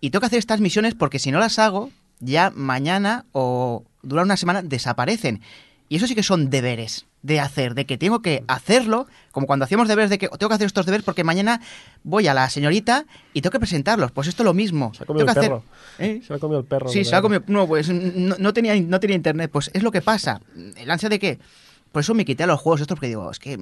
y 0.00 0.10
tengo 0.10 0.20
que 0.20 0.26
hacer 0.26 0.38
estas 0.38 0.60
misiones 0.60 0.94
porque 0.94 1.18
si 1.18 1.30
no 1.30 1.38
las 1.38 1.58
hago, 1.58 1.90
ya 2.20 2.50
mañana 2.54 3.26
o 3.32 3.84
dura 4.02 4.22
una 4.22 4.36
semana 4.36 4.62
desaparecen. 4.62 5.40
Y 5.88 5.96
eso 5.96 6.06
sí 6.06 6.14
que 6.14 6.22
son 6.22 6.50
deberes 6.50 7.06
de 7.22 7.40
hacer, 7.40 7.74
de 7.74 7.84
que 7.84 7.98
tengo 7.98 8.22
que 8.22 8.44
hacerlo, 8.46 9.06
como 9.32 9.46
cuando 9.46 9.64
hacíamos 9.64 9.88
deberes 9.88 10.08
de 10.08 10.18
que 10.18 10.28
tengo 10.28 10.48
que 10.48 10.54
hacer 10.54 10.66
estos 10.66 10.86
deberes 10.86 11.04
porque 11.04 11.24
mañana 11.24 11.60
voy 12.02 12.28
a 12.28 12.34
la 12.34 12.48
señorita 12.48 13.06
y 13.34 13.42
tengo 13.42 13.52
que 13.52 13.58
presentarlos. 13.58 14.12
Pues 14.12 14.28
esto 14.28 14.42
es 14.42 14.44
lo 14.44 14.54
mismo. 14.54 14.94
Se 14.94 15.02
ha 15.02 15.06
comido 15.06 15.26
Tengo 15.26 15.40
el 15.40 15.42
que 15.42 15.48
perro. 15.48 15.64
¿Eh? 15.98 16.22
Se 16.26 16.32
ha 16.32 16.38
comido 16.38 16.60
el 16.60 16.66
perro. 16.66 16.88
Sí, 16.88 17.04
se 17.04 17.14
ha 17.14 17.20
comido. 17.20 17.42
No, 17.48 17.66
pues 17.66 17.90
no, 17.90 18.36
no 18.38 18.52
tenía, 18.52 18.80
no 18.80 19.00
tenía 19.00 19.16
internet. 19.16 19.50
Pues 19.52 19.70
es 19.74 19.82
lo 19.82 19.90
que 19.90 20.00
pasa. 20.00 20.40
El 20.76 20.90
ansia 20.90 21.08
de 21.08 21.18
que. 21.18 21.38
Por 21.92 22.00
eso 22.02 22.14
me 22.14 22.24
quité 22.24 22.44
a 22.44 22.46
los 22.46 22.60
juegos 22.60 22.80
estos 22.80 22.94
porque 22.96 23.08
digo, 23.08 23.28
es 23.30 23.38
que. 23.40 23.56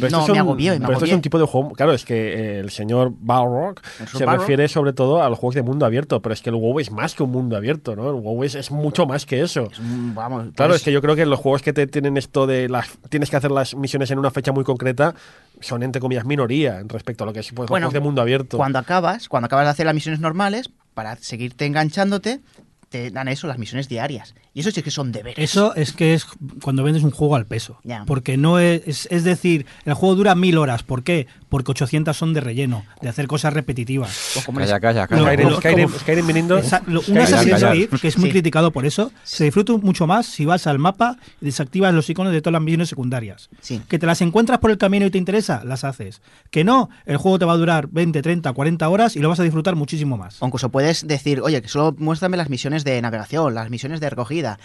Pero 0.00 0.10
no, 0.10 0.22
es 0.22 0.28
un- 0.28 0.32
me 0.32 0.38
agobié, 0.38 0.70
me 0.72 0.80
Pero 0.80 0.92
esto 0.94 1.04
es 1.04 1.12
un 1.12 1.20
tipo 1.20 1.38
de 1.38 1.44
juego. 1.46 1.72
Claro, 1.72 1.92
es 1.92 2.04
que 2.06 2.58
el 2.60 2.70
señor 2.70 3.12
Balrog 3.18 3.80
El 4.00 4.08
se 4.08 4.24
Balrog. 4.24 4.40
refiere 4.40 4.68
sobre 4.68 4.94
todo 4.94 5.22
a 5.22 5.28
los 5.28 5.38
juegos 5.38 5.56
de 5.56 5.62
mundo 5.62 5.84
abierto. 5.84 6.22
Pero 6.22 6.32
es 6.32 6.40
que 6.40 6.48
el 6.50 6.56
WoW 6.56 6.80
es 6.80 6.90
más 6.90 7.14
que 7.14 7.22
un 7.22 7.30
mundo 7.32 7.54
abierto, 7.56 7.94
¿no? 7.94 8.08
El 8.08 8.14
WoW 8.22 8.44
es, 8.44 8.54
es 8.54 8.70
mucho 8.70 9.04
más 9.06 9.26
que 9.26 9.42
eso. 9.42 9.68
Vamos, 10.14 10.48
Claro, 10.54 10.70
pues, 10.70 10.80
es 10.80 10.84
que 10.84 10.92
yo 10.92 11.02
creo 11.02 11.16
que 11.16 11.26
los 11.26 11.38
juegos 11.38 11.60
que 11.62 11.72
te 11.74 11.86
tienen 11.86 12.16
esto 12.16 12.46
de 12.46 12.68
las 12.70 12.88
tienes 13.10 13.28
que 13.28 13.36
hacer 13.36 13.50
las 13.50 13.74
misiones 13.74 14.10
en 14.10 14.18
una 14.18 14.30
fecha 14.30 14.52
muy 14.52 14.64
concreta 14.64 15.14
son 15.60 15.82
entre 15.82 16.00
comillas 16.00 16.24
minoría 16.24 16.80
en 16.80 16.88
respecto 16.88 17.24
a 17.24 17.26
lo 17.26 17.32
que 17.34 17.40
es 17.40 17.48
pues, 17.52 17.64
los 17.64 17.68
Bueno, 17.70 17.86
juegos 17.88 17.94
de 17.94 18.00
mundo 18.00 18.22
abierto. 18.22 18.56
Cuando 18.56 18.78
acabas, 18.78 19.28
cuando 19.28 19.46
acabas 19.46 19.66
de 19.66 19.70
hacer 19.72 19.86
las 19.86 19.94
misiones 19.94 20.20
normales, 20.20 20.70
para 20.94 21.16
seguirte 21.16 21.66
enganchándote, 21.66 22.40
te 22.88 23.10
dan 23.10 23.28
eso, 23.28 23.46
las 23.46 23.58
misiones 23.58 23.88
diarias. 23.88 24.34
Y 24.54 24.60
eso 24.60 24.70
sí 24.70 24.82
que 24.82 24.90
son 24.90 25.12
deberes. 25.12 25.38
Eso 25.50 25.74
es 25.74 25.92
que 25.92 26.14
es 26.14 26.26
cuando 26.62 26.82
vendes 26.82 27.02
un 27.02 27.10
juego 27.10 27.36
al 27.36 27.44
peso. 27.46 27.78
Ya. 27.84 28.04
Porque 28.06 28.36
no 28.36 28.58
es, 28.58 28.82
es. 28.86 29.08
es 29.10 29.24
decir, 29.24 29.66
el 29.84 29.94
juego 29.94 30.14
dura 30.14 30.34
mil 30.34 30.56
horas. 30.56 30.82
¿Por 30.82 31.02
qué? 31.02 31.26
Porque 31.48 31.72
800 31.72 32.16
son 32.16 32.32
de 32.32 32.40
relleno, 32.40 32.84
de 33.02 33.08
hacer 33.08 33.26
cosas 33.26 33.52
repetitivas. 33.52 34.34
Calla, 34.56 34.80
calla. 34.80 35.06
Skyrim, 35.06 36.26
viniendo. 36.26 36.56
Un 36.56 37.18
Assassin's. 37.18 37.62
Creed, 37.62 37.90
que 38.00 38.08
es 38.08 38.18
muy 38.18 38.28
Sí. 38.28 38.32
criticado 38.32 38.70
por 38.72 38.86
eso, 38.86 39.12
se 39.24 39.44
disfruta 39.44 39.72
mucho 39.74 40.06
más 40.06 40.26
si 40.26 40.44
vas 40.44 40.66
al 40.66 40.78
mapa 40.78 41.18
y 41.40 41.44
desactivas 41.46 41.92
los 41.94 42.08
iconos 42.10 42.32
de 42.32 42.40
todas 42.40 42.54
las 42.54 42.62
misiones 42.62 42.88
secundarias. 42.88 43.48
Sí. 43.60 43.80
Que 43.88 43.98
te 43.98 44.06
las 44.06 44.20
encuentras 44.22 44.58
por 44.58 44.70
el 44.70 44.78
camino 44.78 45.06
y 45.06 45.10
te 45.10 45.18
interesa, 45.18 45.62
las 45.64 45.84
haces. 45.84 46.20
Que 46.50 46.64
no, 46.64 46.88
el 47.04 47.16
juego 47.18 47.38
te 47.38 47.44
va 47.44 47.52
a 47.52 47.56
durar 47.56 47.88
20, 47.88 48.22
30, 48.22 48.52
40 48.52 48.88
horas 48.88 49.16
y 49.16 49.20
lo 49.20 49.28
vas 49.28 49.40
a 49.40 49.42
disfrutar 49.42 49.76
muchísimo 49.76 50.16
más. 50.16 50.38
Incluso 50.42 50.70
puedes 50.70 51.06
decir, 51.06 51.40
oye, 51.42 51.60
que 51.62 51.68
solo 51.68 51.94
muéstrame 51.98 52.36
las 52.36 52.48
misiones 52.50 52.84
de 52.86 53.02
navegación, 53.02 53.54
las 53.54 53.68
misiones 53.68 54.00
de 54.00 54.08
recogida. 54.08 54.58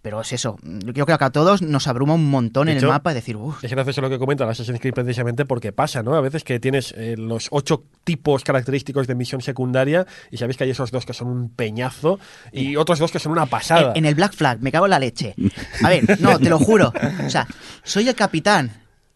Pero 0.00 0.20
es 0.20 0.34
eso. 0.34 0.58
Yo 0.62 1.06
creo 1.06 1.18
que 1.18 1.24
a 1.24 1.30
todos 1.30 1.62
nos 1.62 1.86
abruma 1.86 2.12
un 2.12 2.28
montón 2.28 2.66
De 2.66 2.72
en 2.72 2.76
hecho, 2.76 2.88
el 2.88 2.92
mapa 2.92 3.12
y 3.12 3.14
decir, 3.14 3.36
uff. 3.36 3.64
Es 3.64 3.70
gracioso 3.70 4.02
lo 4.02 4.10
que 4.10 4.18
comenta 4.18 4.46
Assassin's 4.46 4.78
Creed 4.78 4.92
precisamente 4.92 5.46
porque 5.46 5.72
pasa, 5.72 6.02
¿no? 6.02 6.14
A 6.14 6.20
veces 6.20 6.44
que 6.44 6.60
tienes 6.60 6.92
eh, 6.98 7.14
los 7.16 7.48
ocho 7.50 7.84
tipos 8.04 8.44
característicos 8.44 9.06
de 9.06 9.14
misión 9.14 9.40
secundaria 9.40 10.06
y 10.30 10.36
sabéis 10.36 10.58
que 10.58 10.64
hay 10.64 10.70
esos 10.70 10.90
dos 10.90 11.06
que 11.06 11.14
son 11.14 11.28
un 11.28 11.48
peñazo 11.48 12.18
y 12.52 12.76
otros 12.76 12.98
dos 12.98 13.12
que 13.12 13.18
son 13.18 13.32
una 13.32 13.46
pasada. 13.46 13.92
En, 13.92 14.04
en 14.04 14.04
el 14.04 14.14
Black 14.14 14.34
Flag, 14.34 14.60
me 14.60 14.70
cago 14.70 14.84
en 14.84 14.90
la 14.90 14.98
leche. 14.98 15.34
A 15.82 15.88
ver, 15.88 16.20
no, 16.20 16.38
te 16.38 16.50
lo 16.50 16.58
juro. 16.58 16.92
O 17.24 17.30
sea, 17.30 17.46
soy 17.82 18.06
el 18.06 18.14
capitán 18.14 18.72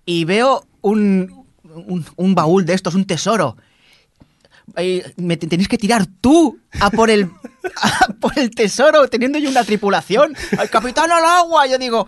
y 0.06 0.24
veo 0.24 0.64
un, 0.80 1.44
un, 1.64 2.06
un 2.16 2.34
baúl 2.34 2.64
de 2.64 2.72
estos, 2.72 2.94
un 2.94 3.04
tesoro. 3.04 3.58
Y 4.76 5.02
me 5.16 5.36
te- 5.36 5.46
tenéis 5.46 5.68
que 5.68 5.78
tirar 5.78 6.06
tú 6.20 6.58
a 6.80 6.90
por 6.90 7.10
el 7.10 7.30
a 7.82 8.12
por 8.20 8.38
el 8.38 8.50
tesoro, 8.50 9.08
teniendo 9.08 9.38
yo 9.38 9.50
una 9.50 9.64
tripulación. 9.64 10.34
¡Al 10.58 10.68
capitán 10.70 11.10
al 11.10 11.24
agua! 11.24 11.66
Yo 11.66 11.78
digo, 11.78 12.06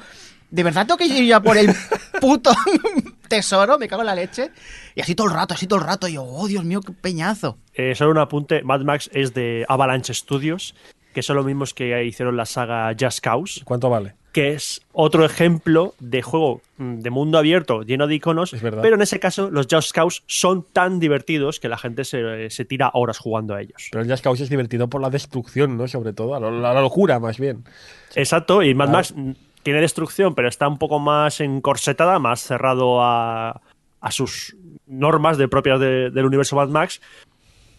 ¿de 0.50 0.62
verdad 0.62 0.86
tengo 0.86 0.98
que 0.98 1.06
ir 1.06 1.24
yo 1.24 1.36
a 1.36 1.40
por 1.42 1.56
el 1.56 1.74
puto 2.20 2.52
tesoro? 3.28 3.78
Me 3.78 3.88
cago 3.88 4.02
en 4.02 4.06
la 4.06 4.14
leche. 4.14 4.50
Y 4.94 5.00
así 5.00 5.14
todo 5.14 5.28
el 5.28 5.32
rato, 5.34 5.54
así 5.54 5.66
todo 5.66 5.78
el 5.80 5.86
rato. 5.86 6.08
Y 6.08 6.14
yo, 6.14 6.24
oh, 6.24 6.46
Dios 6.46 6.64
mío, 6.64 6.80
qué 6.80 6.92
peñazo. 6.92 7.58
Eh, 7.74 7.94
solo 7.94 8.10
un 8.10 8.18
apunte, 8.18 8.62
Mad 8.62 8.80
Max 8.82 9.08
es 9.12 9.32
de 9.34 9.64
Avalanche 9.68 10.12
Studios, 10.14 10.74
que 11.14 11.22
son 11.22 11.36
los 11.36 11.46
mismos 11.46 11.74
que 11.74 12.04
hicieron 12.04 12.36
la 12.36 12.46
saga 12.46 12.94
Just 12.98 13.20
Cause, 13.20 13.62
¿Cuánto 13.64 13.88
vale? 13.90 14.14
Que 14.32 14.52
es 14.52 14.80
otro 14.92 15.24
ejemplo 15.24 15.94
de 15.98 16.22
juego 16.22 16.60
mm, 16.78 17.00
de 17.00 17.10
mundo 17.10 17.36
abierto 17.38 17.82
lleno 17.82 18.06
de 18.06 18.14
iconos, 18.14 18.54
pero 18.60 18.94
en 18.94 19.02
ese 19.02 19.18
caso 19.18 19.50
los 19.50 19.66
Just 19.70 19.92
Cause 19.92 20.22
son 20.26 20.64
tan 20.72 21.00
divertidos 21.00 21.58
que 21.58 21.68
la 21.68 21.76
gente 21.76 22.04
se, 22.04 22.48
se 22.50 22.64
tira 22.64 22.90
horas 22.94 23.18
jugando 23.18 23.54
a 23.54 23.60
ellos. 23.60 23.88
Pero 23.90 24.04
el 24.04 24.10
Just 24.10 24.22
Cause 24.22 24.44
es 24.44 24.50
divertido 24.50 24.88
por 24.88 25.00
la 25.00 25.10
destrucción, 25.10 25.76
¿no? 25.76 25.88
Sobre 25.88 26.12
todo, 26.12 26.34
a 26.34 26.40
la 26.40 26.80
locura 26.80 27.18
más 27.18 27.38
bien. 27.38 27.64
Exacto, 28.14 28.62
y 28.62 28.74
Mad 28.74 28.86
Claro. 28.86 28.98
Max 28.98 29.14
mm, 29.16 29.30
tiene 29.62 29.80
destrucción, 29.80 30.34
pero 30.34 30.48
está 30.48 30.68
un 30.68 30.78
poco 30.78 30.98
más 31.00 31.40
encorsetada, 31.40 32.18
más 32.18 32.40
cerrado 32.40 33.02
a, 33.02 33.60
a 34.00 34.10
sus 34.10 34.56
normas 34.86 35.38
de 35.38 35.48
propias 35.48 35.78
de- 35.80 36.10
del 36.10 36.24
universo 36.24 36.56
Mad 36.56 36.68
Max, 36.68 37.00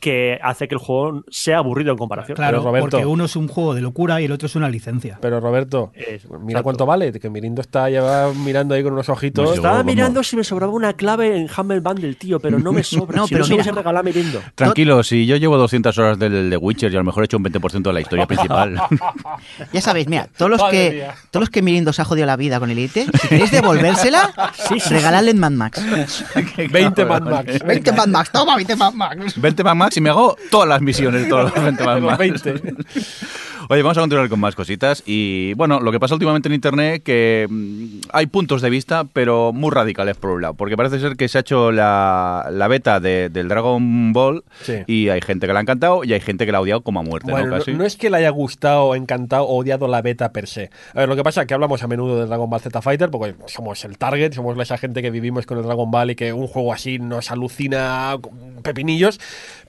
que 0.02 0.38
hace 0.44 0.68
que 0.68 0.76
el 0.76 0.80
juego 0.80 1.24
sea 1.30 1.60
aburrido 1.60 1.92
en 1.92 1.98
comparación. 1.98 2.36
Claro, 2.36 2.58
Pero, 2.58 2.70
Roberto- 2.70 2.90
porque 2.98 3.06
uno 3.06 3.24
es 3.26 3.36
un 3.38 3.48
juego 3.48 3.74
de 3.76 3.82
locura 3.82 4.20
y 4.20 4.26
el 4.26 4.32
otro 4.34 4.48
es 4.48 4.56
una 4.56 4.68
licencia. 4.68 5.20
Pero 5.22 5.40
Roberto, 5.40 5.92
Es- 5.94 6.26
mira 6.30 6.42
exacto. 6.60 6.64
cuánto 6.64 6.86
vale, 6.88 7.12
que 7.14 7.30
Mirindo 7.30 7.62
está 7.62 7.90
ya 7.90 8.30
mirando 8.36 8.76
ahí 8.76 8.84
con 8.84 8.94
unos 8.94 9.08
ojitos. 9.10 9.46
Pues 9.46 9.58
Estaba 9.58 9.78
Como- 9.78 9.92
mirando 9.92 10.24
si 10.24 10.36
me 10.36 10.44
sobraba 10.44 10.74
una 10.74 10.94
clave 10.94 11.38
en 11.38 11.48
Humble 11.56 11.80
Bundle, 11.80 12.16
tío, 12.16 12.40
pero 12.40 12.60
no 12.60 12.74
me 12.74 12.84
sobra. 12.84 13.16
No, 13.22 13.28
si 13.28 13.36
pero 13.36 13.40
no 13.44 13.46
se 13.46 13.52
mira. 13.54 13.64
hubiese 13.64 13.78
regalado 13.78 14.04
Mirindo. 14.04 14.42
Tranquilo, 14.56 15.04
si 15.04 15.26
yo 15.28 15.36
llevo 15.38 15.56
200 15.58 15.96
horas 16.00 16.18
del 16.20 16.50
de 16.50 16.58
Witcher 16.58 16.92
y 16.92 16.96
a 16.96 17.00
lo 17.00 17.06
mejor 17.06 17.24
he 17.24 17.26
hecho 17.26 17.38
un 17.38 17.44
20% 17.44 17.90
de 17.90 17.94
la 17.94 18.02
historia 18.02 18.26
principal. 18.26 18.76
Ya 19.72 19.82
sabéis, 19.82 20.08
mira, 20.08 20.28
todos 20.38 20.50
los 20.52 20.60
Madre 20.62 20.90
que 20.90 20.96
mía. 20.96 21.16
todos 21.30 21.42
los 21.42 21.50
que 21.50 21.62
Mirindo 21.62 21.94
se 21.94 22.02
ha 22.02 22.06
jodido 22.06 22.26
la 22.26 22.36
vida 22.36 22.60
con 22.60 22.70
Elite, 22.72 23.06
si 23.22 23.28
queréis 23.28 23.52
devolvérsela, 23.52 24.34
regaladle 24.90 25.32
en 25.32 25.40
Mad 25.40 25.52
Max. 25.52 25.84
20 26.72 27.06
Mad 27.06 27.22
Max. 27.22 27.60
20 27.66 27.92
Mad 27.92 28.08
Max, 28.08 28.32
toma 28.32 28.56
20 28.56 28.76
Mad 28.76 28.94
Max. 28.94 29.40
20 29.40 29.64
Mad 29.64 29.76
Max 29.76 29.91
y 29.98 30.02
me 30.02 30.10
hago 30.10 30.38
todas 30.50 30.68
las 30.68 30.82
misiones, 30.82 31.28
todos 31.30 31.54
los 31.54 31.54
20 31.64 31.84
Mad 31.84 31.96
Los 32.00 32.04
Max. 32.04 32.44
20. 32.44 32.76
Oye, 33.72 33.84
vamos 33.84 33.98
a 33.98 34.02
continuar 34.02 34.28
con 34.28 34.38
más 34.42 34.54
cositas. 34.54 35.02
Y 35.06 35.54
bueno, 35.54 35.80
lo 35.80 35.94
que 35.94 36.00
pasa 36.02 36.14
últimamente 36.14 36.50
en 36.50 36.56
internet 36.56 37.04
que 37.04 37.48
mm, 37.50 38.02
hay 38.12 38.26
puntos 38.26 38.62
de 38.62 38.70
vista, 38.70 39.06
pero 39.14 39.54
muy 39.54 39.72
radicales 39.72 40.18
por 40.18 40.32
un 40.32 40.42
lado. 40.42 40.56
Porque 40.56 40.76
parece 40.76 41.00
ser 41.00 41.16
que 41.16 41.30
se 41.30 41.38
ha 41.38 41.42
hecho 41.42 41.72
la, 41.72 42.50
la 42.52 42.68
beta 42.68 43.00
de- 43.00 43.30
del 43.30 43.48
Dragon 43.48 44.12
Ball 44.12 44.44
Sí. 44.62 44.74
y 44.88 45.08
hay 45.08 45.22
gente 45.22 45.48
que 45.48 45.54
la 45.54 45.60
ha 45.60 45.62
encantado 45.62 46.04
y 46.04 46.12
hay 46.12 46.20
gente 46.20 46.46
que 46.46 46.52
la 46.52 46.58
ha 46.58 46.62
odiado 46.62 46.82
como 46.82 47.00
a 47.00 47.04
muerte, 47.04 47.32
Bueno, 47.32 47.48
¿no? 47.48 47.60
Casi. 47.60 47.72
no 47.74 47.86
es 47.86 47.96
que 47.96 48.10
le 48.10 48.18
haya 48.18 48.30
gustado, 48.32 48.94
encantado 48.94 49.46
o 49.46 49.62
odiado 49.62 49.88
la 49.88 50.02
beta 50.02 50.34
per 50.34 50.48
se. 50.48 50.70
A 50.94 51.00
ver, 51.00 51.08
lo 51.08 51.16
que 51.16 51.24
pasa 51.24 51.40
es 51.44 51.48
que 51.48 51.54
hablamos 51.54 51.82
a 51.82 51.88
menudo 51.88 52.20
de 52.20 52.26
Dragon 52.26 52.50
Ball 52.50 52.60
Z 52.60 52.82
Fighter 52.82 53.10
porque 53.10 53.36
somos 53.48 53.86
el 53.86 53.98
target, 53.98 54.34
somos 54.34 54.60
esa 54.60 54.78
gente 54.78 55.02
que 55.02 55.12
vivimos 55.12 55.46
con 55.46 55.58
el 55.58 55.64
Dragon 55.64 55.90
Ball 55.90 56.12
y 56.12 56.16
que 56.16 56.34
un 56.34 56.48
juego 56.48 56.74
así 56.74 57.00
nos 57.00 57.32
alucina 57.32 58.18
pepinillos. 58.64 59.18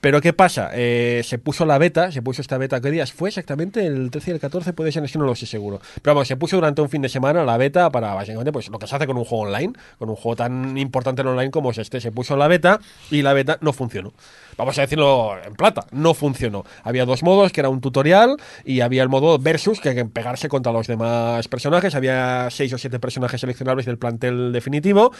Pero 0.00 0.20
¿qué 0.20 0.32
pasa? 0.32 0.70
Eh, 0.74 1.20
se 1.24 1.38
puso 1.38 1.64
la 1.64 1.78
beta, 1.78 2.10
se 2.10 2.20
puso 2.22 2.42
esta 2.42 2.58
beta, 2.58 2.80
¿qué 2.80 2.90
días? 2.90 3.12
Fue 3.12 3.28
exactamente 3.28 3.91
el 3.92 4.10
13 4.10 4.30
y 4.30 4.34
el 4.34 4.40
14, 4.40 4.72
puede 4.72 4.92
ser, 4.92 5.04
es 5.04 5.16
no 5.16 5.24
lo 5.24 5.34
sé 5.34 5.46
seguro. 5.46 5.80
Pero 6.00 6.14
vamos, 6.14 6.28
se 6.28 6.36
puso 6.36 6.56
durante 6.56 6.82
un 6.82 6.88
fin 6.88 7.02
de 7.02 7.08
semana 7.08 7.44
la 7.44 7.56
beta 7.56 7.90
para 7.90 8.14
básicamente 8.14 8.52
pues 8.52 8.68
lo 8.68 8.78
que 8.78 8.86
se 8.86 8.96
hace 8.96 9.06
con 9.06 9.16
un 9.16 9.24
juego 9.24 9.44
online, 9.44 9.72
con 9.98 10.08
un 10.08 10.16
juego 10.16 10.36
tan 10.36 10.76
importante 10.78 11.22
en 11.22 11.28
online 11.28 11.50
como 11.50 11.70
es 11.70 11.78
este. 11.78 12.00
Se 12.00 12.12
puso 12.12 12.36
la 12.36 12.48
beta 12.48 12.80
y 13.10 13.22
la 13.22 13.32
beta 13.32 13.58
no 13.60 13.72
funcionó. 13.72 14.12
Vamos 14.56 14.76
a 14.78 14.82
decirlo 14.82 15.34
en 15.42 15.54
plata, 15.54 15.86
no 15.92 16.14
funcionó. 16.14 16.64
Había 16.84 17.06
dos 17.06 17.22
modos, 17.22 17.52
que 17.52 17.60
era 17.60 17.68
un 17.68 17.80
tutorial 17.80 18.36
y 18.64 18.80
había 18.80 19.02
el 19.02 19.08
modo 19.08 19.38
versus, 19.38 19.80
que 19.80 19.90
hay 19.90 19.94
que 19.94 20.04
pegarse 20.04 20.48
contra 20.48 20.72
los 20.72 20.86
demás 20.86 21.48
personajes. 21.48 21.94
Había 21.94 22.48
seis 22.50 22.72
o 22.72 22.78
siete 22.78 22.98
personajes 22.98 23.40
seleccionables 23.40 23.86
del 23.86 23.98
plantel 23.98 24.52
definitivo 24.52 25.12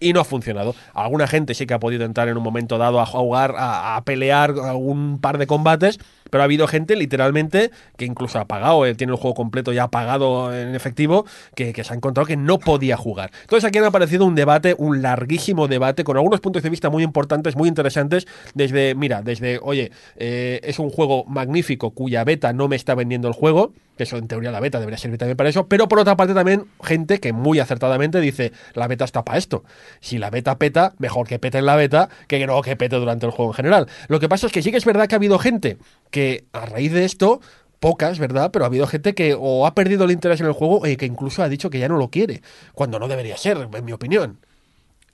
y 0.00 0.12
no 0.12 0.20
ha 0.20 0.24
funcionado. 0.24 0.74
Alguna 0.94 1.26
gente 1.26 1.54
sí 1.54 1.66
que 1.66 1.74
ha 1.74 1.78
podido 1.78 2.04
entrar 2.04 2.28
en 2.28 2.36
un 2.36 2.42
momento 2.42 2.78
dado 2.78 3.00
a 3.00 3.06
jugar, 3.06 3.54
a, 3.56 3.96
a 3.96 4.04
pelear 4.04 4.50
algún 4.50 5.20
par 5.20 5.38
de 5.38 5.46
combates, 5.46 5.98
pero 6.30 6.42
ha 6.42 6.44
habido 6.44 6.66
gente 6.66 6.96
literalmente 6.96 7.70
que 7.96 8.04
incluso 8.04 8.38
ha 8.38 8.46
pagado, 8.46 8.86
eh, 8.86 8.94
tiene 8.94 9.12
el 9.12 9.18
juego 9.18 9.34
completo 9.34 9.72
ya 9.72 9.88
pagado 9.88 10.54
en 10.54 10.74
efectivo, 10.74 11.26
que, 11.54 11.72
que 11.72 11.84
se 11.84 11.92
ha 11.92 11.96
encontrado 11.96 12.26
que 12.26 12.36
no 12.36 12.58
podía 12.58 12.96
jugar. 12.96 13.30
Entonces 13.42 13.66
aquí 13.66 13.78
ha 13.78 13.86
aparecido 13.86 14.24
un 14.24 14.34
debate, 14.34 14.74
un 14.78 15.02
larguísimo 15.02 15.68
debate, 15.68 16.04
con 16.04 16.16
algunos 16.16 16.40
puntos 16.40 16.62
de 16.62 16.70
vista 16.70 16.90
muy 16.90 17.02
importantes, 17.02 17.56
muy 17.56 17.68
interesantes, 17.68 18.26
desde, 18.54 18.94
mira, 18.94 19.22
desde, 19.22 19.58
oye, 19.62 19.92
eh, 20.16 20.60
es 20.62 20.78
un 20.78 20.90
juego 20.90 21.24
magnífico 21.26 21.90
cuya 21.90 22.24
beta 22.24 22.52
no 22.52 22.68
me 22.68 22.76
está 22.76 22.94
vendiendo 22.94 23.28
el 23.28 23.34
juego, 23.34 23.72
que 24.00 24.04
eso 24.04 24.16
en 24.16 24.28
teoría 24.28 24.50
la 24.50 24.60
beta 24.60 24.78
debería 24.78 24.96
servir 24.96 25.18
también 25.18 25.36
para 25.36 25.50
eso, 25.50 25.68
pero 25.68 25.86
por 25.86 25.98
otra 25.98 26.16
parte 26.16 26.32
también 26.32 26.64
gente 26.82 27.20
que 27.20 27.34
muy 27.34 27.58
acertadamente 27.58 28.18
dice, 28.18 28.50
la 28.72 28.88
beta 28.88 29.04
está 29.04 29.26
para 29.26 29.36
esto. 29.36 29.62
Si 30.00 30.16
la 30.16 30.30
beta 30.30 30.56
peta, 30.56 30.94
mejor 30.96 31.28
que 31.28 31.38
pete 31.38 31.58
en 31.58 31.66
la 31.66 31.76
beta 31.76 32.08
que 32.26 32.46
no 32.46 32.62
que 32.62 32.76
pete 32.76 32.96
durante 32.96 33.26
el 33.26 33.32
juego 33.32 33.50
en 33.50 33.56
general. 33.56 33.88
Lo 34.08 34.18
que 34.18 34.26
pasa 34.26 34.46
es 34.46 34.54
que 34.54 34.62
sí 34.62 34.70
que 34.70 34.78
es 34.78 34.86
verdad 34.86 35.06
que 35.06 35.16
ha 35.16 35.18
habido 35.18 35.38
gente 35.38 35.76
que 36.10 36.46
a 36.54 36.64
raíz 36.64 36.92
de 36.92 37.04
esto 37.04 37.42
pocas, 37.78 38.18
¿verdad? 38.18 38.50
Pero 38.50 38.64
ha 38.64 38.68
habido 38.68 38.86
gente 38.86 39.14
que 39.14 39.36
o 39.38 39.66
ha 39.66 39.74
perdido 39.74 40.04
el 40.04 40.12
interés 40.12 40.40
en 40.40 40.46
el 40.46 40.52
juego 40.52 40.86
y 40.86 40.96
que 40.96 41.04
incluso 41.04 41.42
ha 41.42 41.50
dicho 41.50 41.68
que 41.68 41.78
ya 41.78 41.88
no 41.88 41.98
lo 41.98 42.08
quiere, 42.08 42.40
cuando 42.72 42.98
no 42.98 43.06
debería 43.06 43.36
ser, 43.36 43.68
en 43.70 43.84
mi 43.84 43.92
opinión. 43.92 44.38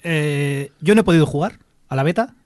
Eh, 0.05 0.70
yo 0.80 0.95
no 0.95 1.01
he 1.01 1.05
podido 1.05 1.26
jugar 1.26 1.59
a 1.89 1.97
la 1.97 2.05
beta. 2.05 2.37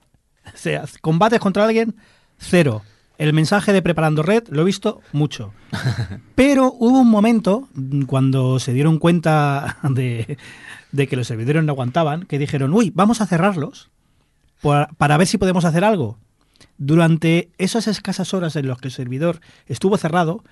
O 0.51 0.57
sea, 0.57 0.85
combates 1.01 1.39
contra 1.39 1.65
alguien, 1.65 1.95
cero. 2.39 2.81
El 3.21 3.33
mensaje 3.33 3.71
de 3.71 3.83
preparando 3.83 4.23
red 4.23 4.43
lo 4.49 4.63
he 4.63 4.65
visto 4.65 4.99
mucho. 5.13 5.53
Pero 6.35 6.73
hubo 6.79 7.01
un 7.01 7.09
momento 7.09 7.67
mm, 7.75 8.03
cuando 8.05 8.57
se 8.59 8.73
dieron 8.73 8.97
cuenta 8.97 9.77
de, 9.89 10.37
de 10.91 11.07
que 11.07 11.15
los 11.15 11.27
servidores 11.27 11.63
no 11.63 11.71
aguantaban, 11.73 12.23
que 12.23 12.39
dijeron, 12.39 12.73
uy, 12.73 12.91
vamos 12.95 13.21
a 13.21 13.27
cerrarlos 13.27 13.91
para 14.97 15.17
ver 15.17 15.27
si 15.27 15.37
podemos 15.37 15.65
hacer 15.65 15.83
algo. 15.83 16.17
Durante 16.77 17.49
esas 17.59 17.87
escasas 17.87 18.33
horas 18.33 18.55
en 18.55 18.67
las 18.67 18.79
que 18.79 18.87
el 18.87 18.91
servidor 18.93 19.39
estuvo 19.67 19.97
cerrado, 19.97 20.43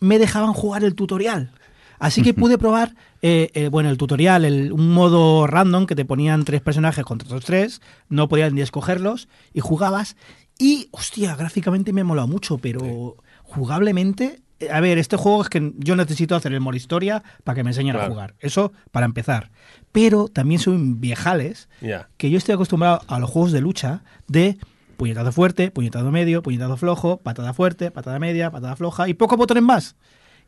me 0.00 0.18
dejaban 0.18 0.52
jugar 0.52 0.82
el 0.82 0.94
tutorial. 0.96 1.52
Así 2.00 2.22
que 2.22 2.34
pude 2.34 2.58
probar, 2.58 2.94
eh, 3.22 3.50
eh, 3.54 3.68
bueno, 3.68 3.88
el 3.90 3.98
tutorial, 3.98 4.44
el- 4.44 4.72
un 4.72 4.92
modo 4.94 5.46
random 5.46 5.86
que 5.86 5.94
te 5.94 6.04
ponían 6.04 6.44
tres 6.44 6.60
personajes 6.60 7.04
contra 7.04 7.26
otros 7.28 7.44
tres, 7.44 7.80
no 8.08 8.28
podías 8.28 8.52
ni 8.52 8.62
escogerlos, 8.62 9.28
y 9.54 9.60
jugabas. 9.60 10.16
Y, 10.60 10.88
hostia, 10.90 11.34
gráficamente 11.36 11.92
me 11.92 12.02
ha 12.02 12.04
molado 12.04 12.28
mucho, 12.28 12.58
pero 12.58 13.16
jugablemente, 13.44 14.42
eh, 14.60 14.68
a 14.70 14.80
ver, 14.80 14.98
este 14.98 15.16
juego 15.16 15.42
es 15.42 15.48
que 15.48 15.72
yo 15.78 15.96
necesito 15.96 16.36
hacer 16.36 16.52
el 16.52 16.60
modo 16.60 16.76
historia 16.76 17.22
para 17.44 17.56
que 17.56 17.64
me 17.64 17.70
enseñen 17.70 17.96
a 17.96 18.06
jugar. 18.06 18.34
Eso 18.40 18.72
para 18.90 19.06
empezar. 19.06 19.50
Pero 19.90 20.28
también 20.28 20.60
soy 20.60 20.74
un 20.74 21.00
viejales 21.00 21.68
Ya. 21.80 22.08
que 22.16 22.30
yo 22.30 22.38
estoy 22.38 22.54
acostumbrado 22.54 23.00
a 23.08 23.18
los 23.18 23.30
juegos 23.30 23.52
de 23.52 23.60
lucha 23.60 24.02
de 24.28 24.58
puñetazo 24.96 25.32
fuerte, 25.32 25.70
puñetazo 25.70 26.10
medio, 26.10 26.42
puñetazo 26.42 26.76
flojo, 26.76 27.16
patada 27.16 27.54
fuerte, 27.54 27.90
patada 27.90 28.18
media, 28.18 28.50
patada 28.50 28.76
floja 28.76 29.08
y 29.08 29.14
pocos 29.14 29.38
botones 29.38 29.62
más. 29.62 29.96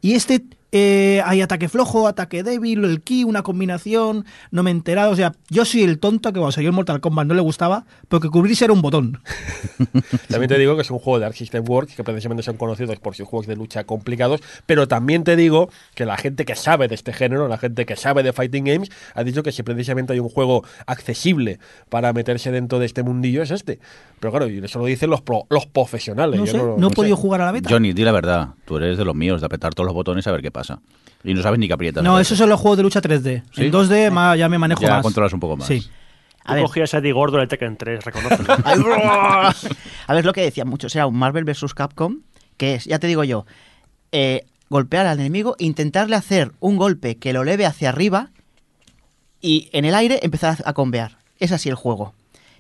Y 0.02 0.12
este 0.12 0.44
eh, 0.73 1.20
hay 1.25 1.41
ataque 1.43 1.68
flojo, 1.68 2.09
ataque 2.09 2.43
débil, 2.43 2.85
el 2.85 3.03
ki, 3.03 3.25
una 3.25 3.43
combinación, 3.43 4.25
no 4.51 4.62
me 4.62 4.70
he 4.70 4.73
enterado. 4.75 5.12
O 5.12 5.16
sea, 5.16 5.33
yo 5.51 5.64
soy 5.64 5.83
el 5.83 5.99
tonto 5.99 6.31
que 6.33 6.39
cuando 6.39 6.53
salió 6.53 6.70
el 6.70 6.75
Mortal 6.75 7.01
Kombat 7.01 7.27
no 7.27 7.35
le 7.35 7.43
gustaba 7.43 7.85
porque 8.09 8.29
cubrirse 8.31 8.64
era 8.64 8.73
un 8.73 8.83
botón. 8.83 9.20
También 10.29 10.49
te 10.49 10.59
digo 10.59 10.75
que 10.77 10.83
es 10.83 10.91
un 10.91 10.99
juego 10.99 11.18
de 11.18 11.27
Arc 11.27 11.35
System 11.35 11.64
Works 11.68 11.95
que 11.95 12.05
precisamente 12.05 12.43
son 12.43 12.57
conocidos 12.57 12.99
por 12.99 13.14
sus 13.14 13.29
juegos 13.29 13.47
de 13.47 13.57
lucha 13.57 13.85
complicados, 13.85 14.41
pero 14.66 14.89
también 14.89 15.25
te 15.25 15.37
digo 15.37 15.70
que 15.95 16.05
la 16.07 16.16
gente 16.16 16.45
que 16.45 16.55
sabe 16.57 16.89
de 16.89 16.95
este 16.95 17.12
género, 17.12 17.49
la 17.49 17.59
gente 17.59 17.87
que 17.87 17.97
sabe 17.97 18.23
de 18.23 18.33
Fighting 18.33 18.64
Games, 18.64 18.89
ha 19.14 19.25
dicho 19.25 19.43
que 19.43 19.53
si 19.53 19.62
precisamente 19.62 20.12
hay 20.14 20.18
un 20.20 20.29
juego 20.29 20.64
accesible 20.87 21.59
para 21.89 22.12
meterse 22.12 22.51
dentro 22.51 22.79
de 22.79 22.87
este 22.87 23.03
mundillo 23.03 23.43
es 23.43 23.51
este. 23.51 23.79
Pero 24.20 24.31
claro, 24.31 24.47
eso 24.47 24.79
lo 24.79 24.85
dicen 24.87 25.11
los, 25.11 25.20
pro- 25.20 25.47
los 25.51 25.66
profesionales. 25.66 26.39
No 26.41 26.47
yo 26.47 26.53
sé, 26.53 26.59
lo- 26.59 26.66
no, 26.68 26.77
no 26.79 26.89
he 26.89 26.91
podido 26.91 27.16
sé. 27.16 27.23
jugar 27.23 27.41
a 27.43 27.47
la 27.47 27.53
beta. 27.53 27.68
Johnny, 27.70 27.93
di 27.93 28.05
la 28.05 28.12
verdad. 28.12 28.51
Tú 28.64 28.77
eres 28.77 28.97
de 28.97 29.05
los 29.05 29.14
míos, 29.14 29.41
de 29.41 29.47
apretar 29.47 29.75
todos 29.75 29.87
los 29.87 29.95
botones 29.95 30.27
a 30.27 30.33
ver 30.33 30.41
qué 30.43 30.51
pasa. 30.51 30.61
Y 31.24 31.34
no 31.34 31.42
sabes 31.42 31.58
ni 31.58 31.68
qué 31.68 31.74
aprietas. 31.74 32.02
No, 32.02 32.18
esos 32.18 32.36
son 32.36 32.48
los 32.48 32.58
juegos 32.60 32.78
de 32.78 32.82
lucha 32.82 33.00
3D. 33.00 33.42
¿Sí? 33.52 33.64
En 33.66 33.72
2D 33.72 34.10
ma- 34.10 34.34
ya 34.36 34.48
me 34.48 34.58
manejo 34.58 34.82
Ya 34.82 34.90
más. 34.94 35.02
controlas 35.02 35.32
un 35.32 35.40
poco 35.40 35.56
más. 35.56 35.66
Sí. 35.68 35.86
A 36.44 36.54
ver. 36.54 36.64
cogías 36.64 36.92
a 36.94 36.98
Eddie 36.98 37.12
Gordo 37.12 37.36
en 37.36 37.42
el 37.42 37.48
Tekken 37.48 37.76
3, 37.76 38.04
reconócelo. 38.04 38.52
Ay, 38.64 38.80
¡buah! 38.80 39.52
a 40.08 40.14
ver, 40.14 40.24
lo 40.24 40.32
que 40.32 40.40
decían 40.42 40.68
muchos 40.68 40.94
era 40.96 41.06
un 41.06 41.16
Marvel 41.16 41.44
vs. 41.44 41.72
Capcom, 41.74 42.22
que 42.56 42.74
es, 42.74 42.84
ya 42.86 42.98
te 42.98 43.06
digo 43.06 43.22
yo, 43.22 43.46
eh, 44.10 44.44
golpear 44.68 45.06
al 45.06 45.20
enemigo, 45.20 45.54
intentarle 45.60 46.16
hacer 46.16 46.50
un 46.58 46.76
golpe 46.76 47.16
que 47.16 47.32
lo 47.32 47.44
leve 47.44 47.64
hacia 47.66 47.90
arriba 47.90 48.30
y 49.40 49.68
en 49.72 49.84
el 49.84 49.94
aire 49.94 50.18
empezar 50.22 50.58
a 50.64 50.72
combear. 50.72 51.18
Es 51.38 51.52
así 51.52 51.68
el 51.68 51.74
juego. 51.74 52.14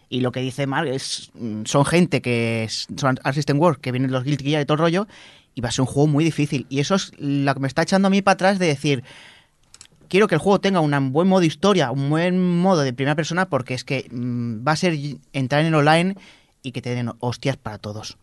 Y 0.08 0.20
lo 0.20 0.30
que 0.30 0.40
dice 0.40 0.66
Mark 0.66 0.88
es, 0.88 1.30
mm, 1.34 1.62
son 1.64 1.84
gente 1.84 2.20
que 2.20 2.64
es- 2.64 2.86
son 2.96 3.18
Art 3.24 3.34
System 3.34 3.58
Works, 3.58 3.80
que 3.80 3.92
vienen 3.92 4.12
los 4.12 4.24
Guilty 4.24 4.44
Gear 4.44 4.62
y 4.62 4.64
todo 4.66 4.74
el 4.74 4.80
rollo, 4.80 5.06
y 5.54 5.60
va 5.60 5.68
a 5.68 5.72
ser 5.72 5.82
un 5.82 5.86
juego 5.86 6.06
muy 6.06 6.24
difícil. 6.24 6.66
Y 6.68 6.80
eso 6.80 6.94
es 6.94 7.12
lo 7.18 7.52
que 7.54 7.60
me 7.60 7.68
está 7.68 7.82
echando 7.82 8.08
a 8.08 8.10
mí 8.10 8.22
para 8.22 8.34
atrás 8.34 8.58
de 8.58 8.66
decir, 8.66 9.04
quiero 10.08 10.28
que 10.28 10.34
el 10.34 10.40
juego 10.40 10.60
tenga 10.60 10.80
un 10.80 11.12
buen 11.12 11.28
modo 11.28 11.42
historia, 11.42 11.90
un 11.90 12.10
buen 12.10 12.58
modo 12.58 12.82
de 12.82 12.92
primera 12.92 13.14
persona, 13.14 13.46
porque 13.46 13.74
es 13.74 13.84
que 13.84 14.08
mm, 14.10 14.66
va 14.66 14.72
a 14.72 14.76
ser 14.76 14.94
entrar 15.32 15.62
en 15.62 15.68
el 15.68 15.74
online 15.74 16.16
y 16.62 16.72
que 16.72 16.82
te 16.82 16.94
den 16.94 17.10
hostias 17.20 17.56
para 17.56 17.78
todos. 17.78 18.16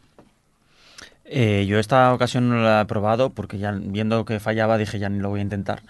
Eh, 1.25 1.65
yo 1.67 1.77
esta 1.77 2.11
ocasión 2.13 2.49
no 2.49 2.63
la 2.63 2.81
he 2.81 2.85
probado 2.85 3.29
porque 3.29 3.59
ya 3.59 3.71
viendo 3.71 4.25
que 4.25 4.39
fallaba 4.39 4.79
dije 4.79 4.97
ya 4.97 5.09
ni 5.09 5.19
lo 5.19 5.29
voy 5.29 5.41
a 5.41 5.43
intentar. 5.43 5.83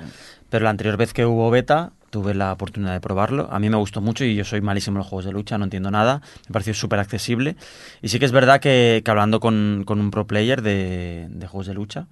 Pero 0.50 0.66
la 0.66 0.70
anterior 0.70 0.98
vez 0.98 1.14
que 1.14 1.26
hubo 1.26 1.50
beta 1.50 1.94
tuve 2.10 2.34
la 2.34 2.52
oportunidad 2.54 2.94
de 2.94 3.00
probarlo. 3.00 3.48
A 3.52 3.60
mí 3.60 3.70
me 3.70 3.78
gustó 3.78 4.02
mucho 4.02 4.24
y 4.26 4.36
yo 4.36 4.44
soy 4.46 4.62
malísimo 4.62 4.96
en 4.96 5.00
los 5.00 5.08
juegos 5.08 5.26
de 5.26 5.32
lucha, 5.32 5.58
no 5.58 5.64
entiendo 5.64 5.92
nada. 5.92 6.22
Me 6.48 6.54
pareció 6.54 6.74
súper 6.74 7.00
accesible. 7.00 7.56
Y 8.02 8.10
sí 8.10 8.20
que 8.20 8.26
es 8.26 8.32
verdad 8.32 8.60
que, 8.60 9.02
que 9.04 9.12
hablando 9.12 9.40
con, 9.40 9.84
con 9.86 10.00
un 10.00 10.12
pro 10.12 10.28
player 10.28 10.62
de, 10.62 11.28
de 11.30 11.48
juegos 11.48 11.68
de 11.68 11.74
lucha, 11.74 12.08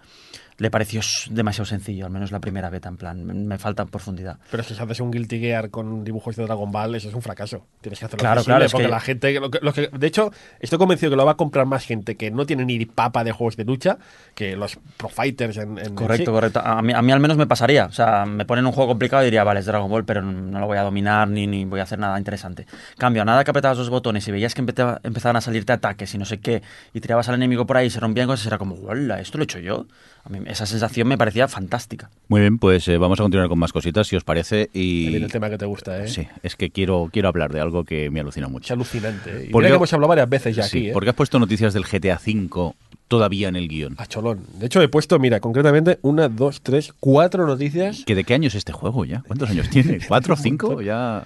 le 0.59 0.71
pareció 0.71 1.01
demasiado 1.29 1.65
sencillo, 1.65 2.05
al 2.05 2.11
menos 2.11 2.31
la 2.31 2.39
primera 2.39 2.69
beta, 2.69 2.89
en 2.89 2.97
plan, 2.97 3.23
me- 3.47 3.57
falta 3.59 3.85
profundidad. 3.85 4.39
Pero 4.49 4.63
si 4.63 4.73
haces 4.73 4.99
un 4.99 5.11
Guilty 5.11 5.39
Gear 5.39 5.69
con 5.69 6.03
dibujos 6.03 6.35
de 6.35 6.43
Dragon 6.43 6.71
Ball, 6.71 6.95
eso 6.95 7.09
es 7.09 7.13
un 7.13 7.21
fracaso. 7.21 7.65
Tienes 7.81 7.99
que 7.99 8.05
hacerlo 8.05 8.19
Claro, 8.21 8.39
accesible, 8.41 8.53
claro, 8.53 8.65
es 8.65 8.71
porque 8.71 8.85
que- 8.85 8.91
la 8.91 8.99
gente... 8.99 9.39
lo 9.39 9.51
que- 9.51 9.59
lo 9.61 9.73
que- 9.73 9.87
de 9.95 10.07
hecho, 10.07 10.31
estoy 10.59 10.79
convencido 10.79 11.11
que 11.11 11.15
lo 11.15 11.25
va 11.25 11.33
a 11.33 11.37
comprar 11.37 11.65
más 11.67 11.85
gente 11.85 12.15
que 12.15 12.31
no 12.31 12.45
tiene 12.45 12.65
ni 12.65 12.85
papa 12.85 13.23
de 13.23 13.31
juegos 13.31 13.55
de 13.55 13.65
lucha 13.65 13.97
que 14.33 14.55
los 14.55 14.77
pro 14.97 15.09
fighters 15.09 15.57
en, 15.57 15.77
en 15.77 15.93
Correcto, 15.95 16.31
sí. 16.31 16.33
correcto. 16.35 16.59
A 16.63 16.81
mí, 16.81 16.91
a 16.93 17.01
mí 17.01 17.11
al 17.11 17.19
menos 17.19 17.37
me 17.37 17.45
pasaría. 17.45 17.85
O 17.85 17.91
sea, 17.91 18.25
me 18.25 18.45
ponen 18.45 18.65
un 18.65 18.71
juego 18.71 18.89
complicado 18.89 19.21
y 19.23 19.25
diría, 19.25 19.43
vale, 19.43 19.59
es 19.59 19.65
Dragon 19.67 19.89
Ball, 19.89 20.05
pero 20.05 20.21
no 20.23 20.59
lo 20.59 20.65
voy 20.65 20.77
a 20.77 20.81
dominar 20.81 21.27
ni, 21.27 21.45
ni 21.45 21.65
voy 21.65 21.79
a 21.79 21.83
hacer 21.83 21.99
nada 21.99 22.17
interesante. 22.17 22.65
Cambio, 22.97 23.21
a 23.21 23.25
nada 23.25 23.43
que 23.43 23.51
apretabas 23.51 23.77
los 23.77 23.89
botones 23.91 24.27
y 24.27 24.31
veías 24.31 24.55
que 24.55 24.61
empezaba- 24.61 24.99
empezaban 25.03 25.35
a 25.35 25.41
salirte 25.41 25.71
ataques 25.73 26.13
y 26.15 26.17
no 26.17 26.25
sé 26.25 26.39
qué, 26.39 26.63
y 26.93 26.99
tirabas 26.99 27.29
al 27.29 27.35
enemigo 27.35 27.65
por 27.67 27.77
ahí 27.77 27.87
y 27.87 27.89
se 27.91 27.99
rompían 27.99 28.25
cosas, 28.27 28.47
era 28.47 28.57
como, 28.57 28.75
hola, 28.87 29.19
¿esto 29.19 29.37
lo 29.37 29.43
he 29.43 29.45
hecho 29.45 29.59
yo? 29.59 29.85
A 30.27 30.29
mí 30.29 30.39
esa 30.47 30.65
sensación 30.65 31.07
me 31.07 31.17
parecía 31.17 31.47
fantástica. 31.47 32.09
Muy 32.27 32.41
bien, 32.41 32.57
pues 32.57 32.85
eh, 32.89 32.97
vamos 32.97 33.17
a 33.19 33.23
continuar 33.23 33.47
con 33.47 33.57
más 33.57 33.71
cositas, 33.71 34.07
si 34.07 34.17
os 34.17 34.25
parece. 34.25 34.69
Y 34.73 35.15
el 35.15 35.31
tema 35.31 35.49
que 35.49 35.57
te 35.57 35.65
gusta, 35.65 36.03
¿eh? 36.03 36.09
sí, 36.09 36.27
es 36.43 36.57
que 36.57 36.69
quiero, 36.69 37.09
quiero 37.13 37.29
hablar 37.29 37.53
de 37.53 37.61
algo 37.61 37.85
que 37.85 38.09
me 38.09 38.19
alucina 38.19 38.47
Es 38.47 38.51
mucho. 38.51 38.73
alucinante. 38.73 39.29
¿eh? 39.29 39.45
Y 39.47 39.51
Porque- 39.51 39.67
mira 39.67 39.69
que 39.69 39.75
hemos 39.77 39.93
hablado 39.93 40.09
varias 40.09 40.29
veces 40.29 40.53
ya 40.57 40.63
Sí, 40.63 40.79
aquí, 40.79 40.89
¿eh? 40.89 40.93
porque 40.93 41.09
has 41.11 41.15
puesto 41.15 41.39
noticias 41.39 41.73
del 41.73 41.85
GTA 41.85 42.19
V 42.25 42.73
todavía 43.07 43.47
en 43.47 43.55
el 43.55 43.69
guion. 43.69 43.95
A 43.97 44.05
cholón. 44.05 44.41
De 44.59 44.65
hecho, 44.65 44.81
he 44.81 44.89
puesto, 44.89 45.17
mira, 45.17 45.39
concretamente, 45.39 45.97
una, 46.01 46.27
dos, 46.27 46.59
tres, 46.61 46.93
cuatro 46.99 47.47
noticias. 47.47 48.03
¿Que 48.05 48.15
¿De 48.15 48.25
qué 48.25 48.33
año 48.33 48.49
es 48.49 48.55
este 48.55 48.73
juego 48.73 49.05
ya? 49.05 49.23
¿Cuántos 49.25 49.49
años 49.49 49.69
tiene? 49.69 49.99
¿Cuatro, 50.05 50.35
cinco? 50.35 50.81
Ya... 50.81 51.25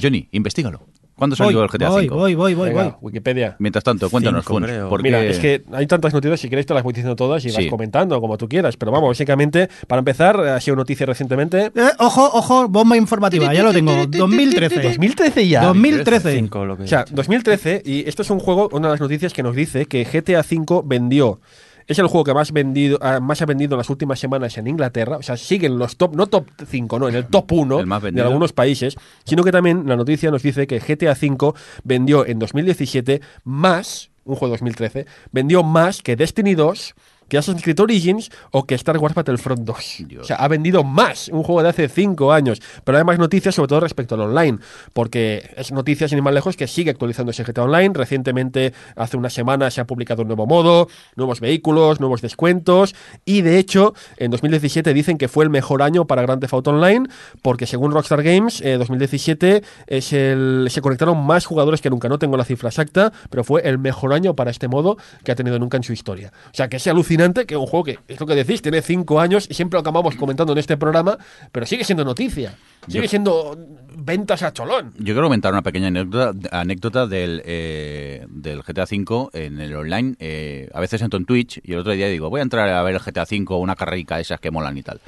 Johnny, 0.00 0.26
investigalo. 0.32 0.80
¿Cuándo 1.18 1.34
Voy, 1.36 1.46
salió 1.48 1.62
el 1.64 1.68
GTA 1.68 1.88
voy, 1.88 2.06
V? 2.08 2.14
voy, 2.14 2.34
voy, 2.36 2.54
voy, 2.54 2.68
Venga, 2.68 2.82
voy. 2.84 2.92
Wikipedia. 3.00 3.56
Mientras 3.58 3.82
tanto, 3.82 4.08
cuéntanos, 4.08 4.44
Cinco, 4.44 4.54
Funs, 4.54 4.66
creo. 4.66 4.88
porque- 4.88 5.02
Mira, 5.02 5.24
es 5.24 5.40
que 5.40 5.64
hay 5.72 5.86
tantas 5.88 6.14
noticias, 6.14 6.38
si 6.38 6.48
queréis 6.48 6.64
te 6.66 6.74
las 6.74 6.84
voy 6.84 6.92
diciendo 6.92 7.16
todas 7.16 7.44
y 7.44 7.50
vas 7.50 7.66
comentando 7.68 8.20
como 8.20 8.38
tú 8.38 8.48
quieras. 8.48 8.76
Pero 8.76 8.92
vamos, 8.92 9.08
básicamente, 9.10 9.68
para 9.88 9.98
empezar, 9.98 10.38
ha 10.40 10.60
sido 10.60 10.76
noticia 10.76 11.04
recientemente. 11.06 11.72
Eh, 11.74 11.90
ojo, 11.98 12.24
ojo, 12.32 12.68
bomba 12.68 12.96
informativa, 12.96 13.52
ya 13.52 13.64
lo 13.64 13.72
tengo. 13.72 14.06
2013. 14.06 14.80
2013 14.80 15.48
ya. 15.48 15.62
2013. 15.64 16.36
Cinco, 16.36 16.64
lo 16.64 16.76
que 16.76 16.84
O 16.84 16.86
sea, 16.86 17.04
2013, 17.10 17.82
y 17.84 18.08
esto 18.08 18.22
es 18.22 18.30
un 18.30 18.38
juego, 18.38 18.68
una 18.72 18.86
de 18.88 18.94
las 18.94 19.00
noticias 19.00 19.32
que 19.32 19.42
nos 19.42 19.56
dice 19.56 19.86
que 19.86 20.04
GTA 20.04 20.40
V 20.48 20.82
vendió. 20.84 21.40
Es 21.88 21.98
el 21.98 22.06
juego 22.06 22.22
que 22.22 22.34
más, 22.34 22.52
vendido, 22.52 22.98
ah, 23.00 23.18
más 23.18 23.40
ha 23.40 23.46
vendido 23.46 23.74
en 23.74 23.78
las 23.78 23.88
últimas 23.88 24.20
semanas 24.20 24.58
en 24.58 24.66
Inglaterra. 24.66 25.16
O 25.16 25.22
sea, 25.22 25.38
siguen 25.38 25.78
los 25.78 25.96
top, 25.96 26.14
no 26.14 26.26
top 26.26 26.46
5, 26.66 26.98
no, 26.98 27.08
en 27.08 27.14
el 27.14 27.26
top 27.26 27.50
1 27.50 27.80
El 27.80 27.86
más 27.86 28.02
de 28.02 28.20
algunos 28.20 28.52
países. 28.52 28.94
Sino 29.24 29.42
que 29.42 29.50
también 29.50 29.84
la 29.86 29.96
noticia 29.96 30.30
nos 30.30 30.42
dice 30.42 30.66
que 30.66 30.80
GTA 30.80 31.12
V 31.12 31.54
vendió 31.84 32.26
en 32.26 32.38
2017 32.38 33.22
más, 33.44 34.10
un 34.26 34.36
juego 34.36 34.52
de 34.52 34.58
2013, 34.58 35.06
vendió 35.32 35.62
más 35.62 36.02
que 36.02 36.14
Destiny 36.14 36.54
2, 36.54 36.94
que 37.28 37.38
Assassin's 37.38 37.62
Creed 37.62 37.80
Origins 37.80 38.30
o 38.50 38.64
que 38.64 38.74
Star 38.74 38.98
Wars 38.98 39.14
Battlefront 39.14 39.60
2. 39.60 39.96
Dios. 40.08 40.22
O 40.22 40.24
sea, 40.24 40.36
ha 40.36 40.48
vendido 40.48 40.84
más 40.84 41.28
un 41.28 41.42
juego 41.42 41.62
de 41.62 41.68
hace 41.68 41.88
5 41.88 42.32
años. 42.32 42.60
Pero 42.84 42.98
hay 42.98 43.04
más 43.04 43.18
noticias, 43.18 43.54
sobre 43.54 43.68
todo 43.68 43.80
respecto 43.80 44.14
al 44.14 44.22
online, 44.22 44.58
porque 44.92 45.50
es 45.56 45.72
noticias 45.72 46.10
sin 46.10 46.18
ir 46.18 46.22
más 46.22 46.34
lejos 46.34 46.56
que 46.56 46.66
sigue 46.66 46.90
actualizándose 46.90 47.44
GTA 47.44 47.64
Online. 47.64 47.90
Recientemente, 47.94 48.72
hace 48.96 49.16
una 49.16 49.30
semana, 49.30 49.70
se 49.70 49.80
ha 49.80 49.86
publicado 49.86 50.22
un 50.22 50.28
nuevo 50.28 50.46
modo, 50.46 50.88
nuevos 51.16 51.40
vehículos, 51.40 52.00
nuevos 52.00 52.22
descuentos. 52.22 52.94
Y 53.24 53.42
de 53.42 53.58
hecho, 53.58 53.94
en 54.16 54.30
2017 54.30 54.94
dicen 54.94 55.18
que 55.18 55.28
fue 55.28 55.44
el 55.44 55.50
mejor 55.50 55.82
año 55.82 56.06
para 56.06 56.22
Grand 56.22 56.40
Theft 56.40 56.54
Auto 56.54 56.70
Online, 56.70 57.08
porque 57.42 57.66
según 57.66 57.92
Rockstar 57.92 58.22
Games, 58.22 58.60
eh, 58.60 58.78
2017 58.78 59.62
es 59.86 60.12
el, 60.12 60.68
se 60.70 60.80
conectaron 60.80 61.18
más 61.24 61.46
jugadores 61.46 61.80
que 61.80 61.90
nunca. 61.90 62.08
No 62.08 62.18
tengo 62.18 62.36
la 62.36 62.44
cifra 62.44 62.68
exacta, 62.68 63.12
pero 63.30 63.44
fue 63.44 63.68
el 63.68 63.78
mejor 63.78 64.12
año 64.12 64.34
para 64.34 64.50
este 64.50 64.68
modo 64.68 64.96
que 65.24 65.32
ha 65.32 65.34
tenido 65.34 65.58
nunca 65.58 65.76
en 65.76 65.82
su 65.82 65.92
historia. 65.92 66.32
O 66.46 66.54
sea, 66.54 66.68
que 66.68 66.76
es 66.76 66.86
alucinante 66.86 67.17
que 67.46 67.56
un 67.56 67.66
juego 67.66 67.84
que, 67.84 67.98
es 68.08 68.18
lo 68.20 68.26
que 68.26 68.34
decís, 68.34 68.62
tiene 68.62 68.80
5 68.82 69.20
años 69.20 69.46
y 69.50 69.54
siempre 69.54 69.76
lo 69.76 69.80
acabamos 69.80 70.14
comentando 70.16 70.52
en 70.52 70.58
este 70.58 70.76
programa, 70.76 71.18
pero 71.52 71.66
sigue 71.66 71.84
siendo 71.84 72.04
noticia. 72.04 72.56
Sigue 72.86 73.02
Yo- 73.04 73.08
siendo 73.08 73.58
ventas 73.96 74.42
a 74.42 74.52
cholón. 74.52 74.92
Yo 74.98 75.04
quiero 75.14 75.24
comentar 75.24 75.52
una 75.52 75.62
pequeña 75.62 75.88
anécdota, 75.88 76.32
anécdota 76.58 77.06
del, 77.06 77.42
eh, 77.44 78.24
del 78.28 78.62
GTA 78.62 78.84
V 78.84 79.28
en 79.32 79.60
el 79.60 79.74
online. 79.74 80.14
Eh, 80.20 80.68
a 80.72 80.80
veces 80.80 81.02
entro 81.02 81.18
en 81.18 81.26
Twitch 81.26 81.60
y 81.64 81.72
el 81.72 81.80
otro 81.80 81.92
día 81.92 82.08
digo, 82.08 82.30
voy 82.30 82.40
a 82.40 82.42
entrar 82.44 82.68
a 82.68 82.82
ver 82.82 82.94
el 82.94 83.00
GTA 83.00 83.24
V 83.24 83.54
una 83.56 83.74
carrerica 83.76 84.20
esas 84.20 84.40
que 84.40 84.50
molan 84.50 84.78
y 84.78 84.82
tal. 84.82 85.00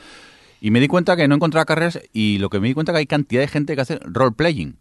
Y 0.61 0.71
me 0.71 0.81
di 0.81 0.89
cuenta 0.89 1.17
que 1.17 1.27
no 1.29 1.37
encontraba 1.37 1.65
carreras 1.65 2.01
y 2.13 2.39
lo 2.39 2.51
que 2.51 2.61
me 2.61 2.69
di 2.69 2.75
cuenta 2.75 2.93
que 2.93 2.99
hay 2.99 3.07
cantidad 3.07 3.41
de 3.41 3.49
gente 3.49 3.75
que 3.75 3.81
hace 3.81 3.99
role-playing. 4.03 4.77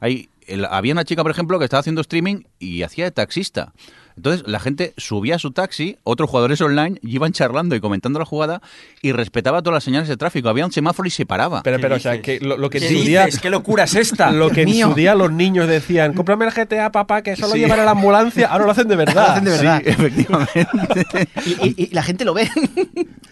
Hay, 0.00 0.28
el- 0.46 0.64
había 0.66 0.92
una 0.92 1.04
chica, 1.04 1.22
por 1.22 1.30
ejemplo, 1.30 1.58
que 1.58 1.64
estaba 1.64 1.80
haciendo 1.80 2.00
streaming 2.02 2.42
y 2.58 2.82
hacía 2.82 3.04
de 3.04 3.12
taxista. 3.12 3.72
Entonces 4.16 4.44
la 4.46 4.60
gente 4.60 4.94
subía 4.96 5.36
a 5.36 5.38
su 5.38 5.50
taxi, 5.52 5.96
otros 6.04 6.28
jugadores 6.30 6.60
online 6.60 6.98
y 7.02 7.14
iban 7.14 7.32
charlando 7.32 7.74
y 7.74 7.80
comentando 7.80 8.18
la 8.18 8.24
jugada 8.24 8.60
y 9.00 9.12
respetaba 9.12 9.62
todas 9.62 9.74
las 9.76 9.84
señales 9.84 10.08
de 10.08 10.16
tráfico. 10.16 10.48
Había 10.48 10.64
un 10.66 10.72
semáforo 10.72 11.06
y 11.06 11.10
se 11.10 11.26
paraba. 11.26 11.62
Pero, 11.62 11.76
¿Qué 11.78 11.82
pero, 11.82 11.96
o 11.96 11.98
sea, 11.98 12.20
que 12.22 12.40
lo, 12.40 12.56
lo 12.56 12.70
que 12.70 12.78
¿Qué 12.80 12.88
en 12.88 12.98
su 12.98 13.04
día. 13.04 13.26
dices? 13.26 13.40
¿Qué 13.42 13.50
locura 13.50 13.84
es 13.84 13.94
esta? 13.94 14.30
Lo 14.42 14.50
que 14.50 14.62
en 14.62 14.74
su 14.74 14.94
día 14.94 15.14
los 15.14 15.30
niños 15.32 15.68
decían, 15.68 16.14
cómprame 16.14 16.44
el 16.46 16.52
GTA, 16.52 16.90
papá, 16.92 17.22
que 17.22 17.36
solo 17.36 17.52
Sí. 17.52 17.60
llevaré 17.60 17.84
la 17.84 17.92
ambulancia. 17.92 18.48
Ahora 18.48 18.64
lo 18.66 18.70
hacen 18.72 18.88
de 18.88 18.96
verdad. 18.96 19.14
Lo 19.14 19.32
hacen 19.32 19.44
de 19.44 19.50
verdad. 19.50 19.82
Sí, 19.84 19.90
efectivamente. 19.90 20.66
Y, 21.46 21.68
y- 21.68 21.74
y 21.90 21.94
la 21.94 22.02
gente 22.02 22.24
lo 22.24 22.34
ve. 22.34 22.48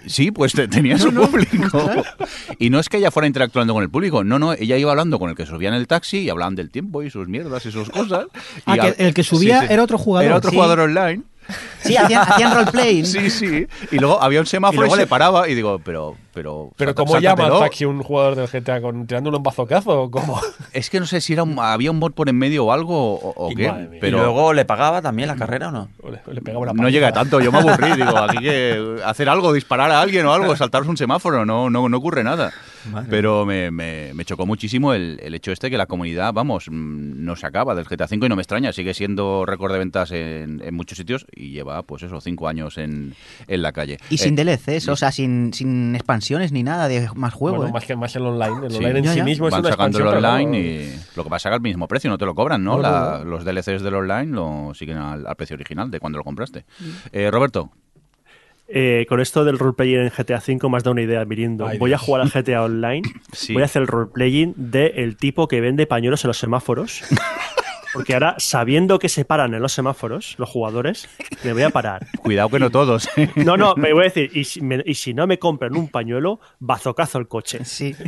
Sí, 0.06 0.30
pues 0.30 0.52
te- 0.52 0.66
tenía 0.68 0.98
su 0.98 1.12
público. 1.12 1.90
Y 2.58 2.70
no 2.70 2.80
es 2.80 2.88
que 2.88 2.96
ella 2.96 3.10
fuera 3.10 3.26
interactuando 3.26 3.74
con 3.74 3.82
el 3.82 3.90
público, 3.90 4.24
no, 4.24 4.38
no, 4.38 4.52
ella 4.54 4.76
iba 4.76 4.90
hablando 4.90 5.18
con 5.18 5.30
el 5.30 5.36
que 5.36 5.46
subía 5.46 5.68
en 5.68 5.74
el 5.74 5.86
taxi 5.86 6.18
y 6.18 6.30
hablaban 6.30 6.54
del 6.56 6.70
tiempo 6.70 7.02
y 7.02 7.10
sus 7.10 7.28
mierdas 7.28 7.64
y 7.66 7.70
sus 7.72 7.88
cosas. 7.90 8.26
Ah, 8.66 8.76
Y 8.76 8.80
que 8.80 8.94
el 9.06 9.14
que 9.14 9.22
subía 9.22 9.64
era 9.66 9.82
otro 9.82 9.98
jugador. 9.98 10.26
Era 10.26 10.36
otro 10.36 10.50
Sí. 10.50 10.56
Jugador 10.74 10.90
online. 10.90 11.22
Sí, 11.82 11.96
hacían, 11.96 12.22
hacían 12.28 12.54
roleplay. 12.54 13.04
Sí, 13.04 13.28
sí. 13.30 13.66
Y 13.90 13.98
luego 13.98 14.22
había 14.22 14.40
un 14.40 14.46
semáforo 14.46 14.76
y, 14.82 14.86
luego 14.86 14.94
se 14.94 15.00
le- 15.02 15.06
paraba 15.08 15.48
y 15.48 15.54
digo, 15.54 15.80
pero, 15.84 16.16
pero. 16.32 16.70
Pero 16.76 16.94
¿cómo 16.94 17.14
llama 17.18 17.30
al 17.30 17.36
sáltatelo. 17.38 17.60
taxi 17.60 17.84
un 17.84 18.02
jugador 18.02 18.34
del 18.36 18.46
GTA? 18.48 18.80
¿Con, 18.80 19.06
¿Tirándole 19.06 19.36
un 19.36 19.42
bazocazo 19.42 20.02
o 20.02 20.10
cómo? 20.10 20.40
Es 20.72 20.88
que 20.88 21.00
no 21.00 21.06
sé 21.06 21.20
si 21.20 21.32
era 21.32 21.42
un- 21.42 21.58
había 21.58 21.90
un 21.90 21.98
bot 21.98 22.14
por 22.14 22.28
en 22.28 22.36
medio 22.38 22.64
o 22.66 22.72
algo 22.72 23.14
o, 23.14 23.48
qué. 23.54 23.72
Pero 24.00 24.18
¿Y 24.18 24.20
luego 24.20 24.52
le 24.52 24.64
pagaba 24.64 25.02
también 25.02 25.26
la 25.28 25.34
carrera 25.36 25.68
o 25.68 25.72
no? 25.72 25.88
O 26.02 26.10
le, 26.10 26.20
o 26.26 26.32
le 26.32 26.40
pegaba 26.40 26.62
una 26.70 26.72
no 26.82 26.88
llega 26.88 27.12
tanto, 27.12 27.40
yo 27.40 27.50
me 27.50 27.58
aburrí. 27.58 27.92
Digo, 27.96 28.16
aquí 28.18 28.38
que 28.38 29.00
hacer 29.04 29.28
algo, 29.28 29.52
disparar 29.52 29.90
a 29.90 30.00
alguien 30.00 30.26
o 30.26 30.32
algo, 30.32 30.54
saltaros 30.56 30.86
un 30.88 30.96
semáforo, 30.96 31.44
no, 31.44 31.68
no, 31.70 31.88
no 31.88 31.96
ocurre 31.96 32.22
nada. 32.22 32.52
Pero 33.10 33.44
me, 33.44 33.70
me- 33.70 34.12
me 34.14 34.24
chocó 34.24 34.46
muchísimo 34.46 34.94
el, 34.94 35.18
el 35.22 35.34
hecho 35.34 35.50
este 35.52 35.70
que 35.70 35.76
la 35.76 35.86
comunidad, 35.86 36.32
vamos, 36.32 36.66
mm, 36.70 37.24
no 37.24 37.36
se 37.36 37.46
acaba 37.46 37.74
del 37.74 37.84
GTA 37.84 38.06
V 38.10 38.26
y 38.26 38.28
no 38.28 38.36
me 38.36 38.42
extraña, 38.42 38.72
sigue 38.72 38.94
siendo 38.94 39.44
récord 39.44 39.72
de 39.72 39.78
ventas 39.78 40.12
en, 40.12 40.62
en 40.64 40.74
muchos 40.74 40.96
sitios 40.96 41.26
y 41.34 41.50
lleva, 41.50 41.82
pues 41.82 42.04
eso, 42.04 42.20
cinco 42.20 42.48
años 42.48 42.78
en, 42.78 43.14
en 43.48 43.62
la 43.62 43.72
calle. 43.72 43.98
Y 44.08 44.14
Eh, 44.14 44.18
sin 44.18 44.36
DLCs, 44.36 44.88
o 44.88 44.96
sea, 44.96 45.10
sin, 45.12 45.52
sin 45.52 45.94
expansiones 46.20 46.52
ni 46.52 46.62
nada 46.62 46.86
de 46.88 47.08
más 47.14 47.32
juego. 47.34 47.56
Bueno, 47.56 47.70
¿eh? 47.70 47.72
más 47.72 47.84
que 47.86 47.96
más 47.96 48.14
el 48.16 48.22
online. 48.26 48.66
El 48.66 48.70
Sí. 48.72 48.76
online 48.78 48.98
en 48.98 49.04
Ya, 49.04 49.12
sí 49.12 49.18
ya. 49.18 49.24
mismo 49.24 49.48
es 49.48 49.52
van 49.52 49.60
una 49.60 49.70
sacando 49.70 49.98
el 49.98 50.04
expansión, 50.04 50.22
pero 50.22 50.34
online 50.34 50.58
no- 50.58 50.94
y 50.94 51.16
lo 51.16 51.24
que 51.24 51.30
pasa 51.30 51.48
es 51.48 51.54
al 51.54 51.60
mismo 51.60 51.88
precio, 51.88 52.10
no 52.10 52.18
te 52.18 52.26
lo 52.26 52.34
cobran, 52.34 52.62
¿no? 52.62 52.76
No, 52.76 52.76
no, 52.76 52.82
La- 52.82 53.18
no. 53.18 53.24
Los 53.24 53.44
DLCs 53.44 53.82
del 53.82 53.94
online 53.94 54.26
lo 54.34 54.72
siguen 54.74 54.98
al, 54.98 55.26
al 55.26 55.36
precio 55.36 55.54
original 55.54 55.90
de 55.90 55.98
cuando 55.98 56.18
lo 56.18 56.24
compraste. 56.24 56.64
Mm. 56.78 56.84
Eh, 57.12 57.30
Roberto, 57.30 57.70
Eh, 58.72 59.04
con 59.08 59.18
esto 59.20 59.44
del 59.44 59.58
roleplayer 59.58 59.98
en 60.00 60.10
GTA 60.10 60.36
V 60.46 60.68
me 60.70 60.76
has 60.76 60.84
dado 60.84 60.92
una 60.92 61.02
idea, 61.02 61.24
Mirindo. 61.24 61.66
Ay, 61.66 61.76
voy 61.78 61.90
a 61.90 61.96
Dios. 61.96 62.02
jugar 62.02 62.20
al 62.22 62.30
GTA 62.30 62.62
Online, 62.62 63.02
Sí. 63.32 63.52
voy 63.52 63.62
a 63.62 63.64
hacer 63.64 63.82
el 63.82 63.88
roleplaying 63.88 64.54
de 64.56 64.86
el 64.98 65.16
tipo 65.16 65.48
que 65.48 65.60
vende 65.60 65.86
pañuelos 65.88 66.24
en 66.24 66.28
los 66.28 66.38
semáforos. 66.38 67.02
Porque 67.92 68.14
ahora, 68.14 68.36
sabiendo 68.38 68.98
que 68.98 69.08
se 69.08 69.24
paran 69.24 69.52
en 69.54 69.62
los 69.62 69.72
semáforos, 69.72 70.34
los 70.38 70.48
jugadores, 70.48 71.08
me 71.44 71.52
voy 71.52 71.62
a 71.62 71.70
parar. 71.70 72.06
cuidado 72.22 72.48
que 72.48 72.58
no 72.60 72.70
todos. 72.70 73.08
¿eh? 73.16 73.30
No, 73.36 73.56
no, 73.56 73.74
me 73.76 73.92
voy 73.92 74.02
a 74.02 74.04
decir, 74.04 74.30
y 74.32 74.44
si, 74.44 74.60
me- 74.60 74.82
y 74.86 74.94
si 74.94 75.12
no 75.14 75.26
me 75.26 75.38
compran 75.38 75.76
un 75.76 75.88
pañuelo, 75.88 76.40
bazocazo 76.60 77.18
el 77.18 77.26
coche. 77.28 77.64
Sí. 77.64 77.94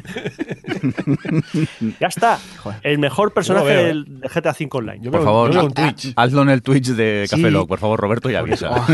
Ya 2.00 2.06
está. 2.08 2.38
El 2.82 2.98
mejor 2.98 3.32
personaje 3.32 3.66
veo, 3.66 3.86
del, 3.86 4.20
del 4.20 4.30
GTA 4.30 4.50
V 4.58 4.68
Online. 4.72 4.98
Yo 5.02 5.10
Por 5.10 5.20
veo- 5.20 5.24
favor, 5.26 5.50
yo 5.52 5.68
Twitch. 5.70 6.12
hazlo 6.16 6.42
en 6.42 6.50
el 6.50 6.62
Twitch 6.62 6.88
de 6.88 7.26
Café 7.30 7.42
Sí. 7.44 7.50
Lock, 7.50 7.68
por 7.68 7.78
favor, 7.78 8.00
Roberto, 8.00 8.30
y 8.30 8.34
avisa. 8.34 8.70
Oh, 8.70 8.86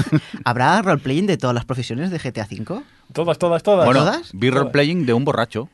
¿Habrá 0.45 0.81
roleplaying 0.83 1.27
de 1.27 1.37
todas 1.37 1.55
las 1.55 1.65
profesiones 1.65 2.11
de 2.11 2.19
GTA 2.19 2.47
V? 2.51 2.83
Todas, 3.13 3.39
todas, 3.39 3.63
todas. 3.63 3.85
Bueno, 3.87 4.01
¿Todas? 4.01 4.31
vi 4.33 4.51
roleplaying 4.51 5.07
de 5.07 5.13
un 5.15 5.25
borracho. 5.25 5.69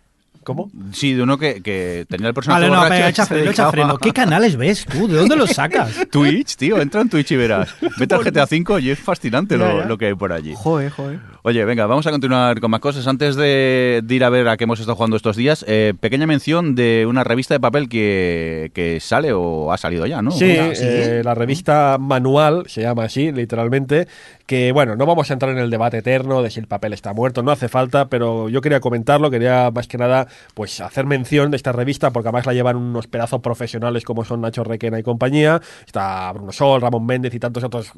¿Cómo? 0.45 0.71
Sí, 0.93 1.15
de 1.15 1.23
uno 1.23 1.39
que, 1.39 1.63
que 1.63 2.07
tenía 2.09 2.29
el 2.29 2.35
personaje 2.35 2.69
Vale, 2.69 2.75
no, 2.83 2.89
pero 2.89 3.07
echa 3.09 3.25
se 3.25 3.29
freno, 3.35 3.51
echa 3.51 3.63
dedicaba- 3.65 3.71
freno. 3.73 3.99
¿Qué 3.99 4.13
canales 4.13 4.57
ves 4.57 4.85
tú? 4.85 5.09
¿De 5.09 5.17
dónde 5.17 5.37
los 5.37 5.51
sacas? 5.51 5.93
Twitch, 6.11 6.57
tío, 6.57 6.81
entra 6.81 7.01
en 7.01 7.09
Twitch 7.09 7.33
y 7.33 7.37
verás. 7.37 7.75
Vete 7.99 8.15
al 8.15 8.23
GTA 8.23 8.45
V 8.45 8.81
y 8.81 8.91
es 8.91 8.99
fascinante 8.99 9.57
lo 9.57 9.99
que 9.99 10.07
hay 10.07 10.15
por 10.15 10.33
allí. 10.33 10.53
Joder, 10.57 10.91
joder. 10.91 11.21
Oye, 11.47 11.63
venga, 11.67 11.85
vamos 11.85 12.07
a 12.07 12.11
continuar 12.11 12.59
con 12.59 12.71
más 12.71 12.81
cosas. 12.81 13.07
Antes 13.07 13.37
de, 13.37 14.01
de 14.03 14.15
ir 14.15 14.25
a 14.25 14.31
ver 14.31 14.49
a 14.49 14.57
qué 14.57 14.65
hemos 14.65 14.81
estado 14.81 14.97
jugando 14.97 15.15
estos 15.15 15.37
días, 15.37 15.63
eh, 15.69 15.93
pequeña 16.01 16.27
mención 16.27 16.75
de 16.75 17.05
una 17.07 17.23
revista 17.23 17.53
de 17.53 17.61
papel 17.61 17.91
que, 17.91 18.71
que 18.73 18.99
sale 18.99 19.35
o 19.35 19.71
ha 19.71 19.77
salido 19.77 20.07
ya, 20.07 20.23
¿no? 20.23 20.31
Sí, 20.31 20.47
eh, 20.49 21.21
la 21.23 21.35
revista 21.35 21.99
Manual 22.01 22.65
se 22.67 22.81
llama 22.81 23.05
así, 23.05 23.31
literalmente. 23.31 24.09
Que 24.47 24.73
bueno, 24.73 24.97
no 24.97 25.05
vamos 25.05 25.31
a 25.31 25.35
entrar 25.35 25.53
en 25.53 25.59
el 25.59 25.69
debate 25.69 25.99
eterno 25.99 26.43
de 26.43 26.51
si 26.51 26.61
el 26.61 26.67
papel 26.67 26.95
está 26.95 27.13
muerto, 27.13 27.43
no 27.43 27.51
hace 27.51 27.69
falta, 27.69 28.09
pero 28.09 28.49
yo 28.49 28.63
quería 28.63 28.81
comentarlo, 28.81 29.31
quería 29.31 29.71
más 29.71 29.87
que 29.87 29.99
nada 29.99 30.29
pues 30.55 30.81
hacer 30.81 31.05
mención 31.05 31.51
de 31.51 31.59
esta 31.59 31.73
revista, 31.73 32.11
porque 32.11 32.29
además 32.29 32.47
la 32.47 32.55
llevan 32.55 32.77
unos 32.77 33.07
pedazos 33.07 33.41
profesionales 33.41 34.05
como 34.05 34.25
son 34.25 34.41
Nacho 34.41 34.65
Requena 34.65 34.99
y 34.99 35.03
compañía. 35.03 35.61
Está 35.87 36.33
Bruno 36.33 36.53
Sol, 36.53 36.81
Ramón 36.81 37.05
Méndez 37.05 37.35
y 37.35 37.39
tantos 37.39 37.65
otros 37.65 37.93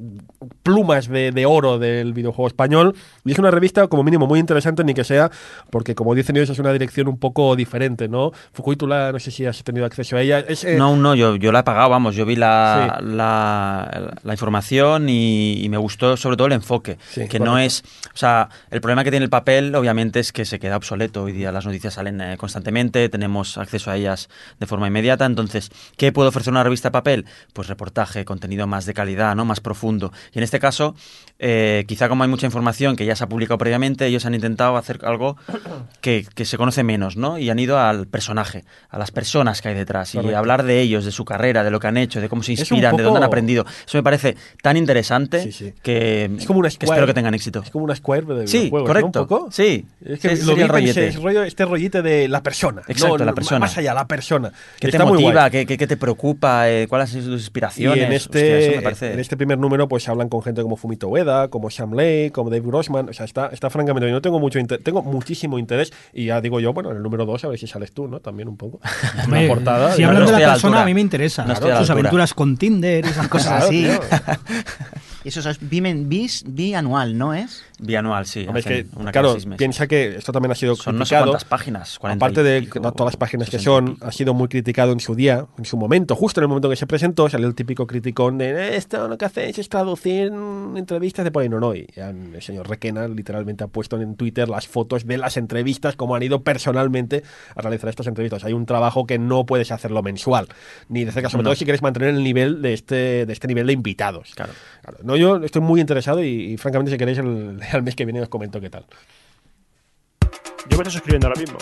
plumas 0.64 1.08
de, 1.08 1.30
de 1.30 1.46
oro 1.46 1.78
del 1.78 2.12
videojuego 2.12 2.48
español. 2.48 2.94
Y 3.24 3.35
es 3.36 3.40
una 3.40 3.50
revista, 3.50 3.86
como 3.88 4.02
mínimo, 4.02 4.26
muy 4.26 4.40
interesante, 4.40 4.82
ni 4.84 4.92
que 4.94 5.04
sea, 5.04 5.30
porque 5.70 5.94
como 5.94 6.14
dicen 6.14 6.36
ellos, 6.36 6.50
es 6.50 6.58
una 6.58 6.72
dirección 6.72 7.08
un 7.08 7.18
poco 7.18 7.54
diferente, 7.56 8.08
¿no? 8.08 8.32
Fukui, 8.52 8.76
tú 8.76 8.86
la- 8.86 9.12
no 9.12 9.18
sé 9.18 9.30
si 9.30 9.46
has 9.46 9.62
tenido 9.62 9.86
acceso 9.86 10.16
a 10.16 10.20
ella. 10.22 10.40
Es, 10.40 10.64
eh, 10.64 10.76
No, 10.76 10.96
no, 10.96 11.14
yo, 11.14 11.36
yo 11.36 11.52
la 11.52 11.60
he 11.60 11.62
pagado, 11.62 11.88
vamos, 11.90 12.16
yo 12.16 12.26
vi 12.26 12.36
la, 12.36 12.96
Sí. 13.00 13.06
la, 13.14 14.14
la 14.22 14.32
información 14.32 15.08
y, 15.08 15.62
y 15.64 15.68
me 15.68 15.76
gustó 15.76 16.16
sobre 16.16 16.36
todo 16.36 16.48
el 16.48 16.52
enfoque, 16.54 16.98
Sí, 17.08 17.28
que 17.28 17.38
no 17.38 17.58
es, 17.58 17.82
o 18.12 18.16
sea, 18.16 18.48
el 18.70 18.80
problema 18.80 19.04
que 19.04 19.10
tiene 19.10 19.24
el 19.24 19.30
papel 19.30 19.74
obviamente 19.74 20.18
es 20.20 20.32
que 20.32 20.44
se 20.44 20.58
queda 20.58 20.76
obsoleto, 20.76 21.22
hoy 21.24 21.32
día 21.32 21.52
las 21.52 21.64
noticias 21.64 21.94
salen 21.94 22.20
eh, 22.20 22.36
constantemente, 22.36 23.08
tenemos 23.08 23.56
acceso 23.58 23.90
a 23.90 23.96
ellas 23.96 24.28
de 24.58 24.66
forma 24.66 24.88
inmediata, 24.88 25.24
entonces, 25.26 25.70
¿qué 25.96 26.10
puede 26.12 26.28
ofrecer 26.30 26.52
una 26.52 26.64
revista 26.64 26.88
de 26.88 26.92
papel? 26.92 27.26
Pues 27.52 27.68
reportaje, 27.68 28.24
contenido 28.24 28.66
más 28.66 28.86
de 28.86 28.94
calidad, 28.94 29.36
¿no? 29.36 29.44
más 29.44 29.60
profundo, 29.60 30.12
y 30.32 30.38
en 30.38 30.42
este 30.44 30.56
este 30.56 30.60
caso, 30.68 30.94
eh, 31.38 31.84
quizá 31.86 32.08
como 32.08 32.22
hay 32.24 32.30
mucha 32.30 32.46
información 32.46 32.96
que 32.96 33.04
ya 33.04 33.14
se 33.14 33.22
ha 33.26 33.28
publicado 33.28 33.58
previamente, 33.58 34.06
ellos 34.06 34.24
han 34.26 34.34
intentado 34.34 34.76
hacer 34.76 35.00
algo 35.04 35.36
que, 36.00 36.26
que 36.34 36.44
se 36.44 36.56
conoce 36.56 36.82
menos, 36.82 37.16
¿no? 37.16 37.38
Y 37.38 37.50
han 37.50 37.58
ido 37.58 37.78
al 37.78 38.06
personaje, 38.06 38.64
a 38.88 38.98
las 38.98 39.10
personas 39.10 39.60
que 39.62 39.68
hay 39.68 39.74
detrás, 39.74 40.14
y 40.14 40.18
Correcto. 40.18 40.38
hablar 40.38 40.62
de 40.62 40.80
ellos, 40.80 41.04
de 41.04 41.12
su 41.12 41.24
carrera, 41.24 41.64
de 41.64 41.70
lo 41.70 41.80
que 41.80 41.86
han 41.86 41.96
hecho, 41.96 42.20
de 42.20 42.28
cómo 42.28 42.42
se 42.42 42.52
inspiran, 42.52 42.96
de 42.96 43.02
dónde 43.02 43.18
han 43.18 43.22
poco- 43.22 43.26
aprendido. 43.26 43.64
Eso 43.86 43.98
me 43.98 44.02
parece 44.02 44.36
tan 44.62 44.76
interesante 44.76 45.42
Sí, 45.42 45.52
sí. 45.52 45.74
que, 45.82 46.30
Es 46.38 46.46
como 46.46 46.60
una 46.60 46.68
que 46.70 46.86
espero 46.86 47.06
que 47.06 47.14
tengan 47.14 47.34
éxito. 47.34 47.60
Es 47.64 47.70
como 47.70 47.84
una 47.84 47.94
Square 47.96 48.26
de 48.26 48.46
Sí, 48.46 48.58
videojuegos, 48.58 48.88
correcto. 48.88 49.10
¿no? 49.14 49.22
Un 49.22 49.28
poco. 49.28 49.52
Sí, 49.52 49.86
Es 50.04 50.20
que 50.20 50.32
ese 50.32 50.44
lo 50.46 50.54
vi, 50.54 50.64
rollete. 50.64 51.12
rollo- 51.12 51.42
este 51.44 51.64
rollete 51.64 52.02
de 52.02 52.28
la 52.28 52.42
persona. 52.42 52.82
Exacto, 52.88 53.18
No, 53.18 53.24
la 53.24 53.32
persona. 53.34 53.60
Más 53.60 53.76
allá, 53.78 53.94
la 53.94 54.06
persona. 54.06 54.50
¿Qué 54.78 54.88
te 54.88 54.96
Está 54.96 55.04
muy 55.04 55.22
motiva? 55.22 55.50
¿Qué, 55.50 55.66
qué- 55.66 55.76
qué 55.78 55.86
te 55.86 55.96
preocupa? 55.96 56.68
Eh, 56.68 56.86
¿Cuáles 56.88 57.10
sido 57.10 57.24
tus 57.30 57.40
inspiraciones? 57.42 57.96
Y 57.98 58.00
en 58.00 58.12
Hostia, 58.12 58.16
este, 58.40 58.66
eso 58.66 58.76
me 58.76 58.82
parece- 58.82 59.12
en 59.12 59.20
este 59.20 59.36
primer 59.36 59.58
número 59.58 59.88
pues 59.88 60.08
hablan 60.08 60.28
con 60.28 60.42
gente 60.42 60.62
como 60.62 60.76
Fumito 60.76 61.08
Ueda, 61.08 61.48
como 61.48 61.70
Sam 61.70 61.92
Lake, 61.94 62.30
como 62.32 62.50
Dave 62.50 62.62
Grossman, 62.66 63.12
sea, 63.16 63.24
está, 63.24 63.46
está 63.48 63.70
francamente, 63.70 64.06
yo 64.08 64.14
no 64.14 64.20
tengo 64.22 64.38
mucho 64.38 64.58
inter- 64.58 64.82
tengo 64.82 65.02
muchísimo 65.02 65.58
interés 65.58 65.92
y 66.12 66.26
ya 66.26 66.40
digo 66.40 66.60
yo, 66.60 66.72
bueno, 66.72 66.90
en 66.90 66.98
el 66.98 67.02
número 67.02 67.24
2 67.26 67.44
a 67.44 67.48
ver 67.48 67.58
si 67.58 67.66
sales 67.66 67.92
tú, 67.92 68.06
¿no? 68.08 68.20
También 68.20 68.48
un 68.48 68.56
poco. 68.56 68.80
Una 69.28 69.46
portada. 69.48 69.92
Si 69.94 70.02
hablan 70.02 70.22
no 70.24 70.26
de 70.26 70.32
la 70.32 70.38
persona, 70.38 70.52
altura. 70.76 70.82
a 70.82 70.84
mí 70.86 70.94
me 70.94 71.00
interesa. 71.00 71.44
No 71.44 71.54
Sus 71.78 71.90
aventuras 71.90 72.34
con 72.34 72.56
Tinder 72.56 73.04
y 73.04 73.08
esas 73.08 73.28
cosas 73.28 73.48
Claro, 73.48 73.66
así. 73.66 73.82
tío. 73.82 74.00
Y 75.24 75.28
eso 75.30 75.40
es 75.50 75.60
bimen- 75.60 76.06
bis, 76.06 76.44
bianual, 76.46 77.18
¿no 77.18 77.34
es? 77.34 77.64
Bianual, 77.78 78.24
sí. 78.26 78.46
Hombre, 78.46 78.62
que, 78.62 78.86
una 78.94 79.12
cada 79.12 79.12
claro, 79.12 79.32
seis 79.32 79.46
meses. 79.46 79.58
piensa 79.58 79.86
que 79.86 80.16
esto 80.16 80.32
también 80.32 80.52
ha 80.52 80.54
sido 80.54 80.74
Son 80.76 80.96
no 80.96 81.04
sé 81.04 81.10
criticado. 81.10 81.32
cuántas 81.32 81.44
páginas. 81.44 81.98
40 81.98 82.24
Aparte 82.24 82.42
de 82.42 82.60
pico, 82.62 82.80
no 82.80 82.92
todas 82.92 83.12
las 83.12 83.16
páginas 83.18 83.50
que 83.50 83.58
60 83.58 83.62
y 83.62 83.64
son, 83.64 83.98
ha 84.08 84.12
sido 84.12 84.32
muy 84.34 84.48
criticado 84.48 84.92
en 84.92 85.00
su 85.00 85.14
día, 85.14 85.44
en 85.58 85.64
su 85.66 85.76
momento, 85.76 86.16
justo 86.16 86.40
en 86.40 86.44
el 86.44 86.48
momento 86.48 86.70
que 86.70 86.76
se 86.76 86.86
presentó, 86.86 87.28
salió 87.28 87.46
el 87.46 87.54
típico 87.54 87.86
criticón 87.86 88.38
de 88.38 88.50
"Eh, 88.50 88.76
esto 88.76 89.08
lo 89.08 89.18
que 89.18 89.26
hacéis 89.26 89.58
es 89.58 89.68
traducir 89.68 90.32
entrevistas 90.74 91.24
de 91.24 91.38
ahí. 91.40 91.48
No, 91.48 91.74
y 91.74 91.86
el 91.96 92.40
señor 92.42 92.68
Requena 92.68 93.08
literalmente 93.08 93.64
ha 93.64 93.68
puesto 93.68 94.00
en 94.00 94.16
Twitter 94.16 94.48
las 94.48 94.66
fotos 94.68 95.06
de 95.06 95.18
las 95.18 95.36
entrevistas, 95.36 95.96
cómo 95.96 96.14
han 96.16 96.22
ido 96.22 96.42
personalmente 96.42 97.22
a 97.54 97.60
realizar 97.62 97.90
estas 97.90 98.06
entrevistas. 98.06 98.44
Hay 98.44 98.52
un 98.52 98.66
trabajo 98.66 99.06
que 99.06 99.18
no 99.18 99.44
puedes 99.46 99.70
hacerlo 99.70 100.02
mensual, 100.02 100.48
ni 100.88 101.04
de 101.04 101.12
cerca, 101.12 101.28
sobre 101.28 101.42
No. 101.42 101.48
todo 101.50 101.56
si 101.56 101.64
quieres 101.64 101.82
mantener 101.82 102.10
el 102.10 102.22
nivel 102.22 102.62
de 102.62 102.72
este, 102.72 103.26
de 103.26 103.32
este 103.32 103.46
nivel 103.48 103.66
de 103.66 103.72
invitados. 103.74 104.32
Claro. 104.34 104.52
Claro. 104.82 104.98
No, 105.02 105.16
yo 105.16 105.36
estoy 105.44 105.62
muy 105.62 105.80
interesado 105.80 106.22
y, 106.22 106.28
y, 106.52 106.56
francamente 106.56 106.90
si 106.92 106.98
queréis 106.98 107.18
el, 107.18 107.58
el 107.72 107.82
mes 107.82 107.94
que 107.96 108.04
viene 108.04 108.20
os 108.20 108.28
comento 108.28 108.60
qué 108.60 108.70
tal. 108.70 108.84
Yo 110.68 110.76
me 110.76 110.82
estoy 110.82 110.92
suscribiendo 110.92 111.28
ahora 111.28 111.40
mismo. 111.40 111.58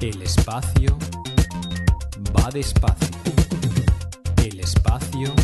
El 0.00 0.22
espacio 0.22 0.98
va 2.36 2.50
despacio. 2.50 3.08
El 4.38 4.60
espacio 4.60 5.34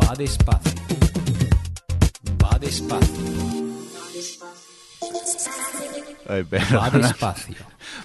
va 0.00 0.14
despacio. 0.14 0.82
Va 2.42 2.58
despacio. 2.58 3.56
Ay, 6.28 6.42
Va 6.42 6.48
perdona. 6.48 6.90
despacio. 7.08 7.56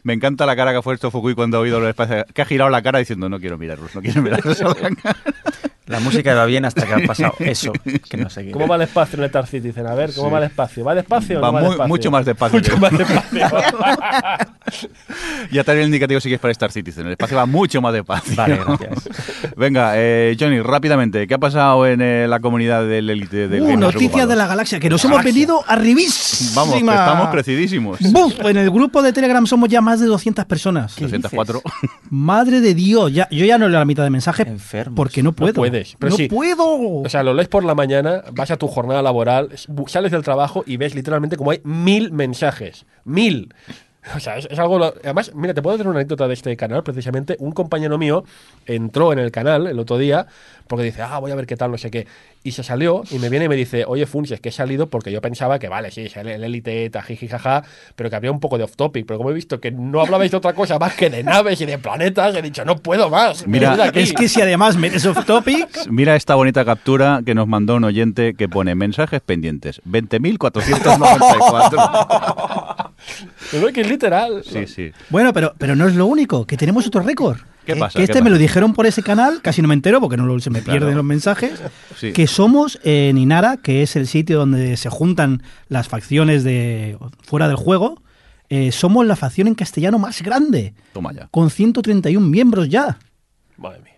Me 0.04 0.14
encanta 0.14 0.46
la 0.46 0.56
cara 0.56 0.72
que 0.72 0.78
ha 0.78 0.82
puesto 0.82 1.10
Fukui 1.12 1.34
cuando 1.34 1.58
ha 1.58 1.60
oído 1.62 1.80
lo 1.80 1.90
espacio. 1.90 2.26
Que 2.34 2.42
ha 2.42 2.46
girado 2.46 2.70
la 2.70 2.82
cara 2.82 3.00
diciendo, 3.00 3.30
no 3.30 3.40
quiero 3.40 3.58
mirarlos, 3.58 3.96
no 3.96 4.02
quiero 4.02 4.22
mirarlos. 4.22 4.60
La 5.92 6.00
música 6.00 6.32
iba 6.32 6.46
bien 6.46 6.64
hasta 6.66 6.86
que 6.86 6.94
ha 6.94 7.00
pasado 7.08 7.34
eso, 7.40 7.72
que 8.10 8.18
no 8.18 8.30
sé 8.30 8.46
qué. 8.46 8.52
¿Cómo 8.52 8.68
va 8.68 8.76
el 8.78 8.84
espacio 8.84 9.18
en 9.18 9.24
el 9.26 9.32
Tar 9.32 9.48
Citizen? 9.48 9.86
A 9.88 9.94
ver, 9.94 10.14
¿cómo 10.14 10.28
Sí. 10.30 10.34
va 10.34 10.38
el 10.40 10.46
espacio? 10.46 10.84
¿Va 10.86 10.96
despacio 10.96 11.40
o 11.40 11.42
Va 11.42 11.48
no 11.48 11.54
va 11.54 11.60
muy- 11.60 11.70
despacio? 11.70 11.88
mucho 11.90 12.12
más 12.12 12.26
despacio 12.26 12.60
Mucho 12.60 12.78
más 12.78 12.98
despacio. 12.98 13.42
ya 15.52 15.64
te 15.64 15.72
el 15.72 15.86
indicativo 15.86 16.20
si 16.20 16.30
quieres 16.30 16.40
para 16.42 16.52
Star 16.52 16.72
Citizen. 16.72 17.06
El 17.08 17.14
espacio 17.14 17.38
va 17.38 17.46
mucho 17.46 17.82
más 17.82 17.94
despacio. 17.94 18.36
Vale, 18.36 18.60
gracias. 18.66 19.10
Venga, 19.58 19.94
eh, 19.96 20.36
Johnny, 20.40 20.62
rápidamente, 20.62 21.28
¿qué 21.28 21.34
ha 21.34 21.38
pasado 21.40 21.86
en 21.88 22.02
eh, 22.02 22.28
la 22.28 22.40
comunidad 22.40 22.86
del 22.88 23.10
élite 23.10 23.48
del 23.48 23.62
Uh, 23.64 23.78
noticias 23.78 24.28
de 24.28 24.36
la 24.36 24.48
galaxia, 24.48 24.80
que 24.80 24.90
nos 24.90 25.04
hemos 25.06 25.24
venido 25.24 25.64
arribísima. 25.68 26.52
Vamos, 26.62 26.74
que 26.76 26.80
estamos 26.82 27.30
crecidísimos. 27.30 28.00
Buf, 28.12 28.34
en 28.46 28.58
el 28.58 28.70
grupo 28.72 29.02
de 29.02 29.14
Telegram 29.14 29.46
somos 29.46 29.70
ya 29.70 29.82
más 29.82 30.00
de 30.00 30.08
200 30.08 30.46
personas. 30.46 30.96
204. 31.00 31.62
Madre 32.10 32.60
de 32.62 32.74
Dios, 32.74 33.12
ya, 33.14 33.28
yo 33.30 33.46
ya 33.46 33.58
no 33.58 33.68
leo 33.70 33.80
la 33.80 33.86
mitad 33.86 34.04
de 34.04 34.10
mensajes 34.10 34.48
Enfermos. 34.48 34.96
porque 34.96 35.22
no 35.24 35.34
puedo. 35.34 35.54
Pero 36.00 36.12
no 36.12 36.18
sí. 36.18 36.28
puedo. 36.28 37.02
O 37.02 37.10
sea, 37.10 37.24
lo 37.24 37.34
lees 37.34 37.48
por 37.48 37.64
la 37.64 37.76
mañana, 37.76 38.24
vas 38.34 38.52
a 38.52 38.58
tu 38.58 38.68
jornada 38.68 39.02
laboral, 39.02 39.50
sales 39.88 40.12
del 40.12 40.24
trabajo 40.24 40.64
y 40.66 40.78
ves 40.78 40.96
literalmente 40.96 41.38
como 41.38 41.52
hay 41.52 41.62
mil 41.64 42.12
mensajes. 42.12 42.86
¡Mil! 43.04 43.54
O 44.16 44.20
sea, 44.20 44.38
es, 44.38 44.48
es 44.50 44.58
algo... 44.60 44.80
lo- 44.80 44.94
Además, 45.04 45.32
mira, 45.36 45.54
te 45.54 45.62
puedo 45.62 45.76
hacer 45.76 45.88
una 45.88 46.00
anécdota 46.00 46.28
de 46.28 46.34
este 46.34 46.56
canal, 46.58 46.84
precisamente. 46.84 47.36
Un 47.40 47.52
compañero 47.52 47.98
mío 47.98 48.24
entró 48.66 49.14
en 49.14 49.20
el 49.20 49.32
canal 49.32 49.68
el 49.68 49.78
otro 49.80 49.98
día 49.98 50.26
porque 50.68 50.86
dice, 50.86 51.02
ah, 51.02 51.20
voy 51.20 51.32
a 51.32 51.36
ver 51.36 51.46
qué 51.46 51.58
tal, 51.58 51.70
no 51.70 51.78
sé 51.78 51.92
qué. 51.92 52.08
Y 52.44 52.54
se 52.54 52.64
salió 52.64 53.04
y 53.12 53.20
me 53.20 53.28
viene 53.30 53.46
y 53.46 53.50
me 53.50 53.56
dice, 53.58 53.84
oye, 53.86 54.06
Funs, 54.08 54.32
es 54.32 54.40
que 54.40 54.50
he 54.50 54.54
salido 54.54 54.90
porque 54.90 55.12
yo 55.12 55.22
pensaba 55.22 55.60
que, 55.60 55.68
vale, 55.68 55.92
sí, 55.92 56.08
el 56.16 56.44
élite, 56.44 56.90
tajiji, 56.90 57.28
jaja, 57.28 57.64
pero 57.96 58.10
que 58.10 58.16
había 58.16 58.32
un 58.32 58.40
poco 58.40 58.58
de 58.58 58.64
off-topic. 58.64 59.06
Pero 59.06 59.18
como 59.18 59.30
he 59.32 59.34
visto 59.34 59.60
que 59.60 59.70
no 59.72 60.00
hablabais 60.02 60.32
de 60.32 60.38
otra 60.38 60.54
cosa 60.54 60.80
más 60.80 60.94
que 60.96 61.10
de 61.10 61.24
naves 61.24 61.60
y 61.62 61.66
de 61.66 61.78
planetas, 61.78 62.34
he 62.36 62.42
dicho, 62.42 62.64
no 62.66 62.78
puedo 62.78 63.10
más. 63.10 63.46
Mira, 63.46 63.72
venid 63.72 63.82
aquí". 63.84 64.00
Es 64.00 64.14
que 64.14 64.30
si 64.30 64.42
además 64.42 64.78
metes 64.78 65.06
off 65.06 65.26
topic, 65.26 65.68
Mira 65.92 66.16
esta 66.16 66.36
bonita 66.36 66.64
captura 66.66 67.22
que 67.26 67.36
nos 67.36 67.48
mandó 67.48 67.76
un 67.76 67.84
oyente 67.84 68.34
que 68.34 68.48
pone 68.48 68.74
mensajes 68.76 69.20
pendientes. 69.22 69.82
20.494. 69.86 72.68
No, 73.60 73.68
que 73.68 73.82
es 73.82 73.90
literal. 73.90 74.44
Sí, 74.44 74.68
sí. 74.68 74.92
bueno, 75.10 75.34
pero, 75.34 75.54
pero 75.58 75.76
no 75.76 75.88
es 75.88 75.96
lo 75.96 76.06
único, 76.06 76.46
que 76.46 76.58
tenemos 76.58 76.86
otro 76.88 77.02
récord. 77.02 77.38
¿Qué 77.66 77.74
Que- 77.74 77.80
pasa? 77.80 77.94
Que 77.94 78.00
¿Qué 78.00 78.04
este 78.04 78.14
pasa? 78.14 78.24
me 78.24 78.30
lo 78.32 78.38
dijeron 78.38 78.74
por 78.74 78.86
ese 78.88 79.04
canal, 79.04 79.42
casi 79.42 79.62
no 79.62 79.68
me 79.68 79.74
entero 79.76 80.02
porque 80.02 80.18
no 80.18 80.26
lo- 80.26 80.40
se 80.40 80.50
me 80.50 80.62
Claro. 80.62 80.80
pierden 80.80 80.96
los 80.98 81.06
mensajes. 81.06 81.62
Sí. 81.98 82.12
Que 82.14 82.26
somos 82.28 82.80
en 82.84 83.18
Inara, 83.18 83.58
que 83.58 83.84
es 83.84 83.96
el 83.96 84.08
sitio 84.08 84.40
donde 84.40 84.78
se 84.78 84.90
juntan 84.90 85.44
las 85.68 85.88
facciones 85.88 86.44
de 86.44 86.98
fuera 87.24 87.48
del 87.48 87.58
juego. 87.58 88.02
eh, 88.54 88.74
somos 88.74 89.06
la 89.06 89.16
facción 89.16 89.48
en 89.48 89.56
castellano 89.56 89.98
más 89.98 90.22
grande, 90.22 90.74
Toma 90.92 91.14
ya. 91.14 91.30
con 91.32 91.50
131 91.50 92.28
miembros 92.28 92.68
ya. 92.68 92.98
Madre 93.56 93.80
mía. 93.80 93.94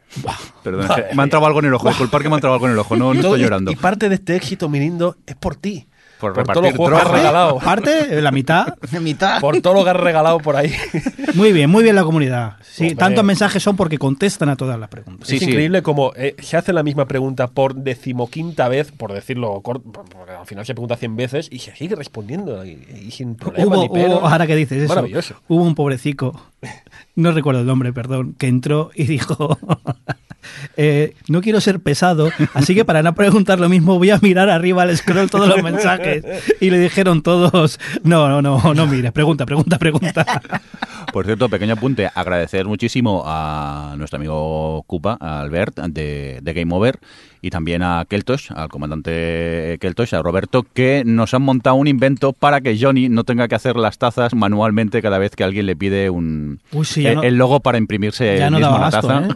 Perdón, 0.63 0.88
que 0.95 1.15
me 1.15 1.21
ha 1.21 1.23
entrado 1.23 1.47
algo 1.47 1.57
en 1.57 1.65
el 1.65 1.73
ojo. 1.73 1.88
Disculpad 1.88 2.21
que 2.21 2.30
me 2.30 2.35
ha 2.35 2.38
entrado 2.38 2.53
algo 2.53 2.67
en 2.67 2.73
el 2.73 2.77
ojo. 2.77 2.95
No, 2.95 3.15
no 3.15 3.19
estoy 3.19 3.39
llorando. 3.41 3.71
Y 3.71 3.75
parte 3.75 4.09
de 4.09 4.15
este 4.15 4.35
éxito, 4.35 4.69
Mirindo, 4.69 5.17
es 5.25 5.35
por 5.35 5.55
ti. 5.55 5.88
Por 6.24 6.38
repartir 6.38 6.76
juegos 6.76 7.02
que 7.02 7.06
has 7.08 7.12
regalado. 7.12 7.58
Aparte, 7.62 8.22
la 8.22 8.32
mitad. 8.32 8.76
De 8.91 9.00
mitad. 9.00 9.40
Por 9.41 9.60
todo 9.62 9.74
lo 9.74 9.84
que 9.84 9.90
has 9.90 9.98
regalado 9.98 10.40
por 10.40 10.56
ahí. 10.56 10.74
Muy 11.36 11.52
bien, 11.52 11.70
muy 11.70 11.84
bien 11.84 11.95
la 11.95 12.04
comunidad. 12.04 12.58
Sí, 12.62 12.84
Hombre. 12.84 12.95
tantos 12.98 13.24
mensajes 13.24 13.62
son 13.64 13.76
porque 13.76 13.98
contestan 13.98 14.50
a 14.50 14.56
todas 14.56 14.80
las 14.80 14.88
preguntas. 14.90 15.28
Sí, 15.28 15.36
es 15.38 15.41
sí. 15.44 15.50
increíble 15.50 15.82
como 15.82 16.12
eh, 16.16 16.36
se 16.40 16.58
hace 16.58 16.74
la 16.74 16.84
misma 16.84 17.08
pregunta 17.08 17.48
por 17.48 17.74
decimoquinta 17.76 18.68
vez, 18.68 18.91
por 18.91 19.14
decirlo 19.14 19.60
corto, 19.62 19.91
porque 19.91 20.32
al 20.40 20.45
final 20.45 20.64
se 20.66 20.74
pregunta 20.76 20.95
100 20.95 21.16
veces 21.16 21.48
y 21.52 21.60
se 21.60 21.76
sigue 21.76 21.95
respondiendo 21.95 22.64
y, 22.66 22.86
y 23.08 23.12
sin 23.12 23.34
problema 23.36 23.76
Hubo, 23.78 23.82
ni 23.84 23.90
pero. 23.90 24.20
hubo- 24.20 24.28
ahora 24.28 24.45
que 24.45 24.56
dices 24.56 24.84
eso, 24.84 24.90
Maravilloso. 24.94 25.36
hubo 25.48 25.64
un 25.64 25.74
pobrecico, 25.76 26.40
no 27.15 27.31
recuerdo 27.31 27.61
el 27.61 27.68
nombre, 27.68 27.94
perdón, 27.94 28.35
que 28.38 28.48
entró 28.48 28.91
y 28.95 29.06
dijo, 29.06 29.57
eh, 30.77 31.15
no 31.27 31.41
quiero 31.41 31.61
ser 31.61 31.80
pesado, 31.80 32.30
así 32.53 32.76
que 32.76 32.85
para 32.85 33.03
no 33.03 33.14
preguntar 33.15 33.60
lo 33.60 33.69
mismo 33.69 33.98
voy 33.98 34.10
a 34.10 34.19
mirar 34.19 34.49
arriba 34.49 34.84
al 34.84 34.95
scroll 34.95 35.30
todos 35.30 35.48
los 35.48 35.61
mensajes. 35.64 36.23
Y 36.60 36.69
le 36.69 36.80
dijeron 36.80 37.22
todos, 37.22 37.80
no, 38.03 38.30
no, 38.30 38.41
no, 38.41 38.73
no 38.73 38.88
mires, 38.88 39.11
pregunta, 39.11 39.45
pregunta, 39.45 39.77
pregunta. 39.77 40.26
Por 41.11 41.26
cierto, 41.26 41.49
pequeño 41.49 41.73
apunte, 41.73 42.10
agradecer 42.14 42.65
muchísimo 42.65 43.23
a 43.26 43.95
nuestro 43.98 44.18
amigo 44.18 44.84
Cupa, 44.88 45.14
Albert 45.19 45.80
de 45.80 46.53
Game 46.53 46.73
Over, 46.73 46.99
y 47.44 47.49
también 47.52 47.84
a 47.84 48.06
Keltosh, 48.10 48.52
al 48.56 48.70
comandante 48.70 49.78
Keltosh, 49.82 50.15
a 50.15 50.22
Roberto, 50.24 50.65
que 50.74 51.03
nos 51.06 51.34
han 51.36 51.41
montado 51.44 51.76
un 51.76 51.88
invento 51.88 52.32
para 52.34 52.61
que 52.61 52.76
Johnny 52.80 53.10
no 53.10 53.24
tenga 53.26 53.48
que 53.49 53.53
hacer 53.56 53.76
las 53.76 53.98
tazas 53.99 54.34
manualmente 54.34 55.02
cada 55.02 55.18
vez 55.20 55.36
que 55.36 55.44
alguien 55.44 55.65
le 55.68 55.76
pide 55.76 56.10
un 56.10 56.60
Uy, 56.72 56.86
sí, 56.86 57.03
ya 57.03 57.11
eh, 57.11 57.15
no- 57.15 57.24
el 57.24 57.36
logo 57.36 57.60
para 57.60 57.78
imprimirse 57.78 58.38
ya 58.40 58.48
el 58.48 58.53
no 58.53 58.60
mismo 58.60 58.78
la 58.80 58.90
taza. 58.90 59.26
¿eh? 59.26 59.28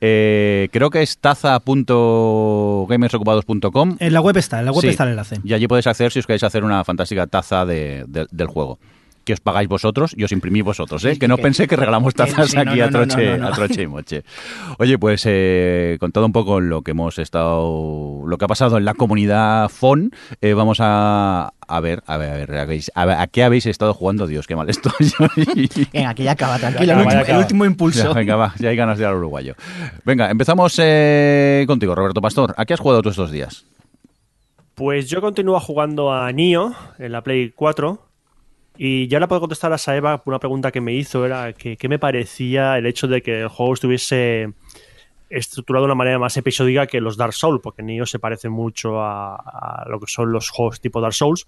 Eh, 0.00 0.68
creo 0.70 0.90
que 0.90 1.02
es 1.02 1.18
taza.gamersocupados.com 1.18 3.96
En 3.98 4.12
la 4.12 4.20
web 4.20 4.36
está, 4.36 4.58
en 4.60 4.66
la 4.66 4.72
web 4.72 4.82
Sí, 4.82 4.88
está 4.88 5.04
el 5.04 5.10
enlace. 5.10 5.40
Y 5.44 5.52
allí 5.54 5.66
podéis 5.66 5.86
acceder 5.86 6.12
si 6.12 6.18
os 6.20 6.26
queréis 6.26 6.42
hacer 6.44 6.62
una 6.64 6.84
fantástica 6.84 7.26
taza 7.26 7.64
de- 7.66 8.04
de- 8.06 8.26
del 8.30 8.46
juego. 8.46 8.78
Que 9.24 9.34
os 9.34 9.40
pagáis 9.40 9.68
vosotros 9.68 10.14
y 10.16 10.24
os 10.24 10.32
imprimís 10.32 10.64
vosotros, 10.64 11.04
¿eh? 11.04 11.14
Sí, 11.14 11.18
que 11.20 11.28
no 11.28 11.36
que- 11.36 11.42
pensé 11.42 11.68
que 11.68 11.76
regalamos 11.76 12.12
que- 12.14 12.18
tazas 12.24 12.50
sí, 12.50 12.58
aquí 12.58 12.78
no, 12.78 12.84
a, 12.84 12.88
troche, 12.90 13.24
no, 13.24 13.36
no, 13.36 13.42
no. 13.42 13.48
a 13.48 13.52
troche 13.52 13.82
y 13.82 13.86
moche. 13.86 14.24
Oye, 14.78 14.98
pues 14.98 15.22
eh, 15.26 15.96
con 16.00 16.10
todo 16.12 16.26
un 16.26 16.32
poco 16.32 16.60
lo 16.60 16.82
que 16.82 16.90
hemos 16.92 17.18
estado, 17.18 18.22
lo 18.26 18.38
que 18.38 18.44
ha 18.44 18.48
pasado 18.48 18.78
en 18.78 18.84
la 18.84 18.94
comunidad 18.94 19.68
FON, 19.68 20.10
eh, 20.40 20.54
vamos 20.54 20.78
a, 20.80 21.52
a 21.68 21.80
ver, 21.80 22.02
a 22.06 22.16
ver, 22.16 22.30
a 22.30 22.34
ver, 22.36 22.58
a 22.58 22.64
ver, 22.64 22.80
a 22.94 23.04
ver, 23.06 23.16
¿a 23.18 23.26
qué 23.28 23.44
habéis 23.44 23.66
estado 23.66 23.94
jugando? 23.94 24.26
Dios, 24.26 24.46
qué 24.46 24.56
mal 24.56 24.68
estoy. 24.68 24.92
Venga, 25.92 26.14
que 26.14 26.24
ya 26.24 26.32
acaba, 26.32 26.58
tranquilo. 26.58 26.92
acaba, 26.94 27.00
el, 27.02 27.06
último, 27.06 27.20
acaba. 27.22 27.36
el 27.38 27.42
último 27.42 27.64
impulso. 27.64 28.08
Ya, 28.08 28.12
venga, 28.12 28.36
va, 28.36 28.54
ya 28.58 28.68
hay 28.70 28.76
ganas 28.76 28.98
de 28.98 29.04
ir 29.04 29.08
al 29.08 29.16
uruguayo. 29.16 29.54
Venga, 30.04 30.30
empezamos 30.30 30.74
eh, 30.82 31.64
contigo, 31.66 31.94
Roberto 31.94 32.20
Pastor. 32.20 32.54
¿A 32.56 32.64
qué 32.64 32.74
has 32.74 32.80
jugado 32.80 33.02
tú 33.02 33.10
estos 33.10 33.30
días? 33.30 33.64
Pues 34.74 35.08
yo 35.08 35.20
continúo 35.20 35.60
jugando 35.60 36.12
a 36.12 36.32
Nio 36.32 36.74
en 36.98 37.12
la 37.12 37.20
Play 37.22 37.52
4 37.54 38.00
Y 38.76 39.06
ya 39.08 39.20
la 39.20 39.28
puedo 39.28 39.40
contestar 39.40 39.72
a 39.72 39.78
Saeva 39.78 40.22
por 40.22 40.32
una 40.32 40.38
pregunta 40.38 40.72
que 40.72 40.80
me 40.80 40.94
hizo, 40.94 41.24
era 41.26 41.52
que 41.52 41.76
qué 41.76 41.88
me 41.88 41.98
parecía 41.98 42.78
el 42.78 42.86
hecho 42.86 43.06
de 43.06 43.22
que 43.22 43.42
el 43.42 43.48
juego 43.48 43.74
estuviese 43.74 44.52
estructurado 45.28 45.84
de 45.84 45.86
una 45.86 45.94
manera 45.94 46.18
más 46.18 46.36
episódica 46.36 46.86
que 46.86 47.00
los 47.00 47.16
Dark 47.16 47.32
Souls, 47.32 47.60
porque 47.62 47.82
Nioh 47.82 48.06
se 48.06 48.18
parece 48.18 48.48
mucho 48.48 49.00
a, 49.00 49.34
a 49.34 49.88
lo 49.88 49.98
que 49.98 50.06
son 50.06 50.32
los 50.32 50.50
juegos 50.50 50.80
tipo 50.80 51.00
Dark 51.00 51.14
Souls, 51.14 51.46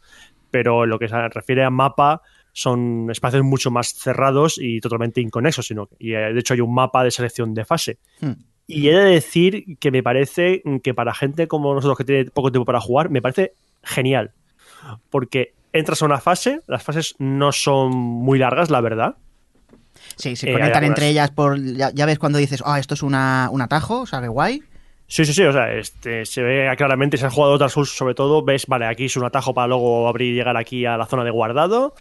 pero 0.51 0.85
en 0.85 0.91
lo 0.91 0.99
que 0.99 1.09
se 1.09 1.29
refiere 1.29 1.65
a 1.65 1.71
mapa 1.71 2.23
son 2.53 3.11
espacios 3.11 3.43
mucho 3.43 3.71
más 3.71 3.89
cerrados 3.89 4.59
y 4.59 4.81
totalmente 4.81 5.21
inconexos, 5.21 5.67
sino 5.67 5.89
y 5.99 6.15
eh, 6.15 6.33
de 6.33 6.39
hecho 6.39 6.55
hay 6.55 6.61
un 6.61 6.73
mapa 6.73 7.05
de 7.05 7.11
selección 7.11 7.53
de 7.53 7.65
fase. 7.65 7.99
Hmm. 8.21 8.33
Y 8.67 8.89
he 8.89 8.95
de 8.95 9.11
decir 9.11 9.77
que 9.79 9.91
me 9.91 10.03
parece 10.03 10.63
que 10.83 10.95
para 10.95 11.13
gente 11.13 11.49
como 11.49 11.75
nosotros 11.75 11.99
que 11.99 12.05
tiene 12.05 12.25
poco 12.27 12.51
tiempo 12.51 12.65
para 12.65 12.81
jugar, 12.81 13.11
me 13.11 13.21
parece 13.21 13.53
genial. 13.83 14.33
Porque 15.11 15.53
entras 15.75 16.01
a 16.01 16.07
una 16.07 16.21
fase, 16.21 16.63
las 16.67 16.83
fases 16.83 17.15
no 17.19 17.53
son 17.53 17.91
muy 17.93 18.39
largas, 18.39 18.71
la 18.71 18.81
verdad. 18.81 19.17
Sí, 20.17 20.37
se 20.37 20.49
Eh, 20.49 20.53
conectan 20.53 20.85
entre 20.85 21.09
ellas 21.09 21.31
por. 21.31 21.61
Ya, 21.61 21.91
ya 21.93 22.07
ves 22.07 22.19
cuando 22.19 22.39
dices, 22.39 22.63
ah, 22.65 22.79
esto 22.79 22.95
es 22.95 23.03
una, 23.03 23.49
un 23.53 23.61
atajo, 23.61 24.01
o 24.03 24.07
sea, 24.07 24.21
qué 24.23 24.29
guay. 24.29 24.63
Sí, 25.07 25.25
sí, 25.27 25.35
sí, 25.35 25.43
o 25.43 25.53
sea, 25.53 25.73
este, 25.75 26.25
se 26.25 26.43
ve 26.43 26.73
claramente, 26.79 27.19
si 27.19 27.25
has 27.27 27.33
jugado 27.35 27.59
Dark 27.59 27.71
Souls 27.71 27.91
sobre 27.91 28.15
todo, 28.15 28.43
ves, 28.43 28.67
vale, 28.67 28.87
aquí 28.87 29.05
es 29.05 29.17
un 29.19 29.25
atajo 29.25 29.53
para 29.53 29.67
luego 29.67 30.09
abrir 30.09 30.33
y 30.33 30.37
llegar 30.37 30.57
aquí 30.57 30.87
a 30.87 30.97
la 30.97 31.05
zona 31.07 31.25
de 31.25 31.31
guardado. 31.31 31.95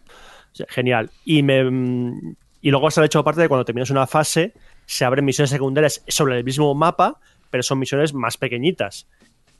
O 0.54 0.56
sea, 0.56 0.66
genial. 0.70 1.10
Y 1.26 1.44
me 1.44 1.64
mm, 1.70 2.36
y 2.62 2.72
luego 2.72 2.90
se 2.92 3.02
ha 3.02 3.06
hecho 3.06 3.20
aparte 3.20 3.42
de 3.42 3.50
cuando 3.50 3.66
terminas 3.66 3.90
una 3.90 4.08
fase, 4.08 4.54
se 4.86 5.04
abren 5.04 5.26
misiones 5.26 5.50
secundarias 5.50 6.02
sobre 6.08 6.38
el 6.38 6.46
mismo 6.46 6.74
mapa, 6.76 7.20
pero 7.50 7.62
son 7.62 7.80
misiones 7.80 8.14
más 8.14 8.38
pequeñitas. 8.38 9.06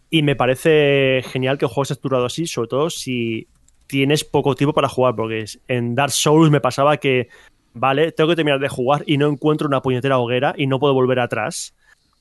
Y 0.10 0.22
me 0.22 0.36
parece 0.38 1.22
genial 1.30 1.58
que 1.58 1.66
el 1.66 1.70
juego 1.70 1.84
esté 1.84 1.96
estructurado 1.96 2.28
así, 2.28 2.48
sobre 2.48 2.70
todo 2.70 2.90
si 2.90 3.48
tienes 3.88 4.24
poco 4.24 4.56
tiempo 4.56 4.74
para 4.74 4.90
jugar, 4.90 5.16
porque 5.16 5.46
en 5.68 5.96
Dark 5.96 6.12
Souls 6.12 6.52
me 6.52 6.62
pasaba 6.62 6.98
que, 6.98 7.30
vale, 7.74 8.12
tengo 8.12 8.30
que 8.30 8.36
terminar 8.36 8.60
de 8.60 8.70
jugar 8.70 9.04
y 9.06 9.18
no 9.18 9.28
encuentro 9.28 9.68
una 9.68 9.82
puñetera 9.82 10.18
hoguera 10.18 10.54
y 10.58 10.68
no 10.68 10.80
puedo 10.80 10.94
volver 10.94 11.20
atrás. 11.20 11.74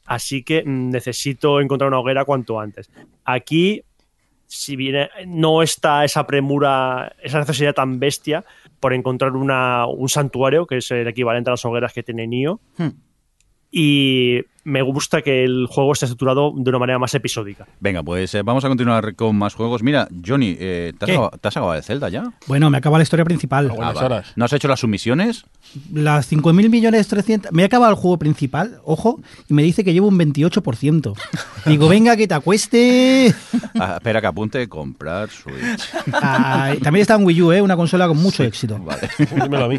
Así 0.05 0.43
que 0.43 0.63
mm, 0.65 0.91
necesito 0.91 1.61
encontrar 1.61 1.89
una 1.89 2.01
hoguera 2.01 2.25
cuanto 2.25 2.61
antes. 2.61 2.91
Aquí, 3.25 3.83
si 4.47 4.77
bien 4.77 5.09
no 5.27 5.63
está 5.63 6.05
esa 6.05 6.27
premura, 6.27 7.15
esa 7.23 7.39
necesidad 7.39 7.75
tan 7.75 7.99
bestia 7.99 8.45
por 8.81 8.93
encontrar 8.93 9.33
una, 9.33 9.87
un 9.87 10.09
santuario, 10.09 10.67
que 10.67 10.79
es 10.79 10.91
el 10.91 11.07
equivalente 11.07 11.51
a 11.51 11.53
las 11.53 11.65
hogueras 11.65 11.93
que 11.93 12.03
tiene 12.03 12.27
Nio. 12.27 12.61
Hmm. 12.77 12.91
Y 13.75 14.41
me 14.65 14.83
gusta 14.83 15.23
que 15.23 15.45
el 15.45 15.67
juego 15.67 15.93
esté 15.93 16.05
estructurado 16.05 16.53
de 16.55 16.69
una 16.69 16.79
manera 16.79 16.99
más 16.99 17.15
episódica. 17.15 17.67
Venga, 17.81 18.03
pues 18.03 18.35
eh, 18.35 18.43
vamos 18.43 18.65
a 18.65 18.69
continuar 18.69 19.15
con 19.15 19.35
más 19.37 19.55
juegos. 19.55 19.83
Mira, 19.83 20.09
Johnny, 20.25 20.57
eh, 20.59 20.93
¿te, 20.99 21.07
has 21.07 21.11
acabado, 21.11 21.31
te 21.41 21.49
has 21.49 21.57
acabado 21.57 21.75
de 21.75 21.83
Zelda 21.83 22.09
ya? 22.11 22.33
Bueno, 22.47 22.71
me 22.71 22.77
acaba 22.79 22.99
la 22.99 23.03
historia 23.03 23.25
principal. 23.25 23.71
Ah, 23.71 23.75
Buenas 23.75 23.95
vale. 23.95 24.07
horas. 24.07 24.33
¿No 24.37 24.45
has 24.45 24.53
hecho 24.53 24.69
las 24.69 24.81
sumisiones? 24.81 25.47
Las 25.93 26.31
5.000 26.31 26.69
millones 26.69 27.09
300... 27.09 27.51
Me 27.51 27.63
he 27.63 27.65
acabado 27.65 27.91
el 27.91 27.97
juego 27.97 28.19
principal, 28.19 28.79
ojo, 28.85 29.21
y 29.49 29.55
me 29.55 29.63
dice 29.63 29.85
que 29.85 29.93
llevo 29.95 30.09
un 30.09 30.19
28%. 30.19 31.17
Digo, 31.67 31.89
venga, 31.89 32.17
que 32.17 32.29
te 32.29 32.35
acueste. 32.35 33.35
Ah, 33.81 33.95
espera 33.97 34.21
que 34.21 34.27
apunte 34.27 34.69
comprar 34.69 35.31
Switch. 35.31 35.89
Ah, 36.13 36.75
también 36.83 37.03
está 37.03 37.15
en 37.15 37.25
Wii 37.25 37.43
U, 37.43 37.53
¿eh? 37.53 37.63
una 37.63 37.77
consola 37.77 38.07
con 38.07 38.19
mucho 38.19 38.45
éxito. 38.45 38.79
Vale. 38.79 39.09
Dímelo 39.19 39.65
a 39.65 39.69
mí. 39.69 39.79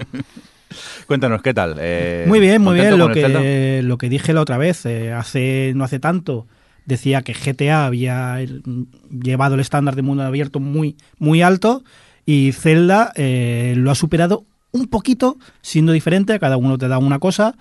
Cuéntanos, 1.07 1.41
¿qué 1.41 1.53
tal? 1.53 1.75
Eh, 1.79 2.25
Muy 2.27 2.39
bien, 2.39 2.61
muy 2.61 2.71
¿contento 2.77 2.95
bien. 2.95 3.07
Lo 3.07 3.13
que, 3.13 3.81
lo 3.83 3.97
que 3.97 4.09
dije 4.09 4.33
la 4.33 4.41
otra 4.41 4.57
vez, 4.57 4.85
eh, 4.85 5.11
hace 5.11 5.73
no 5.75 5.83
hace 5.83 5.99
tanto, 5.99 6.47
decía 6.85 7.21
que 7.21 7.33
GTA 7.33 7.85
había 7.85 8.41
el- 8.41 8.63
llevado 9.09 9.55
el 9.55 9.61
estándar 9.61 9.95
de 9.95 10.01
mundo 10.01 10.23
abierto 10.23 10.59
muy, 10.59 10.95
muy 11.19 11.41
alto 11.41 11.83
y 12.25 12.51
Zelda 12.53 13.11
eh, 13.15 13.73
lo 13.77 13.91
ha 13.91 13.95
superado 13.95 14.45
un 14.71 14.87
poquito, 14.87 15.37
siendo 15.61 15.91
diferente, 15.91 16.39
cada 16.39 16.57
uno 16.57 16.77
te 16.77 16.87
da 16.87 16.97
una 16.97 17.19
cosa, 17.19 17.55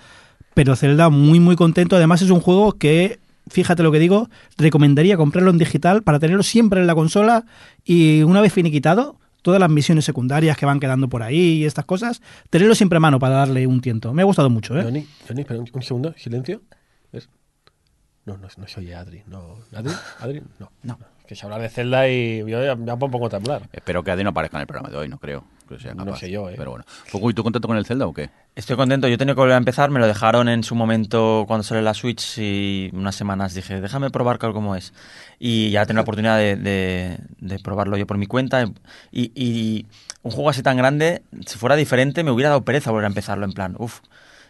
pero 0.55 0.77
Zelda 0.77 1.09
muy, 1.11 1.41
muy 1.41 1.57
contento. 1.57 1.97
Además 1.97 2.23
es 2.23 2.31
un 2.31 2.41
juego 2.41 2.73
que, 2.73 3.19
fíjate 3.51 3.83
lo 3.83 3.93
que 3.93 3.99
digo, 3.99 4.31
recomendaría 4.57 5.17
comprarlo 5.17 5.51
en 5.51 5.59
digital 5.59 6.03
para 6.03 6.19
tenerlo 6.21 6.43
siempre 6.43 6.81
en 6.81 6.87
la 6.87 6.95
consola 6.95 7.45
y 7.85 8.23
una 8.23 8.41
vez 8.41 8.53
finiquitado, 8.53 9.17
todas 9.43 9.61
las 9.61 9.71
misiones 9.71 10.05
secundarias 10.05 10.57
que 10.57 10.67
van 10.67 10.81
quedando 10.81 11.09
por 11.09 11.23
ahí 11.23 11.59
y 11.59 11.65
estas 11.65 11.85
cosas, 11.85 12.23
tenerlo 12.51 12.75
siempre 12.75 12.97
a 12.97 13.01
mano 13.01 13.19
para 13.19 13.35
darle 13.35 13.67
un 13.67 13.81
tiento. 13.81 14.13
Me 14.15 14.23
ha 14.23 14.25
gustado 14.25 14.49
mucho, 14.49 14.79
¿eh? 14.79 14.83
Johnny, 14.83 15.07
Johnny, 15.29 15.41
espera 15.43 15.61
un, 15.61 15.69
un 15.73 15.83
segundo, 15.83 16.15
silencio. 16.17 16.63
¿Ves? 17.13 17.29
No, 18.25 18.39
no, 18.39 18.49
no 18.57 18.69
soy 18.69 18.93
Adri. 18.93 19.23
No. 19.27 19.59
¿Adri? 19.75 19.93
¿Adri? 20.21 20.43
No. 20.59 20.71
No. 20.83 20.99
Que 21.33 21.37
se 21.37 21.47
habla 21.47 21.59
de 21.59 21.71
Zelda 21.71 22.07
y 22.11 22.41
yo 22.41 22.63
ya, 22.63 22.77
ya 22.79 22.95
me 22.95 23.09
pongo 23.09 23.25
a 23.25 23.31
temblar. 23.31 23.63
Espero 23.73 24.05
que 24.05 24.11
Adi 24.11 24.23
no 24.23 24.29
aparezca 24.31 24.59
en 24.59 24.61
el 24.61 24.67
programa 24.67 24.91
de 24.91 24.99
hoy, 24.99 25.09
no 25.09 25.17
creo. 25.17 25.43
que 25.67 25.79
sea 25.79 25.95
No 25.95 26.15
sé 26.15 26.31
yo, 26.31 26.51
eh. 26.51 26.57
Pero 26.59 26.73
bueno. 26.73 26.85
Fuku, 27.07 27.31
¿y 27.31 27.33
tú 27.33 27.43
contento 27.43 27.67
con 27.69 27.79
el 27.79 27.87
Zelda 27.87 28.07
o 28.07 28.13
qué? 28.13 28.29
Estoy 28.55 28.77
contento, 28.77 29.09
yo 29.09 29.15
he 29.15 29.17
tenido 29.17 29.35
que 29.35 29.41
volver 29.41 29.55
a 29.55 29.57
empezar, 29.57 29.89
me 29.89 29.99
lo 29.99 30.07
dejaron 30.07 30.51
en 30.51 30.63
su 30.63 30.75
momento 30.75 31.45
cuando 31.47 31.63
salió 31.65 31.81
la 31.81 31.95
Switch 31.95 32.37
y 32.37 32.91
unas 32.93 33.15
semanas 33.15 33.55
dije, 33.55 33.81
déjame 33.81 34.11
probar 34.11 34.39
cómo 34.39 34.77
es. 34.77 34.93
Y 35.39 35.71
ya 35.71 35.87
tengo 35.87 35.97
la 35.97 36.03
oportunidad 36.03 36.37
de, 36.37 36.57
de- 36.57 37.19
de 37.39 37.59
probarlo 37.61 37.97
yo 37.97 38.07
por 38.07 38.19
mi 38.19 38.27
cuenta. 38.27 38.67
Y, 39.11 39.33
y 39.35 39.87
un 40.21 40.33
juego 40.33 40.51
así 40.51 40.63
tan 40.63 40.77
grande, 40.77 41.23
si 41.47 41.57
fuera 41.57 41.77
diferente, 41.77 42.25
me 42.25 42.31
hubiera 42.31 42.51
dado 42.51 42.63
pereza 42.67 42.91
volver 42.91 43.07
a 43.07 43.09
empezarlo 43.09 43.47
en 43.47 43.53
plan, 43.55 43.75
uff. 43.79 44.01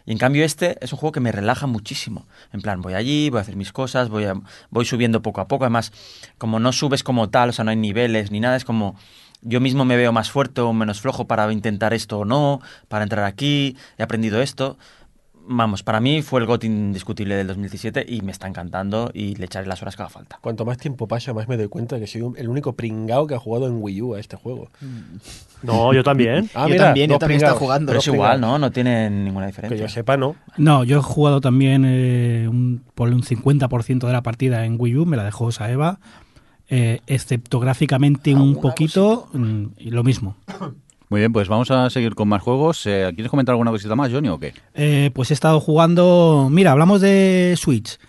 Y 0.05 0.11
en 0.11 0.17
cambio 0.17 0.43
este 0.43 0.77
es 0.81 0.91
un 0.91 0.99
juego 0.99 1.11
que 1.13 1.19
me 1.19 1.31
relaja 1.31 1.67
muchísimo. 1.67 2.27
En 2.51 2.61
plan, 2.61 2.81
voy 2.81 2.93
allí, 2.93 3.29
voy 3.29 3.39
a 3.39 3.41
hacer 3.41 3.55
mis 3.55 3.71
cosas, 3.71 4.09
voy, 4.09 4.25
a- 4.25 4.35
voy 4.69 4.85
subiendo 4.85 5.21
poco 5.21 5.41
a 5.41 5.47
poco. 5.47 5.63
Además, 5.63 5.91
como 6.37 6.59
no 6.59 6.71
subes 6.73 7.03
como 7.03 7.29
tal, 7.29 7.49
o 7.49 7.53
sea, 7.53 7.63
no 7.65 7.71
hay 7.71 7.77
niveles 7.77 8.31
ni 8.31 8.39
nada, 8.39 8.55
es 8.55 8.65
como 8.65 8.95
yo 9.41 9.59
mismo 9.59 9.83
me 9.83 9.97
veo 9.97 10.11
más 10.13 10.31
fuerte 10.31 10.61
o 10.61 10.71
menos 10.71 11.01
flojo 11.01 11.27
para 11.27 11.51
intentar 11.51 11.93
esto 11.93 12.19
o 12.19 12.25
no, 12.25 12.61
para 12.87 13.03
entrar 13.03 13.25
aquí, 13.25 13.75
he 13.97 14.03
aprendido 14.03 14.41
esto. 14.41 14.77
Vamos, 15.45 15.83
para 15.83 15.99
mí 15.99 16.21
fue 16.21 16.39
el 16.39 16.45
GOT 16.47 16.63
indiscutible 16.63 17.35
del 17.35 17.47
2017 17.47 18.05
y 18.07 18.21
me 18.21 18.31
está 18.31 18.47
encantando 18.47 19.11
y 19.13 19.35
le 19.35 19.45
echaré 19.45 19.67
las 19.67 19.81
horas 19.81 19.95
que 19.97 20.01
haga 20.03 20.09
falta. 20.09 20.39
Cuanto 20.41 20.63
más 20.63 20.77
tiempo 20.77 21.05
pasa, 21.07 21.33
más 21.33 21.49
me 21.49 21.57
doy 21.57 21.67
cuenta 21.67 21.99
que 21.99 22.07
soy 22.07 22.21
un- 22.21 22.37
el 22.37 22.47
único 22.47 22.73
pringao 22.73 23.27
que 23.27 23.35
ha 23.35 23.39
jugado 23.39 23.67
en 23.67 23.77
Wii 23.81 24.01
U 24.01 24.15
a 24.15 24.19
este 24.21 24.37
juego. 24.37 24.69
No, 25.61 25.93
yo 25.93 26.01
también. 26.03 26.49
Ah, 26.55 26.63
yo 26.67 26.73
mira, 26.73 26.85
también, 26.85 27.09
yo 27.09 27.15
dos 27.15 27.19
también 27.19 27.39
pringaos. 27.39 27.59
jugando. 27.59 27.87
Pero 27.87 27.99
es 27.99 28.07
igual. 28.07 28.39
¿no? 28.39 28.57
No 28.57 28.71
tiene 28.71 29.09
ninguna 29.09 29.47
Que 29.47 29.51
diferencia. 29.51 29.77
yo 29.85 29.89
sepa, 29.89 30.15
no. 30.15 30.35
No, 30.57 30.83
yo 30.85 30.99
he 30.99 31.01
jugado 31.01 31.41
también 31.41 31.83
eh, 31.85 32.47
un, 32.49 32.81
por 32.95 33.09
un 33.09 33.21
50% 33.23 34.07
de 34.07 34.13
la 34.13 34.23
partida 34.23 34.65
en 34.65 34.77
Wii 34.79 34.97
U, 34.97 35.05
me 35.05 35.17
la 35.17 35.25
dejó 35.25 35.51
Saeva, 35.51 35.99
eh, 36.69 37.01
excepto 37.07 37.59
gráficamente 37.59 38.33
un 38.33 38.61
poquito, 38.61 39.27
mm, 39.33 39.63
y 39.77 39.89
lo 39.91 40.03
mismo. 40.05 40.37
Muy 41.13 41.19
bien, 41.19 41.31
pues 41.31 41.47
vamos 41.47 41.69
a 41.69 41.91
seguir 41.91 42.15
con 42.15 42.27
más 42.27 42.41
juegos. 42.41 42.87
Eh, 42.87 43.11
¿Quieres 43.13 43.29
comentar 43.29 43.53
alguna 43.53 43.69
cosita 43.69 43.95
más, 43.95 44.11
Johnny, 44.11 44.29
o 44.29 44.39
qué? 44.39 44.55
Eh, 44.73 45.11
pues 45.13 45.29
he 45.29 45.35
estado 45.35 45.59
jugando. 45.59 46.47
Mira, 46.49 46.71
hablamos 46.71 47.01
de 47.01 47.53
Switch. 47.55 47.99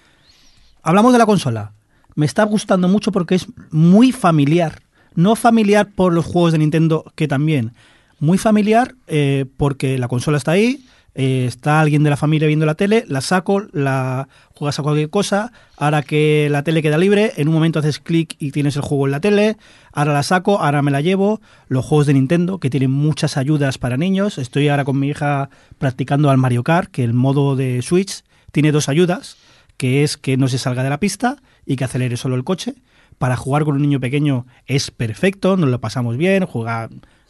Hablamos 0.83 1.13
de 1.13 1.19
la 1.19 1.27
consola. 1.27 1.73
Me 2.15 2.25
está 2.25 2.45
gustando 2.45 2.89
mucho 2.89 3.13
porque 3.13 3.35
es 3.35 3.47
muy 3.71 4.11
familiar. 4.11 4.81
No 5.15 5.37
familiar 5.37 5.91
por 5.95 6.15
los 6.15 6.25
juegos 6.25 6.53
de 6.53 6.59
Nintendo, 6.61 7.05
que 7.15 7.29
también. 7.29 7.73
Muy 8.21 8.39
familiar 8.39 8.95
eh, 9.07 9.45
porque 9.59 9.99
la 9.99 10.09
consola 10.09 10.39
está 10.39 10.53
ahí. 10.53 10.83
Eh, 11.15 11.45
está 11.47 11.81
alguien 11.81 12.03
de 12.03 12.11
la 12.11 12.17
familia 12.17 12.49
viendo 12.49 12.67
la 12.67 12.75
tele, 12.75 13.05
la 13.07 13.21
saco, 13.21 13.63
la 13.73 14.29
juegas 14.55 14.79
a 14.79 14.83
cualquier 14.83 15.11
cosa, 15.11 15.53
ahora 15.77 16.03
que 16.03 16.49
la 16.51 16.65
tele 16.65 16.83
queda 16.83 16.99
libre, 16.99 17.33
en 17.37 17.49
un 17.49 17.55
momento 17.55 17.79
haces 17.79 18.01
clic 18.01 18.35
y 18.39 18.51
tienes 18.51 18.75
el 18.77 18.83
juego 18.83 19.07
en 19.07 19.13
la 19.13 19.21
tele, 19.21 19.57
ahora 19.93 20.13
la 20.13 20.23
saco, 20.25 20.61
ahora 20.61 20.83
me 20.83 20.91
la 20.91 21.01
llevo, 21.01 21.41
los 21.69 21.85
juegos 21.85 22.07
de 22.07 22.15
Nintendo 22.15 22.59
que 22.59 22.71
tienen 22.71 22.91
muchas 22.91 23.37
ayudas 23.37 23.79
para 23.79 23.97
niños, 23.97 24.39
estoy 24.39 24.69
ahora 24.69 24.85
con 24.85 24.99
mi 24.99 25.09
hija 25.09 25.51
practicando 25.79 26.31
al 26.31 26.39
Mario 26.39 26.65
Kart, 26.65 26.91
que 26.91 27.05
el 27.05 27.15
modo 27.15 27.55
de 27.55 27.81
Switch 27.83 28.25
tiene 28.51 28.73
dos 28.73 28.89
ayudas, 28.89 29.37
que 29.77 30.03
es 30.03 30.17
que 30.17 30.37
no 30.37 30.49
se 30.49 30.59
salga 30.59 30.83
de 30.83 30.91
la 30.91 31.01
pista 31.01 31.37
y 31.67 31.77
que 31.77 31.85
acelere 31.85 32.17
solo 32.17 32.37
el 32.37 32.45
coche. 32.45 32.75
Para 33.19 33.37
jugar 33.37 33.65
con 33.65 33.77
un 33.77 33.83
niño 33.83 34.01
pequeño 34.01 34.47
es 34.67 34.91
perfecto, 34.91 35.57
nos 35.57 35.71
lo 35.71 35.81
pasamos 35.81 36.17
bien, 36.17 36.47
juega 36.47 36.89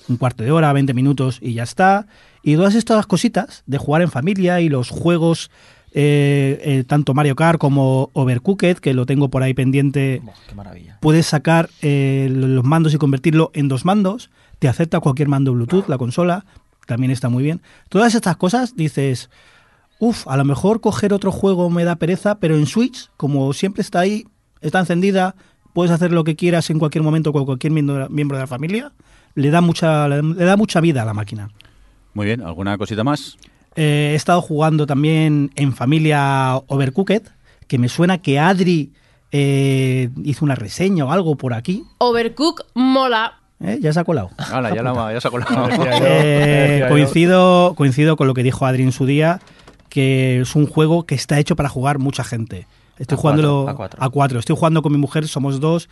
un 0.08 0.16
cuarto 0.16 0.44
de 0.44 0.50
hora, 0.50 0.72
20 0.72 0.94
minutos 0.94 1.38
y 1.40 1.54
ya 1.54 1.62
está. 1.62 2.06
Y 2.44 2.56
todas 2.56 2.74
estas 2.74 3.06
cositas 3.06 3.62
de 3.66 3.78
jugar 3.78 4.02
en 4.02 4.10
familia 4.10 4.60
y 4.60 4.68
los 4.68 4.90
juegos, 4.90 5.50
eh, 5.92 6.60
eh, 6.62 6.84
tanto 6.86 7.14
Mario 7.14 7.36
Kart 7.36 7.58
como 7.58 8.10
Overcooked, 8.12 8.76
que 8.76 8.92
lo 8.92 9.06
tengo 9.06 9.30
por 9.30 9.42
ahí 9.42 9.54
pendiente, 9.54 10.20
Oh, 10.26 10.32
qué 10.46 10.54
maravilla. 10.54 10.98
puedes 11.00 11.26
sacar 11.26 11.70
eh, 11.80 12.28
los 12.30 12.62
mandos 12.64 12.92
y 12.92 12.98
convertirlo 12.98 13.50
en 13.54 13.68
dos 13.68 13.84
mandos. 13.86 14.30
Te 14.58 14.68
acepta 14.68 15.00
cualquier 15.00 15.28
mando 15.28 15.52
Bluetooth, 15.54 15.88
la 15.88 15.96
consola, 15.96 16.44
también 16.86 17.10
está 17.10 17.30
muy 17.30 17.42
bien. 17.42 17.62
Todas 17.88 18.14
estas 18.14 18.36
cosas 18.36 18.76
dices, 18.76 19.30
uff, 19.98 20.28
a 20.28 20.36
lo 20.36 20.44
mejor 20.44 20.82
coger 20.82 21.14
otro 21.14 21.32
juego 21.32 21.70
me 21.70 21.84
da 21.84 21.96
pereza, 21.96 22.38
pero 22.40 22.56
en 22.56 22.66
Switch, 22.66 23.08
como 23.16 23.52
siempre 23.54 23.80
está 23.80 24.00
ahí, 24.00 24.26
está 24.60 24.80
encendida, 24.80 25.34
puedes 25.72 25.90
hacer 25.92 26.12
lo 26.12 26.24
que 26.24 26.36
quieras 26.36 26.68
en 26.68 26.78
cualquier 26.78 27.02
momento 27.02 27.32
con 27.32 27.46
cualquier 27.46 27.72
miembro 27.72 28.36
de 28.36 28.42
la 28.42 28.46
familia, 28.46 28.92
le 29.34 29.50
da 29.50 29.60
mucha, 29.62 30.08
le 30.08 30.44
da 30.44 30.56
mucha 30.56 30.80
vida 30.80 31.02
a 31.02 31.04
la 31.06 31.14
máquina. 31.14 31.48
Muy 32.14 32.26
bien, 32.26 32.42
¿alguna 32.42 32.78
cosita 32.78 33.04
más? 33.04 33.36
Eh, 33.76 34.10
he 34.12 34.14
estado 34.14 34.40
jugando 34.40 34.86
también 34.86 35.50
en 35.56 35.72
familia 35.74 36.56
Overcooked, 36.68 37.22
que 37.66 37.78
me 37.78 37.88
suena 37.88 38.18
que 38.18 38.38
Adri 38.38 38.92
eh, 39.32 40.10
hizo 40.22 40.44
una 40.44 40.54
reseña 40.54 41.04
o 41.04 41.10
algo 41.10 41.36
por 41.36 41.54
aquí. 41.54 41.84
Overcook 41.98 42.66
mola. 42.74 43.40
¿Eh? 43.60 43.78
Ya 43.80 43.92
se 43.92 44.00
ha 44.00 44.04
colado. 44.04 44.30
Hala, 44.38 44.74
ya, 44.74 44.82
la, 44.82 45.12
ya 45.12 45.20
se 45.20 45.28
ha 45.28 45.30
colado. 45.30 45.68
Eh, 46.02 46.86
coincido, 46.88 47.74
coincido 47.76 48.16
con 48.16 48.26
lo 48.26 48.34
que 48.34 48.42
dijo 48.42 48.66
Adri 48.66 48.82
en 48.82 48.92
su 48.92 49.06
día, 49.06 49.40
que 49.88 50.40
es 50.40 50.54
un 50.54 50.66
juego 50.66 51.04
que 51.06 51.14
está 51.14 51.38
hecho 51.38 51.56
para 51.56 51.68
jugar 51.68 51.98
mucha 51.98 52.22
gente. 52.24 52.66
Estoy 52.98 53.16
A 53.16 53.20
jugándolo 53.20 53.62
cuatro, 53.64 53.72
a 53.72 53.76
cuatro. 53.76 54.02
a 54.04 54.08
cuatro. 54.10 54.38
Estoy 54.38 54.56
jugando 54.56 54.82
con 54.82 54.92
mi 54.92 54.98
mujer, 54.98 55.26
somos 55.26 55.58
dos. 55.58 55.88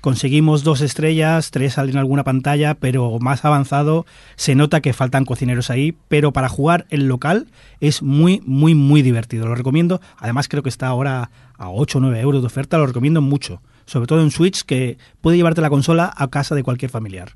Conseguimos 0.00 0.62
dos 0.62 0.82
estrellas, 0.82 1.50
tres 1.50 1.74
salen 1.74 1.92
en 1.94 1.98
alguna 1.98 2.22
pantalla, 2.22 2.74
pero 2.74 3.18
más 3.18 3.44
avanzado 3.44 4.06
se 4.36 4.54
nota 4.54 4.80
que 4.80 4.92
faltan 4.92 5.24
cocineros 5.24 5.68
ahí, 5.68 5.96
pero 6.08 6.32
para 6.32 6.48
jugar 6.48 6.86
en 6.90 7.08
local 7.08 7.48
es 7.80 8.02
muy, 8.02 8.40
muy, 8.46 8.74
muy 8.76 9.02
divertido. 9.02 9.46
Lo 9.46 9.54
recomiendo. 9.56 10.00
Además 10.18 10.46
creo 10.48 10.62
que 10.62 10.68
está 10.68 10.86
ahora 10.86 11.30
a 11.58 11.70
8 11.70 11.98
o 11.98 12.00
9 12.02 12.20
euros 12.20 12.40
de 12.42 12.46
oferta, 12.46 12.78
lo 12.78 12.86
recomiendo 12.86 13.20
mucho. 13.20 13.60
Sobre 13.84 14.06
todo 14.06 14.20
en 14.22 14.30
Switch, 14.30 14.62
que 14.62 14.96
puede 15.20 15.36
llevarte 15.38 15.60
la 15.60 15.70
consola 15.70 16.12
a 16.16 16.28
casa 16.28 16.54
de 16.54 16.62
cualquier 16.62 16.90
familiar. 16.90 17.32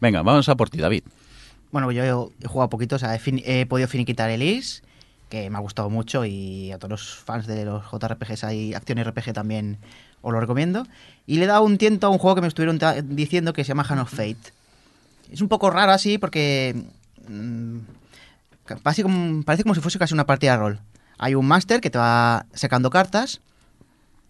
Venga, 0.00 0.22
vamos 0.22 0.48
a 0.48 0.56
por 0.56 0.70
ti, 0.70 0.78
David. 0.78 1.02
Bueno, 1.72 1.90
yo 1.90 2.30
he 2.40 2.46
jugado 2.46 2.70
poquito, 2.70 2.96
o 2.96 2.98
sea, 3.00 3.14
he, 3.16 3.18
fin- 3.18 3.42
he 3.44 3.66
podido 3.66 3.88
finiquitar 3.88 4.30
el 4.30 4.42
Is, 4.42 4.84
que 5.28 5.50
me 5.50 5.56
ha 5.56 5.60
gustado 5.60 5.90
mucho 5.90 6.24
y 6.24 6.70
a 6.70 6.78
todos 6.78 6.90
los 6.90 7.14
fans 7.16 7.48
de 7.48 7.64
los 7.64 7.82
JRPGs 7.90 8.52
y 8.52 8.74
acción 8.74 9.02
RPG 9.02 9.32
también 9.32 9.78
os 10.24 10.32
lo 10.32 10.40
recomiendo. 10.40 10.86
Y 11.26 11.36
le 11.36 11.44
he 11.44 11.46
dado 11.46 11.62
un 11.64 11.78
tiento 11.78 12.06
a 12.06 12.10
un 12.10 12.18
juego 12.18 12.34
que 12.34 12.40
me 12.40 12.48
estuvieron 12.48 12.78
diciendo 13.14 13.52
que 13.52 13.62
se 13.64 13.68
llama 13.68 13.86
Hand 13.88 14.00
of 14.00 14.10
Fate. 14.10 14.52
Es 15.30 15.40
un 15.40 15.48
poco 15.48 15.70
raro 15.70 15.92
así 15.92 16.18
porque 16.18 16.74
mm, 17.28 17.78
ca- 18.66 18.76
parece, 18.82 19.02
como, 19.02 19.42
parece 19.42 19.62
como 19.62 19.74
si 19.74 19.80
fuese 19.80 19.98
casi 19.98 20.14
una 20.14 20.26
partida 20.26 20.52
de 20.52 20.58
rol. 20.58 20.80
Hay 21.18 21.34
un 21.34 21.46
máster 21.46 21.80
que 21.80 21.90
te 21.90 21.98
va 21.98 22.46
sacando 22.54 22.90
cartas 22.90 23.40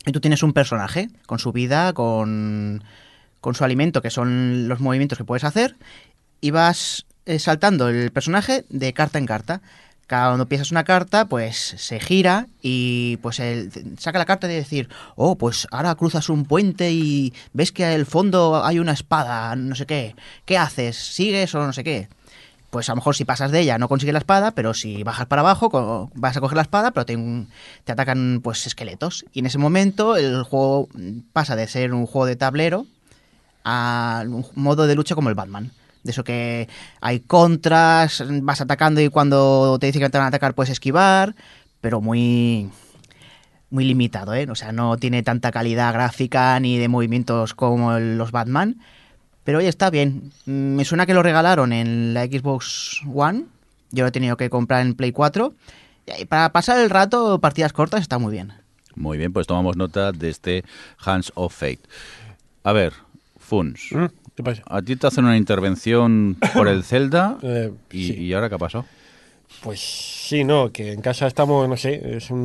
y 0.07 0.12
tú 0.12 0.21
tienes 0.21 0.43
un 0.43 0.53
personaje 0.53 1.09
con 1.27 1.39
su 1.39 1.51
vida, 1.53 1.93
con, 1.95 2.85
con 3.41 3.55
su 3.55 3.65
alimento, 3.65 4.03
que 4.03 4.11
son 4.11 4.69
los 4.69 4.81
movimientos 4.81 5.16
que 5.19 5.25
puedes 5.25 5.45
hacer, 5.45 5.77
y 6.41 6.51
vas 6.51 7.07
eh, 7.27 7.39
saltando 7.39 7.89
el 7.89 8.11
personaje 8.12 8.65
de 8.69 8.93
carta 8.93 9.19
en 9.19 9.27
carta. 9.27 9.62
Cada 10.07 10.29
cuando 10.29 10.47
piensas 10.47 10.71
una 10.71 10.85
carta, 10.85 11.25
pues 11.25 11.75
se 11.79 11.99
gira 11.99 12.47
y 12.61 13.17
pues 13.19 13.41
él 13.41 13.71
saca 13.99 14.19
la 14.19 14.27
carta 14.27 14.47
de 14.47 14.55
decir, 14.55 14.89
oh, 15.17 15.37
pues 15.37 15.67
ahora 15.71 15.95
cruzas 15.95 16.29
un 16.29 16.45
puente 16.45 16.93
y 16.93 17.33
ves 17.53 17.73
que 17.73 17.87
al 17.87 18.05
fondo 18.05 18.65
hay 18.65 18.79
una 18.79 18.93
espada, 18.93 19.57
no 19.57 19.75
sé 19.75 19.87
qué. 19.87 20.15
¿Qué 20.45 20.59
haces? 20.59 20.97
¿Sigues 20.97 21.55
o 21.55 21.67
no 21.67 21.73
sé 21.73 21.85
qué? 21.85 22.09
Pues 22.69 22.89
a 22.89 22.93
lo 22.93 22.97
mejor 22.97 23.15
si 23.15 23.25
pasas 23.25 23.51
de 23.51 23.61
ella 23.61 23.79
no 23.79 23.89
consigues 23.89 24.13
la 24.13 24.19
espada, 24.19 24.51
pero 24.51 24.75
si 24.75 25.05
bajas 25.05 25.27
para 25.27 25.41
abajo 25.41 26.11
vas 26.15 26.37
a 26.37 26.41
coger 26.41 26.57
la 26.57 26.63
espada, 26.63 26.91
pero 26.91 27.07
te, 27.07 27.17
te 27.85 27.93
atacan 27.93 28.41
pues 28.43 28.67
esqueletos. 28.67 29.25
Y 29.33 29.39
en 29.39 29.47
ese 29.47 29.59
momento 29.59 30.17
el 30.17 30.43
juego 30.43 30.89
pasa 31.33 31.57
de 31.57 31.67
ser 31.69 31.95
un 31.95 32.07
juego 32.07 32.27
de 32.27 32.37
tablero 32.37 32.87
a 33.65 34.25
un 34.27 34.45
modo 34.55 34.87
de 34.87 34.97
lucha 34.97 35.15
como 35.15 35.31
el 35.31 35.35
Batman. 35.35 35.71
De 36.05 36.11
eso 36.13 36.23
que 36.23 36.69
hay 37.01 37.21
contras, 37.21 38.23
vas 38.43 38.61
atacando 38.61 39.01
y 39.01 39.09
cuando 39.09 39.77
te 39.81 39.87
dicen 39.87 40.03
que 40.03 40.11
te 40.11 40.19
van 40.19 40.27
a 40.27 40.29
atacar 40.29 40.55
puedes 40.55 40.71
esquivar, 40.71 41.35
pero 41.81 42.01
muy 42.01 42.71
muy 43.71 43.85
limitado, 43.85 44.35
¿eh? 44.35 44.47
O 44.51 44.55
sea, 44.55 44.71
no 44.71 44.97
tiene 44.99 45.23
tanta 45.25 45.51
calidad 45.51 45.93
gráfica 45.93 46.59
ni 46.61 46.79
de 46.79 46.87
movimientos 46.89 47.55
como 47.55 47.97
el- 47.97 48.17
los 48.17 48.31
Batman. 48.31 48.77
Pero 49.43 49.59
oye, 49.59 49.69
está 49.69 49.91
bien. 49.91 50.31
Mm, 50.47 50.77
Me 50.77 50.85
suena 50.85 51.07
que 51.07 51.15
lo 51.15 51.23
regalaron 51.23 51.73
en 51.73 52.15
la 52.15 52.25
Xbox 52.27 53.01
One. 53.13 53.47
Yo 53.91 54.05
lo 54.05 54.09
he 54.09 54.13
tenido 54.13 54.37
que 54.37 54.49
comprar 54.51 54.83
en 54.87 54.95
Play 54.95 55.11
4. 55.13 55.55
Y 56.19 56.25
para 56.27 56.53
pasar 56.53 56.79
el 56.79 56.91
rato, 56.91 57.41
partidas 57.41 57.73
cortas, 57.73 58.03
está 58.03 58.19
muy 58.19 58.33
bien. 58.33 58.53
Muy 58.95 59.19
bien, 59.19 59.33
pues 59.33 59.47
tomamos 59.47 59.77
nota 59.77 60.13
de 60.13 60.29
este 60.31 60.65
Hands 61.05 61.33
of 61.35 61.53
Fate. 61.55 61.81
A 62.63 62.73
ver, 62.73 62.93
Funs, 63.39 63.89
¿Mm? 63.91 64.05
¿Qué 64.36 64.43
pasa? 64.43 64.62
a 64.66 64.82
ti 64.82 64.97
te 64.97 65.06
hacen 65.06 65.24
una 65.24 65.36
intervención 65.36 66.36
por 66.55 66.69
el 66.69 66.82
Zelda 66.85 67.39
Eh, 67.43 67.73
y, 67.93 68.06
sí. 68.09 68.15
y 68.15 68.32
ahora 68.32 68.48
qué 68.48 68.56
ha 68.56 68.59
pasado? 68.59 68.85
Pues 69.62 69.81
sí, 69.81 70.43
no, 70.43 70.73
que 70.73 70.93
en 70.93 71.01
casa 71.01 71.27
estamos, 71.28 71.69
no 71.69 71.77
sé, 71.77 72.16
es 72.16 72.31
un, 72.31 72.39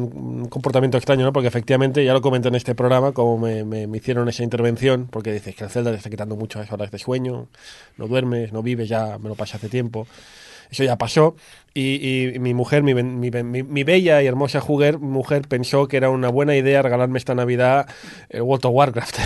un 0.44 0.46
comportamiento 0.48 0.98
extraño, 0.98 1.26
¿no? 1.26 1.34
Porque 1.34 1.48
efectivamente, 1.48 2.06
ya 2.06 2.14
lo 2.14 2.22
comenté 2.22 2.50
en 2.50 2.56
este 2.56 2.76
programa, 2.76 3.12
como 3.14 3.38
me, 3.40 3.66
me- 3.66 3.88
me 3.88 3.98
hicieron 3.98 4.30
esa 4.30 4.44
intervención, 4.44 5.08
porque 5.10 5.34
dices 5.34 5.56
que 5.56 5.64
el 5.64 5.70
Zelda 5.72 5.90
te 5.92 5.98
está 5.98 6.10
quitando 6.10 6.36
muchas 6.36 6.72
horas 6.72 6.92
de 6.92 7.00
sueño, 7.00 7.48
no 7.98 8.08
duermes, 8.08 8.54
no 8.54 8.62
vives, 8.62 8.88
ya 8.90 9.18
me 9.18 9.28
lo 9.28 9.36
pasé 9.36 9.58
hace 9.58 9.70
tiempo. 9.70 10.08
Eso 10.70 10.84
ya 10.84 10.98
pasó. 10.98 11.36
Y, 11.74 12.34
y 12.34 12.40
mi 12.40 12.54
mujer, 12.54 12.82
mi, 12.84 12.94
mi, 12.96 13.30
mi- 13.32 13.64
mi 13.64 13.84
bella 13.84 14.22
y 14.24 14.28
hermosa 14.28 14.60
juguer- 14.60 14.98
mujer, 15.00 15.44
pensó 15.48 15.88
que 15.88 15.98
era 15.98 16.10
una 16.10 16.30
buena 16.30 16.56
idea 16.56 16.82
regalarme 16.82 17.18
esta 17.20 17.36
Navidad 17.36 17.88
el 18.30 18.42
World 18.42 18.66
of 18.66 18.74
Warcraft. 18.74 19.18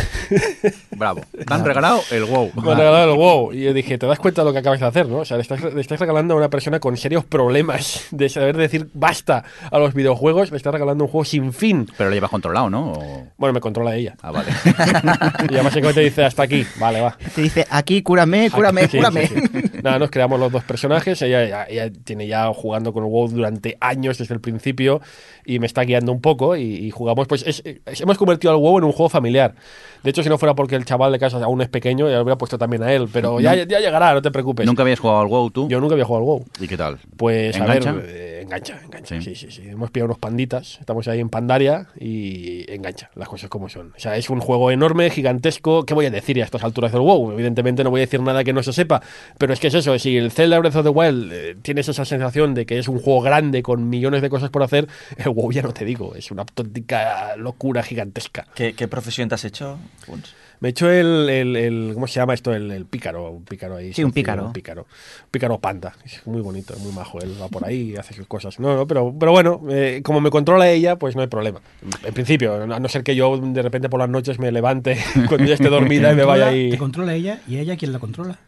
Bravo. 0.92 1.22
Te 1.32 1.54
han 1.54 1.66
regalado 1.66 2.02
el 2.12 2.26
WoW. 2.26 2.52
Me 2.62 2.72
han 2.72 2.78
regalado 2.78 3.12
el 3.14 3.18
WoW. 3.18 3.54
Y 3.54 3.64
yo 3.64 3.74
dije, 3.74 3.98
¿te 3.98 4.06
das 4.08 4.20
cuenta 4.20 4.42
de 4.42 4.46
lo 4.48 4.54
que 4.54 4.60
acabas 4.60 4.80
de 4.80 4.86
hacer, 4.86 5.08
no? 5.08 5.18
O 5.20 5.26
sea, 5.26 5.38
le 5.38 5.42
estás, 5.44 5.62
le 5.74 5.80
estás 5.82 6.00
regalando 6.00 6.34
a 6.34 6.38
una 6.38 6.50
persona 6.50 6.80
con 6.80 6.98
serios 6.98 7.24
problemas 7.26 8.08
de 8.12 8.30
saber 8.30 8.58
decir 8.58 8.88
basta 8.94 9.44
a 9.72 9.80
los 9.80 9.94
videojuegos, 9.94 10.52
le 10.52 10.58
estás 10.58 10.74
regalando 10.74 11.06
un 11.06 11.10
juego 11.10 11.26
sin 11.26 11.54
fin. 11.54 11.88
Pero 11.98 12.10
lo 12.10 12.16
llevas 12.16 12.30
controlado, 12.32 12.70
¿no? 12.70 12.92
O- 12.94 13.28
Bueno, 13.38 13.54
me 13.54 13.60
controla 13.62 13.96
ella. 13.96 14.16
Ah, 14.22 14.32
vale. 14.32 14.50
Y 15.50 15.54
ya 15.54 15.64
básicamente 15.64 16.02
dice, 16.02 16.24
hasta 16.26 16.44
aquí. 16.44 16.66
Vale, 16.80 17.02
va. 17.02 17.18
Te 17.36 17.42
dice, 17.42 17.66
aquí, 17.70 18.02
cúrame, 18.02 18.50
cúrame, 18.52 18.88
Sí, 18.88 18.98
cúrame. 18.98 19.28
sí, 19.28 19.36
sí. 19.52 19.64
Nada, 19.84 20.00
nos 20.00 20.10
creamos 20.12 20.40
los 20.40 20.52
dos 20.52 20.64
personajes. 20.64 21.22
Ella, 21.22 21.46
ya- 21.48 21.66
ella 21.70 21.92
tiene 22.04 22.28
ya 22.28 22.33
jugando 22.56 22.94
con 22.94 23.04
el 23.04 23.10
WoW 23.10 23.28
durante 23.30 23.78
años 23.80 24.18
desde 24.18 24.34
el 24.34 24.42
principio 24.42 25.02
y 25.46 25.60
me 25.60 25.66
está 25.68 25.82
guiando 25.84 26.12
un 26.12 26.22
poco. 26.22 26.56
Y, 26.56 26.64
y 26.64 26.92
jugamos, 26.92 27.28
pues 27.28 27.44
es- 27.46 27.62
es- 27.86 28.02
hemos 28.02 28.18
convertido 28.18 28.52
al 28.54 28.60
WoW 28.60 28.78
en 28.80 28.84
un 28.86 28.92
juego 28.92 29.10
familiar. 29.10 29.56
De 30.04 30.10
hecho, 30.10 30.22
si 30.24 30.30
no 30.30 30.38
fuera 30.38 30.54
porque 30.56 30.76
el 30.76 30.84
chaval 30.86 31.12
de 31.12 31.20
casa 31.20 31.38
aún 31.44 31.62
es 31.62 31.70
pequeño, 31.70 32.10
ya 32.10 32.16
lo 32.18 32.24
hubiera 32.24 32.38
puesto 32.38 32.58
también 32.58 32.84
a 32.84 32.92
él. 32.94 33.08
Pero 33.12 33.40
ya, 33.40 33.56
ya 33.56 33.80
llegará, 33.80 34.14
no 34.14 34.22
te 34.22 34.32
preocupes. 34.32 34.66
¿Nunca 34.66 34.82
habías 34.84 35.00
jugado 35.00 35.22
al 35.22 35.28
WoW 35.28 35.50
tú? 35.52 35.68
Yo 35.70 35.80
nunca 35.80 35.94
había 35.94 36.06
jugado 36.06 36.24
al 36.24 36.28
WoW. 36.28 36.46
¿Y 36.60 36.68
qué 36.68 36.76
tal? 36.78 36.98
Pues 37.16 37.56
¿Engancha? 37.56 37.92
a 37.92 37.94
ver, 37.94 38.06
eh, 38.10 38.33
engancha, 38.44 38.80
engancha. 38.84 39.16
Sí. 39.16 39.22
Sí. 39.22 39.36
sí, 39.36 39.52
sí, 39.52 39.70
Hemos 39.70 39.92
pillado 39.92 40.08
unos 40.08 40.20
panditas, 40.20 40.78
estamos 40.80 41.08
ahí 41.08 41.20
en 41.20 41.30
Pandaria 41.30 41.88
y 42.00 42.72
engancha, 42.72 43.10
las 43.16 43.28
cosas 43.28 43.50
como 43.50 43.70
son. 43.70 43.94
O 43.96 44.00
sea, 44.00 44.16
es 44.18 44.30
un 44.30 44.40
juego 44.40 44.72
enorme, 44.72 45.10
gigantesco. 45.10 45.86
¿Qué 45.86 45.94
voy 45.94 46.06
a 46.06 46.12
decir 46.12 46.40
a 46.42 46.46
estas 46.46 46.64
alturas 46.64 46.92
del 46.92 47.02
WoW? 47.02 47.32
Evidentemente 47.32 47.84
no 47.84 47.90
voy 47.90 48.02
a 48.02 48.06
decir 48.06 48.22
nada 48.22 48.44
que 48.44 48.54
no 48.54 48.64
se 48.64 48.74
sepa, 48.74 49.02
pero 49.38 49.54
es 49.54 49.60
que 49.60 49.68
es 49.68 49.74
eso, 49.74 49.98
si 49.98 50.18
el 50.18 50.32
Zelda 50.32 50.60
Breath 50.60 50.76
of 50.76 50.84
the 50.84 50.90
Wild 50.90 51.32
eh, 51.34 51.56
tienes 51.62 51.88
esa 51.90 52.06
sensación 52.06 52.54
de 52.54 52.66
que 52.66 52.80
es 52.80 52.88
un 52.88 53.00
juego 53.00 53.22
grande 53.22 53.64
con 53.64 53.90
millones 53.90 54.22
de 54.22 54.30
cosas 54.30 54.50
por 54.50 54.64
hacer, 54.64 54.88
el 55.18 55.30
WoW 55.30 55.52
ya 55.52 55.62
no 55.62 55.74
te 55.74 55.86
digo, 55.86 56.16
es 56.16 56.32
una 56.32 56.44
auténtica 56.44 57.36
locura 57.38 57.84
gigantesca. 57.84 58.46
¿Qué, 58.56 58.74
qué 58.74 58.88
profesión 58.88 59.30
te 59.30 59.36
has 59.36 59.46
hecho? 59.46 59.78
Funs? 60.06 60.36
Me 60.64 60.70
he 60.70 60.72
hecho 60.72 60.90
el, 60.90 61.30
el- 61.30 61.56
el- 61.58 61.92
¿cómo 61.94 62.08
se 62.08 62.14
llama 62.22 62.34
esto? 62.34 62.54
El, 62.54 62.72
el 62.72 62.86
pícaro, 62.86 63.30
un 63.32 63.44
pícaro 63.44 63.76
ahí. 63.76 63.92
Sí, 63.92 64.02
un 64.02 64.14
pícaro. 64.14 64.46
Un 64.46 64.54
pícaro. 64.54 64.84
Un 64.84 65.30
pícaro 65.30 65.60
panda. 65.60 65.92
Es 66.06 66.26
muy 66.26 66.40
bonito, 66.40 66.74
muy 66.80 66.94
majo. 66.94 67.20
Él 67.20 67.36
va 67.42 67.50
por 67.50 67.66
ahí 67.68 67.92
y 67.92 67.98
hace 67.98 68.14
sus 68.14 68.26
cosas. 68.28 68.62
No, 68.62 68.74
no, 68.74 68.88
pero, 68.88 69.14
pero 69.20 69.34
bueno, 69.34 69.60
eh, 69.70 70.00
como 70.06 70.22
me 70.22 70.30
controla 70.30 70.70
ella, 70.70 70.96
pues 70.96 71.18
no 71.18 71.22
hay 71.22 71.28
problema. 71.28 71.60
En 72.06 72.14
principio, 72.14 72.64
a 72.64 72.80
no 72.80 72.88
ser 72.88 73.04
que 73.04 73.14
yo 73.14 73.38
de 73.38 73.62
repente 73.62 73.90
por 73.90 74.00
las 74.00 74.08
noches 74.08 74.40
me 74.40 74.54
levante 74.54 74.98
cuando 75.28 75.46
ya 75.46 75.56
esté 75.56 75.68
dormida 75.68 76.14
y 76.14 76.16
me 76.16 76.24
vaya 76.24 76.46
Te 76.46 76.52
ahí. 76.52 76.78
controla 76.78 77.14
ella 77.14 77.42
y 77.46 77.58
ella 77.58 77.76
quien 77.76 77.92
la 77.92 78.00
controla. 78.00 78.40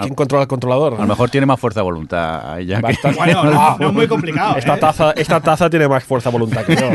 ¿Quién 0.00 0.14
controla 0.16 0.42
al 0.42 0.48
controlador? 0.48 0.94
A 0.94 0.98
lo 1.02 1.06
mejor 1.06 1.30
tiene 1.30 1.46
más 1.46 1.60
fuerza 1.60 1.78
de 1.78 1.84
voluntad 1.84 2.54
a 2.54 2.58
ella 2.58 2.82
que- 2.82 3.12
Bueno, 3.16 3.44
no, 3.44 3.78
no 3.78 3.86
es 3.86 3.92
muy 3.94 4.08
complicado. 4.08 4.56
Esta 4.56 4.74
¿eh? 4.74 4.78
taza, 4.80 5.12
esta 5.12 5.40
taza 5.40 5.70
tiene 5.70 5.86
más 5.86 6.02
fuerza 6.02 6.30
de 6.30 6.38
voluntad 6.38 6.64
que 6.64 6.74
yo. 6.74 6.90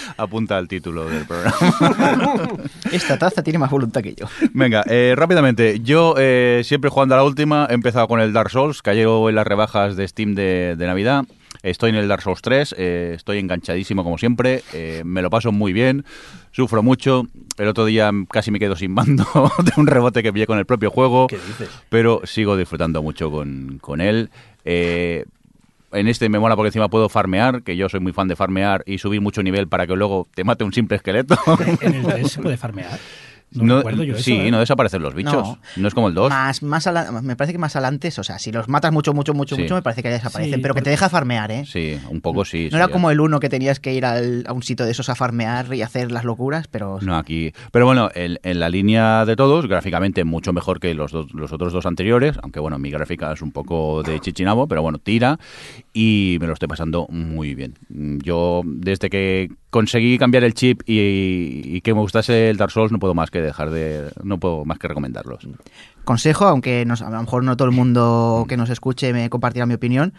Apunta 0.16 0.58
al 0.58 0.68
título 0.68 1.08
del 1.08 1.24
programa. 1.26 1.54
Esta 2.92 3.18
taza 3.18 3.42
tiene 3.42 3.58
más 3.58 3.70
voluntad 3.70 4.02
que 4.02 4.14
yo. 4.14 4.26
Venga, 4.52 4.82
eh, 4.88 5.14
rápidamente. 5.16 5.80
Yo 5.80 6.14
eh, 6.18 6.62
siempre 6.64 6.90
jugando 6.90 7.14
a 7.14 7.18
la 7.18 7.24
última 7.24 7.66
he 7.70 7.74
empezado 7.74 8.08
con 8.08 8.20
el 8.20 8.32
Dark 8.32 8.50
Souls. 8.50 8.82
Cayó 8.82 9.28
en 9.28 9.34
las 9.34 9.46
rebajas 9.46 9.96
de 9.96 10.06
Steam 10.08 10.34
de, 10.34 10.76
de 10.76 10.86
Navidad. 10.86 11.24
Estoy 11.62 11.90
en 11.90 11.96
el 11.96 12.08
Dark 12.08 12.22
Souls 12.22 12.42
3. 12.42 12.74
eh, 12.76 13.12
estoy 13.14 13.38
enganchadísimo 13.38 14.02
como 14.02 14.18
siempre. 14.18 14.62
eh, 14.72 15.02
me 15.04 15.22
lo 15.22 15.30
paso 15.30 15.52
muy 15.52 15.72
bien. 15.72 16.04
Sufro 16.50 16.82
mucho. 16.82 17.26
El 17.56 17.68
otro 17.68 17.84
día 17.84 18.10
casi 18.30 18.50
me 18.50 18.58
quedo 18.58 18.74
sin 18.74 18.92
mando 18.92 19.24
de 19.62 19.72
un 19.76 19.86
rebote 19.86 20.22
que 20.22 20.32
pillé 20.32 20.46
con 20.46 20.58
el 20.58 20.66
propio 20.66 20.90
juego. 20.90 21.28
¿Qué 21.28 21.36
dices? 21.36 21.68
Pero 21.88 22.22
sigo 22.24 22.56
disfrutando 22.56 23.02
mucho 23.02 23.30
con, 23.30 23.78
con 23.80 24.00
él. 24.00 24.30
Eh, 24.64 25.24
en 25.92 26.08
este 26.08 26.28
me 26.28 26.38
mola 26.38 26.56
porque 26.56 26.68
encima 26.68 26.88
puedo 26.88 27.08
farmear, 27.08 27.62
que 27.62 27.76
yo 27.76 27.88
soy 27.88 28.00
muy 28.00 28.12
fan 28.12 28.28
de 28.28 28.36
farmear 28.36 28.82
y 28.86 28.98
subir 28.98 29.20
mucho 29.20 29.42
nivel 29.42 29.68
para 29.68 29.86
que 29.86 29.94
luego 29.94 30.28
te 30.34 30.44
mate 30.44 30.64
un 30.64 30.72
simple 30.72 30.96
esqueleto. 30.96 31.36
En 31.80 31.94
el 31.94 32.02
3 32.04 32.30
se 32.30 32.42
puede 32.42 32.56
farmear. 32.58 32.98
No, 33.54 33.76
recuerdo 33.78 34.04
yo 34.04 34.14
eso. 34.14 34.22
sí, 34.24 34.34
¿eh? 34.34 34.50
no 34.50 34.58
desaparecen 34.60 35.02
los 35.02 35.14
bichos. 35.14 35.32
No, 35.34 35.58
No. 35.76 35.88
es 35.88 35.94
como 35.94 36.08
el 36.08 36.14
2. 36.14 36.30
Más, 36.30 36.62
más 36.62 36.86
ala- 36.86 37.10
me 37.22 37.36
parece 37.36 37.52
que 37.52 37.58
más 37.58 37.74
adelante, 37.76 38.08
o 38.16 38.22
sea, 38.24 38.38
si 38.38 38.52
los 38.52 38.68
matas 38.68 38.92
mucho, 38.92 39.12
mucho, 39.12 39.34
mucho, 39.34 39.56
Sí. 39.56 39.62
mucho, 39.62 39.74
me 39.74 39.82
parece 39.82 40.02
que 40.02 40.08
ya 40.08 40.14
desaparecen. 40.14 40.54
Sí, 40.54 40.60
pero 40.62 40.74
que 40.74 40.78
porque- 40.80 40.84
te 40.84 40.90
deja 40.90 41.08
farmear, 41.08 41.50
¿eh? 41.50 41.64
Sí, 41.66 41.98
un 42.08 42.20
poco 42.20 42.44
sí. 42.44 42.64
No 42.64 42.70
sí, 42.70 42.76
era 42.76 42.86
ya. 42.86 42.92
como 42.92 43.10
el 43.10 43.20
uno 43.20 43.40
que 43.40 43.48
tenías 43.48 43.80
que 43.80 43.92
ir 43.94 44.04
al- 44.04 44.44
a 44.46 44.52
un 44.52 44.62
sitio 44.62 44.84
de 44.86 44.92
esos 44.92 45.08
a 45.08 45.14
farmear 45.14 45.74
y 45.74 45.82
hacer 45.82 46.12
las 46.12 46.24
locuras, 46.24 46.68
pero 46.68 46.98
No, 47.02 47.16
aquí. 47.16 47.52
Pero 47.72 47.86
bueno, 47.86 48.10
en, 48.14 48.38
en 48.42 48.60
la 48.60 48.68
línea 48.68 49.24
de 49.24 49.36
todos, 49.36 49.66
gráficamente 49.66 50.24
mucho 50.24 50.52
mejor 50.52 50.80
que 50.80 50.94
los, 50.94 51.12
dos- 51.12 51.32
los 51.34 51.52
otros 51.52 51.72
dos 51.72 51.86
anteriores, 51.86 52.36
aunque 52.42 52.60
bueno, 52.60 52.78
mi 52.78 52.90
gráfica 52.90 53.32
es 53.32 53.42
un 53.42 53.52
poco 53.52 54.02
de 54.02 54.18
chichinabo, 54.20 54.66
pero 54.66 54.82
bueno, 54.82 54.98
tira 54.98 55.38
y 55.92 56.38
me 56.40 56.46
lo 56.46 56.54
estoy 56.54 56.68
pasando 56.68 57.06
muy 57.10 57.54
bien. 57.54 57.74
Mm, 57.90 58.18
Yo, 58.22 58.62
desde 58.64 59.10
que 59.10 59.50
conseguí 59.70 60.16
cambiar 60.18 60.44
el 60.44 60.54
chip 60.54 60.82
y, 60.86 61.76
y 61.76 61.80
que 61.80 61.92
me 61.94 62.00
gustase 62.00 62.50
el 62.50 62.56
Dark 62.56 62.70
Souls, 62.70 62.92
no 62.92 62.98
puedo 62.98 63.14
más 63.14 63.30
que 63.30 63.40
dejar 63.46 63.70
de, 63.70 64.10
no 64.22 64.38
puedo 64.38 64.64
más 64.64 64.78
que 64.78 64.88
recomendarlos. 64.88 65.46
Consejo, 66.04 66.46
aunque 66.46 66.84
nos- 66.84 67.02
a 67.02 67.10
lo 67.10 67.20
mejor 67.20 67.44
no 67.44 67.56
todo 67.56 67.68
el 67.68 67.74
mundo 67.74 68.44
que 68.48 68.56
nos 68.56 68.70
escuche 68.70 69.12
me 69.12 69.28
compartirá 69.30 69.66
mi 69.66 69.74
opinión, 69.74 70.12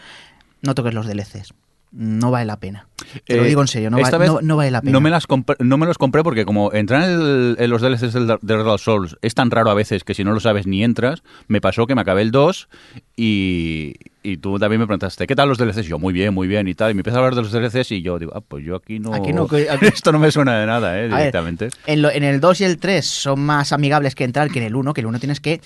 no 0.62 0.76
toques 0.76 0.94
los 0.94 1.06
DLCs. 1.08 1.54
No 1.92 2.32
vale 2.32 2.46
la 2.46 2.58
pena. 2.60 2.88
Te 3.26 3.38
lo 3.38 3.44
Eh, 3.44 3.48
digo 3.50 3.62
en 3.62 3.68
serio, 3.68 3.92
no, 3.92 4.00
esta 4.00 4.18
va- 4.18 4.24
vez 4.24 4.32
no- 4.32 4.42
no 4.42 4.56
vale 4.58 4.72
la 4.72 4.82
pena. 4.82 4.94
No 4.94 5.00
me, 5.02 5.12
las 5.12 5.28
compré- 5.28 5.58
no 5.60 5.78
me 5.78 5.86
los 5.86 6.00
compré 6.00 6.24
porque 6.24 6.44
como 6.44 6.74
entrar 6.74 7.04
en, 7.04 7.10
el- 7.12 7.56
en 7.60 7.70
los 7.70 7.82
DLCs 7.84 8.14
del 8.14 8.26
Dark 8.26 8.80
Souls 8.80 9.16
es 9.22 9.36
tan 9.36 9.52
raro 9.52 9.70
a 9.70 9.76
veces 9.76 10.04
que 10.04 10.16
si 10.16 10.24
no 10.24 10.32
lo 10.34 10.40
sabes 10.40 10.66
ni 10.66 10.84
entras, 10.84 11.22
me 11.48 11.62
pasó 11.62 11.86
que 11.86 11.94
me 11.94 12.02
acabé 12.02 12.24
el 12.24 12.32
2 12.32 12.68
y, 13.16 13.94
y 14.24 14.38
tú 14.38 14.58
también 14.58 14.80
me 14.80 14.88
preguntaste, 14.88 15.28
¿qué 15.28 15.36
tal 15.36 15.50
los 15.50 15.58
DLCs? 15.58 15.80
Y 15.86 15.90
yo, 15.90 16.00
muy 16.00 16.14
bien, 16.14 16.34
muy 16.34 16.48
bien 16.48 16.68
y 16.68 16.74
tal. 16.74 16.92
Y 16.92 16.94
me 16.94 17.02
empiezas 17.02 17.18
a 17.18 17.26
hablar 17.26 17.36
de 17.36 17.42
los 17.42 17.52
DLCs 17.52 17.92
y 17.92 18.02
yo 18.02 18.18
digo, 18.18 18.32
ah, 18.36 18.42
pues 18.42 18.64
yo 18.66 18.76
aquí 18.76 18.98
no... 19.00 19.14
Aquí 19.14 19.34
no, 19.34 19.44
aquí- 19.72 19.86
Esto 19.86 20.12
no 20.12 20.20
me 20.20 20.32
suena 20.32 20.58
de 20.60 20.66
nada, 20.66 20.98
¿eh? 20.98 21.08
Ver, 21.08 21.18
Directamente. 21.18 21.70
en, 21.86 22.02
lo- 22.02 22.10
en 22.10 22.24
el 22.24 22.40
2 22.40 22.62
y 22.62 22.64
el 22.64 22.78
3 22.78 23.06
son 23.06 23.42
más 23.42 23.72
amigables 23.74 24.16
que 24.16 24.24
entrar 24.24 24.50
que 24.50 24.60
en 24.60 24.66
el 24.66 24.76
1, 24.76 24.94
que 24.94 25.02
el 25.02 25.08
1 25.08 25.20
tienes 25.20 25.40
que 25.40 25.60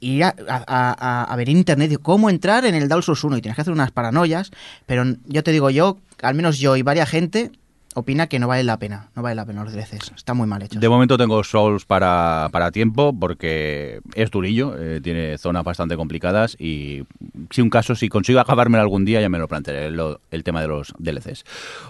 ir 0.00 0.24
a, 0.24 0.34
a- 0.48 0.64
a- 0.66 1.24
a 1.24 1.36
ver 1.36 1.48
internet 1.48 1.88
de 1.88 1.98
cómo 1.98 2.28
entrar 2.30 2.64
en 2.66 2.74
el 2.74 2.88
Dark 2.88 3.02
Souls 3.04 3.22
1 3.24 3.38
y 3.38 3.40
tienes 3.40 3.54
que 3.56 3.62
hacer 3.62 3.72
unas 3.72 3.90
paranoias, 3.90 4.50
pero 4.86 5.04
yo 5.26 5.42
te 5.42 5.52
digo 5.52 5.70
yo, 5.70 5.98
al 6.20 6.34
menos 6.34 6.58
yo 6.58 6.76
y 6.76 6.82
varias 6.82 7.08
gente 7.08 7.52
opina 7.94 8.26
que 8.26 8.38
no 8.38 8.48
vale 8.48 8.64
la 8.64 8.78
pena, 8.78 9.08
no 9.14 9.22
vale 9.22 9.34
la 9.36 9.46
pena 9.46 9.64
los 9.64 9.72
DLCs, 9.72 10.12
están 10.16 10.36
muy 10.36 10.46
mal 10.46 10.62
hechos. 10.62 10.80
De 10.80 10.88
momento 10.88 11.16
tengo 11.16 11.42
Souls 11.44 11.84
para, 11.84 12.48
para 12.52 12.70
tiempo 12.70 13.16
porque 13.18 14.00
es 14.14 14.30
durillo, 14.30 14.74
eh, 14.78 15.00
tiene 15.02 15.38
zonas 15.38 15.64
bastante 15.64 15.96
complicadas 15.96 16.56
y 16.60 17.04
si 17.50 17.60
un 17.62 17.70
caso, 17.70 17.94
si 17.94 18.08
consigo 18.08 18.40
acabármelo 18.40 18.82
algún 18.82 19.04
día 19.04 19.20
ya 19.20 19.28
me 19.28 19.38
lo 19.38 19.48
plantearé 19.48 19.90
lo- 19.90 20.20
el 20.30 20.44
tema 20.44 20.60
de 20.60 20.68
los 20.68 20.92
DLCs. 20.98 21.44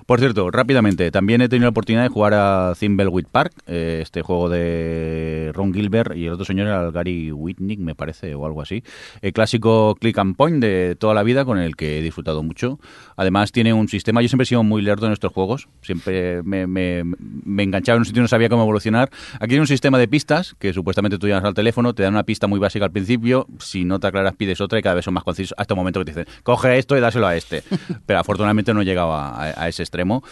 Por 0.07 0.21
cierto, 0.21 0.51
rápidamente, 0.51 1.11
también 1.11 1.41
he 1.41 1.49
tenido 1.49 1.65
la 1.67 1.71
oportunidad 1.71 2.03
de 2.03 2.09
jugar 2.11 2.35
a 2.35 2.75
Thimbleweed 2.79 3.27
Park, 3.33 3.53
eh, 3.67 4.01
este 4.03 4.23
juego 4.23 4.49
de 4.49 5.51
Ron 5.55 5.73
Gilbert 5.73 6.17
y 6.17 6.27
el 6.27 6.33
otro 6.33 6.45
señor 6.45 6.67
era 6.67 6.91
Gary 6.91 7.33
Whitnick, 7.33 7.79
me 7.81 7.95
parece, 7.95 8.35
o 8.35 8.47
algo 8.47 8.61
así. 8.63 8.83
El 9.23 9.33
clásico 9.33 9.97
click 9.99 10.19
and 10.19 10.37
point 10.37 10.61
de 10.61 10.97
toda 10.99 11.15
la 11.15 11.23
vida 11.23 11.45
con 11.45 11.59
el 11.59 11.77
que 11.77 11.99
he 11.99 12.03
disfrutado 12.03 12.43
mucho. 12.43 12.79
Además 13.17 13.53
tiene 13.53 13.73
un 13.73 13.89
sistema, 13.89 14.23
yo 14.23 14.29
siempre 14.29 14.43
he 14.45 14.47
sido 14.47 14.63
muy 14.63 14.83
lerdo 14.83 15.07
en 15.07 15.13
estos 15.13 15.33
juegos, 15.33 15.69
siempre 15.83 16.43
me, 16.43 16.67
me, 16.67 17.03
me 17.05 17.63
enganchaba 17.63 17.97
en 17.97 18.01
un 18.01 18.05
sitio 18.07 18.21
y 18.21 18.23
no 18.23 18.29
sabía 18.29 18.49
cómo 18.49 18.63
evolucionar. 18.63 19.11
Aquí 19.41 19.55
hay 19.55 19.61
un 19.61 19.67
sistema 19.67 19.99
de 19.99 20.09
pistas 20.09 20.55
que 20.59 20.73
supuestamente 20.73 21.19
tú 21.19 21.29
llamas 21.29 21.45
al 21.45 21.55
teléfono, 21.55 21.95
te 21.95 22.03
dan 22.03 22.15
una 22.15 22.25
pista 22.25 22.47
muy 22.47 22.59
básica 22.59 22.85
al 22.85 22.91
principio, 22.93 23.47
si 23.59 23.85
no 23.85 24.01
te 24.01 24.07
aclaras 24.07 24.35
pides 24.37 24.61
otra 24.61 24.79
y 24.79 24.83
cada 24.83 24.95
vez 24.97 25.05
son 25.05 25.15
más 25.15 25.25
concisos 25.25 25.55
hasta 25.59 25.75
el 25.75 25.77
momento 25.77 26.01
que 26.01 26.13
te 26.13 26.21
dicen, 26.21 26.35
coge 26.43 26.79
esto 26.79 26.97
y 26.97 27.01
dáselo 27.01 27.27
a 27.27 27.37
este. 27.37 27.63
Pero 28.07 28.19
afortunadamente 28.19 28.75
no 28.75 28.83
he 28.83 28.85
llegado 28.85 29.13
a, 29.13 29.31
a- 29.31 29.63
a 29.65 29.69
ese 29.69 29.83
extremo. 29.83 30.23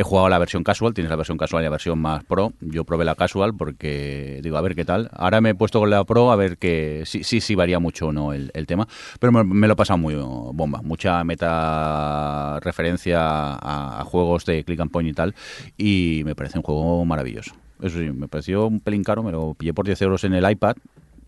He 0.00 0.02
jugado 0.02 0.30
la 0.30 0.38
versión 0.38 0.64
casual, 0.64 0.94
tienes 0.94 1.10
la 1.10 1.16
versión 1.16 1.36
casual 1.36 1.62
y 1.62 1.64
la 1.64 1.70
versión 1.70 1.98
más 1.98 2.24
pro. 2.24 2.54
Yo 2.62 2.84
probé 2.84 3.04
la 3.04 3.16
casual 3.16 3.54
porque 3.54 4.40
digo, 4.42 4.56
a 4.56 4.62
ver 4.62 4.74
qué 4.74 4.86
tal. 4.86 5.10
Ahora 5.12 5.42
me 5.42 5.50
he 5.50 5.54
puesto 5.54 5.78
con 5.78 5.90
la 5.90 6.02
pro 6.04 6.32
a 6.32 6.36
ver 6.36 6.56
que 6.56 7.02
sí, 7.04 7.22
sí, 7.22 7.42
sí 7.42 7.54
varía 7.54 7.78
mucho 7.80 8.06
o 8.06 8.12
no 8.12 8.32
el, 8.32 8.50
tema. 8.66 8.88
Pero 9.18 9.30
me, 9.44 9.66
lo 9.66 9.74
he 9.74 9.76
pasado 9.76 9.98
muy 9.98 10.14
bomba. 10.14 10.80
Mucha 10.80 11.22
meta 11.22 12.58
referencia 12.60 13.20
a, 13.20 14.00
a 14.00 14.04
juegos 14.04 14.46
de 14.46 14.64
click 14.64 14.80
and 14.80 14.90
point 14.90 15.10
y 15.10 15.12
tal. 15.12 15.34
Y 15.76 16.22
me 16.24 16.34
parece 16.34 16.56
un 16.56 16.62
juego 16.62 17.04
maravilloso. 17.04 17.52
Eso 17.82 17.98
sí, 17.98 18.10
me 18.10 18.26
pareció 18.26 18.68
un 18.68 18.80
pelín 18.80 19.04
caro, 19.04 19.22
me 19.22 19.32
lo 19.32 19.52
pillé 19.52 19.74
por 19.74 19.84
10 19.84 20.00
euros 20.00 20.24
en 20.24 20.32
el 20.32 20.50
iPad. 20.50 20.76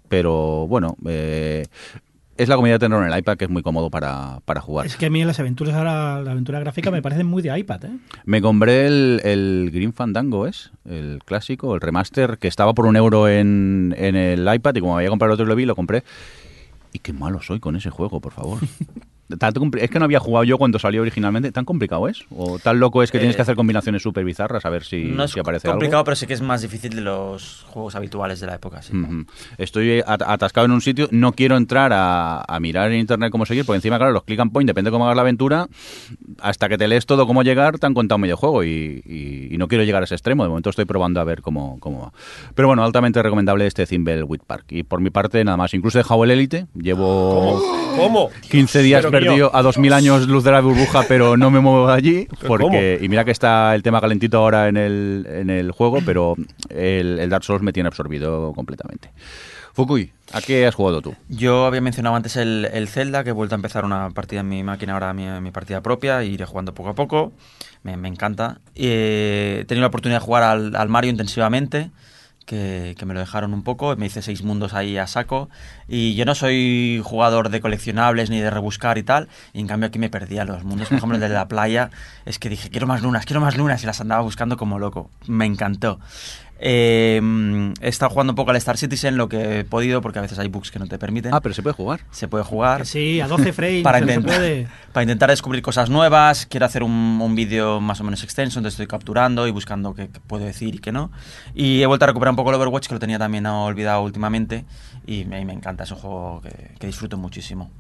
Pero 0.09 0.66
bueno, 0.66 0.97
eh, 1.07 1.66
es 2.37 2.49
la 2.49 2.57
comida 2.57 2.75
de 2.75 2.79
tenerlo 2.79 3.07
en 3.07 3.13
el 3.13 3.19
iPad 3.19 3.37
que 3.37 3.45
es 3.45 3.51
muy 3.51 3.63
cómodo 3.63 3.91
para, 3.91 4.41
para 4.45 4.61
jugar. 4.61 4.87
Es 4.87 4.97
que 4.97 5.07
a 5.07 5.11
mí 5.11 5.23
las 5.25 5.39
aventuras 5.39 5.75
ahora, 5.75 6.21
la 6.23 6.33
aventura 6.33 6.61
gráfica 6.61 6.91
me 6.91 7.03
parecen 7.03 7.27
muy 7.27 7.43
de 7.43 7.57
iPad, 7.59 7.85
¿eh? 7.85 7.99
Me 8.25 8.41
compré 8.41 8.87
el, 8.87 9.21
el 9.25 9.71
Green 9.73 9.93
Fandango, 9.93 10.47
¿es? 10.47 10.71
El 10.85 11.21
clásico, 11.25 11.75
el 11.75 11.81
remaster, 11.81 12.39
que 12.39 12.49
estaba 12.49 12.75
por 12.75 12.87
un 12.87 12.97
euro 12.97 13.29
en, 13.29 13.95
en 13.99 14.17
el 14.17 14.53
iPad 14.53 14.75
y 14.77 14.81
como 14.81 14.97
había 14.97 15.11
comprado 15.11 15.33
el 15.33 15.35
otro 15.35 15.47
lo 15.47 15.55
vi, 15.55 15.67
lo 15.67 15.77
compré. 15.77 16.05
Y 16.93 16.99
qué 16.99 17.13
malo 17.13 17.41
soy 17.43 17.61
con 17.61 17.77
ese 17.77 17.91
juego, 17.91 18.21
por 18.21 18.33
favor. 18.33 18.59
Es 19.81 19.91
que 19.91 19.99
no 19.99 20.05
había 20.05 20.21
jugado 20.21 20.45
yo 20.45 20.59
cuando 20.59 20.79
salió 20.79 21.03
originalmente. 21.03 21.53
¿Tan 21.53 21.65
complicado 21.65 22.09
es? 22.09 22.25
¿O 22.31 22.59
tan 22.59 22.79
loco 22.81 23.03
es 23.03 23.11
que 23.11 23.19
tienes 23.19 23.35
Eh, 23.35 23.37
que 23.37 23.43
hacer 23.43 23.57
combinaciones 23.57 24.03
súper 24.03 24.25
bizarras 24.25 24.65
a 24.65 24.71
ver 24.71 24.85
si, 24.85 25.05
no 25.05 25.25
es 25.25 25.31
si 25.33 25.41
aparece 25.41 25.69
complicado, 25.69 25.99
algo? 25.99 26.05
pero 26.07 26.17
sí 26.17 26.27
que 26.27 26.35
es 26.35 26.43
más 26.43 26.63
difícil 26.63 26.95
de 26.95 27.01
los 27.03 27.65
juegos 27.69 27.95
habituales 27.95 28.41
de 28.41 28.47
la 28.47 28.55
época. 28.55 28.83
sí. 28.83 28.93
Estoy 29.59 30.01
at- 30.07 30.23
atascado 30.23 30.65
en 30.67 30.73
un 30.73 30.81
sitio, 30.81 31.09
no 31.11 31.33
quiero 31.33 31.57
entrar 31.57 31.93
a, 31.93 32.41
a 32.43 32.61
mirar 32.61 32.91
en 32.93 32.99
internet 33.01 33.31
cómo 33.31 33.47
seguir, 33.47 33.65
porque 33.65 33.77
encima, 33.77 33.97
claro, 33.99 34.13
los 34.13 34.25
click 34.25 34.41
and 34.41 34.53
point, 34.53 34.67
depende 34.67 34.91
de 34.91 34.93
cómo 34.93 35.05
hagas 35.05 35.17
la 35.17 35.23
aventura, 35.23 35.67
hasta 36.41 36.69
que 36.69 36.79
te 36.79 36.89
lees 36.89 37.07
todo 37.07 37.27
cómo 37.27 37.43
llegar, 37.43 37.79
te 37.79 37.87
han 37.87 37.95
contado 37.95 38.19
medio 38.19 38.37
juego 38.37 38.65
y, 38.65 39.03
y- 39.07 39.55
y 39.55 39.59
no 39.59 39.69
quiero 39.69 39.85
llegar 39.85 40.03
a 40.03 40.05
ese 40.05 40.15
extremo. 40.15 40.43
De 40.43 40.49
momento 40.49 40.71
estoy 40.71 40.85
probando 40.85 41.21
a 41.21 41.25
ver 41.25 41.43
cómo, 41.43 41.79
cómo 41.81 42.01
va. 42.03 42.13
Pero 42.55 42.69
bueno, 42.69 42.85
altamente 42.85 43.23
recomendable 43.23 43.67
este 43.67 43.87
Thimbleweed 43.87 44.41
Park. 44.47 44.67
Y 44.71 44.83
por 44.83 45.01
mi 45.01 45.11
parte, 45.11 45.43
nada 45.45 45.57
más. 45.57 45.75
Incluso 45.75 45.99
he 45.99 46.03
dejado 46.03 46.25
el 46.25 46.31
Elite, 46.31 46.67
llevo 46.75 47.61
¿Cómo? 47.97 48.31
15 48.51 48.83
días 48.83 49.05
perdido 49.24 49.55
a 49.55 49.62
2000 49.62 49.93
años 49.93 50.28
luz 50.28 50.44
de 50.44 50.51
la 50.51 50.61
burbuja, 50.61 51.05
pero 51.09 51.36
no 51.36 51.51
me 51.51 51.61
muevo 51.61 51.89
de 51.89 51.94
allí. 51.94 52.28
¿Pero 52.40 52.49
Porque, 52.59 52.99
y 53.01 53.09
mira 53.09 53.24
que 53.24 53.31
está 53.31 53.74
el 53.74 53.82
tema 53.82 54.01
calentito 54.01 54.39
ahora 54.39 54.69
en 54.69 54.77
el, 54.77 55.27
en 55.28 55.51
el 55.51 55.70
juego, 55.73 55.99
pero 56.05 56.36
el, 56.69 57.19
el 57.19 57.31
Dark 57.31 57.44
Souls 57.44 57.62
me 57.62 57.73
tiene 57.73 57.89
absorbido 57.89 58.53
completamente. 58.55 59.11
Fukui, 59.74 60.12
¿a 60.32 60.43
qué 60.43 60.66
has 60.66 60.74
jugado 60.74 61.01
tú? 61.01 61.15
Yo 61.28 61.65
había 61.65 61.81
mencionado 61.81 62.15
antes 62.15 62.36
el, 62.36 62.69
el 62.73 62.89
Zelda, 62.89 63.24
que 63.24 63.31
he 63.31 63.32
vuelto 63.32 63.55
a 63.55 63.57
empezar 63.57 63.86
una 63.86 64.11
partida 64.11 64.40
en 64.40 64.49
mi 64.49 64.62
máquina, 64.62 64.93
ahora 64.93 65.15
mi, 65.15 65.27
mi 65.40 65.51
partida 65.51 65.81
propia, 65.81 66.20
e 66.20 66.27
iré 66.27 66.44
jugando 66.44 66.74
poco 66.74 66.90
a 66.90 66.94
poco. 66.94 67.32
Me, 67.82 67.97
me 67.97 68.09
encanta. 68.09 68.61
Y, 68.74 68.86
eh, 68.86 69.59
he 69.61 69.65
tenido 69.65 69.82
la 69.82 69.89
oportunidad 69.89 70.20
de 70.20 70.27
jugar 70.27 70.43
al, 70.43 70.77
al 70.77 70.89
Mario 70.90 71.11
intensivamente, 71.11 71.90
que, 72.44 72.97
me 73.05 73.14
lo 73.14 73.20
dejaron 73.20 73.55
un 73.55 73.62
poco. 73.62 73.94
Me 73.97 74.06
hice 74.06 74.23
seis 74.23 74.43
mundos 74.43 74.74
ahí 74.74 74.98
a 74.98 75.06
saco. 75.06 75.48
Y 75.89 76.14
yo 76.14 76.24
no 76.24 76.35
soy 76.35 77.01
jugador 77.05 77.48
de 77.48 77.60
coleccionables 77.60 78.31
ni 78.31 78.40
de 78.40 78.51
rebuscar 78.51 78.98
y 78.98 79.02
tal. 79.02 79.28
Y 79.52 79.60
en 79.60 79.66
cambio 79.66 79.89
aquí 79.89 79.98
me 79.98 80.10
perdía 80.10 80.44
los 80.44 80.64
mundos. 80.64 80.89
Por 80.89 80.98
ejemplo, 80.98 81.16
el 81.16 81.20
de 81.20 81.28
la 81.28 81.48
playa, 81.48 81.90
es 82.24 82.39
que 82.39 82.48
dije, 82.48 82.70
quiero 82.70 82.86
más 82.86 83.02
lunas, 83.02 83.27
quiero 83.27 83.40
más 83.40 83.56
lunas. 83.56 83.82
Y 83.82 83.86
las 83.86 84.01
andaba 84.01 84.23
buscando 84.23 84.56
como 84.56 84.78
loco. 84.78 85.10
Me 85.27 85.47
encantó. 85.47 85.98
Eh, 86.65 87.21
he 87.81 87.89
estado 87.89 88.11
jugando 88.11 88.31
un 88.31 88.37
poco 88.37 88.53
al 88.53 88.57
Star 88.57 88.79
Citizen, 88.79 89.17
lo 89.17 89.29
que 89.29 89.59
he 89.59 89.65
podido, 89.65 90.01
porque 90.01 90.21
a 90.21 90.23
veces 90.23 90.39
hay 90.39 90.47
bugs 90.47 90.71
que 90.71 90.79
no 90.79 90.87
te 90.87 90.97
permiten. 90.97 91.35
Ah, 91.35 91.41
pero 91.41 91.57
se 91.57 91.63
puede 91.63 91.75
jugar. 91.75 92.03
Se 92.13 92.29
puede 92.29 92.45
jugar. 92.45 92.87
Sí, 92.87 93.21
a 93.21 93.27
12 93.27 93.53
frames 93.53 93.83
para, 93.83 93.99
se 93.99 94.05
intentar, 94.05 94.37
puede. 94.37 94.69
para 94.93 95.03
intentar 95.03 95.31
descubrir 95.31 95.61
cosas 95.61 95.91
nuevas. 95.91 96.47
Quiero 96.47 96.65
hacer 96.65 96.85
un, 96.85 97.19
un 97.21 97.35
vídeo 97.35 97.81
más 97.81 98.01
o 98.01 98.05
menos 98.05 98.23
extenso, 98.23 98.61
entonces 98.61 98.75
estoy 98.75 98.87
capturando 98.87 99.49
y 99.49 99.51
buscando 99.51 99.93
qué, 99.93 100.09
qué 100.09 100.21
puedo 100.21 100.45
decir 100.45 100.77
y 100.77 100.79
qué 100.79 100.93
no. 100.93 101.11
Y 101.53 101.83
he 101.83 101.87
vuelto 101.87 102.05
a 102.05 102.09
recuperar 102.09 102.31
un 102.31 102.37
poco 102.37 102.51
el 102.51 102.57
Overwatch, 102.57 102.87
que 102.87 102.95
lo 102.95 103.01
tenía 103.01 103.19
también 103.19 103.45
olvidado 103.47 104.03
últimamente. 104.03 104.65
Y 105.05 105.25
me, 105.25 105.45
me 105.45 105.55
encanta, 105.55 105.83
es 105.83 105.91
un 105.91 105.99
juego 105.99 106.43
que, 106.43 106.77
que 106.79 106.87
disfruto 106.87 107.17
muchísimo. 107.17 107.73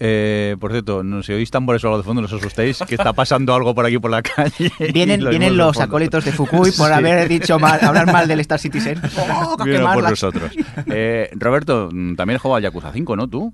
Eh, 0.00 0.56
por 0.60 0.70
cierto, 0.70 1.02
no 1.02 1.22
si 1.22 1.32
oís 1.32 1.50
tambores 1.50 1.82
o 1.84 1.88
algo 1.88 1.98
de 1.98 2.04
fondo, 2.04 2.22
no 2.22 2.26
os 2.26 2.32
asustéis, 2.32 2.78
que 2.88 2.94
está 2.94 3.12
pasando 3.12 3.52
algo 3.54 3.74
por 3.74 3.84
aquí 3.84 3.98
por 3.98 4.10
la 4.10 4.22
calle. 4.22 4.70
Vienen, 4.92 5.24
lo 5.24 5.30
vienen 5.30 5.50
oímos 5.52 5.74
de 5.74 5.80
los 5.80 5.80
acólitos 5.80 6.24
de 6.24 6.32
Fukui 6.32 6.70
por 6.72 6.88
Sí. 6.88 6.92
haber 6.92 7.28
dicho 7.28 7.58
mal, 7.58 7.78
hablar 7.82 8.12
mal 8.12 8.28
del 8.28 8.40
Star 8.40 8.58
Citizen. 8.58 9.00
¡Oh, 9.18 9.56
por 9.56 10.10
nosotros. 10.10 10.52
Eh, 10.86 11.30
Roberto, 11.34 11.88
mm, 11.92 12.14
también 12.14 12.36
has 12.36 12.42
jugado 12.42 12.56
al 12.56 12.62
Yakuza 12.62 12.92
5, 12.92 13.16
¿no? 13.16 13.28
¿Tú? 13.28 13.52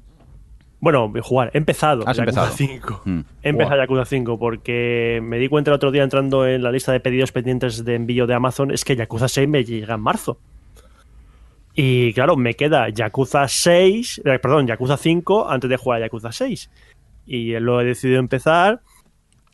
Bueno, 0.81 1.11
jugar. 1.23 1.51
He 1.55 1.59
empezado. 1.59 2.07
Has 2.07 2.19
Yakuza 2.19 2.43
empezado. 2.49 2.57
5. 2.57 3.03
Mm. 3.07 3.21
He 3.43 3.49
empezado 3.49 3.77
Yakuza 3.81 4.05
5 4.05 4.39
porque 4.39 5.21
me 5.23 5.39
di 5.39 5.49
cuenta 5.49 5.71
el 5.71 5.77
otro 5.77 5.91
día 5.91 6.03
entrando 6.03 6.47
en 6.47 6.62
la 6.62 6.71
lista 6.71 6.93
de 6.93 7.01
pedidos 7.01 7.33
pendientes 7.33 7.85
de 7.87 7.95
envío 7.95 8.27
de 8.27 8.35
Amazon 8.35 8.71
es 8.71 8.85
que 8.85 8.95
Yakuza 8.95 9.29
6 9.29 9.49
me 9.49 9.65
llega 9.65 9.95
en 9.95 10.01
marzo. 10.03 10.39
Y 11.74 12.12
claro, 12.12 12.36
me 12.36 12.55
queda 12.55 12.88
Yakuza 12.88 13.48
6, 13.48 14.22
eh, 14.24 14.38
perdón, 14.38 14.66
Yakuza 14.66 14.96
5 14.96 15.51
antes 15.51 15.68
de 15.68 15.76
jugar 15.76 16.01
a 16.01 16.06
Yakuza 16.06 16.30
6. 16.30 16.70
Y 17.26 17.59
lo 17.59 17.80
he 17.80 17.84
decidido 17.84 18.20
empezar. 18.20 18.80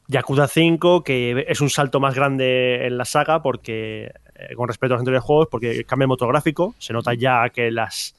Yakuza 0.06 0.48
5, 0.48 1.02
que 1.02 1.46
es 1.48 1.60
un 1.60 1.70
salto 1.70 1.98
más 2.00 2.14
grande 2.14 2.86
en 2.86 2.98
la 2.98 3.04
saga 3.04 3.42
porque 3.42 4.12
eh, 4.34 4.54
con 4.54 4.68
respecto 4.68 4.94
a 4.94 4.96
los 4.96 5.00
anteriores 5.00 5.24
juegos, 5.24 5.48
porque 5.50 5.84
cambia 5.84 6.04
el 6.04 6.08
motor 6.08 6.28
gráfico, 6.28 6.74
se 6.78 6.92
nota 6.92 7.14
ya 7.14 7.48
que 7.50 7.70
las 7.70 8.14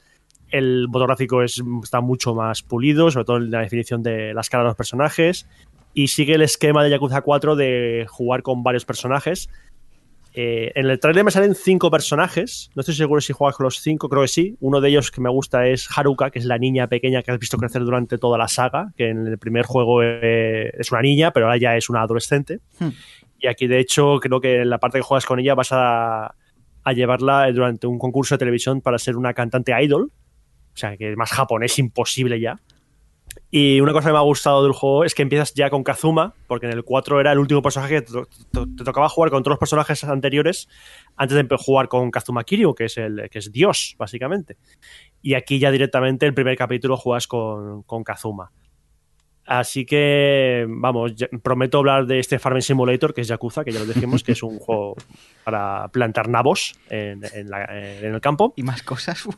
el 0.49 0.87
motor 0.87 1.07
gráfico 1.07 1.43
es, 1.43 1.61
está 1.83 2.01
mucho 2.01 2.35
más 2.35 2.61
pulido, 2.61 3.09
sobre 3.11 3.25
todo 3.25 3.37
en 3.37 3.51
la 3.51 3.61
definición 3.61 4.03
de 4.03 4.33
las 4.33 4.49
caras 4.49 4.65
de 4.65 4.69
los 4.69 4.77
personajes. 4.77 5.47
Y 5.93 6.07
sigue 6.07 6.35
el 6.35 6.41
esquema 6.41 6.83
de 6.83 6.89
Yakuza 6.89 7.21
4 7.21 7.55
de 7.55 8.05
jugar 8.09 8.41
con 8.41 8.63
varios 8.63 8.85
personajes. 8.85 9.49
Eh, 10.33 10.71
en 10.75 10.85
el 10.89 10.99
trailer 10.99 11.23
me 11.23 11.31
salen 11.31 11.55
cinco 11.55 11.91
personajes. 11.91 12.69
No 12.75 12.81
estoy 12.81 12.95
seguro 12.95 13.21
si 13.21 13.33
juegas 13.33 13.57
con 13.57 13.65
los 13.65 13.79
cinco, 13.79 14.09
creo 14.09 14.21
que 14.21 14.27
sí. 14.27 14.57
Uno 14.59 14.79
de 14.79 14.89
ellos 14.89 15.11
que 15.11 15.21
me 15.21 15.29
gusta 15.29 15.67
es 15.67 15.87
Haruka, 15.95 16.29
que 16.29 16.39
es 16.39 16.45
la 16.45 16.57
niña 16.57 16.87
pequeña 16.87 17.21
que 17.21 17.31
has 17.31 17.39
visto 17.39 17.57
crecer 17.57 17.81
durante 17.83 18.17
toda 18.17 18.37
la 18.37 18.47
saga. 18.47 18.93
Que 18.95 19.09
en 19.09 19.27
el 19.27 19.37
primer 19.37 19.65
juego 19.65 20.01
eh, 20.03 20.71
es 20.77 20.91
una 20.91 21.01
niña, 21.01 21.31
pero 21.31 21.47
ahora 21.47 21.57
ya 21.57 21.75
es 21.75 21.89
una 21.89 22.01
adolescente. 22.01 22.59
Hmm. 22.79 22.89
Y 23.39 23.47
aquí, 23.47 23.67
de 23.67 23.79
hecho, 23.79 24.19
creo 24.21 24.39
que 24.39 24.61
en 24.61 24.69
la 24.69 24.77
parte 24.77 24.99
que 24.99 25.03
juegas 25.03 25.25
con 25.25 25.39
ella 25.39 25.55
vas 25.55 25.71
a, 25.71 26.35
a 26.83 26.93
llevarla 26.93 27.51
durante 27.51 27.87
un 27.87 27.99
concurso 27.99 28.35
de 28.35 28.39
televisión 28.39 28.81
para 28.81 28.99
ser 28.99 29.17
una 29.17 29.33
cantante 29.33 29.73
idol. 29.83 30.11
O 30.73 30.77
sea, 30.77 30.95
que 30.95 31.15
más 31.15 31.31
japonés 31.31 31.77
imposible 31.79 32.39
ya. 32.39 32.59
Y 33.53 33.81
una 33.81 33.91
cosa 33.91 34.07
que 34.07 34.13
me 34.13 34.17
ha 34.17 34.21
gustado 34.21 34.63
del 34.63 34.71
juego 34.71 35.03
es 35.03 35.13
que 35.13 35.23
empiezas 35.23 35.53
ya 35.53 35.69
con 35.69 35.83
Kazuma, 35.83 36.33
porque 36.47 36.67
en 36.67 36.71
el 36.71 36.85
4 36.85 37.19
era 37.19 37.33
el 37.33 37.39
último 37.39 37.61
personaje 37.61 37.95
que 37.95 38.01
te, 38.03 38.13
te- 38.53 38.65
te 38.77 38.83
tocaba 38.85 39.09
jugar 39.09 39.29
con 39.29 39.43
todos 39.43 39.51
los 39.55 39.59
personajes 39.59 40.03
anteriores 40.05 40.69
antes 41.17 41.35
de 41.35 41.57
jugar 41.57 41.89
con 41.89 42.11
Kazuma 42.11 42.45
Kiryu, 42.45 42.73
que 42.73 42.85
es, 42.85 42.97
el, 42.97 43.29
que 43.29 43.39
es 43.39 43.51
Dios, 43.51 43.95
básicamente. 43.99 44.55
Y 45.21 45.33
aquí 45.33 45.59
ya 45.59 45.69
directamente 45.69 46.25
el 46.25 46.33
primer 46.33 46.55
capítulo 46.57 46.95
juegas 46.95 47.27
con, 47.27 47.83
con 47.83 48.05
Kazuma. 48.05 48.51
Así 49.45 49.85
que, 49.85 50.65
vamos, 50.69 51.13
prometo 51.43 51.79
hablar 51.79 52.05
de 52.05 52.19
este 52.19 52.39
Farming 52.39 52.61
Simulator, 52.61 53.13
que 53.13 53.19
es 53.21 53.27
Yakuza, 53.27 53.65
que 53.65 53.71
ya 53.73 53.79
lo 53.79 53.85
dijimos, 53.85 54.23
que 54.23 54.31
es 54.31 54.43
un 54.43 54.59
juego 54.59 54.95
para 55.43 55.89
plantar 55.89 56.29
nabos 56.29 56.75
en, 56.89 57.19
en 57.33 57.49
la- 57.49 57.65
en 57.65 58.13
el 58.13 58.21
campo. 58.21 58.53
Y 58.55 58.63
más 58.63 58.81
cosas. 58.81 59.27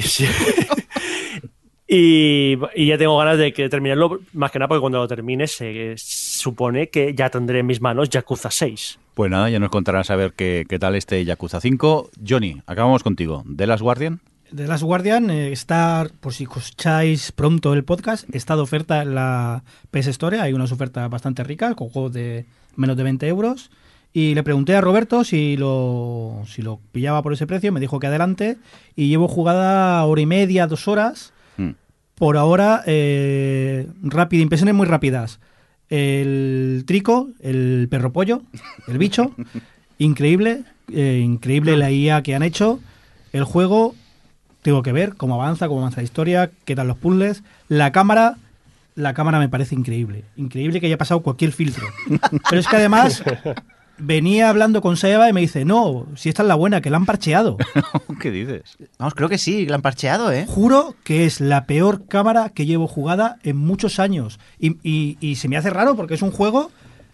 Sí. 0.00 0.24
Y- 1.94 2.56
y 2.74 2.86
ya 2.86 2.96
tengo 2.96 3.18
ganas 3.18 3.36
de 3.36 3.52
que 3.52 3.68
terminarlo, 3.68 4.20
más 4.32 4.50
que 4.50 4.58
nada 4.58 4.68
porque 4.68 4.80
cuando 4.80 4.98
lo 4.98 5.06
termine 5.08 5.46
se 5.46 5.92
supone 5.98 6.88
que 6.88 7.14
ya 7.14 7.28
tendré 7.28 7.58
en 7.58 7.66
mis 7.66 7.82
manos 7.82 8.08
Yakuza 8.08 8.50
6. 8.50 8.98
Pues 9.12 9.30
nada, 9.30 9.50
ya 9.50 9.58
nos 9.58 9.68
contarás 9.68 10.10
a 10.10 10.16
ver 10.16 10.32
qué, 10.32 10.64
qué 10.66 10.78
tal 10.78 10.94
este 10.94 11.22
Yakuza 11.26 11.60
5. 11.60 12.10
Johnny, 12.26 12.62
acabamos 12.66 13.02
contigo. 13.02 13.42
¿De 13.44 13.66
Last 13.66 13.82
Guardian? 13.82 14.20
The 14.56 14.66
Last 14.66 14.82
Guardian 14.84 15.30
eh, 15.30 15.52
está, 15.52 16.06
por 16.20 16.32
si 16.32 16.44
escucháis 16.44 17.30
pronto 17.32 17.74
el 17.74 17.84
podcast, 17.84 18.26
está 18.34 18.56
de 18.56 18.62
oferta 18.62 19.02
en 19.02 19.14
la 19.14 19.62
PS 19.90 20.08
Store. 20.08 20.40
Hay 20.40 20.54
unas 20.54 20.72
ofertas 20.72 21.10
bastante 21.10 21.44
ricas 21.44 21.74
con 21.74 21.90
juegos 21.90 22.14
de 22.14 22.46
menos 22.74 22.96
de 22.96 23.02
20 23.02 23.28
euros. 23.28 23.70
Y 24.14 24.34
le 24.34 24.42
pregunté 24.42 24.76
a 24.76 24.80
Roberto 24.80 25.24
si 25.24 25.56
lo, 25.58 26.42
si 26.46 26.62
lo 26.62 26.80
pillaba 26.92 27.22
por 27.22 27.32
ese 27.34 27.46
precio. 27.46 27.70
Me 27.72 27.80
dijo 27.80 27.98
que 27.98 28.06
adelante. 28.06 28.56
Y 28.96 29.08
llevo 29.08 29.28
jugada 29.28 30.02
hora 30.06 30.20
y 30.22 30.26
media, 30.26 30.66
dos 30.66 30.88
horas. 30.88 31.31
Por 32.14 32.36
ahora, 32.36 32.82
eh, 32.86 33.88
rápido, 34.02 34.42
impresiones 34.42 34.74
muy 34.74 34.86
rápidas. 34.86 35.40
El 35.88 36.84
trico, 36.86 37.28
el 37.40 37.88
perro 37.90 38.12
pollo, 38.12 38.42
el 38.88 38.98
bicho, 38.98 39.34
increíble, 39.98 40.64
eh, 40.92 41.20
increíble 41.22 41.76
la 41.76 41.90
IA 41.90 42.22
que 42.22 42.34
han 42.34 42.42
hecho. 42.42 42.80
El 43.32 43.44
juego, 43.44 43.94
tengo 44.62 44.82
que 44.82 44.92
ver 44.92 45.16
cómo 45.16 45.34
avanza, 45.34 45.68
cómo 45.68 45.80
avanza 45.80 45.98
la 45.98 46.04
historia, 46.04 46.50
qué 46.64 46.76
tal 46.76 46.88
los 46.88 46.96
puzzles. 46.96 47.42
La 47.68 47.92
cámara, 47.92 48.36
la 48.94 49.14
cámara 49.14 49.38
me 49.38 49.48
parece 49.48 49.74
increíble. 49.74 50.24
Increíble 50.36 50.80
que 50.80 50.86
haya 50.86 50.98
pasado 50.98 51.22
cualquier 51.22 51.52
filtro. 51.52 51.86
Pero 52.48 52.60
es 52.60 52.66
que 52.66 52.76
además 52.76 53.22
venía 53.98 54.48
hablando 54.48 54.80
con 54.82 54.96
Seba 54.96 55.28
y 55.28 55.32
me 55.32 55.40
dice, 55.40 55.64
no, 55.64 56.06
si 56.16 56.28
esta 56.28 56.42
es 56.42 56.48
la 56.48 56.54
buena, 56.54 56.80
que 56.80 56.90
la 56.90 56.96
han 56.96 57.06
parcheado. 57.06 57.56
¿Qué 58.20 58.30
dices? 58.30 58.62
Vamos, 58.98 59.14
creo 59.14 59.28
que 59.28 59.38
sí, 59.38 59.66
la 59.66 59.76
han 59.76 59.82
parcheado, 59.82 60.32
¿eh? 60.32 60.46
Juro 60.48 60.94
que 61.04 61.24
es 61.26 61.40
la 61.40 61.64
peor 61.66 62.06
cámara 62.06 62.50
que 62.50 62.66
llevo 62.66 62.86
jugada 62.88 63.36
en 63.42 63.56
muchos 63.56 63.98
años. 63.98 64.38
Y, 64.58 64.76
y- 64.82 65.16
y 65.20 65.36
se 65.36 65.48
me 65.48 65.56
hace 65.56 65.70
raro 65.70 65.94
porque 65.96 66.14
es 66.14 66.22
un 66.22 66.30
juego, 66.32 66.70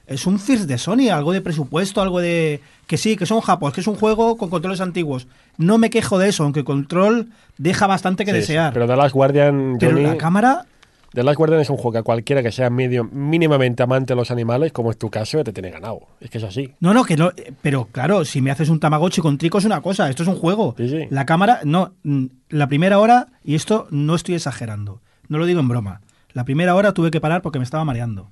es 0.06 0.26
un 0.26 0.38
First 0.38 0.64
de 0.66 0.78
Sony, 0.78 1.10
algo 1.12 1.32
de 1.32 1.40
presupuesto, 1.40 2.00
algo 2.00 2.20
de... 2.20 2.60
Que 2.86 2.96
sí, 2.96 3.16
que 3.16 3.26
son 3.26 3.40
japos, 3.42 3.74
que 3.74 3.82
es 3.82 3.86
un 3.86 3.96
juego 3.96 4.38
con 4.38 4.48
controles 4.48 4.80
antiguos. 4.80 5.26
No 5.58 5.76
me 5.76 5.90
quejo 5.90 6.18
de 6.18 6.30
eso, 6.30 6.44
aunque 6.44 6.64
Control 6.64 7.28
deja 7.58 7.86
bastante 7.86 8.24
que 8.24 8.30
Sí, 8.30 8.36
sí. 8.36 8.40
desear. 8.40 8.72
Pero 8.72 8.86
The 8.86 8.96
Last 8.96 9.14
Guardian, 9.14 9.76
Pero 9.78 9.98
la 9.98 10.16
cámara, 10.16 10.64
The 11.12 11.22
Last 11.22 11.38
Guardian 11.38 11.60
es 11.60 11.70
un 11.70 11.76
juego 11.76 11.92
que 11.92 11.98
a 11.98 12.02
cualquiera 12.02 12.42
que 12.42 12.52
sea 12.52 12.68
medio, 12.68 13.04
mínimamente 13.04 13.82
amante 13.82 14.12
de 14.12 14.16
los 14.16 14.30
animales, 14.30 14.72
como 14.72 14.90
es 14.90 14.98
tu 14.98 15.08
caso, 15.08 15.42
te 15.42 15.52
tiene 15.52 15.70
ganado. 15.70 16.00
Es 16.20 16.28
que 16.28 16.38
es 16.38 16.44
así. 16.44 16.74
No, 16.80 16.92
no, 16.92 17.04
que 17.04 17.16
no. 17.16 17.32
Pero 17.62 17.86
claro, 17.86 18.24
si 18.24 18.42
me 18.42 18.50
haces 18.50 18.68
un 18.68 18.78
Tamagotchi 18.78 19.22
con 19.22 19.38
trico 19.38 19.58
es 19.58 19.64
una 19.64 19.80
cosa, 19.80 20.10
esto 20.10 20.22
es 20.22 20.28
un 20.28 20.36
juego. 20.36 20.74
Sí, 20.76 20.88
sí. 20.88 21.06
La 21.10 21.24
cámara, 21.24 21.60
no, 21.64 21.94
mm, 22.02 22.26
la 22.50 22.68
primera 22.68 22.98
hora, 22.98 23.28
y 23.42 23.54
esto 23.54 23.86
no 23.90 24.14
estoy 24.14 24.34
exagerando, 24.34 25.00
no 25.28 25.38
lo 25.38 25.46
digo 25.46 25.60
en 25.60 25.68
broma. 25.68 26.02
La 26.32 26.44
primera 26.44 26.74
hora 26.74 26.92
tuve 26.92 27.10
que 27.10 27.20
parar 27.20 27.40
porque 27.40 27.58
me 27.58 27.64
estaba 27.64 27.84
mareando. 27.84 28.30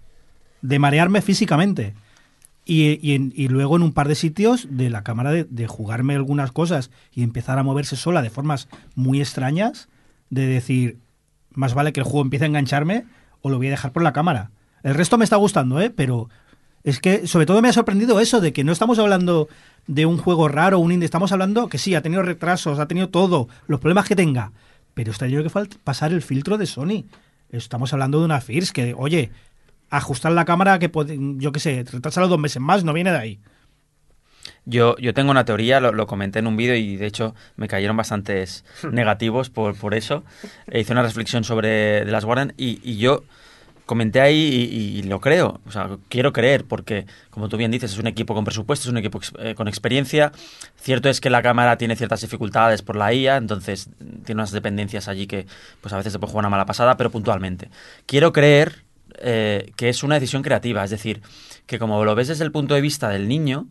De 0.60 0.78
marearme 0.78 1.22
físicamente. 1.22 1.94
Y, 2.68 2.98
y 3.10 3.48
luego 3.48 3.76
en 3.76 3.82
un 3.84 3.92
par 3.92 4.08
de 4.08 4.16
sitios 4.16 4.66
de 4.68 4.90
la 4.90 5.04
cámara 5.04 5.30
de, 5.30 5.44
de 5.44 5.66
jugarme 5.68 6.16
algunas 6.16 6.50
cosas 6.50 6.90
y 7.12 7.22
empezar 7.22 7.58
a 7.58 7.62
moverse 7.62 7.94
sola 7.94 8.22
de 8.22 8.30
formas 8.30 8.68
muy 8.96 9.20
extrañas, 9.20 9.88
de 10.30 10.46
decir, 10.46 10.98
más 11.56 11.74
vale 11.74 11.92
que 11.92 11.98
el 12.00 12.04
juego 12.04 12.22
empiece 12.22 12.44
a 12.44 12.48
engancharme 12.48 13.04
o 13.42 13.50
lo 13.50 13.56
voy 13.56 13.66
a 13.66 13.70
dejar 13.70 13.92
por 13.92 14.02
la 14.04 14.12
cámara. 14.12 14.50
El 14.84 14.94
resto 14.94 15.18
me 15.18 15.24
está 15.24 15.36
gustando, 15.36 15.80
¿eh? 15.80 15.90
Pero 15.90 16.28
es 16.84 17.00
que 17.00 17.26
sobre 17.26 17.46
todo 17.46 17.60
me 17.60 17.68
ha 17.68 17.72
sorprendido 17.72 18.20
eso, 18.20 18.40
de 18.40 18.52
que 18.52 18.62
no 18.62 18.70
estamos 18.70 18.98
hablando 19.00 19.48
de 19.88 20.06
un 20.06 20.18
juego 20.18 20.46
raro, 20.46 20.78
un 20.78 20.92
indie, 20.92 21.04
estamos 21.04 21.32
hablando 21.32 21.68
que 21.68 21.78
sí, 21.78 21.94
ha 21.96 22.02
tenido 22.02 22.22
retrasos, 22.22 22.78
ha 22.78 22.86
tenido 22.86 23.08
todo, 23.08 23.48
los 23.66 23.80
problemas 23.80 24.06
que 24.06 24.14
tenga, 24.14 24.52
pero 24.94 25.10
está 25.10 25.26
tenido 25.26 25.42
que 25.42 25.50
fal- 25.50 25.68
pasar 25.82 26.12
el 26.12 26.22
filtro 26.22 26.58
de 26.58 26.66
Sony. 26.66 27.04
Estamos 27.50 27.92
hablando 27.92 28.18
de 28.20 28.24
una 28.26 28.40
FIRS 28.40 28.72
que, 28.72 28.94
oye, 28.96 29.30
ajustar 29.90 30.32
la 30.32 30.44
cámara 30.44 30.78
que 30.78 30.90
yo 31.38 31.52
qué 31.52 31.60
sé, 31.60 31.84
retrasarlo 31.90 32.28
dos 32.28 32.38
meses 32.38 32.60
más, 32.60 32.84
no 32.84 32.92
viene 32.92 33.10
de 33.12 33.18
ahí. 33.18 33.38
Yo, 34.66 34.97
yo 34.98 35.14
tengo 35.14 35.30
una 35.30 35.44
teoría, 35.44 35.80
lo, 35.80 35.93
lo 35.93 36.06
comenté 36.06 36.40
en 36.40 36.48
un 36.48 36.56
vídeo 36.56 36.74
y 36.74 36.97
de 36.97 37.06
hecho 37.06 37.34
me 37.56 37.68
cayeron 37.68 37.97
bastantes 37.97 38.64
negativos 38.90 39.48
por, 39.48 39.76
por 39.76 39.94
eso. 39.94 40.24
E 40.66 40.80
hice 40.80 40.93
una 40.93 41.02
reflexión 41.02 41.44
sobre 41.44 42.05
The 42.05 42.10
Last 42.10 42.26
Guardian 42.26 42.52
y, 42.56 42.80
y 42.82 42.98
yo 42.98 43.22
comenté 43.86 44.20
ahí 44.20 44.68
y, 44.70 44.98
y 44.98 45.02
lo 45.05 45.20
creo. 45.20 45.60
O 45.66 45.70
sea, 45.70 45.97
quiero 46.09 46.32
creer 46.32 46.64
porque, 46.64 47.06
como 47.30 47.48
tú 47.48 47.56
bien 47.56 47.70
dices, 47.70 47.93
es 47.93 47.98
un 47.98 48.09
equipo 48.09 48.34
con 48.34 48.44
presupuesto, 48.44 48.88
es 48.88 48.90
un 48.90 48.98
equipo 48.98 49.20
eh, 49.38 49.55
con 49.55 49.68
experiencia. 49.68 50.32
Cierto 50.76 51.09
es 51.09 51.20
que 51.20 51.30
la 51.30 51.40
cámara 51.40 51.78
tiene 51.78 51.97
ciertas 51.97 52.20
dificultades 52.20 52.82
por 52.82 52.97
la 52.97 53.14
IA, 53.14 53.36
entonces 53.36 53.88
mm, 53.88 54.24
tiene 54.24 54.40
unas 54.40 54.51
dependencias 54.51 55.09
allí 55.09 55.26
que 55.28 55.47
pues 55.80 55.94
a 55.94 55.97
veces 55.97 56.12
se 56.12 56.18
puede 56.18 56.32
jugar 56.32 56.43
una 56.43 56.51
mala 56.51 56.66
pasada, 56.66 56.97
pero 56.97 57.10
puntualmente. 57.10 57.70
Quiero 58.06 58.32
creer 58.32 58.82
eh, 59.18 59.72
que 59.76 59.88
es 59.88 60.02
una 60.02 60.16
decisión 60.16 60.43
creativa, 60.43 60.84
es 60.84 60.90
decir, 60.90 61.22
que 61.66 61.78
como 61.78 62.05
lo 62.05 62.14
ves 62.16 62.28
desde 62.28 62.44
el 62.44 62.52
punto 62.52 62.74
de 62.74 62.80
vista 62.80 63.09
del 63.09 63.28
niño, 63.28 63.66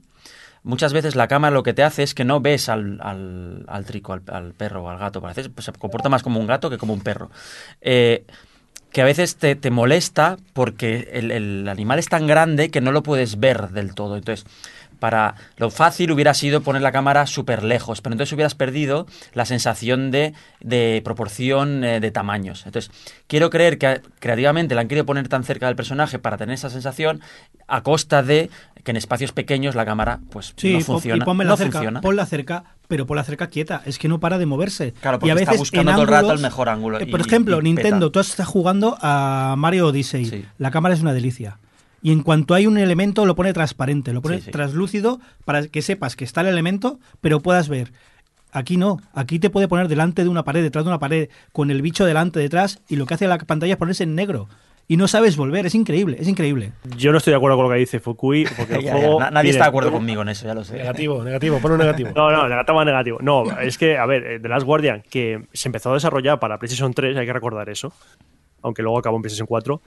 muchas 0.65 0.91
veces 0.91 1.15
la 1.15 1.27
cámara 1.27 1.53
lo 1.53 1.63
que 1.63 1.73
te 1.73 1.83
hace 1.83 2.03
es 2.03 2.13
que 2.13 2.25
no 2.25 2.41
ves 2.41 2.67
al, 2.67 2.99
al, 3.01 3.63
al 3.67 3.85
trico, 3.85 4.13
al, 4.13 4.23
al 4.27 4.53
perro 4.53 4.83
o 4.83 4.89
al 4.89 4.97
gato. 4.97 5.21
Parece, 5.21 5.49
pues, 5.49 5.65
se 5.65 5.71
comporta 5.71 6.09
más 6.09 6.23
como 6.23 6.39
un 6.39 6.47
gato 6.47 6.69
que 6.69 6.77
como 6.77 6.93
un 6.93 7.01
perro. 7.01 7.31
Eh, 7.81 8.25
que 8.91 9.01
a 9.01 9.05
veces 9.05 9.35
te, 9.35 9.55
te 9.55 9.71
molesta 9.71 10.37
porque 10.53 11.09
el, 11.11 11.31
el 11.31 11.67
animal 11.67 11.99
es 11.99 12.07
tan 12.07 12.27
grande 12.27 12.71
que 12.71 12.79
no 12.81 12.91
lo 12.91 13.03
puedes 13.03 13.39
ver 13.39 13.69
del 13.69 13.93
todo. 13.93 14.15
Entonces, 14.15 14.45
para 14.99 15.35
lo 15.57 15.69
fácil 15.69 16.11
hubiera 16.11 16.33
sido 16.33 16.61
poner 16.61 16.81
la 16.81 16.91
cámara 16.93 17.27
súper 17.27 17.63
lejos, 17.63 18.01
pero 18.01 18.13
entonces 18.13 18.33
hubieras 18.33 18.55
perdido 18.55 19.05
la 19.33 19.45
sensación 19.45 20.11
de, 20.11 20.33
de 20.61 21.01
proporción 21.03 21.83
eh, 21.83 21.99
de 21.99 22.11
tamaños. 22.11 22.65
Entonces, 22.65 22.91
quiero 23.27 23.49
creer 23.49 23.77
que 23.77 24.01
creativamente 24.19 24.75
la 24.75 24.81
han 24.81 24.87
querido 24.87 25.05
poner 25.05 25.27
tan 25.27 25.43
cerca 25.43 25.67
del 25.67 25.75
personaje 25.75 26.17
para 26.17 26.37
tener 26.37 26.53
esa 26.53 26.69
sensación 26.69 27.21
a 27.67 27.83
costa 27.83 28.23
de 28.23 28.49
que 28.85 28.91
en 28.91 28.97
espacios 28.97 29.33
pequeños 29.33 29.75
la 29.75 29.83
cámara 29.83 30.19
pues 30.29 30.53
Sí, 30.55 30.69
no 30.71 30.77
pon- 30.77 30.85
funciona. 30.85 31.23
y 31.23 31.25
ponla 31.25 31.43
no 31.43 31.57
cerca, 31.57 31.79
funciona. 31.79 31.99
ponla 32.01 32.25
cerca, 32.25 32.63
pero 32.87 33.05
ponla 33.05 33.23
cerca 33.25 33.47
quieta, 33.47 33.81
es 33.85 33.97
que 33.99 34.07
no 34.07 34.19
para 34.21 34.37
de 34.37 34.45
moverse. 34.45 34.93
Claro, 35.01 35.17
y 35.17 35.19
porque 35.19 35.31
a 35.31 35.35
está 35.35 35.51
veces 35.51 35.59
buscando 35.59 35.91
en 35.91 35.95
todo 35.97 36.03
el 36.03 36.07
rato 36.07 36.31
el 36.31 36.39
mejor 36.39 36.69
ángulo 36.69 36.99
eh, 36.99 37.05
y- 37.07 37.11
por 37.11 37.19
ejemplo, 37.19 37.59
y 37.59 37.63
Nintendo, 37.63 38.07
peta. 38.07 38.11
tú 38.13 38.19
estás 38.21 38.47
jugando 38.47 38.97
a 39.01 39.55
Mario 39.57 39.87
Odyssey, 39.87 40.25
Sí. 40.25 40.45
la 40.59 40.71
cámara 40.71 40.93
es 40.95 41.01
una 41.01 41.11
delicia. 41.13 41.57
Y 42.03 42.11
en 42.11 42.21
cuanto 42.21 42.53
hay 42.53 42.67
un 42.67 42.77
elemento, 42.77 43.25
lo 43.25 43.35
pone 43.35 43.51
transparente, 43.51 44.13
lo 44.13 44.21
pone 44.21 44.37
Sí, 44.37 44.43
sí. 44.45 44.51
translúcido 44.51 45.19
para 45.43 45.65
que 45.67 45.81
sepas 45.81 46.15
que 46.15 46.23
está 46.23 46.41
el 46.41 46.47
elemento, 46.47 46.99
pero 47.19 47.39
puedas 47.39 47.67
ver. 47.67 47.91
Aquí 48.51 48.77
no, 48.77 49.01
aquí 49.15 49.39
te 49.39 49.49
puede 49.49 49.67
poner 49.67 49.87
delante 49.87 50.23
de 50.23 50.29
una 50.29 50.43
pared, 50.43 50.61
detrás 50.61 50.85
de 50.85 50.89
una 50.89 50.99
pared, 50.99 51.29
con 51.51 51.71
el 51.71 51.81
bicho 51.81 52.05
delante, 52.05 52.39
detrás, 52.39 52.79
y 52.87 52.95
lo 52.97 53.07
que 53.07 53.15
hace 53.15 53.27
la 53.27 53.39
pantalla 53.39 53.73
es 53.73 53.79
ponerse 53.79 54.03
en 54.03 54.13
negro. 54.13 54.47
Y 54.87 54.97
no 54.97 55.07
sabes 55.07 55.35
volver, 55.35 55.65
es 55.65 55.73
increíble, 55.73 56.17
es 56.19 56.27
increíble. 56.27 56.73
Yo 56.95 57.11
no 57.11 57.17
estoy 57.17 57.31
de 57.31 57.37
acuerdo 57.37 57.57
con 57.57 57.65
lo 57.65 57.71
que 57.71 57.79
dice 57.79 57.99
Fukui, 57.99 58.45
porque 58.55 58.75
el 58.75 58.81
Ya, 58.83 58.91
ya, 58.93 58.97
juego... 58.99 59.19
na- 59.19 59.31
nadie 59.31 59.49
está 59.49 59.63
de 59.63 59.69
acuerdo 59.69 59.91
conmigo 59.91 60.21
en 60.21 60.29
eso, 60.29 60.45
ya 60.45 60.53
lo 60.53 60.63
sé. 60.63 60.77
Negativo, 60.77 61.23
negativo, 61.23 61.57
pon 61.59 61.71
un 61.71 61.77
negativo. 61.79 62.11
No, 62.15 62.29
no, 62.29 62.47
negativo, 62.47 62.85
negativo. 62.85 63.17
No, 63.21 63.43
es 63.59 63.77
que, 63.79 63.97
a 63.97 64.05
ver, 64.05 64.25
eh, 64.27 64.39
The 64.39 64.47
Last 64.47 64.65
Guardian, 64.65 65.03
que 65.09 65.47
se 65.53 65.69
empezó 65.69 65.89
a 65.89 65.95
desarrollar 65.95 66.39
para 66.39 66.59
PlayStation 66.59 66.93
3, 66.93 67.17
hay 67.17 67.25
que 67.25 67.33
recordar 67.33 67.67
eso, 67.69 67.93
aunque 68.61 68.83
luego 68.83 68.99
acabó 68.99 69.15
en 69.15 69.23
PlayStation 69.23 69.47
4, 69.47 69.81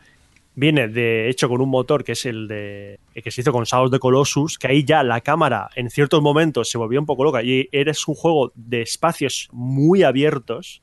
viene 0.56 0.88
de 0.88 1.28
hecho 1.28 1.48
con 1.48 1.60
un 1.60 1.68
motor 1.70 2.02
que 2.02 2.12
es 2.12 2.26
el 2.26 2.48
de 2.48 2.98
el 3.14 3.22
que 3.22 3.30
se 3.30 3.42
hizo 3.42 3.52
con 3.52 3.62
Shadow 3.62 3.86
of 3.86 3.92
the 3.92 4.00
Colossus, 4.00 4.58
que 4.58 4.66
ahí 4.66 4.82
ya 4.84 5.04
la 5.04 5.20
cámara 5.20 5.68
en 5.76 5.88
ciertos 5.90 6.20
momentos 6.20 6.68
se 6.68 6.76
volvió 6.78 6.98
un 6.98 7.06
poco 7.06 7.22
loca 7.22 7.44
y 7.44 7.68
eres 7.70 8.08
un 8.08 8.16
juego 8.16 8.50
de 8.56 8.82
espacios 8.82 9.48
muy 9.52 10.02
abiertos 10.02 10.82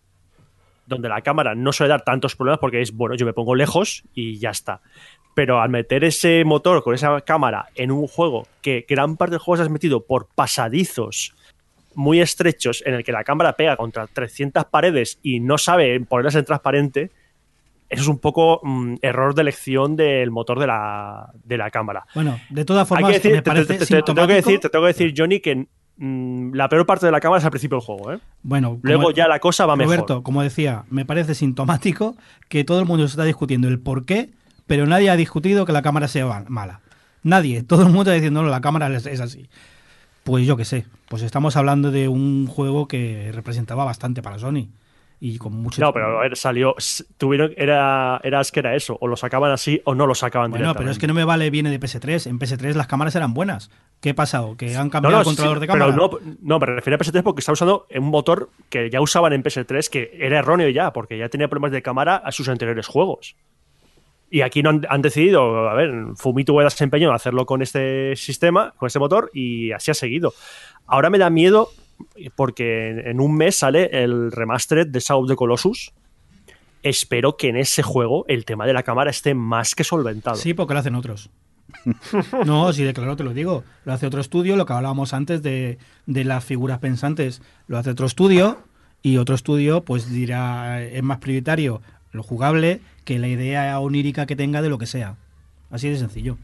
donde 0.85 1.09
la 1.09 1.21
cámara 1.21 1.55
no 1.55 1.71
suele 1.71 1.89
dar 1.89 2.03
tantos 2.03 2.35
problemas 2.35 2.59
porque 2.59 2.81
es, 2.81 2.91
bueno, 2.91 3.15
yo 3.15 3.25
me 3.25 3.33
pongo 3.33 3.55
lejos 3.55 4.03
y 4.13 4.37
ya 4.37 4.51
está. 4.51 4.81
Pero 5.33 5.61
al 5.61 5.69
meter 5.69 6.03
ese 6.03 6.43
motor 6.45 6.83
con 6.83 6.93
esa 6.93 7.21
cámara 7.21 7.67
en 7.75 7.91
un 7.91 8.07
juego 8.07 8.47
que 8.61 8.85
gran 8.87 9.17
parte 9.17 9.31
del 9.31 9.39
juego 9.39 9.57
se 9.57 9.63
has 9.63 9.69
metido 9.69 10.05
por 10.05 10.27
pasadizos 10.33 11.35
muy 11.95 12.21
estrechos 12.21 12.83
en 12.85 12.93
el 12.93 13.03
que 13.03 13.11
la 13.11 13.23
cámara 13.23 13.53
pega 13.53 13.77
contra 13.77 14.07
300 14.07 14.65
paredes 14.65 15.19
y 15.23 15.39
no 15.39 15.57
sabe 15.57 15.99
ponerlas 16.01 16.35
en 16.35 16.45
transparente, 16.45 17.11
eso 17.89 18.01
es 18.01 18.07
un 18.07 18.19
poco 18.19 18.59
mm, 18.63 18.95
error 19.01 19.35
de 19.35 19.41
elección 19.41 19.95
del 19.95 20.31
motor 20.31 20.59
de 20.59 20.67
la, 20.67 21.31
de 21.43 21.57
la 21.57 21.69
cámara. 21.69 22.05
Bueno, 22.13 22.39
de 22.49 22.65
todas 22.65 22.87
formas, 22.87 23.21
te 23.21 23.29
tengo 24.69 24.85
que 24.85 24.93
decir, 24.93 25.13
Johnny, 25.15 25.39
que 25.39 25.67
mm, 25.97 26.53
la 26.53 26.69
peor 26.69 26.85
parte 26.85 27.05
de 27.05 27.11
la 27.11 27.19
cámara 27.19 27.39
es 27.39 27.45
al 27.45 27.51
principio 27.51 27.77
del 27.77 27.85
juego, 27.85 28.13
¿eh? 28.13 28.19
Bueno, 28.43 28.79
Luego 28.81 29.11
ya 29.11 29.27
la 29.27 29.39
cosa 29.39 29.65
va 29.65 29.75
mejor. 29.75 29.95
Roberto, 29.95 30.23
como 30.23 30.41
decía, 30.41 30.83
me 30.89 31.05
parece 31.05 31.35
sintomático 31.35 32.15
que 32.49 32.63
todo 32.63 32.79
el 32.79 32.85
mundo 32.85 33.07
se 33.07 33.11
está 33.11 33.23
discutiendo 33.23 33.67
el 33.67 33.79
por 33.79 34.05
qué, 34.05 34.29
pero 34.67 34.85
nadie 34.85 35.09
ha 35.09 35.15
discutido 35.15 35.65
que 35.65 35.73
la 35.73 35.81
cámara 35.81 36.07
sea 36.07 36.45
mala. 36.47 36.81
Nadie. 37.23 37.63
Todo 37.63 37.81
el 37.81 37.87
mundo 37.87 38.01
está 38.01 38.13
diciendo, 38.13 38.41
no, 38.43 38.49
la 38.49 38.61
cámara 38.61 38.87
es, 38.95 39.05
es 39.05 39.19
así. 39.19 39.49
Pues 40.23 40.45
yo 40.45 40.57
qué 40.57 40.65
sé. 40.65 40.85
Pues 41.07 41.21
estamos 41.21 41.55
hablando 41.55 41.91
de 41.91 42.07
un 42.07 42.47
juego 42.47 42.87
que 42.87 43.31
representaba 43.33 43.85
bastante 43.85 44.21
para 44.21 44.39
Sony. 44.39 44.67
Y 45.19 45.37
con 45.37 45.53
mucho. 45.53 45.81
No, 45.81 45.93
pero 45.93 46.19
a 46.19 46.21
ver, 46.21 46.35
salió. 46.35 46.75
Tuvieron, 47.17 47.53
era, 47.55 48.19
era 48.23 48.41
que 48.51 48.59
era 48.59 48.75
eso. 48.75 48.97
O 48.99 49.07
lo 49.07 49.15
sacaban 49.15 49.51
así 49.51 49.81
o 49.85 49.95
no 49.95 50.05
lo 50.07 50.15
sacaban 50.15 50.51
Bueno, 50.51 50.73
pero 50.75 50.91
es 50.91 50.99
que 50.99 51.07
no 51.07 51.13
me 51.13 51.23
vale, 51.23 51.49
viene 51.49 51.69
de 51.69 51.79
PS3. 51.79 52.27
En 52.27 52.39
PS3 52.39 52.73
las 52.73 52.87
cámaras 52.87 53.15
eran 53.15 53.33
buenas. 53.33 53.71
¿Qué 54.01 54.09
ha 54.11 54.15
pasado? 54.15 54.57
¿Que 54.57 54.75
han 54.75 54.89
cambiado 54.89 55.15
no, 55.15 55.21
el 55.21 55.25
controlador 55.25 55.57
sí, 55.57 55.61
de 55.61 55.67
cámara? 55.67 55.85
Pero 55.91 56.19
no, 56.21 56.35
no, 56.41 56.59
me 56.59 56.65
refiero 56.65 56.95
a 56.95 56.99
PS3 56.99 57.23
porque 57.23 57.39
está 57.39 57.53
usando 57.53 57.87
un 57.95 58.09
motor 58.09 58.49
que 58.69 58.89
ya 58.89 59.01
usaban 59.01 59.33
en 59.33 59.41
PS3, 59.41 59.89
que 59.89 60.11
era 60.19 60.39
erróneo 60.39 60.69
ya, 60.69 60.91
porque 60.91 61.17
ya 61.17 61.29
tenía 61.29 61.47
problemas 61.47 61.71
de 61.71 61.81
cámara 61.81 62.17
a 62.17 62.31
sus 62.31 62.49
anteriores 62.49 62.87
juegos. 62.87 63.35
Y 64.29 64.41
aquí 64.41 64.61
no 64.61 64.71
han, 64.71 64.85
han 64.89 65.01
decidido, 65.01 65.69
a 65.69 65.73
ver, 65.75 65.91
Fumi 66.17 66.43
tuvo 66.43 66.59
el 66.59 66.65
desempeño 66.65 67.09
de 67.09 67.15
hacerlo 67.15 67.45
con 67.45 67.61
este 67.61 68.15
sistema, 68.15 68.73
con 68.77 68.87
este 68.87 68.99
motor, 68.99 69.31
y 69.33 69.71
así 69.71 69.91
ha 69.91 69.93
seguido. 69.93 70.33
Ahora 70.87 71.09
me 71.09 71.17
da 71.17 71.29
miedo 71.29 71.69
porque 72.35 72.89
en, 73.05 73.19
un 73.19 73.35
mes 73.35 73.57
sale 73.57 73.89
el 73.91 74.31
remastered 74.31 74.87
de 74.87 74.99
Shadow 74.99 75.23
of 75.23 75.29
the 75.29 75.35
Colossus. 75.35 75.93
Espero 76.83 77.35
que 77.35 77.49
en 77.49 77.57
ese 77.57 77.81
juego 77.81 78.25
el 78.27 78.45
tema 78.45 78.65
de 78.65 78.73
la 78.73 78.83
cámara 78.83 79.09
esté 79.09 79.33
más 79.33 79.75
que 79.75 79.83
solventado. 79.83 80.35
Sí, 80.35 80.53
porque 80.53 80.73
lo 80.73 80.79
hacen 80.79 80.95
otros. 80.95 81.29
No, 82.45 82.71
sí, 82.73 82.83
de 82.83 82.93
claro 82.93 83.15
te 83.15 83.23
lo 83.23 83.33
digo. 83.33 83.63
Lo 83.85 83.93
hace 83.93 84.05
otro 84.05 84.21
estudio, 84.21 84.55
lo 84.55 84.65
que 84.65 84.73
hablábamos 84.73 85.13
antes 85.13 85.41
de, 85.41 85.77
de 86.05 86.23
las 86.23 86.43
figuras 86.43 86.79
pensantes. 86.79 87.41
Lo 87.67 87.77
hace 87.77 87.89
otro 87.89 88.05
estudio 88.05 88.59
y 89.01 89.17
otro 89.17 89.35
estudio 89.35 89.83
pues 89.83 90.09
dirá, 90.09 90.81
es 90.81 91.03
más 91.03 91.17
prioritario 91.19 91.81
lo 92.11 92.23
jugable 92.23 92.81
que 93.03 93.19
la 93.19 93.27
idea 93.27 93.79
onírica 93.79 94.25
que 94.25 94.35
tenga 94.35 94.61
de 94.61 94.69
lo 94.69 94.77
que 94.77 94.85
sea. 94.87 95.17
Así 95.69 95.89
de 95.89 95.97
sencillo. 95.97 96.37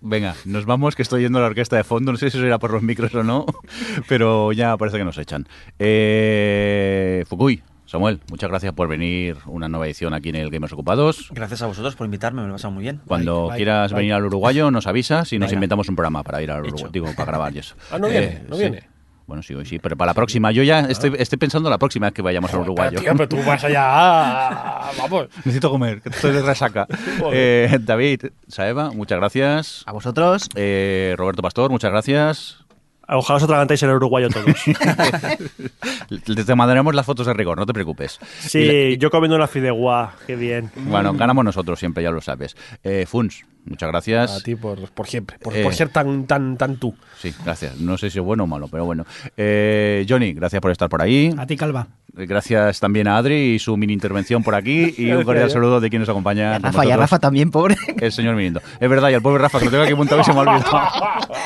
Venga, 0.00 0.34
nos 0.44 0.64
vamos, 0.64 0.94
que 0.94 1.02
estoy 1.02 1.22
yendo 1.22 1.38
a 1.38 1.42
la 1.42 1.48
orquesta 1.48 1.76
de 1.76 1.84
fondo. 1.84 2.12
No 2.12 2.18
sé 2.18 2.30
si 2.30 2.36
eso 2.38 2.46
era 2.46 2.58
por 2.58 2.70
los 2.72 2.82
micros 2.82 3.14
o 3.14 3.22
no, 3.24 3.46
pero 4.08 4.52
ya 4.52 4.76
parece 4.76 4.98
que 4.98 5.04
nos 5.04 5.18
echan. 5.18 5.48
Eh, 5.78 7.24
Fukui, 7.28 7.62
Samuel, 7.84 8.20
muchas 8.30 8.48
gracias 8.48 8.72
por 8.74 8.86
venir 8.86 9.36
una 9.46 9.68
nueva 9.68 9.86
edición 9.86 10.14
aquí 10.14 10.28
en 10.28 10.36
el 10.36 10.50
Gamers 10.50 10.72
Ocupados. 10.72 11.30
Gracias 11.32 11.62
a 11.62 11.66
vosotros 11.66 11.96
por 11.96 12.04
invitarme, 12.04 12.42
me 12.42 12.46
lo 12.48 12.54
he 12.54 12.56
pasado 12.56 12.72
muy 12.72 12.82
bien. 12.82 13.00
Cuando 13.06 13.48
Bye, 13.48 13.56
quieras 13.56 13.90
bye. 13.92 13.98
venir 13.98 14.12
al 14.12 14.24
uruguayo, 14.24 14.70
nos 14.70 14.86
avisas 14.86 15.32
y 15.32 15.38
nos 15.38 15.48
Venga. 15.48 15.56
inventamos 15.56 15.88
un 15.88 15.96
programa 15.96 16.22
para 16.22 16.42
ir 16.42 16.50
al 16.50 16.60
uruguayo, 16.62 16.90
digo, 16.92 17.06
para 17.16 17.26
grabar 17.32 17.54
y 17.56 17.58
eso. 17.58 17.74
Eh, 17.74 17.84
Ah, 17.90 17.98
no 17.98 18.08
viene, 18.08 18.42
no 18.48 18.54
sí. 18.56 18.60
viene. 18.62 18.88
Bueno, 19.28 19.42
sí, 19.42 19.52
hoy 19.54 19.66
sí, 19.66 19.78
pero 19.78 19.94
para 19.94 20.10
la 20.10 20.14
próxima. 20.14 20.50
Yo 20.52 20.62
ya 20.62 20.80
estoy, 20.80 21.12
estoy 21.18 21.36
pensando 21.38 21.68
la 21.68 21.76
próxima 21.76 22.06
vez 22.06 22.14
que 22.14 22.22
vayamos 22.22 22.52
al 22.54 22.60
uruguayo. 22.60 22.98
Tío, 22.98 23.12
pero 23.14 23.28
tú 23.28 23.36
vas 23.46 23.62
allá. 23.62 24.90
Vamos. 24.96 25.28
Necesito 25.44 25.70
comer, 25.70 26.00
que 26.00 26.08
estoy 26.08 26.32
de 26.32 26.40
resaca. 26.42 26.86
Eh, 27.30 27.78
David, 27.80 28.22
Saeva, 28.48 28.90
muchas 28.90 29.18
gracias. 29.18 29.82
A 29.86 29.92
vosotros. 29.92 30.48
Eh, 30.54 31.14
Roberto 31.18 31.42
Pastor, 31.42 31.70
muchas 31.70 31.90
gracias. 31.90 32.56
Ojalá 33.06 33.36
os 33.36 33.42
atragantéis 33.42 33.82
en 33.82 33.90
el 33.90 33.96
uruguayo 33.96 34.28
todos. 34.30 34.46
Te 36.24 36.44
te 36.44 36.54
mandaremos 36.54 36.94
las 36.94 37.04
fotos 37.06 37.26
de 37.26 37.34
rigor, 37.34 37.58
no 37.58 37.66
te 37.66 37.72
preocupes. 37.72 38.18
Sí, 38.40 38.64
la- 38.92 38.96
yo 38.98 39.10
comiendo 39.10 39.36
una 39.36 39.46
fideuá, 39.46 40.14
qué 40.26 40.36
bien. 40.36 40.70
Bueno, 40.76 41.12
ganamos 41.14 41.44
nosotros 41.44 41.78
siempre, 41.78 42.02
ya 42.02 42.10
lo 42.10 42.20
sabes. 42.20 42.56
Eh, 42.82 43.04
Funs, 43.06 43.44
muchas 43.68 43.88
gracias. 43.88 44.36
A 44.36 44.40
ti 44.40 44.54
por, 44.56 44.88
por 44.90 45.06
siempre. 45.06 45.38
Por, 45.38 45.56
Eh. 45.56 45.62
por 45.62 45.74
ser 45.74 45.88
tan, 45.88 46.26
tan, 46.26 46.56
tan 46.56 46.76
tú. 46.76 46.94
Sí, 47.20 47.34
gracias. 47.44 47.78
No 47.78 47.96
sé 47.98 48.10
si 48.10 48.18
es 48.18 48.24
bueno 48.24 48.44
o 48.44 48.46
malo, 48.46 48.68
pero 48.68 48.84
bueno. 48.84 49.04
Eh, 49.36 50.04
Johnny, 50.08 50.32
gracias 50.32 50.60
por 50.60 50.70
estar 50.70 50.88
por 50.88 51.02
ahí. 51.02 51.34
A 51.38 51.46
ti, 51.46 51.56
Calva. 51.56 51.86
Eh, 52.18 52.26
Gracias 52.26 52.80
también 52.80 53.08
a 53.08 53.16
Adri 53.16 53.54
y 53.54 53.58
su 53.58 53.76
mini 53.76 53.92
intervención 53.92 54.42
por 54.42 54.54
aquí. 54.54 54.94
Y 54.98 55.10
un 55.12 55.22
cordial 55.24 55.50
saludo 55.50 55.80
de 55.80 55.88
quien 55.90 56.00
nos 56.00 56.08
acompaña. 56.08 56.54
con 56.54 56.62
Rafa, 56.64 56.86
y 56.86 56.90
a 56.90 56.96
Rafa 56.96 57.18
también, 57.18 57.50
pobre. 57.50 57.76
El 58.00 58.12
señor 58.12 58.34
Mirindo. 58.36 58.60
Es 58.80 58.88
verdad, 58.90 59.08
y 59.10 59.14
al 59.14 59.22
pobre 59.22 59.40
Rafa, 59.42 59.58
que 59.58 59.66
lo 59.66 59.70
tengo 59.70 59.84
aquí 59.84 59.92
apuntado 59.92 60.20
y 60.20 60.24
se 60.24 60.32
me 60.32 60.38
ha 60.38 60.42
olvidado. 60.42 60.64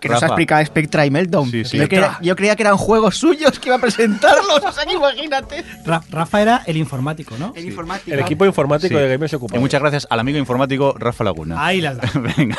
Que 0.00 0.08
nos 0.08 0.18
ha 0.18 0.20
Rafa, 0.20 0.34
explicado 0.34 0.64
Spectra 0.64 1.06
y 1.06 1.10
Meltdown. 1.10 1.50
Sí, 1.50 1.64
sí. 1.64 1.76
Yo, 1.76 1.88
creía, 1.88 2.18
yo 2.22 2.36
creía 2.36 2.54
que 2.54 2.62
eran 2.62 2.76
juegos 2.76 3.16
suyos 3.16 3.58
que 3.58 3.68
iba 3.68 3.74
a 3.76 3.80
presentarlos. 3.80 4.60
O 4.64 4.70
sea, 4.70 4.84
que 4.86 4.92
imagínate. 4.94 5.64
Ra- 5.84 6.02
Rafa 6.08 6.40
era 6.40 6.62
el 6.66 6.76
informático, 6.76 7.34
¿no? 7.36 7.52
El 7.56 7.64
informático. 7.64 8.12
El 8.14 8.20
equipo 8.20 8.46
informático 8.46 8.94
Sí. 8.94 9.00
de 9.02 9.08
Gamers 9.08 9.32
Y 9.32 9.36
Ocupados. 9.36 9.60
muchas 9.60 9.80
gracias 9.80 10.06
al 10.08 10.20
amigo 10.20 10.38
informático 10.38 10.94
Rafa 10.96 11.24
Laguna. 11.24 11.66
Ahí 11.66 11.80
las 11.80 11.96
da. 11.96 12.08
Venga, 12.36 12.56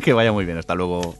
que 0.00 0.12
vaya 0.12 0.30
muy 0.30 0.44
bien. 0.44 0.58
Hasta 0.58 0.76
luego. 0.76 1.16